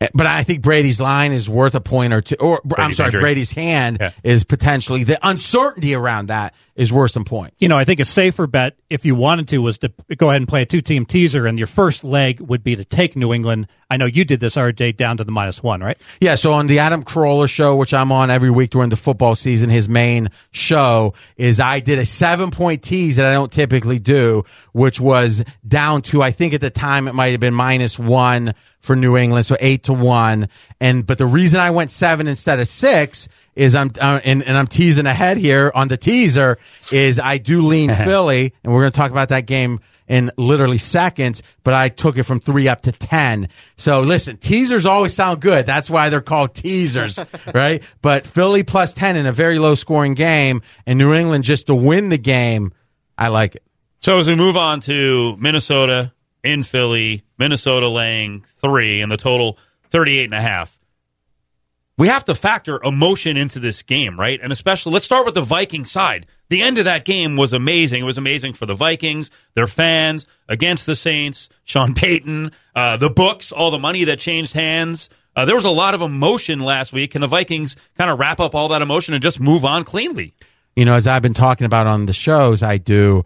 Eh, 0.00 0.08
but 0.14 0.26
I 0.26 0.42
think 0.44 0.62
Brady's 0.62 0.98
line 1.00 1.32
is 1.32 1.48
worth 1.50 1.74
a 1.74 1.80
point 1.80 2.12
or 2.14 2.22
two. 2.22 2.36
Or 2.36 2.62
I'm 2.78 2.94
sorry, 2.94 3.08
injury. 3.08 3.20
Brady's 3.20 3.50
hand 3.52 3.98
Yeah. 4.00 4.10
is 4.24 4.44
potentially 4.44 5.04
the 5.04 5.18
uncertainty 5.26 5.94
around 5.94 6.26
that 6.28 6.54
is 6.74 6.90
worth 6.90 7.10
some 7.10 7.24
points. 7.26 7.56
You 7.60 7.68
know, 7.68 7.76
I 7.76 7.84
think 7.84 8.00
a 8.00 8.06
safer 8.06 8.46
bet, 8.46 8.76
if 8.88 9.04
you 9.04 9.14
wanted 9.14 9.48
to, 9.48 9.58
was 9.58 9.76
to 9.78 9.92
go 10.16 10.30
ahead 10.30 10.40
and 10.40 10.48
play 10.48 10.62
a 10.62 10.66
two 10.66 10.80
team 10.80 11.04
teaser, 11.04 11.46
and 11.46 11.58
your 11.58 11.66
first 11.66 12.02
leg 12.02 12.40
would 12.40 12.64
be 12.64 12.76
to 12.76 12.84
take 12.86 13.14
New 13.14 13.34
England. 13.34 13.66
I 13.90 13.98
know 13.98 14.06
you 14.06 14.24
did 14.24 14.40
this, 14.40 14.56
RJ, 14.56 14.96
down 14.96 15.18
to 15.18 15.24
the 15.24 15.32
minus 15.32 15.62
one, 15.62 15.82
right? 15.82 16.00
Yeah, 16.20 16.36
so 16.36 16.52
on 16.54 16.66
the 16.68 16.78
Adam 16.78 17.04
Carolla 17.04 17.48
show, 17.50 17.76
which 17.76 17.92
I'm 17.92 18.10
on 18.12 18.30
every 18.30 18.50
week 18.50 18.70
during 18.70 18.88
the 18.88 18.96
football 18.96 19.34
season, 19.34 19.68
his 19.68 19.86
main 19.88 20.28
show 20.52 21.12
is 21.36 21.60
I 21.60 21.80
did 21.80 21.98
a 21.98 22.06
seven 22.06 22.50
point 22.50 22.82
tease 22.82 23.16
that 23.16 23.26
I 23.26 23.32
don't 23.32 23.52
typically 23.52 23.98
do, 23.98 24.44
which 24.72 24.98
was 24.98 25.44
down 25.68 26.00
to 26.02 26.22
I 26.22 26.30
think 26.30 26.54
at 26.54 26.62
the 26.62 26.70
time 26.70 27.06
it 27.08 27.14
might 27.14 27.32
have 27.32 27.40
been 27.40 27.52
minus 27.54 27.98
one 27.98 28.54
for 28.80 28.96
New 28.96 29.16
England, 29.16 29.46
so 29.46 29.56
eight 29.60 29.84
to 29.84 29.92
one. 29.92 30.48
And 30.80 31.06
but 31.06 31.18
the 31.18 31.26
reason 31.26 31.60
I 31.60 31.70
went 31.70 31.92
seven 31.92 32.26
instead 32.26 32.58
of 32.60 32.68
six 32.68 33.28
is 33.54 33.74
I'm 33.74 33.90
uh, 34.00 34.20
and, 34.24 34.42
and 34.42 34.56
I'm 34.56 34.66
teasing 34.66 35.06
ahead 35.06 35.36
here 35.36 35.70
on 35.74 35.88
the 35.88 35.96
teaser 35.96 36.58
is 36.90 37.18
I 37.18 37.38
do 37.38 37.62
lean 37.62 37.90
Philly, 37.94 38.54
and 38.64 38.72
we're 38.72 38.80
going 38.80 38.92
to 38.92 38.96
talk 38.96 39.10
about 39.10 39.28
that 39.28 39.46
game 39.46 39.80
in 40.10 40.28
literally 40.36 40.76
seconds, 40.76 41.40
but 41.62 41.72
I 41.72 41.88
took 41.88 42.18
it 42.18 42.24
from 42.24 42.40
three 42.40 42.66
up 42.66 42.80
to 42.82 42.92
10. 42.92 43.48
So 43.76 44.00
listen, 44.00 44.38
teasers 44.38 44.84
always 44.84 45.14
sound 45.14 45.40
good. 45.40 45.66
That's 45.66 45.88
why 45.88 46.08
they're 46.08 46.20
called 46.20 46.52
teasers, 46.52 47.20
right? 47.54 47.80
But 48.02 48.26
Philly 48.26 48.64
plus 48.64 48.92
10 48.92 49.14
in 49.14 49.26
a 49.26 49.32
very 49.32 49.60
low 49.60 49.76
scoring 49.76 50.14
game 50.14 50.62
and 50.84 50.98
New 50.98 51.14
England 51.14 51.44
just 51.44 51.68
to 51.68 51.76
win 51.76 52.08
the 52.08 52.18
game. 52.18 52.72
I 53.16 53.28
like 53.28 53.54
it. 53.54 53.62
So 54.00 54.18
as 54.18 54.26
we 54.26 54.34
move 54.34 54.56
on 54.56 54.80
to 54.80 55.36
Minnesota 55.36 56.12
in 56.42 56.62
Philly, 56.62 57.24
Minnesota 57.38 57.88
laying 57.88 58.44
three 58.60 59.00
and 59.00 59.10
the 59.10 59.16
total 59.16 59.58
38 59.90 60.24
and 60.24 60.34
a 60.34 60.40
half. 60.40 60.78
We 61.98 62.08
have 62.08 62.24
to 62.24 62.34
factor 62.34 62.82
emotion 62.82 63.36
into 63.36 63.60
this 63.60 63.82
game, 63.82 64.18
right? 64.18 64.40
And 64.42 64.52
especially, 64.52 64.92
let's 64.92 65.04
start 65.04 65.26
with 65.26 65.34
the 65.34 65.42
Viking 65.42 65.84
side. 65.84 66.26
The 66.48 66.62
end 66.62 66.78
of 66.78 66.86
that 66.86 67.04
game 67.04 67.36
was 67.36 67.52
amazing. 67.52 68.00
It 68.00 68.06
was 68.06 68.16
amazing 68.16 68.54
for 68.54 68.64
the 68.64 68.74
Vikings, 68.74 69.30
their 69.54 69.66
fans, 69.66 70.26
against 70.48 70.86
the 70.86 70.96
Saints, 70.96 71.50
Sean 71.64 71.94
Payton, 71.94 72.52
uh, 72.74 72.96
the 72.96 73.10
books, 73.10 73.52
all 73.52 73.70
the 73.70 73.78
money 73.78 74.04
that 74.04 74.18
changed 74.18 74.54
hands. 74.54 75.10
Uh, 75.36 75.44
there 75.44 75.54
was 75.54 75.66
a 75.66 75.70
lot 75.70 75.94
of 75.94 76.00
emotion 76.00 76.60
last 76.60 76.92
week. 76.92 77.12
Can 77.12 77.20
the 77.20 77.28
Vikings 77.28 77.76
kind 77.98 78.10
of 78.10 78.18
wrap 78.18 78.40
up 78.40 78.54
all 78.54 78.68
that 78.68 78.82
emotion 78.82 79.12
and 79.12 79.22
just 79.22 79.38
move 79.38 79.64
on 79.64 79.84
cleanly? 79.84 80.34
You 80.74 80.86
know, 80.86 80.94
as 80.94 81.06
I've 81.06 81.22
been 81.22 81.34
talking 81.34 81.66
about 81.66 81.86
on 81.86 82.06
the 82.06 82.12
shows 82.12 82.62
I 82.62 82.78
do, 82.78 83.24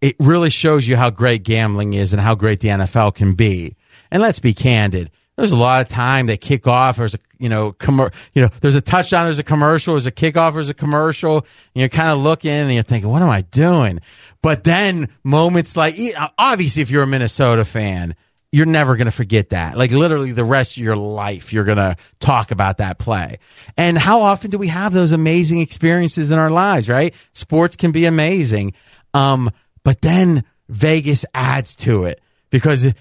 it 0.00 0.16
really 0.18 0.50
shows 0.50 0.86
you 0.86 0.96
how 0.96 1.10
great 1.10 1.42
gambling 1.42 1.94
is 1.94 2.12
and 2.12 2.20
how 2.20 2.34
great 2.34 2.60
the 2.60 2.68
NFL 2.68 3.14
can 3.14 3.34
be. 3.34 3.76
And 4.10 4.22
let's 4.22 4.40
be 4.40 4.54
candid. 4.54 5.10
There's 5.36 5.52
a 5.52 5.56
lot 5.56 5.82
of 5.82 5.88
time 5.88 6.26
that 6.26 6.40
kickoff, 6.40 6.96
there's 6.96 7.14
a, 7.14 7.18
you 7.38 7.50
know, 7.50 7.72
commer- 7.72 8.12
you 8.32 8.42
know, 8.42 8.48
there's 8.62 8.74
a 8.74 8.80
touchdown, 8.80 9.26
there's 9.26 9.38
a 9.38 9.44
commercial, 9.44 9.94
there's 9.94 10.06
a 10.06 10.12
kickoff, 10.12 10.54
there's 10.54 10.70
a 10.70 10.74
commercial, 10.74 11.38
and 11.38 11.46
you're 11.74 11.90
kind 11.90 12.10
of 12.10 12.18
looking 12.20 12.50
and 12.50 12.72
you're 12.72 12.82
thinking, 12.82 13.10
what 13.10 13.20
am 13.20 13.28
I 13.28 13.42
doing? 13.42 14.00
But 14.40 14.64
then 14.64 15.08
moments 15.24 15.76
like, 15.76 15.96
obviously, 16.38 16.80
if 16.80 16.90
you're 16.90 17.02
a 17.02 17.06
Minnesota 17.06 17.66
fan, 17.66 18.14
you're 18.52 18.64
never 18.64 18.96
going 18.96 19.06
to 19.06 19.12
forget 19.12 19.50
that. 19.50 19.76
Like 19.76 19.90
literally 19.90 20.32
the 20.32 20.44
rest 20.44 20.78
of 20.78 20.82
your 20.82 20.96
life, 20.96 21.52
you're 21.52 21.64
going 21.64 21.76
to 21.76 21.96
talk 22.20 22.50
about 22.50 22.78
that 22.78 22.98
play. 22.98 23.38
And 23.76 23.98
how 23.98 24.20
often 24.20 24.50
do 24.50 24.56
we 24.56 24.68
have 24.68 24.94
those 24.94 25.12
amazing 25.12 25.60
experiences 25.60 26.30
in 26.30 26.38
our 26.38 26.50
lives, 26.50 26.88
right? 26.88 27.14
Sports 27.34 27.76
can 27.76 27.92
be 27.92 28.06
amazing. 28.06 28.72
Um, 29.12 29.50
but 29.86 30.00
then 30.00 30.42
Vegas 30.68 31.24
adds 31.32 31.76
to 31.76 32.06
it 32.06 32.20
because 32.50 32.92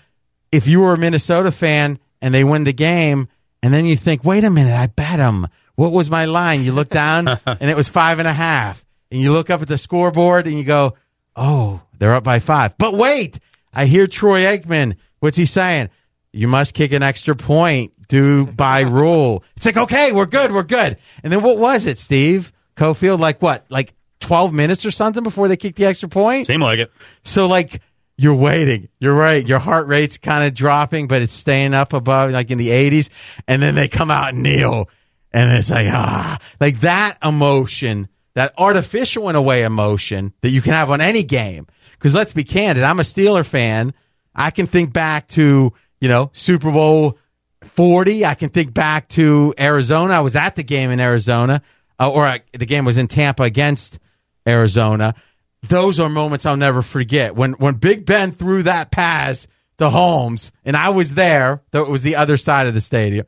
if 0.51 0.67
you 0.67 0.81
were 0.81 0.93
a 0.93 0.97
Minnesota 0.99 1.51
fan 1.51 1.97
and 2.21 2.31
they 2.31 2.43
win 2.43 2.63
the 2.63 2.73
game 2.73 3.27
and 3.63 3.73
then 3.73 3.87
you 3.87 3.95
think, 3.95 4.23
wait 4.23 4.43
a 4.43 4.51
minute, 4.51 4.75
I 4.75 4.85
bet 4.85 5.17
them. 5.17 5.47
What 5.73 5.91
was 5.91 6.11
my 6.11 6.25
line? 6.25 6.61
You 6.61 6.73
look 6.73 6.89
down 6.89 7.27
and 7.47 7.71
it 7.71 7.75
was 7.75 7.89
five 7.89 8.19
and 8.19 8.27
a 8.27 8.33
half 8.33 8.85
and 9.09 9.19
you 9.19 9.33
look 9.33 9.49
up 9.49 9.63
at 9.63 9.67
the 9.67 9.79
scoreboard 9.79 10.45
and 10.45 10.59
you 10.59 10.63
go, 10.63 10.93
oh, 11.35 11.81
they're 11.97 12.13
up 12.13 12.23
by 12.23 12.37
five. 12.37 12.77
But 12.77 12.93
wait, 12.93 13.39
I 13.73 13.87
hear 13.87 14.05
Troy 14.05 14.41
Aikman. 14.41 14.95
What's 15.21 15.37
he 15.37 15.45
saying? 15.45 15.89
You 16.33 16.47
must 16.47 16.75
kick 16.75 16.91
an 16.91 17.01
extra 17.01 17.35
point, 17.35 17.93
do 18.09 18.45
by 18.45 18.81
rule. 18.81 19.43
It's 19.55 19.65
like, 19.65 19.77
okay, 19.77 20.11
we're 20.11 20.27
good, 20.27 20.51
we're 20.51 20.61
good. 20.61 20.97
And 21.23 21.33
then 21.33 21.41
what 21.41 21.57
was 21.57 21.87
it, 21.87 21.97
Steve? 21.97 22.53
Cofield, 22.77 23.19
like 23.19 23.41
what? 23.41 23.65
Like 23.69 23.94
12 24.19 24.53
minutes 24.53 24.85
or 24.85 24.91
something 24.91 25.23
before 25.23 25.47
they 25.47 25.57
kick 25.57 25.75
the 25.75 25.85
extra 25.85 26.09
point? 26.09 26.47
Seemed 26.47 26.63
like 26.63 26.79
it. 26.79 26.91
So, 27.23 27.47
like, 27.47 27.81
you're 28.17 28.35
waiting. 28.35 28.89
You're 28.99 29.13
right. 29.13 29.45
Your 29.45 29.59
heart 29.59 29.87
rate's 29.87 30.17
kind 30.17 30.43
of 30.43 30.53
dropping, 30.53 31.07
but 31.07 31.21
it's 31.21 31.33
staying 31.33 31.73
up 31.73 31.93
above, 31.93 32.31
like 32.31 32.49
in 32.49 32.57
the 32.57 32.69
80s. 32.69 33.09
And 33.47 33.61
then 33.61 33.75
they 33.75 33.87
come 33.87 34.09
out 34.09 34.29
and 34.33 34.41
kneel. 34.43 34.89
And 35.33 35.51
it's 35.51 35.69
like, 35.69 35.87
ah, 35.89 36.39
like 36.61 36.79
that 36.81 37.17
emotion, 37.21 38.07
that 38.35 38.53
artificial 38.57 39.29
in 39.29 39.35
a 39.35 39.41
way 39.41 39.63
emotion 39.63 40.33
that 40.41 40.51
you 40.51 40.61
can 40.61 40.71
have 40.71 40.89
on 40.89 41.01
any 41.01 41.23
game. 41.23 41.67
Because 41.91 42.15
let's 42.15 42.33
be 42.33 42.43
candid, 42.43 42.83
I'm 42.83 42.99
a 42.99 43.03
Steeler 43.03 43.45
fan. 43.45 43.93
I 44.33 44.51
can 44.51 44.67
think 44.67 44.93
back 44.93 45.27
to, 45.29 45.73
you 45.99 46.07
know, 46.07 46.29
Super 46.33 46.71
Bowl 46.71 47.17
40. 47.63 48.25
I 48.25 48.35
can 48.35 48.49
think 48.49 48.73
back 48.73 49.09
to 49.09 49.53
Arizona. 49.59 50.13
I 50.13 50.19
was 50.19 50.35
at 50.35 50.55
the 50.55 50.63
game 50.63 50.91
in 50.91 50.99
Arizona, 50.99 51.61
uh, 51.99 52.11
or 52.11 52.25
I, 52.25 52.41
the 52.53 52.65
game 52.65 52.85
was 52.85 52.97
in 52.97 53.07
Tampa 53.07 53.43
against 53.43 53.99
Arizona. 54.47 55.15
Those 55.63 55.99
are 55.99 56.09
moments 56.09 56.45
I'll 56.45 56.57
never 56.57 56.81
forget. 56.81 57.35
When 57.35 57.53
when 57.53 57.75
Big 57.75 58.05
Ben 58.05 58.31
threw 58.31 58.63
that 58.63 58.91
pass 58.91 59.47
to 59.77 59.89
Holmes, 59.89 60.51
and 60.63 60.77
I 60.77 60.89
was 60.89 61.15
there, 61.15 61.63
though 61.71 61.83
it 61.83 61.89
was 61.89 62.03
the 62.03 62.15
other 62.15 62.37
side 62.37 62.67
of 62.67 62.73
the 62.73 62.81
stadium. 62.81 63.25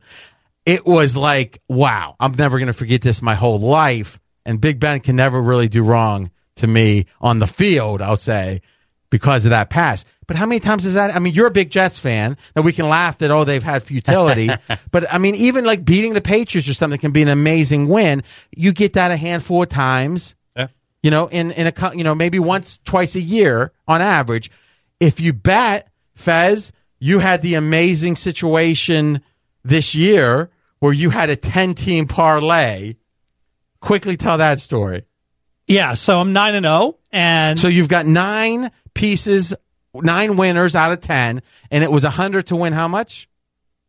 It 0.64 0.84
was 0.84 1.16
like, 1.16 1.62
wow, 1.68 2.14
I'm 2.20 2.32
never 2.32 2.58
going 2.58 2.66
to 2.66 2.74
forget 2.74 3.00
this 3.00 3.22
my 3.22 3.34
whole 3.34 3.58
life. 3.58 4.20
And 4.44 4.60
Big 4.60 4.80
Ben 4.80 5.00
can 5.00 5.16
never 5.16 5.40
really 5.40 5.68
do 5.68 5.82
wrong 5.82 6.30
to 6.56 6.66
me 6.66 7.06
on 7.20 7.38
the 7.38 7.46
field, 7.46 8.02
I'll 8.02 8.16
say, 8.16 8.60
because 9.10 9.46
of 9.46 9.50
that 9.50 9.70
pass. 9.70 10.04
But 10.26 10.36
how 10.36 10.44
many 10.44 10.60
times 10.60 10.84
is 10.84 10.94
that? 10.94 11.14
I 11.14 11.20
mean, 11.20 11.32
you're 11.32 11.46
a 11.46 11.50
big 11.50 11.70
Jets 11.70 11.98
fan. 11.98 12.36
Now 12.54 12.62
we 12.62 12.74
can 12.74 12.88
laugh 12.88 13.18
that, 13.18 13.30
oh, 13.30 13.44
they've 13.44 13.62
had 13.62 13.82
futility. 13.82 14.50
but 14.90 15.12
I 15.12 15.16
mean, 15.16 15.34
even 15.36 15.64
like 15.64 15.84
beating 15.84 16.12
the 16.12 16.20
Patriots 16.20 16.68
or 16.68 16.74
something 16.74 17.00
can 17.00 17.12
be 17.12 17.22
an 17.22 17.28
amazing 17.28 17.88
win. 17.88 18.22
You 18.54 18.72
get 18.72 18.92
that 18.92 19.10
a 19.10 19.16
handful 19.16 19.62
of 19.62 19.70
times. 19.70 20.34
You 21.02 21.10
know, 21.10 21.28
in, 21.28 21.50
in 21.52 21.66
a, 21.66 21.94
you 21.94 22.04
know, 22.04 22.14
maybe 22.14 22.38
once, 22.38 22.78
twice 22.84 23.14
a 23.14 23.20
year 23.20 23.72
on 23.86 24.00
average. 24.00 24.50
If 25.00 25.20
you 25.20 25.32
bet, 25.32 25.88
Fez, 26.14 26.72
you 26.98 27.20
had 27.20 27.42
the 27.42 27.54
amazing 27.54 28.16
situation 28.16 29.22
this 29.62 29.94
year 29.94 30.50
where 30.80 30.92
you 30.92 31.10
had 31.10 31.30
a 31.30 31.36
10 31.36 31.74
team 31.74 32.06
parlay. 32.06 32.94
Quickly 33.80 34.16
tell 34.16 34.38
that 34.38 34.58
story. 34.58 35.04
Yeah, 35.68 35.94
so 35.94 36.18
I'm 36.18 36.32
nine 36.32 36.54
and 36.54 36.64
zero, 36.64 36.98
and 37.12 37.58
So 37.58 37.68
you've 37.68 37.88
got 37.88 38.06
nine 38.06 38.70
pieces, 38.94 39.54
nine 39.94 40.36
winners 40.36 40.74
out 40.74 40.92
of 40.92 41.00
10, 41.00 41.42
and 41.70 41.84
it 41.84 41.92
was 41.92 42.04
a 42.04 42.08
100 42.08 42.46
to 42.48 42.56
win 42.56 42.72
how 42.72 42.88
much? 42.88 43.28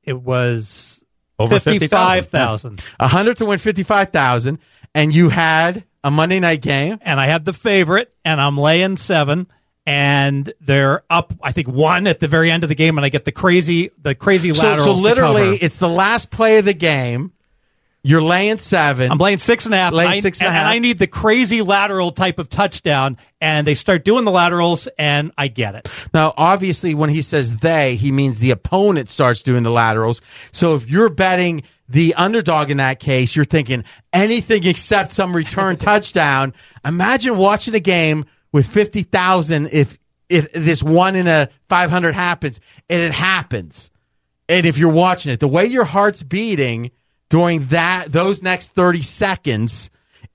it 0.04 0.20
was 0.20 1.04
Over 1.38 1.60
fifty-five 1.60 2.30
thousand, 2.30 2.82
100 3.00 3.38
to 3.38 3.46
win 3.46 3.60
55,000, 3.60 4.58
and 4.96 5.14
you 5.14 5.30
had 5.30 5.84
a 6.04 6.12
Monday 6.12 6.40
night 6.40 6.62
game. 6.62 7.00
and 7.02 7.20
I 7.20 7.28
have 7.28 7.44
the 7.46 7.54
favorite, 7.54 8.14
and 8.24 8.40
I'm 8.40 8.58
laying 8.58 8.98
seven, 8.98 9.48
and 9.86 10.52
they're 10.62 11.04
up. 11.10 11.34
I 11.42 11.52
think 11.52 11.68
one 11.68 12.08
at 12.08 12.20
the 12.20 12.28
very 12.28 12.52
end 12.52 12.64
of 12.64 12.70
the 12.70 12.76
game, 12.76 12.98
and 12.98 13.06
I 13.06 13.10
get 13.10 13.26
the 13.26 13.32
crazy, 13.32 13.90
the 14.00 14.16
crazy 14.16 14.54
So, 14.54 14.68
laterals. 14.68 14.98
so 14.98 15.02
literally, 15.04 15.58
it's 15.58 15.78
the 15.78 15.90
last 15.90 16.30
play 16.32 16.58
of 16.60 16.66
the 16.66 16.74
game. 16.74 17.32
You're 18.02 18.22
laying 18.22 18.60
seven. 18.60 19.12
I'm 19.12 19.18
laying 19.18 19.40
six 19.40 19.66
and 19.66 19.74
a 19.74 19.78
half. 19.78 19.92
Laying 19.92 20.12
I- 20.12 20.20
six 20.22 20.40
and 20.40 20.48
a 20.48 20.52
and. 20.52 20.70
I 20.70 20.80
need 20.80 21.00
the 21.00 21.08
crazy 21.08 21.62
lateral 21.62 22.14
type 22.14 22.40
of 22.40 22.50
touchdown, 22.50 23.18
and 23.42 23.68
they 23.68 23.76
start 23.76 24.06
doing 24.06 24.24
the 24.24 24.32
laterals, 24.32 24.88
and 24.98 25.34
I 25.38 25.50
get 25.50 25.76
it. 25.76 25.90
Now, 26.14 26.34
obviously, 26.38 26.94
when 26.94 27.10
he 27.10 27.22
says 27.22 27.58
they, 27.58 27.98
he 27.98 28.14
means 28.14 28.40
the 28.40 28.52
opponent 28.52 29.10
starts 29.10 29.44
doing 29.44 29.64
the 29.64 29.70
laterals. 29.72 30.22
So 30.54 30.76
if 30.76 30.90
you're 30.90 31.10
betting 31.10 31.64
the 31.90 32.14
underdog 32.14 32.70
in 32.70 32.78
that 32.78 33.00
case, 33.00 33.36
you're 33.36 33.46
thinking 33.46 33.84
anything 34.14 34.66
except 34.66 35.12
some 35.12 35.36
return 35.36 35.76
touchdown. 35.78 36.54
Imagine 36.86 37.38
watching 37.38 37.74
a 37.74 37.80
game 37.80 38.26
with 38.52 38.68
50,000 38.68 39.70
if, 39.72 39.98
if 40.30 40.52
this 40.54 40.84
one 40.84 41.16
in 41.16 41.28
a 41.28 41.50
500 41.68 42.14
happens 42.14 42.62
and 42.90 43.02
it 43.02 43.12
happens. 43.12 43.90
And 44.48 44.66
if 44.66 44.78
you're 44.78 44.92
watching 44.92 45.32
it, 45.32 45.40
the 45.40 45.48
way 45.48 45.66
your 45.66 45.84
heart's 45.84 46.24
beating 46.24 46.92
during 47.30 47.66
that, 47.68 48.12
those 48.12 48.42
next 48.42 48.70
30 48.70 49.02
seconds 49.02 49.90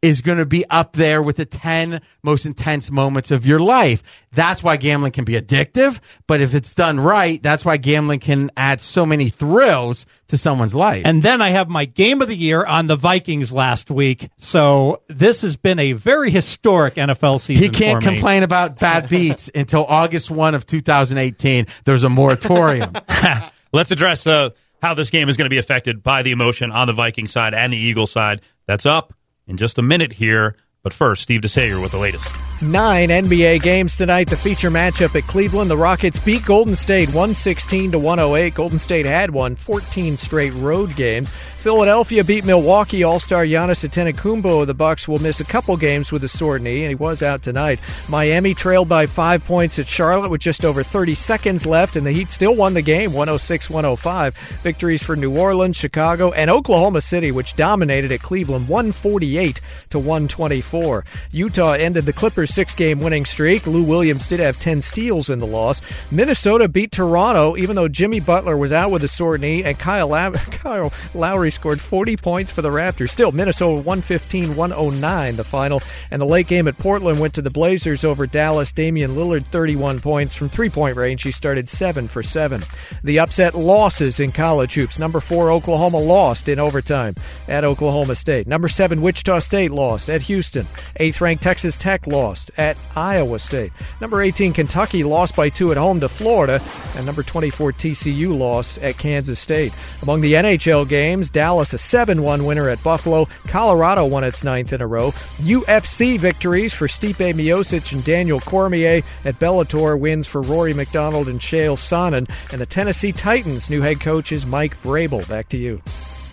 is 0.04 0.20
going 0.20 0.36
to 0.36 0.44
be 0.44 0.68
up 0.68 0.92
there 0.92 1.22
with 1.22 1.36
the 1.36 1.46
10 1.46 1.98
most 2.22 2.44
intense 2.44 2.90
moments 2.90 3.30
of 3.30 3.46
your 3.46 3.58
life. 3.58 4.02
That's 4.32 4.62
why 4.62 4.76
gambling 4.76 5.12
can 5.12 5.24
be 5.24 5.32
addictive. 5.32 5.98
But 6.26 6.42
if 6.42 6.54
it's 6.54 6.74
done 6.74 7.00
right, 7.00 7.42
that's 7.42 7.64
why 7.64 7.78
gambling 7.78 8.20
can 8.20 8.50
add 8.54 8.82
so 8.82 9.06
many 9.06 9.30
thrills 9.30 10.04
to 10.28 10.36
someone's 10.36 10.74
life. 10.74 11.06
And 11.06 11.22
then 11.22 11.40
I 11.40 11.52
have 11.52 11.70
my 11.70 11.86
game 11.86 12.20
of 12.20 12.28
the 12.28 12.36
year 12.36 12.66
on 12.66 12.86
the 12.86 12.96
Vikings 12.96 13.50
last 13.50 13.90
week. 13.90 14.28
So 14.36 15.00
this 15.08 15.40
has 15.40 15.56
been 15.56 15.78
a 15.78 15.92
very 15.92 16.30
historic 16.30 16.96
NFL 16.96 17.40
season. 17.40 17.62
he 17.62 17.70
can't 17.70 18.02
for 18.02 18.10
me. 18.10 18.16
complain 18.16 18.42
about 18.42 18.78
bad 18.78 19.08
beats 19.08 19.48
until 19.54 19.86
August 19.86 20.30
1 20.30 20.54
of 20.54 20.66
2018. 20.66 21.66
There's 21.86 22.04
a 22.04 22.10
moratorium. 22.10 22.92
Let's 23.72 23.90
address 23.90 24.26
uh, 24.26 24.50
how 24.82 24.92
this 24.92 25.08
game 25.08 25.30
is 25.30 25.38
going 25.38 25.46
to 25.46 25.50
be 25.50 25.58
affected 25.58 26.02
by 26.02 26.22
the 26.22 26.32
emotion 26.32 26.72
on 26.72 26.88
the 26.88 26.92
Viking 26.92 27.26
side 27.26 27.54
and 27.54 27.72
the 27.72 27.78
Eagle 27.78 28.06
side. 28.06 28.42
That's 28.66 28.84
up 28.84 29.14
in 29.46 29.56
just 29.56 29.78
a 29.78 29.82
minute 29.82 30.14
here. 30.14 30.56
But 30.82 30.92
first, 30.92 31.22
Steve 31.22 31.40
DeSayer 31.40 31.80
with 31.80 31.92
the 31.92 31.98
latest. 31.98 32.28
Nine 32.70 33.10
NBA 33.10 33.60
games 33.60 33.94
tonight. 33.94 34.30
The 34.30 34.36
feature 34.36 34.70
matchup 34.70 35.14
at 35.14 35.28
Cleveland. 35.28 35.68
The 35.68 35.76
Rockets 35.76 36.18
beat 36.18 36.46
Golden 36.46 36.74
State 36.74 37.08
116 37.08 37.92
to 37.92 37.98
108. 37.98 38.54
Golden 38.54 38.78
State 38.78 39.04
had 39.04 39.30
won 39.30 39.54
14 39.54 40.16
straight 40.16 40.54
road 40.54 40.96
games. 40.96 41.30
Philadelphia 41.64 42.22
beat 42.22 42.44
Milwaukee. 42.44 43.04
All-star 43.04 43.46
Giannis 43.46 43.88
Antetokounmpo 43.88 44.60
of 44.60 44.66
the 44.66 44.74
Bucks 44.74 45.08
will 45.08 45.18
miss 45.18 45.40
a 45.40 45.44
couple 45.44 45.78
games 45.78 46.12
with 46.12 46.22
a 46.22 46.28
sore 46.28 46.58
knee, 46.58 46.82
and 46.82 46.90
he 46.90 46.94
was 46.94 47.22
out 47.22 47.42
tonight. 47.42 47.80
Miami 48.10 48.52
trailed 48.52 48.86
by 48.86 49.06
five 49.06 49.42
points 49.46 49.78
at 49.78 49.88
Charlotte 49.88 50.30
with 50.30 50.42
just 50.42 50.66
over 50.66 50.82
30 50.82 51.14
seconds 51.14 51.64
left, 51.64 51.96
and 51.96 52.06
the 52.06 52.12
Heat 52.12 52.30
still 52.30 52.54
won 52.54 52.74
the 52.74 52.82
game 52.82 53.12
106-105. 53.12 54.34
Victories 54.60 55.02
for 55.02 55.16
New 55.16 55.38
Orleans, 55.38 55.74
Chicago, 55.74 56.32
and 56.32 56.50
Oklahoma 56.50 57.00
City, 57.00 57.32
which 57.32 57.56
dominated 57.56 58.12
at 58.12 58.20
Cleveland 58.20 58.68
148 58.68 59.62
to 59.88 59.98
124. 59.98 61.06
Utah 61.32 61.72
ended 61.72 62.04
the 62.04 62.12
Clippers' 62.12 62.53
six-game 62.54 63.00
winning 63.00 63.24
streak. 63.24 63.66
Lou 63.66 63.82
Williams 63.82 64.28
did 64.28 64.40
have 64.40 64.58
10 64.60 64.80
steals 64.80 65.28
in 65.28 65.40
the 65.40 65.46
loss. 65.46 65.80
Minnesota 66.10 66.68
beat 66.68 66.92
Toronto, 66.92 67.56
even 67.56 67.76
though 67.76 67.88
Jimmy 67.88 68.20
Butler 68.20 68.56
was 68.56 68.72
out 68.72 68.90
with 68.90 69.02
a 69.02 69.08
sore 69.08 69.36
knee, 69.38 69.64
and 69.64 69.78
Kyle, 69.78 70.08
Kyle 70.32 70.92
Lowry 71.14 71.50
scored 71.50 71.80
40 71.80 72.16
points 72.16 72.52
for 72.52 72.62
the 72.62 72.70
Raptors. 72.70 73.10
Still, 73.10 73.32
Minnesota 73.32 73.74
115 73.74 74.54
109 74.54 75.36
the 75.36 75.44
final. 75.44 75.82
And 76.10 76.20
the 76.20 76.26
late 76.26 76.46
game 76.46 76.68
at 76.68 76.78
Portland 76.78 77.20
went 77.20 77.34
to 77.34 77.42
the 77.42 77.50
Blazers 77.50 78.04
over 78.04 78.26
Dallas. 78.26 78.72
Damian 78.72 79.12
Lillard 79.12 79.44
31 79.46 80.00
points 80.00 80.36
from 80.36 80.48
three 80.48 80.70
point 80.70 80.96
range. 80.96 81.22
He 81.22 81.32
started 81.32 81.68
7 81.68 82.08
for 82.08 82.22
7. 82.22 82.62
The 83.02 83.18
upset 83.18 83.54
losses 83.54 84.20
in 84.20 84.32
college 84.32 84.74
hoops. 84.74 84.98
Number 84.98 85.20
4, 85.20 85.50
Oklahoma 85.50 85.98
lost 85.98 86.48
in 86.48 86.58
overtime 86.58 87.14
at 87.48 87.64
Oklahoma 87.64 88.14
State. 88.14 88.46
Number 88.46 88.68
7, 88.68 89.00
Wichita 89.00 89.40
State 89.40 89.72
lost 89.72 90.08
at 90.08 90.22
Houston. 90.22 90.66
8th 91.00 91.20
ranked 91.20 91.42
Texas 91.42 91.76
Tech 91.76 92.06
lost 92.06 92.43
at 92.56 92.76
Iowa 92.96 93.38
State. 93.38 93.72
Number 94.00 94.22
18, 94.22 94.52
Kentucky 94.52 95.04
lost 95.04 95.36
by 95.36 95.48
2 95.48 95.70
at 95.70 95.76
home 95.76 96.00
to 96.00 96.08
Florida. 96.08 96.60
And 96.96 97.06
number 97.06 97.22
24, 97.22 97.72
TCU 97.72 98.36
lost 98.36 98.78
at 98.78 98.98
Kansas 98.98 99.40
State. 99.40 99.74
Among 100.02 100.20
the 100.20 100.34
NHL 100.34 100.88
games, 100.88 101.30
Dallas 101.30 101.72
a 101.72 101.78
7 101.78 102.22
1 102.22 102.44
winner 102.44 102.68
at 102.68 102.82
Buffalo. 102.82 103.26
Colorado 103.46 104.04
won 104.06 104.24
its 104.24 104.44
ninth 104.44 104.72
in 104.72 104.80
a 104.80 104.86
row. 104.86 105.10
UFC 105.38 106.18
victories 106.18 106.72
for 106.72 106.86
Stipe 106.86 107.34
Miocic 107.34 107.92
and 107.92 108.04
Daniel 108.04 108.40
Cormier 108.40 109.02
at 109.24 109.38
Bellator. 109.38 109.98
Wins 109.98 110.26
for 110.26 110.42
Rory 110.42 110.74
MacDonald 110.74 111.28
and 111.28 111.40
Chael 111.40 111.76
Sonnen. 111.76 112.28
And 112.52 112.60
the 112.60 112.66
Tennessee 112.66 113.12
Titans' 113.12 113.70
new 113.70 113.80
head 113.80 114.00
coach 114.00 114.32
is 114.32 114.46
Mike 114.46 114.76
Vrabel. 114.78 115.28
Back 115.28 115.48
to 115.50 115.56
you. 115.56 115.80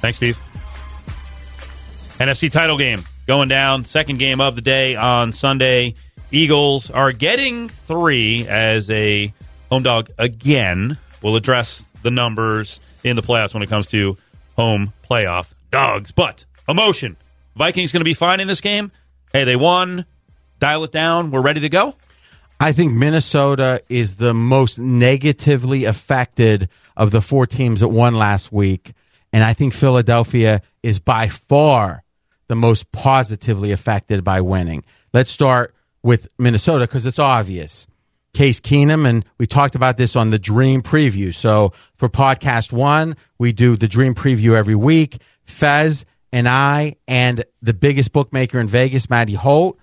Thanks, 0.01 0.17
Steve. 0.17 0.37
NFC 2.17 2.51
title 2.51 2.77
game 2.77 3.03
going 3.25 3.47
down. 3.47 3.85
Second 3.85 4.19
game 4.19 4.41
of 4.41 4.55
the 4.55 4.61
day 4.61 4.95
on 4.95 5.31
Sunday. 5.31 5.95
Eagles 6.33 6.89
are 6.89 7.11
getting 7.11 7.67
three 7.67 8.47
as 8.47 8.89
a 8.89 9.33
home 9.69 9.83
dog 9.83 10.09
again. 10.17 10.97
We'll 11.21 11.35
address 11.35 11.89
the 12.03 12.11
numbers 12.11 12.79
in 13.03 13.17
the 13.17 13.21
playoffs 13.21 13.53
when 13.53 13.63
it 13.63 13.67
comes 13.67 13.87
to 13.87 14.17
home 14.55 14.93
playoff 15.09 15.53
dogs. 15.71 16.13
But 16.13 16.45
emotion. 16.69 17.17
Vikings 17.57 17.91
going 17.91 17.99
to 17.99 18.05
be 18.05 18.13
fine 18.13 18.39
in 18.39 18.47
this 18.47 18.61
game. 18.61 18.93
Hey, 19.33 19.43
they 19.43 19.57
won. 19.57 20.05
Dial 20.59 20.85
it 20.85 20.93
down. 20.93 21.31
We're 21.31 21.41
ready 21.41 21.59
to 21.61 21.69
go. 21.69 21.95
I 22.61 22.71
think 22.71 22.93
Minnesota 22.93 23.83
is 23.89 24.15
the 24.15 24.33
most 24.33 24.79
negatively 24.79 25.83
affected 25.83 26.69
of 26.95 27.11
the 27.11 27.21
four 27.21 27.45
teams 27.45 27.81
that 27.81 27.89
won 27.89 28.15
last 28.15 28.53
week. 28.53 28.93
And 29.33 29.43
I 29.43 29.53
think 29.53 29.73
Philadelphia 29.73 30.61
is 30.81 30.99
by 30.99 31.27
far 31.27 32.03
the 32.47 32.55
most 32.55 32.91
positively 32.93 33.73
affected 33.73 34.23
by 34.23 34.39
winning. 34.39 34.85
Let's 35.13 35.29
start 35.29 35.73
with 36.03 36.27
Minnesota 36.37 36.85
because 36.85 37.05
it's 37.05 37.19
obvious. 37.19 37.87
Case 38.33 38.59
Keenum, 38.59 39.07
and 39.07 39.25
we 39.37 39.45
talked 39.45 39.75
about 39.75 39.97
this 39.97 40.15
on 40.15 40.29
the 40.29 40.39
Dream 40.39 40.81
Preview. 40.81 41.33
So 41.33 41.73
for 41.95 42.07
podcast 42.07 42.71
one, 42.71 43.17
we 43.37 43.51
do 43.51 43.75
the 43.75 43.89
Dream 43.89 44.15
Preview 44.15 44.55
every 44.55 44.75
week. 44.75 45.17
Fez 45.43 46.05
and 46.31 46.47
I 46.47 46.95
and 47.07 47.43
the 47.61 47.73
biggest 47.73 48.13
bookmaker 48.13 48.59
in 48.59 48.67
Vegas, 48.67 49.09
Maddie 49.09 49.33
Holt. 49.33 49.77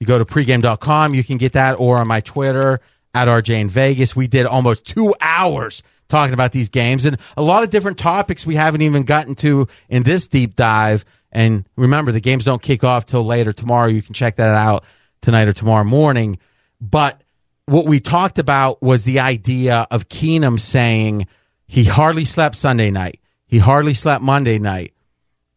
You 0.00 0.06
go 0.06 0.18
to 0.18 0.24
pregame.com, 0.24 1.14
you 1.14 1.22
can 1.22 1.38
get 1.38 1.52
that, 1.52 1.78
or 1.78 1.98
on 1.98 2.08
my 2.08 2.20
Twitter 2.20 2.80
at 3.14 3.28
RJ 3.28 3.60
in 3.60 3.68
Vegas. 3.68 4.16
We 4.16 4.26
did 4.26 4.44
almost 4.44 4.84
two 4.84 5.14
hours 5.20 5.82
talking 6.08 6.34
about 6.34 6.52
these 6.52 6.68
games 6.68 7.04
and 7.04 7.16
a 7.36 7.42
lot 7.42 7.62
of 7.62 7.70
different 7.70 7.98
topics 7.98 8.44
we 8.44 8.56
haven't 8.56 8.82
even 8.82 9.04
gotten 9.04 9.34
to 9.36 9.68
in 9.88 10.02
this 10.02 10.26
deep 10.26 10.56
dive. 10.56 11.04
And 11.32 11.64
remember, 11.76 12.12
the 12.12 12.20
games 12.20 12.44
don't 12.44 12.60
kick 12.60 12.84
off 12.84 13.06
till 13.06 13.24
later 13.24 13.52
tomorrow. 13.52 13.88
You 13.88 14.02
can 14.02 14.14
check 14.14 14.36
that 14.36 14.48
out 14.48 14.84
tonight 15.24 15.48
or 15.48 15.52
tomorrow 15.52 15.84
morning. 15.84 16.38
But 16.80 17.22
what 17.66 17.86
we 17.86 17.98
talked 17.98 18.38
about 18.38 18.82
was 18.82 19.04
the 19.04 19.20
idea 19.20 19.86
of 19.90 20.08
Keenum 20.08 20.60
saying 20.60 21.26
he 21.66 21.84
hardly 21.84 22.24
slept 22.24 22.56
Sunday 22.56 22.90
night. 22.90 23.20
He 23.46 23.58
hardly 23.58 23.94
slept 23.94 24.22
Monday 24.22 24.58
night. 24.58 24.92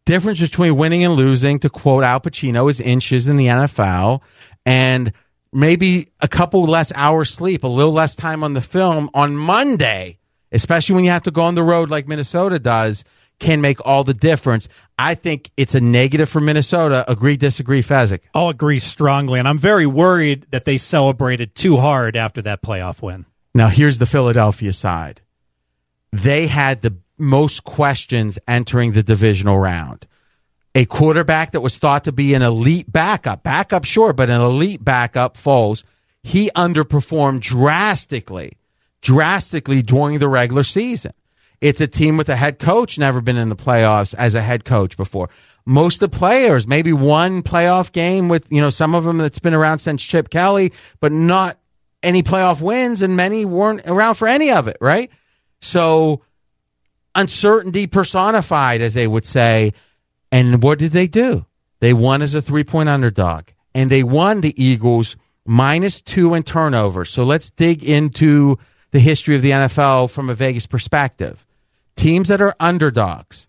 Difference 0.06 0.40
between 0.40 0.78
winning 0.78 1.04
and 1.04 1.16
losing, 1.16 1.60
to 1.60 1.70
quote 1.70 2.04
Al 2.04 2.22
Pacino, 2.22 2.70
is 2.70 2.80
inches 2.80 3.28
in 3.28 3.36
the 3.36 3.48
NFL. 3.48 4.22
And 4.66 5.12
maybe 5.52 6.08
a 6.22 6.30
couple 6.30 6.64
less 6.64 6.94
hours 6.96 7.30
sleep, 7.30 7.64
a 7.64 7.68
little 7.68 7.92
less 7.92 8.16
time 8.16 8.44
on 8.44 8.54
the 8.54 8.62
film 8.62 9.10
on 9.14 9.36
Monday, 9.36 10.20
especially 10.54 10.96
when 10.96 11.04
you 11.04 11.12
have 11.12 11.24
to 11.24 11.32
go 11.32 11.42
on 11.42 11.56
the 11.56 11.64
road 11.64 11.90
like 11.90 12.08
Minnesota 12.08 12.58
does, 12.58 13.04
can 13.40 13.62
make 13.62 13.86
all 13.86 14.04
the 14.04 14.14
difference. 14.14 14.68
I 14.98 15.16
think 15.16 15.52
it's 15.58 15.76
a 15.76 15.82
negative 15.82 16.30
for 16.30 16.40
Minnesota. 16.40 17.06
Agree, 17.10 17.38
disagree, 17.38 17.84
Fezzik. 17.84 18.22
I'll 18.34 18.50
agree 18.50 18.80
strongly, 18.80 19.40
and 19.40 19.48
I'm 19.48 19.60
very 19.60 19.86
worried 19.86 20.48
that 20.52 20.66
they 20.66 20.78
celebrated 20.78 21.56
too 21.56 21.78
hard 21.78 22.16
after 22.16 22.42
that 22.44 22.62
playoff 22.62 23.02
win. 23.02 23.26
Now, 23.54 23.68
here's 23.68 24.00
the 24.00 24.06
Philadelphia 24.06 24.74
side. 24.74 25.22
They 26.12 26.48
had 26.48 26.82
the 26.82 26.98
most 27.18 27.64
questions 27.64 28.40
entering 28.48 28.94
the 28.94 29.04
divisional 29.04 29.60
round. 29.60 30.08
A 30.76 30.86
quarterback 30.86 31.52
that 31.52 31.62
was 31.62 31.76
thought 31.76 32.04
to 32.04 32.12
be 32.12 32.34
an 32.36 32.44
elite 32.44 32.92
backup, 32.92 33.44
backup 33.44 33.84
sure, 33.84 34.14
but 34.14 34.30
an 34.30 34.42
elite 34.42 34.84
backup, 34.84 35.36
Foles, 35.36 35.84
he 36.22 36.52
underperformed 36.56 37.40
drastically, 37.40 38.54
drastically 39.02 39.82
during 39.82 40.20
the 40.20 40.28
regular 40.28 40.64
season. 40.64 41.14
It's 41.60 41.82
a 41.82 41.88
team 41.88 42.18
with 42.18 42.30
a 42.30 42.36
head 42.36 42.60
coach, 42.60 43.00
never 43.00 43.22
been 43.22 43.38
in 43.38 43.50
the 43.50 43.56
playoffs 43.56 44.14
as 44.14 44.36
a 44.36 44.42
head 44.42 44.64
coach 44.64 44.96
before. 44.96 45.30
Most 45.66 46.02
of 46.02 46.12
the 46.12 46.18
players, 46.18 46.68
maybe 46.68 46.94
one 46.94 47.44
playoff 47.44 47.92
game 47.92 48.30
with, 48.30 48.46
you 48.52 48.62
know, 48.62 48.70
some 48.70 48.96
of 48.96 49.04
them 49.04 49.18
that's 49.18 49.40
been 49.40 49.54
around 49.54 49.80
since 49.80 50.04
Chip 50.04 50.30
Kelly, 50.30 50.72
but 51.00 51.12
not 51.12 51.58
any 52.04 52.24
playoff 52.24 52.62
wins, 52.62 53.02
and 53.02 53.18
many 53.18 53.44
weren't 53.44 53.82
around 53.86 54.16
for 54.16 54.28
any 54.28 54.52
of 54.52 54.68
it, 54.68 54.78
right? 54.80 55.10
So 55.60 56.22
uncertainty 57.16 57.88
personified, 57.88 58.82
as 58.82 58.94
they 58.94 59.08
would 59.08 59.26
say. 59.26 59.74
And 60.32 60.62
what 60.62 60.80
did 60.80 60.92
they 60.92 61.08
do? 61.08 61.46
They 61.80 61.94
won 61.94 62.22
as 62.22 62.34
a 62.34 62.42
three 62.42 62.64
point 62.64 62.90
underdog, 62.90 63.46
and 63.74 63.90
they 63.90 64.04
won 64.04 64.42
the 64.42 64.62
Eagles 64.62 65.18
minus 65.46 66.02
two 66.02 66.34
in 66.34 66.44
turnovers. 66.44 67.10
So 67.10 67.24
let's 67.24 67.50
dig 67.50 67.84
into 67.84 68.58
the 68.92 69.00
history 69.00 69.36
of 69.36 69.42
the 69.42 69.52
NFL 69.52 70.12
from 70.12 70.30
a 70.30 70.34
Vegas 70.34 70.68
perspective. 70.68 71.47
Teams 71.98 72.30
that 72.30 72.42
are 72.42 72.56
underdogs 72.60 73.48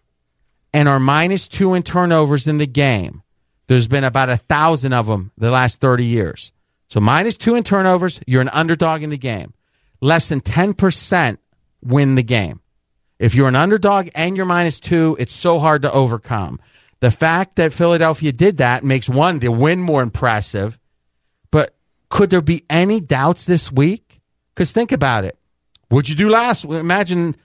and 0.72 0.88
are 0.88 0.98
minus 0.98 1.46
two 1.46 1.74
in 1.74 1.82
turnovers 1.82 2.46
in 2.46 2.58
the 2.58 2.66
game, 2.66 3.22
there's 3.68 3.86
been 3.86 4.04
about 4.04 4.30
a 4.30 4.38
thousand 4.38 4.94
of 4.94 5.06
them 5.06 5.30
the 5.38 5.50
last 5.50 5.80
30 5.80 6.04
years. 6.04 6.52
So 6.88 6.98
minus 7.00 7.36
two 7.36 7.54
in 7.54 7.62
turnovers, 7.62 8.20
you're 8.26 8.40
an 8.40 8.48
underdog 8.48 9.02
in 9.02 9.10
the 9.10 9.18
game. 9.18 9.52
Less 10.00 10.28
than 10.28 10.40
10% 10.40 11.38
win 11.82 12.14
the 12.14 12.22
game. 12.22 12.60
If 13.18 13.34
you're 13.34 13.48
an 13.48 13.56
underdog 13.56 14.08
and 14.14 14.36
you're 14.36 14.46
minus 14.46 14.80
two, 14.80 15.16
it's 15.18 15.34
so 15.34 15.58
hard 15.58 15.82
to 15.82 15.92
overcome. 15.92 16.60
The 17.00 17.10
fact 17.10 17.56
that 17.56 17.72
Philadelphia 17.72 18.32
did 18.32 18.56
that 18.56 18.84
makes 18.84 19.08
one, 19.08 19.38
the 19.38 19.50
win 19.50 19.80
more 19.80 20.02
impressive. 20.02 20.78
But 21.50 21.74
could 22.08 22.30
there 22.30 22.40
be 22.40 22.64
any 22.70 23.00
doubts 23.00 23.44
this 23.44 23.70
week? 23.70 24.20
Because 24.54 24.72
think 24.72 24.92
about 24.92 25.24
it. 25.24 25.38
What'd 25.88 26.08
you 26.08 26.16
do 26.16 26.30
last? 26.30 26.64
Imagine 26.64 27.36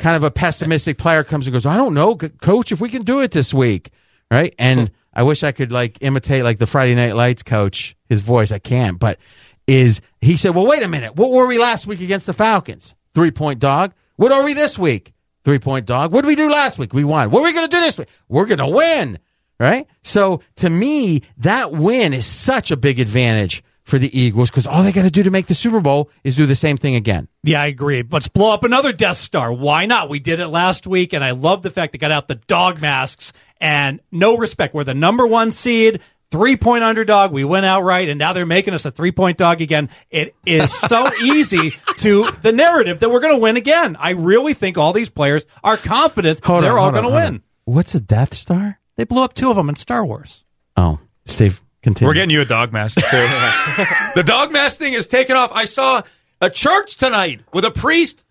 kind 0.00 0.16
of 0.16 0.24
a 0.24 0.30
pessimistic 0.30 0.98
player 0.98 1.24
comes 1.24 1.46
and 1.46 1.52
goes, 1.52 1.66
I 1.66 1.76
don't 1.76 1.94
know, 1.94 2.16
coach, 2.16 2.72
if 2.72 2.80
we 2.80 2.88
can 2.88 3.02
do 3.02 3.20
it 3.20 3.30
this 3.30 3.52
week. 3.52 3.90
Right. 4.30 4.54
And 4.58 4.90
I 5.14 5.22
wish 5.22 5.42
I 5.42 5.52
could 5.52 5.72
like 5.72 5.98
imitate 6.00 6.44
like 6.44 6.58
the 6.58 6.66
Friday 6.66 6.94
Night 6.94 7.16
Lights 7.16 7.42
coach, 7.42 7.96
his 8.08 8.20
voice. 8.20 8.52
I 8.52 8.58
can't. 8.58 8.98
But 8.98 9.18
is 9.66 10.00
he 10.20 10.36
said, 10.36 10.54
well, 10.54 10.66
wait 10.66 10.82
a 10.82 10.88
minute. 10.88 11.16
What 11.16 11.30
were 11.30 11.46
we 11.46 11.58
last 11.58 11.86
week 11.86 12.00
against 12.00 12.26
the 12.26 12.34
Falcons? 12.34 12.94
Three 13.14 13.30
point 13.30 13.58
dog. 13.58 13.94
What 14.16 14.32
are 14.32 14.44
we 14.44 14.52
this 14.52 14.78
week? 14.78 15.14
Three 15.44 15.58
point 15.58 15.86
dog. 15.86 16.12
What 16.12 16.22
did 16.22 16.28
we 16.28 16.36
do 16.36 16.50
last 16.50 16.78
week? 16.78 16.92
We 16.92 17.04
won. 17.04 17.30
What 17.30 17.40
are 17.40 17.44
we 17.44 17.52
going 17.52 17.68
to 17.68 17.74
do 17.74 17.80
this 17.80 17.98
week? 17.98 18.08
We're 18.28 18.46
going 18.46 18.58
to 18.58 18.66
win. 18.66 19.18
Right. 19.58 19.86
So 20.02 20.42
to 20.56 20.70
me, 20.70 21.22
that 21.38 21.72
win 21.72 22.12
is 22.12 22.26
such 22.26 22.70
a 22.70 22.76
big 22.76 23.00
advantage 23.00 23.64
for 23.88 23.98
the 23.98 24.16
Eagles 24.18 24.50
because 24.50 24.66
all 24.66 24.82
they 24.82 24.92
got 24.92 25.02
to 25.02 25.10
do 25.10 25.22
to 25.22 25.30
make 25.30 25.46
the 25.46 25.54
Super 25.54 25.80
Bowl 25.80 26.10
is 26.22 26.36
do 26.36 26.46
the 26.46 26.54
same 26.54 26.76
thing 26.76 26.94
again. 26.94 27.26
Yeah, 27.42 27.62
I 27.62 27.66
agree. 27.66 28.04
Let's 28.08 28.28
blow 28.28 28.52
up 28.52 28.62
another 28.64 28.92
Death 28.92 29.16
Star. 29.16 29.52
Why 29.52 29.86
not? 29.86 30.08
We 30.08 30.18
did 30.18 30.40
it 30.40 30.48
last 30.48 30.86
week, 30.86 31.12
and 31.12 31.24
I 31.24 31.32
love 31.32 31.62
the 31.62 31.70
fact 31.70 31.92
they 31.92 31.98
got 31.98 32.12
out 32.12 32.28
the 32.28 32.34
dog 32.36 32.80
masks 32.80 33.32
and 33.60 34.00
no 34.12 34.36
respect. 34.36 34.74
We're 34.74 34.84
the 34.84 34.94
number 34.94 35.26
one 35.26 35.50
seed, 35.52 36.00
three 36.30 36.56
point 36.56 36.84
underdog. 36.84 37.32
We 37.32 37.44
went 37.44 37.66
outright, 37.66 38.08
and 38.08 38.18
now 38.18 38.32
they're 38.34 38.46
making 38.46 38.74
us 38.74 38.84
a 38.84 38.90
three 38.90 39.12
point 39.12 39.38
dog 39.38 39.60
again. 39.60 39.88
It 40.10 40.34
is 40.46 40.72
so 40.88 41.10
easy 41.22 41.70
to 41.96 42.28
the 42.42 42.52
narrative 42.52 43.00
that 43.00 43.10
we're 43.10 43.20
going 43.20 43.34
to 43.34 43.40
win 43.40 43.56
again. 43.56 43.96
I 43.98 44.10
really 44.10 44.54
think 44.54 44.76
all 44.78 44.92
these 44.92 45.10
players 45.10 45.44
are 45.64 45.76
confident 45.76 46.44
Hold 46.44 46.64
they're 46.64 46.78
on, 46.78 46.78
all 46.78 46.90
going 46.92 47.04
to 47.10 47.14
win. 47.14 47.34
on. 47.34 47.42
What's 47.64 47.94
a 47.94 48.00
Death 48.00 48.34
Star? 48.34 48.78
They 48.96 49.04
blew 49.04 49.22
up 49.22 49.34
two 49.34 49.50
of 49.50 49.56
them 49.56 49.68
in 49.68 49.76
Star 49.76 50.04
Wars. 50.04 50.44
Oh, 50.76 50.98
Steve, 51.24 51.60
continue. 51.88 52.08
We're 52.08 52.14
getting 52.14 52.30
you 52.30 52.40
a 52.40 52.44
dog 52.44 52.72
mask 52.72 52.96
too. 52.96 53.02
the 54.14 54.24
dog 54.24 54.52
mask 54.52 54.78
thing 54.78 54.92
is 54.92 55.06
taken 55.06 55.36
off. 55.36 55.50
I 55.52 55.64
saw 55.64 56.02
a 56.40 56.50
church 56.50 56.96
tonight 56.96 57.40
with 57.52 57.64
a 57.64 57.70
priest 57.70 58.24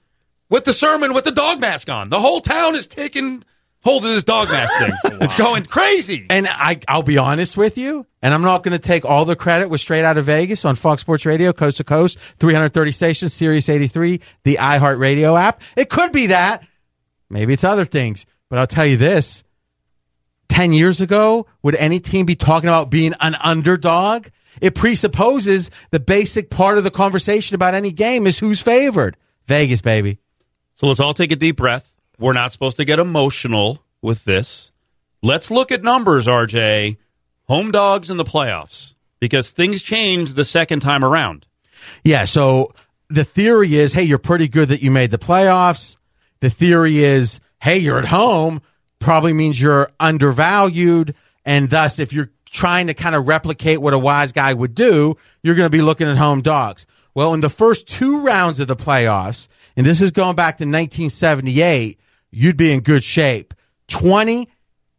with 0.49 0.63
the 0.63 0.73
sermon 0.73 1.13
with 1.13 1.25
the 1.25 1.31
dog 1.31 1.59
mask 1.59 1.89
on. 1.89 2.09
The 2.09 2.19
whole 2.19 2.41
town 2.41 2.75
is 2.75 2.87
taking 2.87 3.43
hold 3.81 4.03
of 4.03 4.11
this 4.11 4.23
dog 4.23 4.49
mask 4.49 4.73
thing. 4.79 5.17
It's 5.21 5.35
going 5.35 5.65
crazy. 5.65 6.25
And 6.29 6.47
I, 6.47 6.79
I'll 6.87 7.01
be 7.01 7.17
honest 7.17 7.57
with 7.57 7.77
you, 7.77 8.05
and 8.21 8.33
I'm 8.33 8.43
not 8.43 8.63
going 8.63 8.73
to 8.73 8.79
take 8.79 9.03
all 9.03 9.25
the 9.25 9.35
credit 9.35 9.69
with 9.69 9.81
Straight 9.81 10.05
Out 10.05 10.17
of 10.17 10.25
Vegas 10.25 10.63
on 10.63 10.75
Fox 10.75 11.01
Sports 11.01 11.25
Radio, 11.25 11.51
coast 11.53 11.77
to 11.77 11.83
coast, 11.83 12.19
330 12.39 12.91
stations, 12.91 13.33
Sirius 13.33 13.67
83, 13.67 14.21
the 14.43 14.55
iHeartRadio 14.55 15.39
app. 15.39 15.61
It 15.75 15.89
could 15.89 16.11
be 16.11 16.27
that. 16.27 16.65
Maybe 17.29 17.53
it's 17.53 17.63
other 17.63 17.83
things. 17.83 18.25
But 18.49 18.59
I'll 18.59 18.67
tell 18.67 18.85
you 18.85 18.95
this 18.97 19.43
10 20.49 20.73
years 20.73 21.01
ago, 21.01 21.45
would 21.63 21.75
any 21.75 21.99
team 21.99 22.25
be 22.25 22.35
talking 22.35 22.69
about 22.69 22.89
being 22.89 23.13
an 23.19 23.35
underdog? 23.35 24.27
It 24.61 24.75
presupposes 24.75 25.69
the 25.91 25.99
basic 25.99 26.49
part 26.49 26.77
of 26.77 26.83
the 26.83 26.91
conversation 26.91 27.55
about 27.55 27.73
any 27.73 27.91
game 27.91 28.25
is 28.25 28.39
who's 28.39 28.61
favored. 28.61 29.17
Vegas, 29.45 29.81
baby. 29.81 30.19
So 30.73 30.87
let's 30.87 30.99
all 30.99 31.13
take 31.13 31.31
a 31.31 31.35
deep 31.35 31.57
breath. 31.57 31.93
We're 32.19 32.33
not 32.33 32.51
supposed 32.51 32.77
to 32.77 32.85
get 32.85 32.99
emotional 32.99 33.83
with 34.01 34.25
this. 34.25 34.71
Let's 35.21 35.51
look 35.51 35.71
at 35.71 35.83
numbers, 35.83 36.27
RJ. 36.27 36.97
Home 37.47 37.71
dogs 37.71 38.09
in 38.09 38.17
the 38.17 38.23
playoffs 38.23 38.95
because 39.19 39.51
things 39.51 39.81
change 39.81 40.33
the 40.33 40.45
second 40.45 40.81
time 40.81 41.03
around. 41.03 41.47
Yeah, 42.03 42.25
so 42.25 42.71
the 43.09 43.23
theory 43.23 43.75
is, 43.75 43.93
hey, 43.93 44.03
you're 44.03 44.17
pretty 44.17 44.47
good 44.47 44.69
that 44.69 44.81
you 44.81 44.91
made 44.91 45.11
the 45.11 45.17
playoffs. 45.17 45.97
The 46.41 46.49
theory 46.49 46.99
is, 46.99 47.39
hey, 47.61 47.77
you're 47.77 47.99
at 47.99 48.05
home, 48.05 48.61
probably 48.99 49.33
means 49.33 49.61
you're 49.61 49.89
undervalued. 49.99 51.15
And 51.45 51.69
thus, 51.69 51.99
if 51.99 52.13
you're 52.13 52.31
trying 52.45 52.87
to 52.87 52.93
kind 52.93 53.15
of 53.15 53.27
replicate 53.27 53.81
what 53.81 53.93
a 53.93 53.99
wise 53.99 54.31
guy 54.31 54.53
would 54.53 54.75
do, 54.75 55.15
you're 55.43 55.55
going 55.55 55.65
to 55.65 55.75
be 55.75 55.81
looking 55.81 56.07
at 56.07 56.17
home 56.17 56.41
dogs. 56.41 56.87
Well, 57.13 57.33
in 57.33 57.39
the 57.39 57.49
first 57.49 57.87
two 57.87 58.21
rounds 58.21 58.59
of 58.59 58.67
the 58.67 58.75
playoffs, 58.75 59.47
and 59.75 59.85
this 59.85 60.01
is 60.01 60.11
going 60.11 60.35
back 60.35 60.57
to 60.57 60.63
1978, 60.65 61.99
you'd 62.31 62.57
be 62.57 62.71
in 62.71 62.81
good 62.81 63.03
shape. 63.03 63.53
20 63.87 64.49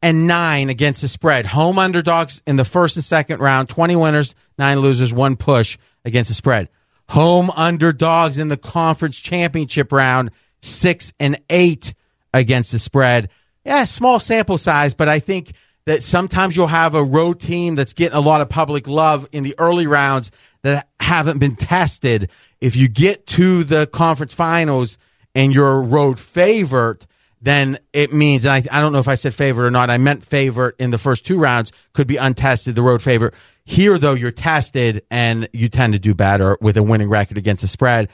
and 0.03 0.27
9 0.27 0.69
against 0.69 1.03
the 1.03 1.09
spread. 1.09 1.47
Home 1.47 1.79
underdogs 1.79 2.43
in 2.47 2.57
the 2.57 2.65
first 2.65 2.97
and 2.97 3.05
second 3.05 3.41
round, 3.41 3.69
20 3.69 3.97
winners, 3.97 4.35
9 4.59 4.81
losers, 4.81 5.13
1 5.13 5.37
push 5.37 5.79
against 6.05 6.29
the 6.29 6.35
spread. 6.35 6.69
Home 7.11 7.51
underdogs 7.51 8.39
in 8.39 8.49
the 8.49 8.57
conference 8.57 9.19
championship 9.19 9.93
round, 9.93 10.31
6 10.63 11.13
and 11.19 11.41
8 11.49 11.95
against 12.35 12.73
the 12.73 12.79
spread. 12.79 13.31
Yeah, 13.65 13.85
small 13.85 14.21
sample 14.21 14.59
size, 14.59 14.95
but 14.95 15.09
I 15.09 15.19
think 15.19 15.53
that 15.87 16.05
sometimes 16.05 16.57
you'll 16.57 16.67
have 16.67 16.95
a 16.95 17.03
road 17.03 17.41
team 17.41 17.75
that's 17.75 17.93
getting 17.93 18.17
a 18.17 18.21
lot 18.21 18.41
of 18.41 18.49
public 18.49 18.87
love 18.87 19.27
in 19.33 19.43
the 19.43 19.55
early 19.59 19.87
rounds 19.87 20.31
that 20.63 20.89
haven't 21.01 21.39
been 21.39 21.57
tested. 21.57 22.31
If 22.61 22.77
you 22.77 22.89
get 22.89 23.27
to 23.29 23.65
the 23.65 23.87
conference 23.87 24.35
finals 24.35 24.99
and 25.35 25.55
you're 25.55 25.73
a 25.73 25.81
road 25.81 26.21
favorite, 26.21 27.07
then 27.41 27.79
it 27.93 28.13
means, 28.13 28.45
and 28.45 28.53
I, 28.53 28.79
I 28.79 28.81
don't 28.81 28.93
know 28.93 28.99
if 28.99 29.09
I 29.09 29.15
said 29.15 29.35
favorite 29.35 29.67
or 29.67 29.71
not, 29.71 29.91
I 29.91 29.99
meant 29.99 30.25
favorite 30.25 30.75
in 30.79 30.91
the 30.91 30.99
first 30.99 31.25
two 31.25 31.39
rounds, 31.39 31.73
could 31.93 32.07
be 32.07 32.17
untested, 32.17 32.75
the 32.75 32.83
road 32.83 33.01
favorite. 33.01 33.35
Here, 33.65 33.99
though, 33.99 34.15
you're 34.15 34.31
tested 34.31 35.05
and 35.11 35.49
you 35.53 35.69
tend 35.69 35.93
to 35.93 35.99
do 35.99 36.15
better 36.15 36.59
with 36.61 36.77
a 36.77 36.83
winning 36.83 37.09
record 37.09 37.39
against 37.39 37.63
the 37.63 37.69
spread. 37.69 38.09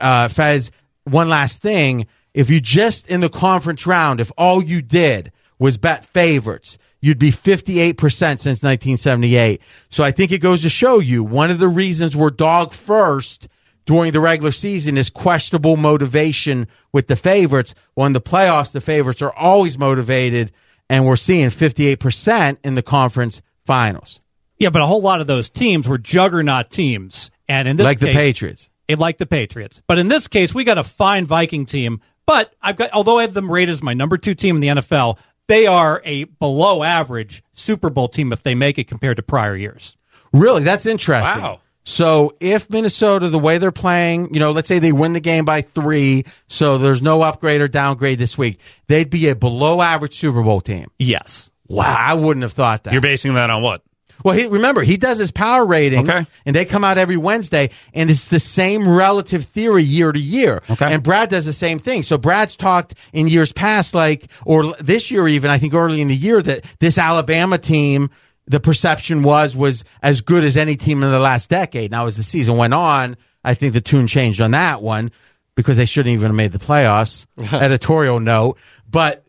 Uh, 0.00 0.28
Fez, 0.28 0.70
one 1.04 1.28
last 1.28 1.62
thing. 1.62 2.06
If 2.36 2.50
you 2.50 2.60
just 2.60 3.08
in 3.08 3.20
the 3.22 3.30
conference 3.30 3.86
round, 3.86 4.20
if 4.20 4.30
all 4.36 4.62
you 4.62 4.82
did 4.82 5.32
was 5.58 5.78
bet 5.78 6.04
favorites, 6.04 6.76
you'd 7.00 7.18
be 7.18 7.30
58% 7.30 7.98
since 7.98 8.62
1978. 8.62 9.62
So 9.88 10.04
I 10.04 10.10
think 10.10 10.32
it 10.32 10.42
goes 10.42 10.60
to 10.60 10.68
show 10.68 10.98
you 10.98 11.24
one 11.24 11.50
of 11.50 11.58
the 11.58 11.68
reasons 11.68 12.14
we're 12.14 12.28
dog 12.28 12.74
first 12.74 13.48
during 13.86 14.12
the 14.12 14.20
regular 14.20 14.52
season 14.52 14.98
is 14.98 15.08
questionable 15.08 15.78
motivation 15.78 16.68
with 16.92 17.06
the 17.06 17.16
favorites. 17.16 17.74
Well, 17.94 18.06
in 18.06 18.12
the 18.12 18.20
playoffs, 18.20 18.70
the 18.70 18.82
favorites 18.82 19.22
are 19.22 19.32
always 19.32 19.78
motivated, 19.78 20.52
and 20.90 21.06
we're 21.06 21.16
seeing 21.16 21.48
58% 21.48 22.58
in 22.62 22.74
the 22.74 22.82
conference 22.82 23.40
finals. 23.64 24.20
Yeah, 24.58 24.68
but 24.68 24.82
a 24.82 24.86
whole 24.86 25.00
lot 25.00 25.22
of 25.22 25.26
those 25.26 25.48
teams 25.48 25.88
were 25.88 25.96
juggernaut 25.98 26.68
teams. 26.70 27.30
And 27.48 27.66
in 27.66 27.76
this 27.76 27.84
like 27.84 27.98
the 27.98 28.12
Patriots. 28.12 28.68
It 28.88 28.98
like 28.98 29.16
the 29.16 29.26
Patriots. 29.26 29.80
But 29.86 29.98
in 29.98 30.08
this 30.08 30.28
case, 30.28 30.54
we 30.54 30.64
got 30.64 30.76
a 30.76 30.84
fine 30.84 31.24
Viking 31.24 31.64
team. 31.64 32.02
But 32.26 32.52
I've 32.60 32.76
got, 32.76 32.90
although 32.92 33.18
I 33.18 33.22
have 33.22 33.34
them 33.34 33.50
rated 33.50 33.72
as 33.72 33.82
my 33.82 33.94
number 33.94 34.18
two 34.18 34.34
team 34.34 34.56
in 34.56 34.60
the 34.60 34.68
NFL, 34.68 35.18
they 35.48 35.66
are 35.66 36.02
a 36.04 36.24
below 36.24 36.82
average 36.82 37.42
Super 37.54 37.88
Bowl 37.88 38.08
team 38.08 38.32
if 38.32 38.42
they 38.42 38.54
make 38.54 38.78
it 38.78 38.88
compared 38.88 39.16
to 39.18 39.22
prior 39.22 39.56
years. 39.56 39.96
Really, 40.32 40.64
that's 40.64 40.86
interesting. 40.86 41.42
Wow. 41.42 41.60
So 41.88 42.34
if 42.40 42.68
Minnesota, 42.68 43.28
the 43.28 43.38
way 43.38 43.58
they're 43.58 43.70
playing, 43.70 44.34
you 44.34 44.40
know, 44.40 44.50
let's 44.50 44.66
say 44.66 44.80
they 44.80 44.90
win 44.90 45.12
the 45.12 45.20
game 45.20 45.44
by 45.44 45.62
three, 45.62 46.24
so 46.48 46.78
there's 46.78 47.00
no 47.00 47.22
upgrade 47.22 47.60
or 47.60 47.68
downgrade 47.68 48.18
this 48.18 48.36
week, 48.36 48.58
they'd 48.88 49.08
be 49.08 49.28
a 49.28 49.36
below 49.36 49.80
average 49.80 50.14
Super 50.14 50.42
Bowl 50.42 50.60
team. 50.60 50.90
Yes. 50.98 51.52
Wow, 51.68 51.94
I 51.96 52.14
wouldn't 52.14 52.42
have 52.42 52.52
thought 52.52 52.84
that. 52.84 52.92
You're 52.92 53.02
basing 53.02 53.34
that 53.34 53.50
on 53.50 53.62
what? 53.62 53.82
Well, 54.24 54.34
he, 54.36 54.46
remember, 54.46 54.82
he 54.82 54.96
does 54.96 55.18
his 55.18 55.30
power 55.30 55.64
ratings, 55.64 56.08
Okay. 56.08 56.26
and 56.44 56.56
they 56.56 56.64
come 56.64 56.84
out 56.84 56.98
every 56.98 57.16
Wednesday, 57.16 57.70
and 57.94 58.10
it's 58.10 58.28
the 58.28 58.40
same 58.40 58.88
relative 58.88 59.44
theory 59.44 59.82
year 59.82 60.10
to 60.12 60.18
year. 60.18 60.62
Okay. 60.70 60.92
And 60.92 61.02
Brad 61.02 61.28
does 61.30 61.44
the 61.44 61.52
same 61.52 61.78
thing. 61.78 62.02
So 62.02 62.18
Brad's 62.18 62.56
talked 62.56 62.94
in 63.12 63.28
years 63.28 63.52
past, 63.52 63.94
like, 63.94 64.28
or 64.44 64.74
this 64.80 65.10
year 65.10 65.28
even, 65.28 65.50
I 65.50 65.58
think 65.58 65.74
early 65.74 66.00
in 66.00 66.08
the 66.08 66.16
year, 66.16 66.40
that 66.42 66.64
this 66.80 66.98
Alabama 66.98 67.58
team, 67.58 68.10
the 68.46 68.60
perception 68.60 69.22
was, 69.22 69.56
was 69.56 69.84
as 70.02 70.20
good 70.22 70.44
as 70.44 70.56
any 70.56 70.76
team 70.76 71.02
in 71.02 71.10
the 71.10 71.18
last 71.18 71.50
decade. 71.50 71.90
Now, 71.90 72.06
as 72.06 72.16
the 72.16 72.22
season 72.22 72.56
went 72.56 72.74
on, 72.74 73.16
I 73.44 73.54
think 73.54 73.72
the 73.74 73.80
tune 73.80 74.06
changed 74.06 74.40
on 74.40 74.52
that 74.52 74.82
one 74.82 75.10
because 75.56 75.76
they 75.76 75.84
shouldn't 75.84 76.12
even 76.12 76.26
have 76.28 76.34
made 76.34 76.52
the 76.52 76.58
playoffs. 76.58 77.26
Editorial 77.52 78.20
note. 78.20 78.58
But 78.88 79.25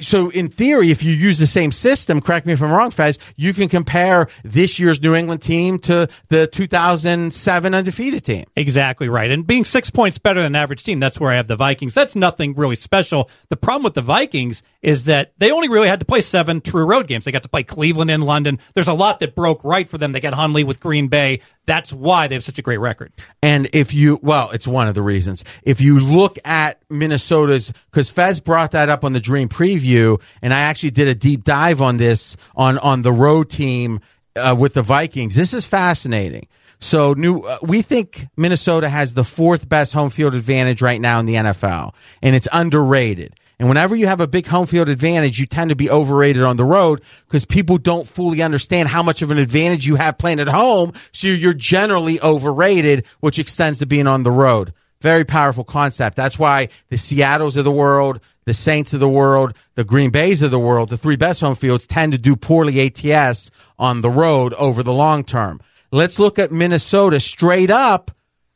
so 0.00 0.28
in 0.30 0.48
theory, 0.48 0.90
if 0.90 1.02
you 1.02 1.12
use 1.12 1.38
the 1.38 1.46
same 1.46 1.70
system, 1.70 2.20
correct 2.20 2.46
me 2.46 2.52
if 2.52 2.62
I'm 2.62 2.72
wrong, 2.72 2.90
Fez, 2.90 3.18
you 3.36 3.54
can 3.54 3.68
compare 3.68 4.28
this 4.42 4.78
year's 4.78 5.00
New 5.00 5.14
England 5.14 5.42
team 5.42 5.78
to 5.80 6.08
the 6.28 6.46
2007 6.48 7.74
undefeated 7.74 8.24
team. 8.24 8.44
Exactly 8.56 9.08
right. 9.08 9.30
And 9.30 9.46
being 9.46 9.64
six 9.64 9.90
points 9.90 10.18
better 10.18 10.42
than 10.42 10.56
average 10.56 10.82
team, 10.82 10.98
that's 10.98 11.20
where 11.20 11.30
I 11.30 11.36
have 11.36 11.46
the 11.46 11.56
Vikings. 11.56 11.94
That's 11.94 12.16
nothing 12.16 12.54
really 12.54 12.76
special. 12.76 13.30
The 13.50 13.56
problem 13.56 13.84
with 13.84 13.94
the 13.94 14.02
Vikings 14.02 14.62
is 14.84 15.06
that 15.06 15.32
they 15.38 15.50
only 15.50 15.70
really 15.70 15.88
had 15.88 15.98
to 16.00 16.04
play 16.04 16.20
seven 16.20 16.60
true 16.60 16.84
road 16.84 17.06
games. 17.06 17.24
They 17.24 17.32
got 17.32 17.42
to 17.44 17.48
play 17.48 17.62
Cleveland 17.62 18.10
and 18.10 18.22
London. 18.22 18.58
There's 18.74 18.86
a 18.86 18.92
lot 18.92 19.20
that 19.20 19.34
broke 19.34 19.64
right 19.64 19.88
for 19.88 19.96
them. 19.96 20.12
They 20.12 20.20
got 20.20 20.34
Hundley 20.34 20.62
with 20.62 20.78
Green 20.78 21.08
Bay. 21.08 21.40
That's 21.64 21.90
why 21.90 22.28
they 22.28 22.34
have 22.34 22.44
such 22.44 22.58
a 22.58 22.62
great 22.62 22.78
record. 22.80 23.10
And 23.42 23.70
if 23.72 23.94
you, 23.94 24.20
well, 24.22 24.50
it's 24.50 24.68
one 24.68 24.86
of 24.86 24.94
the 24.94 25.00
reasons. 25.00 25.42
If 25.62 25.80
you 25.80 26.00
look 26.00 26.38
at 26.44 26.82
Minnesota's, 26.90 27.72
because 27.90 28.10
Fez 28.10 28.40
brought 28.40 28.72
that 28.72 28.90
up 28.90 29.04
on 29.04 29.14
the 29.14 29.20
Dream 29.20 29.48
Preview, 29.48 30.20
and 30.42 30.52
I 30.52 30.60
actually 30.60 30.90
did 30.90 31.08
a 31.08 31.14
deep 31.14 31.44
dive 31.44 31.80
on 31.80 31.96
this 31.96 32.36
on 32.54 32.76
on 32.78 33.00
the 33.00 33.12
road 33.12 33.48
team 33.48 34.00
uh, 34.36 34.54
with 34.58 34.74
the 34.74 34.82
Vikings. 34.82 35.34
This 35.34 35.54
is 35.54 35.64
fascinating. 35.64 36.46
So 36.78 37.14
new, 37.14 37.38
uh, 37.38 37.56
we 37.62 37.80
think 37.80 38.26
Minnesota 38.36 38.90
has 38.90 39.14
the 39.14 39.24
fourth 39.24 39.66
best 39.66 39.94
home 39.94 40.10
field 40.10 40.34
advantage 40.34 40.82
right 40.82 41.00
now 41.00 41.20
in 41.20 41.24
the 41.24 41.36
NFL, 41.36 41.94
and 42.22 42.36
it's 42.36 42.48
underrated. 42.52 43.34
And 43.64 43.70
whenever 43.70 43.96
you 43.96 44.08
have 44.08 44.20
a 44.20 44.26
big 44.26 44.46
home 44.46 44.66
field 44.66 44.90
advantage, 44.90 45.38
you 45.38 45.46
tend 45.46 45.70
to 45.70 45.74
be 45.74 45.88
overrated 45.88 46.42
on 46.42 46.56
the 46.56 46.66
road 46.66 47.00
because 47.26 47.46
people 47.46 47.78
don't 47.78 48.06
fully 48.06 48.42
understand 48.42 48.90
how 48.90 49.02
much 49.02 49.22
of 49.22 49.30
an 49.30 49.38
advantage 49.38 49.86
you 49.86 49.94
have 49.94 50.18
playing 50.18 50.38
at 50.38 50.48
home. 50.48 50.92
So 51.12 51.28
you're 51.28 51.54
generally 51.54 52.20
overrated, 52.20 53.06
which 53.20 53.38
extends 53.38 53.78
to 53.78 53.86
being 53.86 54.06
on 54.06 54.22
the 54.22 54.30
road. 54.30 54.74
Very 55.00 55.24
powerful 55.24 55.64
concept. 55.64 56.14
That's 56.14 56.38
why 56.38 56.68
the 56.90 56.98
Seattles 56.98 57.56
of 57.56 57.64
the 57.64 57.70
world, 57.70 58.20
the 58.44 58.52
Saints 58.52 58.92
of 58.92 59.00
the 59.00 59.08
world, 59.08 59.54
the 59.76 59.84
Green 59.84 60.10
Bays 60.10 60.42
of 60.42 60.50
the 60.50 60.58
world, 60.58 60.90
the 60.90 60.98
three 60.98 61.16
best 61.16 61.40
home 61.40 61.54
fields 61.54 61.86
tend 61.86 62.12
to 62.12 62.18
do 62.18 62.36
poorly 62.36 62.82
ATS 62.82 63.50
on 63.78 64.02
the 64.02 64.10
road 64.10 64.52
over 64.58 64.82
the 64.82 64.92
long 64.92 65.24
term. 65.24 65.58
Let's 65.90 66.18
look 66.18 66.38
at 66.38 66.52
Minnesota 66.52 67.18
straight 67.18 67.70
up 67.70 68.10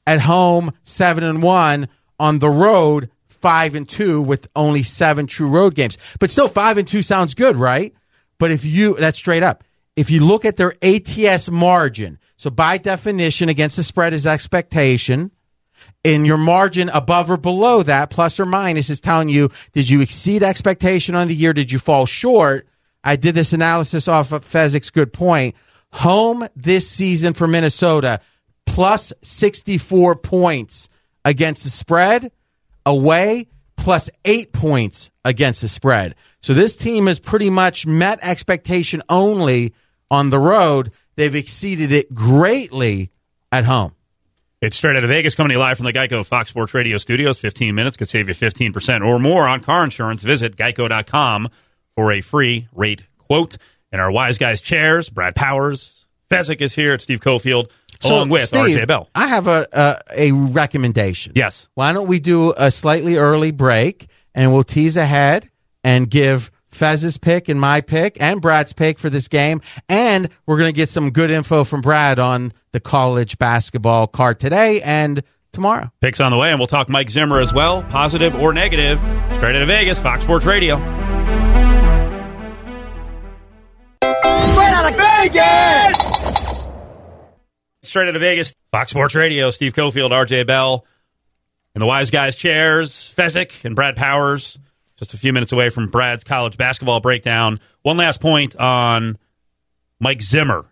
at 0.07 0.21
home, 0.21 0.75
seven 0.85 1.25
and 1.25 1.43
one 1.43 1.89
on 2.21 2.41
the 2.41 2.51
road, 2.51 3.09
five 3.41 3.75
and 3.75 3.89
two 3.89 4.21
with 4.23 4.49
only 4.55 4.83
seven 4.83 5.27
true 5.27 5.49
road 5.49 5.75
games. 5.75 5.99
But 6.19 6.31
still, 6.31 6.49
five 6.49 6.79
and 6.79 6.87
two 6.87 7.03
sounds 7.03 7.35
good, 7.35 7.57
right? 7.57 7.95
But 8.39 8.51
if 8.51 8.65
you, 8.65 8.95
that's 8.95 9.19
straight 9.19 9.43
up. 9.43 9.65
If 9.97 10.11
you 10.11 10.25
look 10.25 10.45
at 10.45 10.57
their 10.57 10.75
ATS 10.83 11.51
margin, 11.51 12.19
so 12.37 12.51
by 12.51 12.79
definition, 12.79 13.49
against 13.49 13.77
the 13.77 13.83
spread 13.83 14.13
is 14.13 14.27
expectation. 14.27 15.33
In 16.05 16.25
your 16.25 16.37
margin 16.37 16.89
above 16.91 17.31
or 17.31 17.37
below 17.37 17.83
that, 17.83 18.11
plus 18.11 18.39
or 18.39 18.47
minus, 18.47 18.91
is 18.91 19.01
telling 19.01 19.29
you 19.29 19.51
did 19.73 19.91
you 19.91 20.01
exceed 20.01 20.45
expectation 20.45 21.17
on 21.17 21.27
the 21.27 21.35
year? 21.35 21.53
Did 21.53 21.73
you 21.73 21.81
fall 21.81 22.07
short? 22.07 22.69
I 23.03 23.17
did 23.17 23.35
this 23.35 23.53
analysis 23.53 24.07
off 24.07 24.33
of 24.33 24.45
Fezzik's 24.45 24.91
good 24.91 25.13
point. 25.13 25.57
Home 25.95 26.47
this 26.55 26.89
season 26.89 27.35
for 27.35 27.49
Minnesota, 27.49 28.21
plus 28.67 29.13
64 29.23 30.17
points 30.17 30.89
against 31.25 31.65
the 31.65 31.71
spread. 31.71 32.31
Away, 32.87 33.49
plus 33.77 34.11
eight 34.25 34.53
points 34.53 35.11
against 35.25 35.63
the 35.63 35.69
spread. 35.69 36.15
So 36.41 36.55
this 36.55 36.77
team 36.77 37.07
has 37.07 37.19
pretty 37.19 37.51
much 37.51 37.87
met 37.87 38.19
expectation 38.23 39.03
only 39.09 39.75
on 40.11 40.31
the 40.31 40.39
road. 40.39 40.93
They've 41.17 41.35
exceeded 41.35 41.93
it 41.93 42.15
greatly 42.15 43.11
at 43.51 43.65
home. 43.65 43.95
It's 44.61 44.77
straight 44.77 44.97
out 44.97 45.05
of 45.05 45.11
Vegas, 45.11 45.37
coming 45.37 45.57
live 45.57 45.77
from 45.77 45.87
the 45.87 45.93
Geico 45.93 46.27
Fox 46.27 46.51
Sports 46.51 46.75
Radio 46.75 46.99
studios. 46.99 47.39
15 47.39 47.75
minutes 47.75 47.97
could 47.97 48.09
save 48.09 48.29
you 48.29 48.35
15% 48.35 49.07
or 49.07 49.21
more 49.21 49.47
on 49.47 49.61
car 49.61 49.85
insurance. 49.85 50.25
Visit 50.25 50.57
geico.com 50.57 51.49
for 51.95 52.13
a 52.13 52.21
free 52.21 52.67
rate 52.73 53.05
quote. 53.19 53.57
And 53.93 54.01
our 54.01 54.11
wise 54.11 54.37
guys 54.37 54.61
chairs, 54.61 55.11
Brad 55.11 55.37
Powers, 55.37 56.07
Fezzik 56.29 56.61
is 56.61 56.75
here 56.75 56.93
at 56.93 57.01
Steve 57.01 57.21
Cofield, 57.21 57.71
along 58.05 58.29
with 58.29 58.43
Steve, 58.43 58.79
RJ 58.79 58.87
Bell. 58.87 59.09
I 59.15 59.29
have 59.29 59.47
a, 59.47 59.67
a 59.73 60.29
a 60.29 60.33
recommendation. 60.33 61.33
Yes. 61.35 61.69
Why 61.75 61.93
don't 61.93 62.07
we 62.09 62.21
do 62.21 62.53
a 62.57 62.71
slightly 62.71 63.17
early 63.17 63.51
break 63.51 64.09
and 64.35 64.53
we'll 64.53 64.63
tease 64.63 64.97
ahead 64.97 65.51
and 65.83 66.09
give 66.09 66.51
Fez's 66.71 67.19
pick 67.19 67.49
and 67.49 67.61
my 67.61 67.81
pick 67.81 68.21
and 68.21 68.41
Brad's 68.41 68.73
pick 68.73 68.99
for 68.99 69.11
this 69.11 69.27
game. 69.29 69.61
And 69.89 70.29
we're 70.47 70.59
going 70.59 70.69
to 70.73 70.77
get 70.77 70.89
some 70.89 71.11
good 71.11 71.31
info 71.31 71.65
from 71.65 71.81
Brad 71.81 72.19
on 72.19 72.53
the 72.73 72.81
college 72.81 73.39
basketball 73.39 74.07
card 74.07 74.39
today 74.39 74.81
and 74.83 75.23
tomorrow. 75.53 75.91
Picks 76.01 76.21
on 76.21 76.31
the 76.31 76.39
way, 76.39 76.51
and 76.51 76.61
we'll 76.61 76.67
talk 76.69 76.89
Mike 76.89 77.11
Zimmer 77.11 77.41
as 77.41 77.53
well, 77.53 77.83
positive 77.85 78.35
or 78.37 78.53
negative. 78.53 78.99
Straight 79.33 79.57
out 79.57 79.63
of 79.63 79.69
Vegas, 79.69 79.99
Fox 79.99 80.25
Sports 80.25 80.45
Radio. 80.47 80.77
Straight 84.01 84.73
out 84.73 84.91
of 84.91 84.97
Vegas! 84.97 86.18
Straight 87.89 88.09
out 88.09 88.15
of 88.17 88.21
Vegas, 88.21 88.55
Fox 88.71 88.91
Sports 88.91 89.15
Radio, 89.15 89.51
Steve 89.51 89.73
Cofield, 89.73 90.11
RJ 90.11 90.47
Bell, 90.47 90.85
and 91.75 91.83
the 91.83 91.87
Wise 91.87 92.11
Guys 92.11 92.37
chairs, 92.37 93.13
Fezzik 93.17 93.65
and 93.65 93.75
Brad 93.75 93.97
Powers. 93.97 94.59
Just 94.97 95.15
a 95.15 95.17
few 95.17 95.33
minutes 95.33 95.53
away 95.53 95.71
from 95.71 95.89
Brad's 95.89 96.25
college 96.25 96.57
basketball 96.57 97.01
breakdown. 97.01 97.61
One 97.83 97.97
last 97.97 98.21
point 98.21 98.57
on 98.57 99.17
Mike 100.01 100.23
Zimmer. 100.23 100.67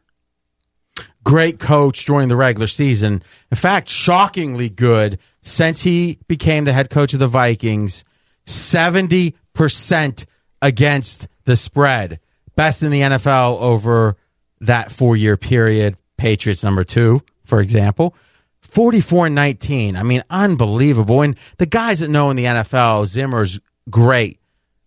Great 1.25 1.59
coach 1.59 2.05
during 2.05 2.29
the 2.29 2.37
regular 2.37 2.67
season. 2.67 3.23
In 3.51 3.57
fact, 3.57 3.89
shockingly 3.89 4.69
good 4.69 5.19
since 5.43 5.83
he 5.83 6.19
became 6.29 6.65
the 6.65 6.73
head 6.73 6.91
coach 6.91 7.15
of 7.15 7.21
the 7.21 7.29
Vikings. 7.29 8.05
70% 8.47 10.25
against 10.61 11.29
the 11.45 11.57
spread. 11.57 12.21
Best 12.57 12.83
in 12.83 12.91
the 12.91 13.01
NFL 13.01 13.61
over 13.61 14.17
that 14.61 14.91
four 14.91 15.17
year 15.17 15.37
period. 15.37 15.97
Patriots 16.17 16.63
number 16.65 16.85
two, 16.85 17.23
for 17.45 17.61
example. 17.61 18.15
44 18.61 19.31
19. 19.31 19.97
I 19.97 20.03
mean, 20.03 20.23
unbelievable. 20.29 21.23
And 21.23 21.37
the 21.59 21.67
guys 21.67 22.01
that 22.01 22.09
know 22.09 22.31
in 22.31 22.37
the 22.37 22.45
NFL, 22.45 23.07
Zimmer's 23.07 23.61
great. 23.89 24.41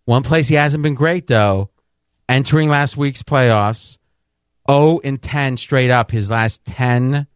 One 0.05 0.23
place 0.23 0.47
he 0.47 0.55
hasn't 0.55 0.83
been 0.83 0.95
great, 0.95 1.27
though, 1.27 1.69
entering 2.27 2.69
last 2.69 2.97
week's 2.97 3.23
playoffs, 3.23 3.97
0 4.69 4.99
and 5.03 5.21
10 5.21 5.57
straight 5.57 5.91
up 5.91 6.11
his 6.11 6.29
last 6.29 6.65
10 6.65 7.27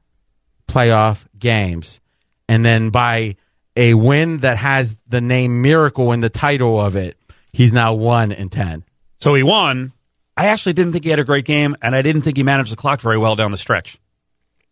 playoff 0.68 1.26
games. 1.38 2.02
And 2.50 2.66
then 2.66 2.90
by 2.90 3.36
a 3.76 3.94
win 3.94 4.38
that 4.38 4.58
has 4.58 4.98
the 5.08 5.22
name 5.22 5.62
Miracle 5.62 6.12
in 6.12 6.20
the 6.20 6.30
title 6.30 6.80
of 6.80 6.96
it, 6.96 7.18
he's 7.52 7.72
now 7.72 7.94
1 7.94 8.32
and 8.32 8.52
10. 8.52 8.84
So 9.18 9.34
he 9.34 9.44
won. 9.44 9.94
I 10.36 10.48
actually 10.48 10.74
didn't 10.74 10.94
think 10.94 11.04
he 11.04 11.10
had 11.10 11.20
a 11.20 11.24
great 11.24 11.46
game, 11.46 11.76
and 11.82 11.96
I 11.96 12.02
didn't 12.02 12.24
think 12.24 12.38
he 12.38 12.44
managed 12.44 12.72
the 12.72 12.76
clock 12.76 13.02
very 13.02 13.18
well 13.18 13.36
down 13.36 13.52
the 13.52 13.58
stretch. 13.58 14.00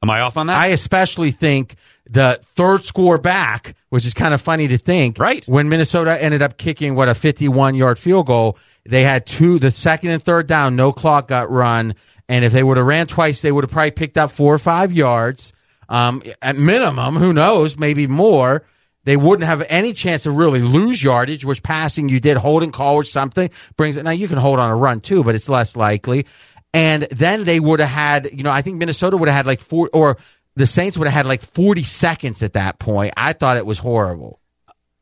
Am 0.03 0.09
I 0.09 0.21
off 0.21 0.37
on 0.37 0.47
that? 0.47 0.57
I 0.57 0.67
especially 0.67 1.31
think 1.31 1.75
the 2.09 2.39
third 2.55 2.83
score 2.83 3.17
back, 3.19 3.75
which 3.89 4.05
is 4.05 4.13
kind 4.13 4.33
of 4.33 4.41
funny 4.41 4.67
to 4.67 4.77
think. 4.77 5.19
Right. 5.19 5.47
When 5.47 5.69
Minnesota 5.69 6.21
ended 6.21 6.41
up 6.41 6.57
kicking, 6.57 6.95
what, 6.95 7.07
a 7.07 7.15
51 7.15 7.75
yard 7.75 7.99
field 7.99 8.25
goal, 8.25 8.57
they 8.83 9.03
had 9.03 9.27
two, 9.27 9.59
the 9.59 9.69
second 9.69 10.09
and 10.09 10.23
third 10.23 10.47
down, 10.47 10.75
no 10.75 10.91
clock 10.91 11.27
got 11.27 11.51
run. 11.51 11.93
And 12.27 12.43
if 12.43 12.51
they 12.51 12.63
would 12.63 12.77
have 12.77 12.85
ran 12.85 13.07
twice, 13.07 13.41
they 13.41 13.51
would 13.51 13.63
have 13.63 13.71
probably 13.71 13.91
picked 13.91 14.17
up 14.17 14.31
four 14.31 14.53
or 14.53 14.59
five 14.59 14.91
yards. 14.91 15.53
Um, 15.89 16.23
at 16.41 16.55
minimum, 16.55 17.17
who 17.17 17.33
knows, 17.33 17.77
maybe 17.77 18.07
more. 18.07 18.63
They 19.03 19.17
wouldn't 19.17 19.47
have 19.47 19.65
any 19.67 19.93
chance 19.93 20.23
to 20.23 20.31
really 20.31 20.59
lose 20.59 21.03
yardage, 21.03 21.45
which 21.45 21.63
passing 21.63 22.09
you 22.09 22.19
did 22.19 22.37
holding 22.37 22.71
call 22.71 22.95
or 22.95 23.03
something 23.03 23.49
brings 23.77 23.97
it. 23.97 24.03
Now 24.03 24.11
you 24.11 24.27
can 24.27 24.37
hold 24.37 24.59
on 24.59 24.69
a 24.69 24.75
run 24.75 25.01
too, 25.01 25.23
but 25.23 25.35
it's 25.35 25.49
less 25.49 25.75
likely. 25.75 26.25
And 26.73 27.03
then 27.11 27.45
they 27.45 27.59
would 27.59 27.79
have 27.79 27.89
had, 27.89 28.29
you 28.31 28.43
know, 28.43 28.51
I 28.51 28.61
think 28.61 28.77
Minnesota 28.77 29.17
would 29.17 29.27
have 29.27 29.35
had 29.35 29.47
like 29.47 29.59
four, 29.59 29.89
or 29.91 30.17
the 30.55 30.67
Saints 30.67 30.97
would 30.97 31.07
have 31.07 31.13
had 31.13 31.25
like 31.25 31.41
40 31.41 31.83
seconds 31.83 32.43
at 32.43 32.53
that 32.53 32.79
point. 32.79 33.13
I 33.17 33.33
thought 33.33 33.57
it 33.57 33.65
was 33.65 33.79
horrible. 33.79 34.40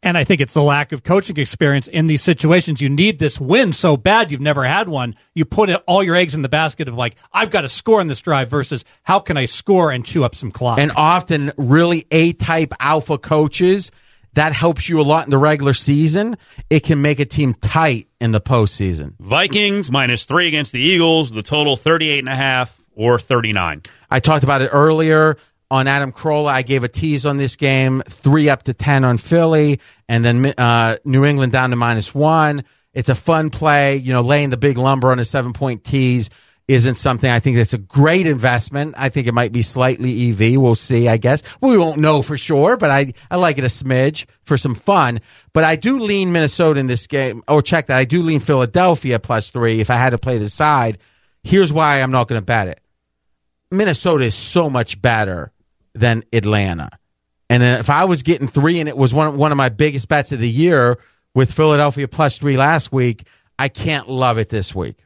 And 0.01 0.17
I 0.17 0.23
think 0.23 0.39
it's 0.39 0.53
the 0.53 0.63
lack 0.63 0.93
of 0.93 1.03
coaching 1.03 1.37
experience 1.37 1.87
in 1.87 2.07
these 2.07 2.21
situations. 2.21 2.79
You 2.79 2.87
need 2.87 3.19
this 3.19 3.39
win 3.39 3.73
so 3.73 3.97
bad 3.97 4.31
you've 4.31 4.39
never 4.39 4.63
had 4.63 4.87
one. 4.87 5.15
You 5.33 5.43
put 5.43 5.69
it, 5.69 5.83
all 5.87 6.01
your 6.01 6.15
eggs 6.15 6.33
in 6.33 6.41
the 6.41 6.49
basket 6.49 6.87
of 6.87 6.95
like, 6.95 7.17
I've 7.33 7.49
got 7.49 7.61
to 7.61 7.69
score 7.69 7.99
in 7.99 8.07
this 8.07 8.21
drive 8.21 8.49
versus 8.49 8.85
how 9.03 9.19
can 9.19 9.35
I 9.35 9.43
score 9.45 9.91
and 9.91 10.05
chew 10.05 10.23
up 10.23 10.35
some 10.35 10.51
clock. 10.51 10.79
And 10.79 10.93
often, 10.95 11.51
really 11.57 12.07
A 12.11 12.31
type 12.33 12.73
alpha 12.79 13.17
coaches, 13.17 13.91
that 14.33 14.53
helps 14.53 14.87
you 14.87 15.01
a 15.01 15.03
lot 15.03 15.25
in 15.25 15.31
the 15.31 15.37
regular 15.37 15.73
season. 15.73 16.37
It 16.69 16.81
can 16.81 17.01
make 17.01 17.19
a 17.19 17.25
team 17.25 17.53
tight 17.55 18.07
in 18.21 18.31
the 18.31 18.39
postseason. 18.39 19.15
Vikings 19.19 19.91
minus 19.91 20.23
three 20.23 20.47
against 20.47 20.71
the 20.71 20.79
Eagles. 20.79 21.31
The 21.31 21.43
total 21.43 21.75
38 21.75 22.19
and 22.19 22.29
a 22.29 22.35
half 22.35 22.79
or 22.95 23.19
39. 23.19 23.81
I 24.09 24.19
talked 24.19 24.43
about 24.43 24.61
it 24.61 24.69
earlier 24.71 25.35
on 25.71 25.87
Adam 25.87 26.11
Carolla. 26.11 26.51
I 26.51 26.61
gave 26.61 26.83
a 26.83 26.87
tease 26.87 27.25
on 27.25 27.37
this 27.37 27.55
game, 27.55 28.01
three 28.07 28.49
up 28.49 28.63
to 28.63 28.73
10 28.73 29.03
on 29.03 29.17
Philly, 29.17 29.79
and 30.07 30.23
then 30.23 30.45
uh, 30.57 30.97
New 31.05 31.25
England 31.25 31.51
down 31.51 31.69
to 31.69 31.75
minus 31.75 32.13
one. 32.13 32.63
It's 32.93 33.09
a 33.09 33.15
fun 33.15 33.49
play. 33.49 33.97
You 33.97 34.13
know, 34.13 34.21
laying 34.21 34.49
the 34.49 34.57
big 34.57 34.77
lumber 34.77 35.11
on 35.11 35.19
a 35.19 35.25
seven 35.25 35.53
point 35.53 35.83
tease 35.83 36.29
isn't 36.69 36.99
something 36.99 37.29
I 37.29 37.39
think 37.39 37.57
that's 37.57 37.73
a 37.73 37.79
great 37.79 38.27
investment. 38.27 38.93
I 38.95 39.09
think 39.09 39.25
it 39.25 39.33
might 39.33 39.51
be 39.51 39.63
slightly 39.63 40.29
EV. 40.29 40.61
We'll 40.61 40.75
see, 40.75 41.09
I 41.09 41.17
guess. 41.17 41.41
We 41.61 41.75
won't 41.77 41.97
know 41.97 42.21
for 42.21 42.37
sure, 42.37 42.77
but 42.77 42.91
I, 42.91 43.13
I 43.31 43.37
like 43.37 43.57
it 43.57 43.63
a 43.63 43.67
smidge 43.67 44.27
for 44.43 44.55
some 44.55 44.75
fun. 44.75 45.19
But 45.51 45.63
I 45.63 45.75
do 45.75 45.97
lean 45.97 46.31
Minnesota 46.31 46.79
in 46.79 46.85
this 46.85 47.07
game. 47.07 47.43
Oh, 47.47 47.61
check 47.61 47.87
that. 47.87 47.97
I 47.97 48.05
do 48.05 48.21
lean 48.21 48.39
Philadelphia 48.39 49.17
plus 49.17 49.49
three 49.49 49.79
if 49.79 49.89
I 49.89 49.95
had 49.95 50.11
to 50.11 50.19
play 50.19 50.37
the 50.37 50.47
side. 50.47 50.99
Here's 51.41 51.73
why 51.73 52.03
I'm 52.03 52.11
not 52.11 52.27
going 52.27 52.39
to 52.39 52.45
bet 52.45 52.67
it. 52.67 52.79
Minnesota 53.71 54.25
is 54.25 54.35
so 54.35 54.69
much 54.69 55.01
better 55.01 55.51
than 55.93 56.23
Atlanta. 56.31 56.89
And 57.49 57.63
if 57.63 57.89
I 57.89 58.05
was 58.05 58.23
getting 58.23 58.47
three 58.47 58.79
and 58.79 58.87
it 58.87 58.97
was 58.97 59.13
one, 59.13 59.37
one 59.37 59.51
of 59.51 59.57
my 59.57 59.69
biggest 59.69 60.07
bets 60.07 60.31
of 60.31 60.39
the 60.39 60.49
year 60.49 60.99
with 61.33 61.51
Philadelphia 61.51 62.07
plus 62.07 62.37
three 62.37 62.57
last 62.57 62.91
week, 62.91 63.25
I 63.57 63.69
can't 63.69 64.09
love 64.09 64.37
it 64.37 64.49
this 64.49 64.73
week. 64.73 65.03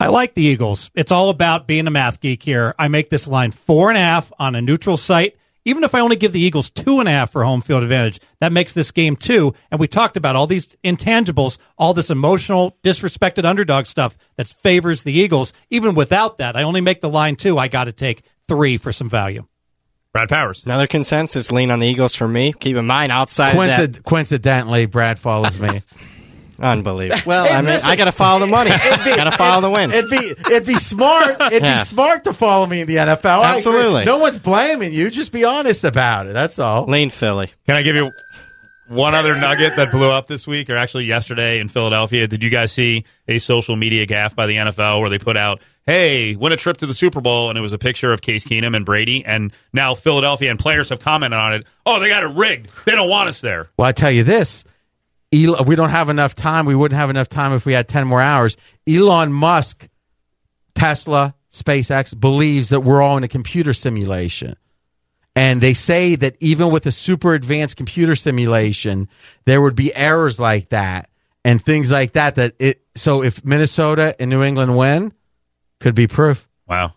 I 0.00 0.08
like 0.08 0.34
the 0.34 0.42
Eagles. 0.42 0.90
It's 0.94 1.10
all 1.10 1.28
about 1.28 1.66
being 1.66 1.86
a 1.86 1.90
math 1.90 2.20
geek 2.20 2.42
here. 2.42 2.74
I 2.78 2.88
make 2.88 3.10
this 3.10 3.26
line 3.26 3.50
four 3.50 3.88
and 3.88 3.98
a 3.98 4.00
half 4.00 4.32
on 4.38 4.54
a 4.54 4.62
neutral 4.62 4.96
site. 4.96 5.36
Even 5.64 5.82
if 5.82 5.92
I 5.94 6.00
only 6.00 6.14
give 6.14 6.32
the 6.32 6.40
Eagles 6.40 6.70
two 6.70 7.00
and 7.00 7.08
a 7.08 7.12
half 7.12 7.32
for 7.32 7.42
home 7.42 7.60
field 7.60 7.82
advantage, 7.82 8.20
that 8.40 8.52
makes 8.52 8.72
this 8.72 8.92
game 8.92 9.16
two. 9.16 9.54
And 9.70 9.80
we 9.80 9.88
talked 9.88 10.16
about 10.16 10.36
all 10.36 10.46
these 10.46 10.68
intangibles, 10.84 11.58
all 11.76 11.94
this 11.94 12.10
emotional, 12.10 12.78
disrespected 12.84 13.44
underdog 13.44 13.86
stuff 13.86 14.16
that 14.36 14.46
favors 14.46 15.02
the 15.02 15.12
Eagles. 15.12 15.52
Even 15.68 15.96
without 15.96 16.38
that, 16.38 16.56
I 16.56 16.62
only 16.62 16.80
make 16.80 17.00
the 17.00 17.10
line 17.10 17.34
two. 17.34 17.58
I 17.58 17.66
got 17.66 17.84
to 17.84 17.92
take 17.92 18.22
three 18.46 18.76
for 18.76 18.92
some 18.92 19.08
value. 19.08 19.47
Brad 20.18 20.28
Powers. 20.28 20.62
Another 20.66 20.86
consensus 20.86 21.52
lean 21.52 21.70
on 21.70 21.78
the 21.80 21.86
Eagles 21.86 22.14
for 22.14 22.26
me. 22.28 22.52
Keep 22.52 22.76
in 22.76 22.86
mind, 22.86 23.12
outside 23.12 23.54
Coincid- 23.54 23.94
that, 23.94 24.04
coincidentally, 24.04 24.86
Brad 24.86 25.18
follows 25.18 25.58
me. 25.58 25.82
unbelievable. 26.60 27.22
Well, 27.24 27.46
Hey, 27.46 27.52
I 27.54 27.56
mean, 27.62 27.66
listen, 27.66 27.88
I 27.90 27.94
got 27.96 28.06
to 28.06 28.12
follow 28.12 28.40
the 28.40 28.46
money. 28.48 28.70
it'd 28.74 29.04
be- 29.04 29.14
got 29.16 29.24
to 29.30 29.36
follow 29.36 29.60
the 29.60 29.70
win. 29.70 29.90
It'd 29.92 30.10
be 30.10 30.16
it'd 30.50 30.66
be 30.66 30.74
smart. 30.74 31.40
It'd 31.40 31.62
Yeah. 31.62 31.78
be 31.78 31.84
smart 31.84 32.24
to 32.24 32.32
follow 32.32 32.66
me 32.66 32.80
in 32.80 32.88
the 32.88 32.96
NFL. 32.96 33.44
Absolutely. 33.44 34.04
No 34.04 34.18
one's 34.18 34.38
blaming 34.38 34.92
you. 34.92 35.08
Just 35.10 35.30
be 35.30 35.44
honest 35.44 35.84
about 35.84 36.26
it. 36.26 36.32
That's 36.32 36.58
all. 36.58 36.86
Lean 36.86 37.10
Philly. 37.10 37.52
Can 37.66 37.76
I 37.76 37.82
give 37.82 37.94
you 37.94 38.10
one 38.88 39.14
other 39.14 39.34
nugget 39.34 39.76
that 39.76 39.90
blew 39.90 40.10
up 40.10 40.26
this 40.26 40.46
week, 40.46 40.70
or 40.70 40.76
actually 40.76 41.04
yesterday 41.04 41.58
in 41.58 41.68
Philadelphia? 41.68 42.26
Did 42.26 42.42
you 42.42 42.50
guys 42.50 42.72
see 42.72 43.04
a 43.26 43.38
social 43.38 43.76
media 43.76 44.06
gaffe 44.06 44.34
by 44.34 44.46
the 44.46 44.56
NFL 44.56 45.00
where 45.00 45.10
they 45.10 45.18
put 45.18 45.36
out, 45.36 45.60
"Hey, 45.86 46.36
win 46.36 46.52
a 46.52 46.56
trip 46.56 46.78
to 46.78 46.86
the 46.86 46.94
Super 46.94 47.20
Bowl," 47.20 47.50
and 47.50 47.58
it 47.58 47.62
was 47.62 47.72
a 47.72 47.78
picture 47.78 48.12
of 48.12 48.20
Case 48.20 48.44
Keenum 48.44 48.74
and 48.74 48.84
Brady, 48.84 49.24
and 49.24 49.52
now 49.72 49.94
Philadelphia 49.94 50.50
and 50.50 50.58
players 50.58 50.88
have 50.88 51.00
commented 51.00 51.38
on 51.38 51.54
it. 51.54 51.66
Oh, 51.86 52.00
they 52.00 52.08
got 52.08 52.22
it 52.22 52.34
rigged. 52.34 52.68
They 52.86 52.94
don't 52.94 53.10
want 53.10 53.28
us 53.28 53.40
there. 53.40 53.70
Well, 53.76 53.88
I 53.88 53.92
tell 53.92 54.10
you 54.10 54.24
this. 54.24 54.64
Elon, 55.32 55.66
we 55.66 55.76
don't 55.76 55.90
have 55.90 56.08
enough 56.08 56.34
time. 56.34 56.64
We 56.64 56.74
wouldn't 56.74 56.98
have 56.98 57.10
enough 57.10 57.28
time 57.28 57.52
if 57.52 57.66
we 57.66 57.74
had 57.74 57.86
10 57.88 58.06
more 58.06 58.22
hours. 58.22 58.56
Elon 58.88 59.32
Musk, 59.32 59.86
Tesla, 60.74 61.34
SpaceX 61.52 62.18
believes 62.18 62.70
that 62.70 62.80
we're 62.80 63.02
all 63.02 63.16
in 63.16 63.24
a 63.24 63.28
computer 63.28 63.74
simulation. 63.74 64.56
And 65.38 65.60
they 65.60 65.72
say 65.72 66.16
that 66.16 66.36
even 66.40 66.72
with 66.72 66.84
a 66.86 66.92
super 66.92 67.32
advanced 67.32 67.76
computer 67.76 68.16
simulation, 68.16 69.08
there 69.44 69.62
would 69.62 69.76
be 69.76 69.94
errors 69.94 70.40
like 70.40 70.70
that 70.70 71.08
and 71.44 71.64
things 71.64 71.92
like 71.92 72.14
that. 72.14 72.34
That 72.34 72.54
it 72.58 72.82
so 72.96 73.22
if 73.22 73.44
Minnesota 73.44 74.16
and 74.18 74.30
New 74.30 74.42
England 74.42 74.76
win, 74.76 75.12
could 75.78 75.94
be 75.94 76.08
proof. 76.08 76.48
Wow, 76.66 76.94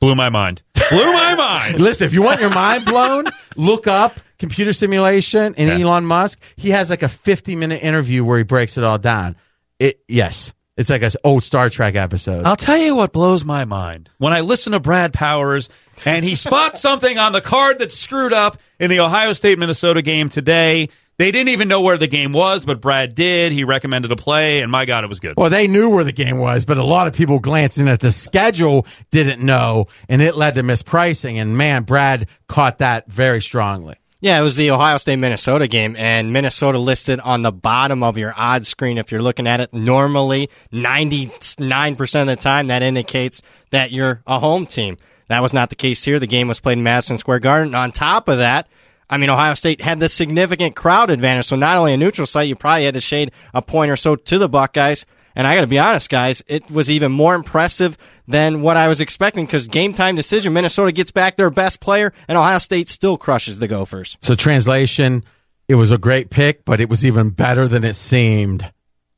blew 0.00 0.16
my 0.16 0.28
mind. 0.28 0.62
Blew 0.90 1.12
my 1.12 1.34
mind. 1.38 1.80
Listen, 1.80 2.06
if 2.06 2.14
you 2.14 2.22
want 2.22 2.40
your 2.40 2.50
mind 2.50 2.84
blown, 2.84 3.26
look 3.56 3.86
up 3.86 4.18
computer 4.38 4.72
simulation 4.72 5.54
and 5.56 5.70
Elon 5.70 6.04
Musk. 6.04 6.40
He 6.56 6.70
has 6.70 6.90
like 6.90 7.04
a 7.04 7.08
50 7.08 7.54
minute 7.54 7.80
interview 7.80 8.24
where 8.24 8.38
he 8.38 8.44
breaks 8.44 8.76
it 8.76 8.82
all 8.82 8.98
down. 8.98 9.36
It 9.78 10.02
yes, 10.08 10.52
it's 10.76 10.90
like 10.90 11.02
an 11.02 11.12
old 11.22 11.36
oh, 11.36 11.40
Star 11.40 11.70
Trek 11.70 11.94
episode. 11.94 12.44
I'll 12.44 12.56
tell 12.56 12.76
you 12.76 12.96
what 12.96 13.12
blows 13.12 13.44
my 13.44 13.64
mind. 13.64 14.10
When 14.18 14.32
I 14.32 14.40
listen 14.40 14.72
to 14.72 14.80
Brad 14.80 15.12
Powers 15.12 15.68
and 16.04 16.24
he 16.24 16.34
spots 16.34 16.80
something 16.80 17.18
on 17.18 17.32
the 17.32 17.40
card 17.40 17.78
that's 17.78 17.96
screwed 17.96 18.32
up 18.32 18.58
in 18.78 18.90
the 18.90 19.00
Ohio 19.00 19.32
State 19.32 19.58
Minnesota 19.58 20.02
game 20.02 20.28
today. 20.28 20.88
They 21.18 21.30
didn't 21.30 21.50
even 21.50 21.68
know 21.68 21.82
where 21.82 21.98
the 21.98 22.08
game 22.08 22.32
was, 22.32 22.64
but 22.64 22.80
Brad 22.80 23.14
did. 23.14 23.52
He 23.52 23.64
recommended 23.64 24.10
a 24.10 24.16
play, 24.16 24.60
and 24.60 24.72
my 24.72 24.86
God, 24.86 25.04
it 25.04 25.08
was 25.08 25.20
good. 25.20 25.36
Well, 25.36 25.50
they 25.50 25.68
knew 25.68 25.90
where 25.90 26.04
the 26.04 26.12
game 26.12 26.38
was, 26.38 26.64
but 26.64 26.78
a 26.78 26.84
lot 26.84 27.06
of 27.06 27.12
people 27.12 27.38
glancing 27.38 27.88
at 27.88 28.00
the 28.00 28.12
schedule 28.12 28.86
didn't 29.10 29.40
know, 29.44 29.86
and 30.08 30.22
it 30.22 30.36
led 30.36 30.54
to 30.54 30.62
mispricing. 30.62 31.34
And 31.34 31.56
man, 31.56 31.84
Brad 31.84 32.28
caught 32.48 32.78
that 32.78 33.08
very 33.08 33.42
strongly. 33.42 33.96
Yeah, 34.22 34.38
it 34.40 34.42
was 34.42 34.54
the 34.56 34.70
Ohio 34.70 34.98
State 34.98 35.16
Minnesota 35.16 35.66
game, 35.66 35.96
and 35.96 36.32
Minnesota 36.32 36.78
listed 36.78 37.18
on 37.18 37.42
the 37.42 37.50
bottom 37.50 38.04
of 38.04 38.16
your 38.16 38.32
odds 38.36 38.68
screen 38.68 38.96
if 38.96 39.10
you're 39.10 39.20
looking 39.20 39.48
at 39.48 39.58
it. 39.58 39.74
Normally, 39.74 40.48
99% 40.72 42.20
of 42.20 42.26
the 42.28 42.36
time, 42.36 42.68
that 42.68 42.82
indicates 42.82 43.42
that 43.70 43.90
you're 43.90 44.22
a 44.24 44.38
home 44.38 44.64
team. 44.66 44.96
That 45.28 45.42
was 45.42 45.52
not 45.52 45.70
the 45.70 45.76
case 45.76 46.04
here. 46.04 46.18
The 46.18 46.26
game 46.26 46.48
was 46.48 46.60
played 46.60 46.78
in 46.78 46.84
Madison 46.84 47.18
Square 47.18 47.40
Garden. 47.40 47.74
On 47.74 47.92
top 47.92 48.28
of 48.28 48.38
that, 48.38 48.68
I 49.08 49.18
mean, 49.18 49.30
Ohio 49.30 49.54
State 49.54 49.80
had 49.80 50.00
the 50.00 50.08
significant 50.08 50.74
crowd 50.74 51.10
advantage. 51.10 51.46
So 51.46 51.56
not 51.56 51.76
only 51.76 51.92
a 51.92 51.96
neutral 51.96 52.26
site, 52.26 52.48
you 52.48 52.56
probably 52.56 52.84
had 52.84 52.94
to 52.94 53.00
shade 53.00 53.32
a 53.52 53.62
point 53.62 53.90
or 53.90 53.96
so 53.96 54.16
to 54.16 54.38
the 54.38 54.48
Buckeyes. 54.48 55.06
And 55.34 55.46
I 55.46 55.54
got 55.54 55.62
to 55.62 55.66
be 55.66 55.78
honest, 55.78 56.10
guys, 56.10 56.42
it 56.46 56.70
was 56.70 56.90
even 56.90 57.12
more 57.12 57.34
impressive 57.34 57.96
than 58.28 58.62
what 58.62 58.76
I 58.76 58.88
was 58.88 59.00
expecting 59.00 59.46
because 59.46 59.66
game 59.66 59.94
time 59.94 60.14
decision, 60.14 60.52
Minnesota 60.52 60.92
gets 60.92 61.10
back 61.10 61.36
their 61.36 61.50
best 61.50 61.80
player, 61.80 62.12
and 62.28 62.36
Ohio 62.36 62.58
State 62.58 62.88
still 62.88 63.16
crushes 63.16 63.58
the 63.58 63.68
Gophers. 63.68 64.18
So, 64.20 64.34
translation, 64.34 65.24
it 65.68 65.76
was 65.76 65.90
a 65.90 65.98
great 65.98 66.30
pick, 66.30 66.64
but 66.64 66.80
it 66.80 66.90
was 66.90 67.04
even 67.04 67.30
better 67.30 67.66
than 67.66 67.84
it 67.84 67.96
seemed. 67.96 68.70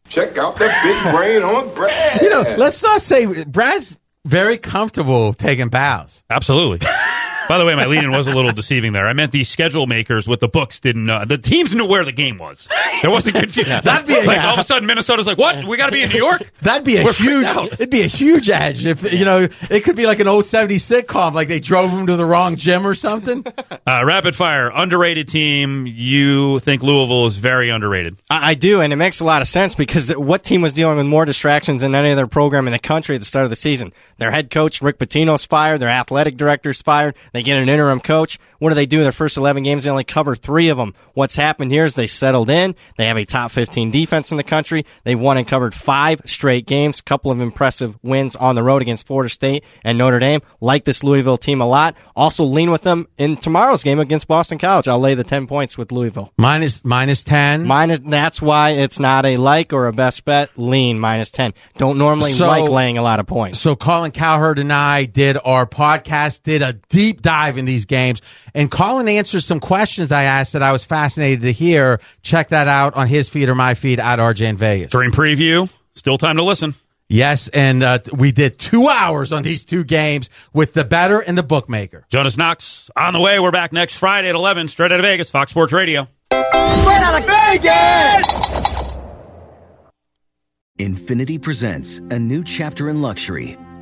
Check 0.08 0.36
out 0.38 0.56
the 0.56 0.72
big 0.84 1.14
brain 1.14 1.42
on 1.42 1.74
Brad. 1.74 2.22
You 2.22 2.30
know, 2.30 2.42
let's 2.56 2.82
not 2.82 3.02
say 3.02 3.44
Brad's 3.44 3.98
very 4.24 4.58
comfortable 4.58 5.32
taking 5.34 5.68
bows. 5.68 6.22
Absolutely. 6.30 6.86
By 7.48 7.58
the 7.58 7.64
way, 7.64 7.74
my 7.74 7.86
lead-in 7.86 8.10
was 8.10 8.26
a 8.26 8.34
little 8.34 8.52
deceiving 8.52 8.92
there. 8.92 9.06
I 9.06 9.12
meant 9.12 9.32
the 9.32 9.44
schedule 9.44 9.86
makers 9.86 10.26
with 10.26 10.40
the 10.40 10.48
books 10.48 10.80
didn't 10.80 11.04
know. 11.04 11.24
The 11.24 11.38
teams 11.38 11.74
knew 11.74 11.86
where 11.86 12.04
the 12.04 12.12
game 12.12 12.38
was. 12.38 12.68
There 13.02 13.10
wasn't 13.10 13.36
confusion. 13.36 13.80
That'd 13.82 14.06
be 14.06 14.14
a- 14.14 14.24
like 14.24 14.40
all 14.40 14.54
of 14.54 14.58
a 14.60 14.62
sudden 14.64 14.86
Minnesota's 14.86 15.26
like, 15.26 15.38
what? 15.38 15.64
We 15.64 15.76
got 15.76 15.86
to 15.86 15.92
be 15.92 16.02
in 16.02 16.10
New 16.10 16.18
York? 16.18 16.50
That'd 16.62 16.84
be 16.84 16.96
a 16.96 17.04
We're 17.04 17.12
huge. 17.12 17.46
It'd 17.74 17.90
be 17.90 18.02
a 18.02 18.06
huge 18.06 18.48
edge 18.48 18.86
if 18.86 19.12
you 19.12 19.24
know. 19.24 19.48
It 19.70 19.84
could 19.84 19.96
be 19.96 20.06
like 20.06 20.20
an 20.20 20.28
old 20.28 20.44
'70s 20.44 21.02
sitcom, 21.04 21.32
like 21.34 21.48
they 21.48 21.60
drove 21.60 21.90
them 21.90 22.06
to 22.06 22.16
the 22.16 22.24
wrong 22.24 22.56
gym 22.56 22.86
or 22.86 22.94
something. 22.94 23.44
Uh, 23.86 24.02
rapid 24.06 24.34
fire, 24.34 24.70
underrated 24.74 25.28
team. 25.28 25.86
You 25.86 26.58
think 26.60 26.82
Louisville 26.82 27.26
is 27.26 27.36
very 27.36 27.68
underrated? 27.68 28.16
I, 28.30 28.50
I 28.50 28.54
do, 28.54 28.80
and 28.80 28.92
it 28.94 28.96
makes 28.96 29.20
a 29.20 29.24
lot 29.24 29.42
of 29.42 29.48
sense 29.48 29.74
because 29.74 30.10
what 30.16 30.42
team 30.42 30.62
was 30.62 30.72
dealing 30.72 30.96
with 30.96 31.04
more 31.04 31.26
distractions 31.26 31.82
than 31.82 31.94
any 31.94 32.10
other 32.10 32.26
program 32.26 32.66
in 32.66 32.72
the 32.72 32.78
country 32.78 33.14
at 33.14 33.20
the 33.20 33.26
start 33.26 33.44
of 33.44 33.50
the 33.50 33.56
season? 33.56 33.92
Their 34.16 34.30
head 34.30 34.50
coach, 34.50 34.80
Rick 34.80 34.98
Pitino's 34.98 35.44
fired. 35.44 35.80
Their 35.80 35.90
athletic 35.90 36.36
director's 36.38 36.80
fired. 36.80 37.14
They 37.34 37.42
get 37.42 37.58
an 37.58 37.68
interim 37.68 38.00
coach. 38.00 38.38
What 38.60 38.70
do 38.70 38.76
they 38.76 38.86
do 38.86 38.98
in 38.98 39.02
their 39.02 39.12
first 39.12 39.36
11 39.36 39.64
games? 39.64 39.84
They 39.84 39.90
only 39.90 40.04
cover 40.04 40.34
three 40.36 40.68
of 40.68 40.78
them. 40.78 40.94
What's 41.14 41.36
happened 41.36 41.70
here 41.72 41.84
is 41.84 41.96
they 41.96 42.06
settled 42.06 42.48
in. 42.48 42.74
They 42.96 43.06
have 43.06 43.16
a 43.18 43.24
top 43.26 43.50
15 43.50 43.90
defense 43.90 44.30
in 44.30 44.36
the 44.38 44.44
country. 44.44 44.86
They've 45.02 45.20
won 45.20 45.36
and 45.36 45.46
covered 45.46 45.74
five 45.74 46.22
straight 46.24 46.64
games. 46.64 47.00
A 47.00 47.02
couple 47.02 47.30
of 47.32 47.40
impressive 47.40 47.98
wins 48.02 48.36
on 48.36 48.54
the 48.54 48.62
road 48.62 48.80
against 48.82 49.06
Florida 49.08 49.28
State 49.28 49.64
and 49.82 49.98
Notre 49.98 50.20
Dame. 50.20 50.40
Like 50.60 50.84
this 50.84 51.02
Louisville 51.02 51.36
team 51.36 51.60
a 51.60 51.66
lot. 51.66 51.96
Also 52.16 52.44
lean 52.44 52.70
with 52.70 52.82
them 52.82 53.06
in 53.18 53.36
tomorrow's 53.36 53.82
game 53.82 53.98
against 53.98 54.28
Boston 54.28 54.56
College. 54.58 54.86
I'll 54.86 55.00
lay 55.00 55.14
the 55.14 55.24
10 55.24 55.48
points 55.48 55.76
with 55.76 55.90
Louisville. 55.90 56.32
Minus 56.38 56.84
minus 56.84 57.24
ten. 57.24 57.66
Minus, 57.66 58.00
that's 58.00 58.40
why 58.40 58.70
it's 58.70 59.00
not 59.00 59.26
a 59.26 59.36
like 59.38 59.72
or 59.72 59.88
a 59.88 59.92
best 59.92 60.24
bet. 60.24 60.50
Lean 60.56 61.00
minus 61.00 61.32
10. 61.32 61.52
Don't 61.78 61.98
normally 61.98 62.30
So- 62.30 62.46
like 62.46 62.70
laying 62.70 62.96
a 62.96 63.02
lot 63.02 63.18
of 63.18 63.26
points. 63.26 63.58
So 63.58 63.74
Colin 63.74 64.12
Cowherd 64.12 64.60
and 64.60 64.72
I 64.72 65.04
did 65.04 65.36
our 65.44 65.66
podcast, 65.66 66.44
did 66.44 66.62
a 66.62 66.74
deep 66.88 67.22
dive 67.24 67.58
in 67.58 67.64
these 67.64 67.86
games. 67.86 68.22
And 68.54 68.70
Colin 68.70 69.08
answers 69.08 69.44
some 69.44 69.58
questions 69.58 70.12
I 70.12 70.22
asked 70.22 70.52
that 70.52 70.62
I 70.62 70.70
was 70.70 70.84
fascinated 70.84 71.42
to 71.42 71.52
hear. 71.52 72.00
Check 72.22 72.50
that 72.50 72.68
out 72.68 72.94
on 72.94 73.08
his 73.08 73.28
feed 73.28 73.48
or 73.48 73.56
my 73.56 73.74
feed 73.74 73.98
at 73.98 74.20
RJ 74.20 74.42
in 74.42 74.56
Vegas. 74.56 74.92
During 74.92 75.10
preview, 75.10 75.68
still 75.94 76.18
time 76.18 76.36
to 76.36 76.44
listen. 76.44 76.76
Yes, 77.08 77.48
and 77.48 77.82
uh, 77.82 77.98
we 78.12 78.32
did 78.32 78.58
two 78.58 78.88
hours 78.88 79.30
on 79.32 79.42
these 79.42 79.64
two 79.64 79.84
games 79.84 80.30
with 80.52 80.72
the 80.72 80.84
better 80.84 81.20
and 81.20 81.36
the 81.36 81.42
bookmaker. 81.42 82.06
Jonas 82.08 82.36
Knox 82.36 82.90
on 82.96 83.12
the 83.12 83.20
way. 83.20 83.38
We're 83.38 83.50
back 83.50 83.72
next 83.72 83.96
Friday 83.96 84.28
at 84.30 84.34
11, 84.34 84.68
straight 84.68 84.90
out 84.90 85.00
of 85.00 85.04
Vegas, 85.04 85.30
Fox 85.30 85.50
Sports 85.50 85.72
Radio. 85.72 86.08
Straight 86.30 87.02
out 87.02 87.20
of 87.20 87.26
Vegas! 87.26 88.44
INFINITI 90.78 91.40
presents 91.40 91.98
a 92.10 92.18
new 92.18 92.42
chapter 92.42 92.88
in 92.88 93.00
luxury, 93.00 93.56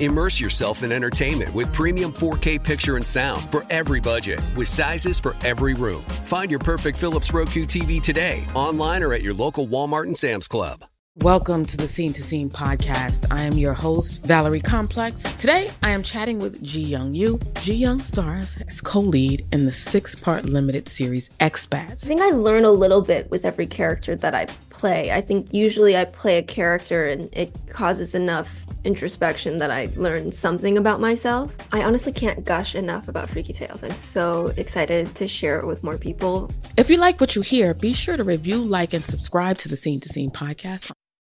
Immerse 0.00 0.38
yourself 0.40 0.84
in 0.84 0.92
entertainment 0.92 1.52
with 1.52 1.72
premium 1.72 2.12
4K 2.12 2.62
picture 2.62 2.96
and 2.96 3.06
sound 3.06 3.42
for 3.50 3.66
every 3.68 3.98
budget, 3.98 4.38
with 4.54 4.68
sizes 4.68 5.18
for 5.18 5.34
every 5.44 5.74
room. 5.74 6.02
Find 6.24 6.52
your 6.52 6.60
perfect 6.60 6.96
Philips 6.96 7.32
Roku 7.32 7.64
TV 7.64 8.00
today, 8.00 8.44
online 8.54 9.02
or 9.02 9.12
at 9.12 9.22
your 9.22 9.34
local 9.34 9.66
Walmart 9.66 10.04
and 10.04 10.16
Sam's 10.16 10.46
Club. 10.46 10.84
Welcome 11.22 11.66
to 11.66 11.76
the 11.76 11.88
Scene 11.88 12.12
to 12.12 12.22
Scene 12.22 12.48
podcast. 12.48 13.26
I 13.32 13.42
am 13.42 13.54
your 13.54 13.72
host, 13.72 14.24
Valerie 14.24 14.60
Complex. 14.60 15.20
Today, 15.34 15.68
I 15.82 15.90
am 15.90 16.04
chatting 16.04 16.38
with 16.38 16.62
Ji 16.62 16.80
Young 16.80 17.12
Yoo. 17.12 17.40
Ji 17.60 17.74
Young 17.74 17.98
stars 17.98 18.56
as 18.68 18.80
co 18.80 19.00
lead 19.00 19.44
in 19.50 19.64
the 19.64 19.72
six 19.72 20.14
part 20.14 20.44
limited 20.44 20.88
series 20.88 21.28
Expats. 21.40 22.04
I 22.04 22.06
think 22.06 22.20
I 22.20 22.30
learn 22.30 22.64
a 22.64 22.70
little 22.70 23.00
bit 23.00 23.28
with 23.32 23.44
every 23.44 23.66
character 23.66 24.14
that 24.14 24.36
I 24.36 24.46
play. 24.78 25.10
I 25.10 25.20
think 25.20 25.52
usually 25.52 25.96
I 25.96 26.04
play 26.04 26.38
a 26.38 26.42
character 26.42 27.06
and 27.06 27.28
it 27.32 27.52
causes 27.68 28.14
enough 28.14 28.64
introspection 28.84 29.58
that 29.58 29.70
I 29.70 29.90
learn 29.96 30.30
something 30.32 30.78
about 30.78 31.00
myself. 31.00 31.54
I 31.72 31.82
honestly 31.82 32.12
can't 32.12 32.44
gush 32.44 32.74
enough 32.74 33.08
about 33.08 33.28
Freaky 33.28 33.52
Tales. 33.52 33.82
I'm 33.82 33.96
so 33.96 34.52
excited 34.56 35.14
to 35.16 35.26
share 35.26 35.58
it 35.58 35.66
with 35.66 35.82
more 35.82 35.98
people. 35.98 36.50
If 36.76 36.88
you 36.88 36.96
like 36.96 37.20
what 37.20 37.34
you 37.34 37.42
hear, 37.42 37.74
be 37.74 37.92
sure 37.92 38.16
to 38.16 38.24
review, 38.24 38.62
like, 38.62 38.94
and 38.94 39.04
subscribe 39.04 39.58
to 39.58 39.68
the 39.68 39.76
Scene 39.76 40.00
to 40.00 40.08
Scene 40.08 40.30
podcast 40.30 40.92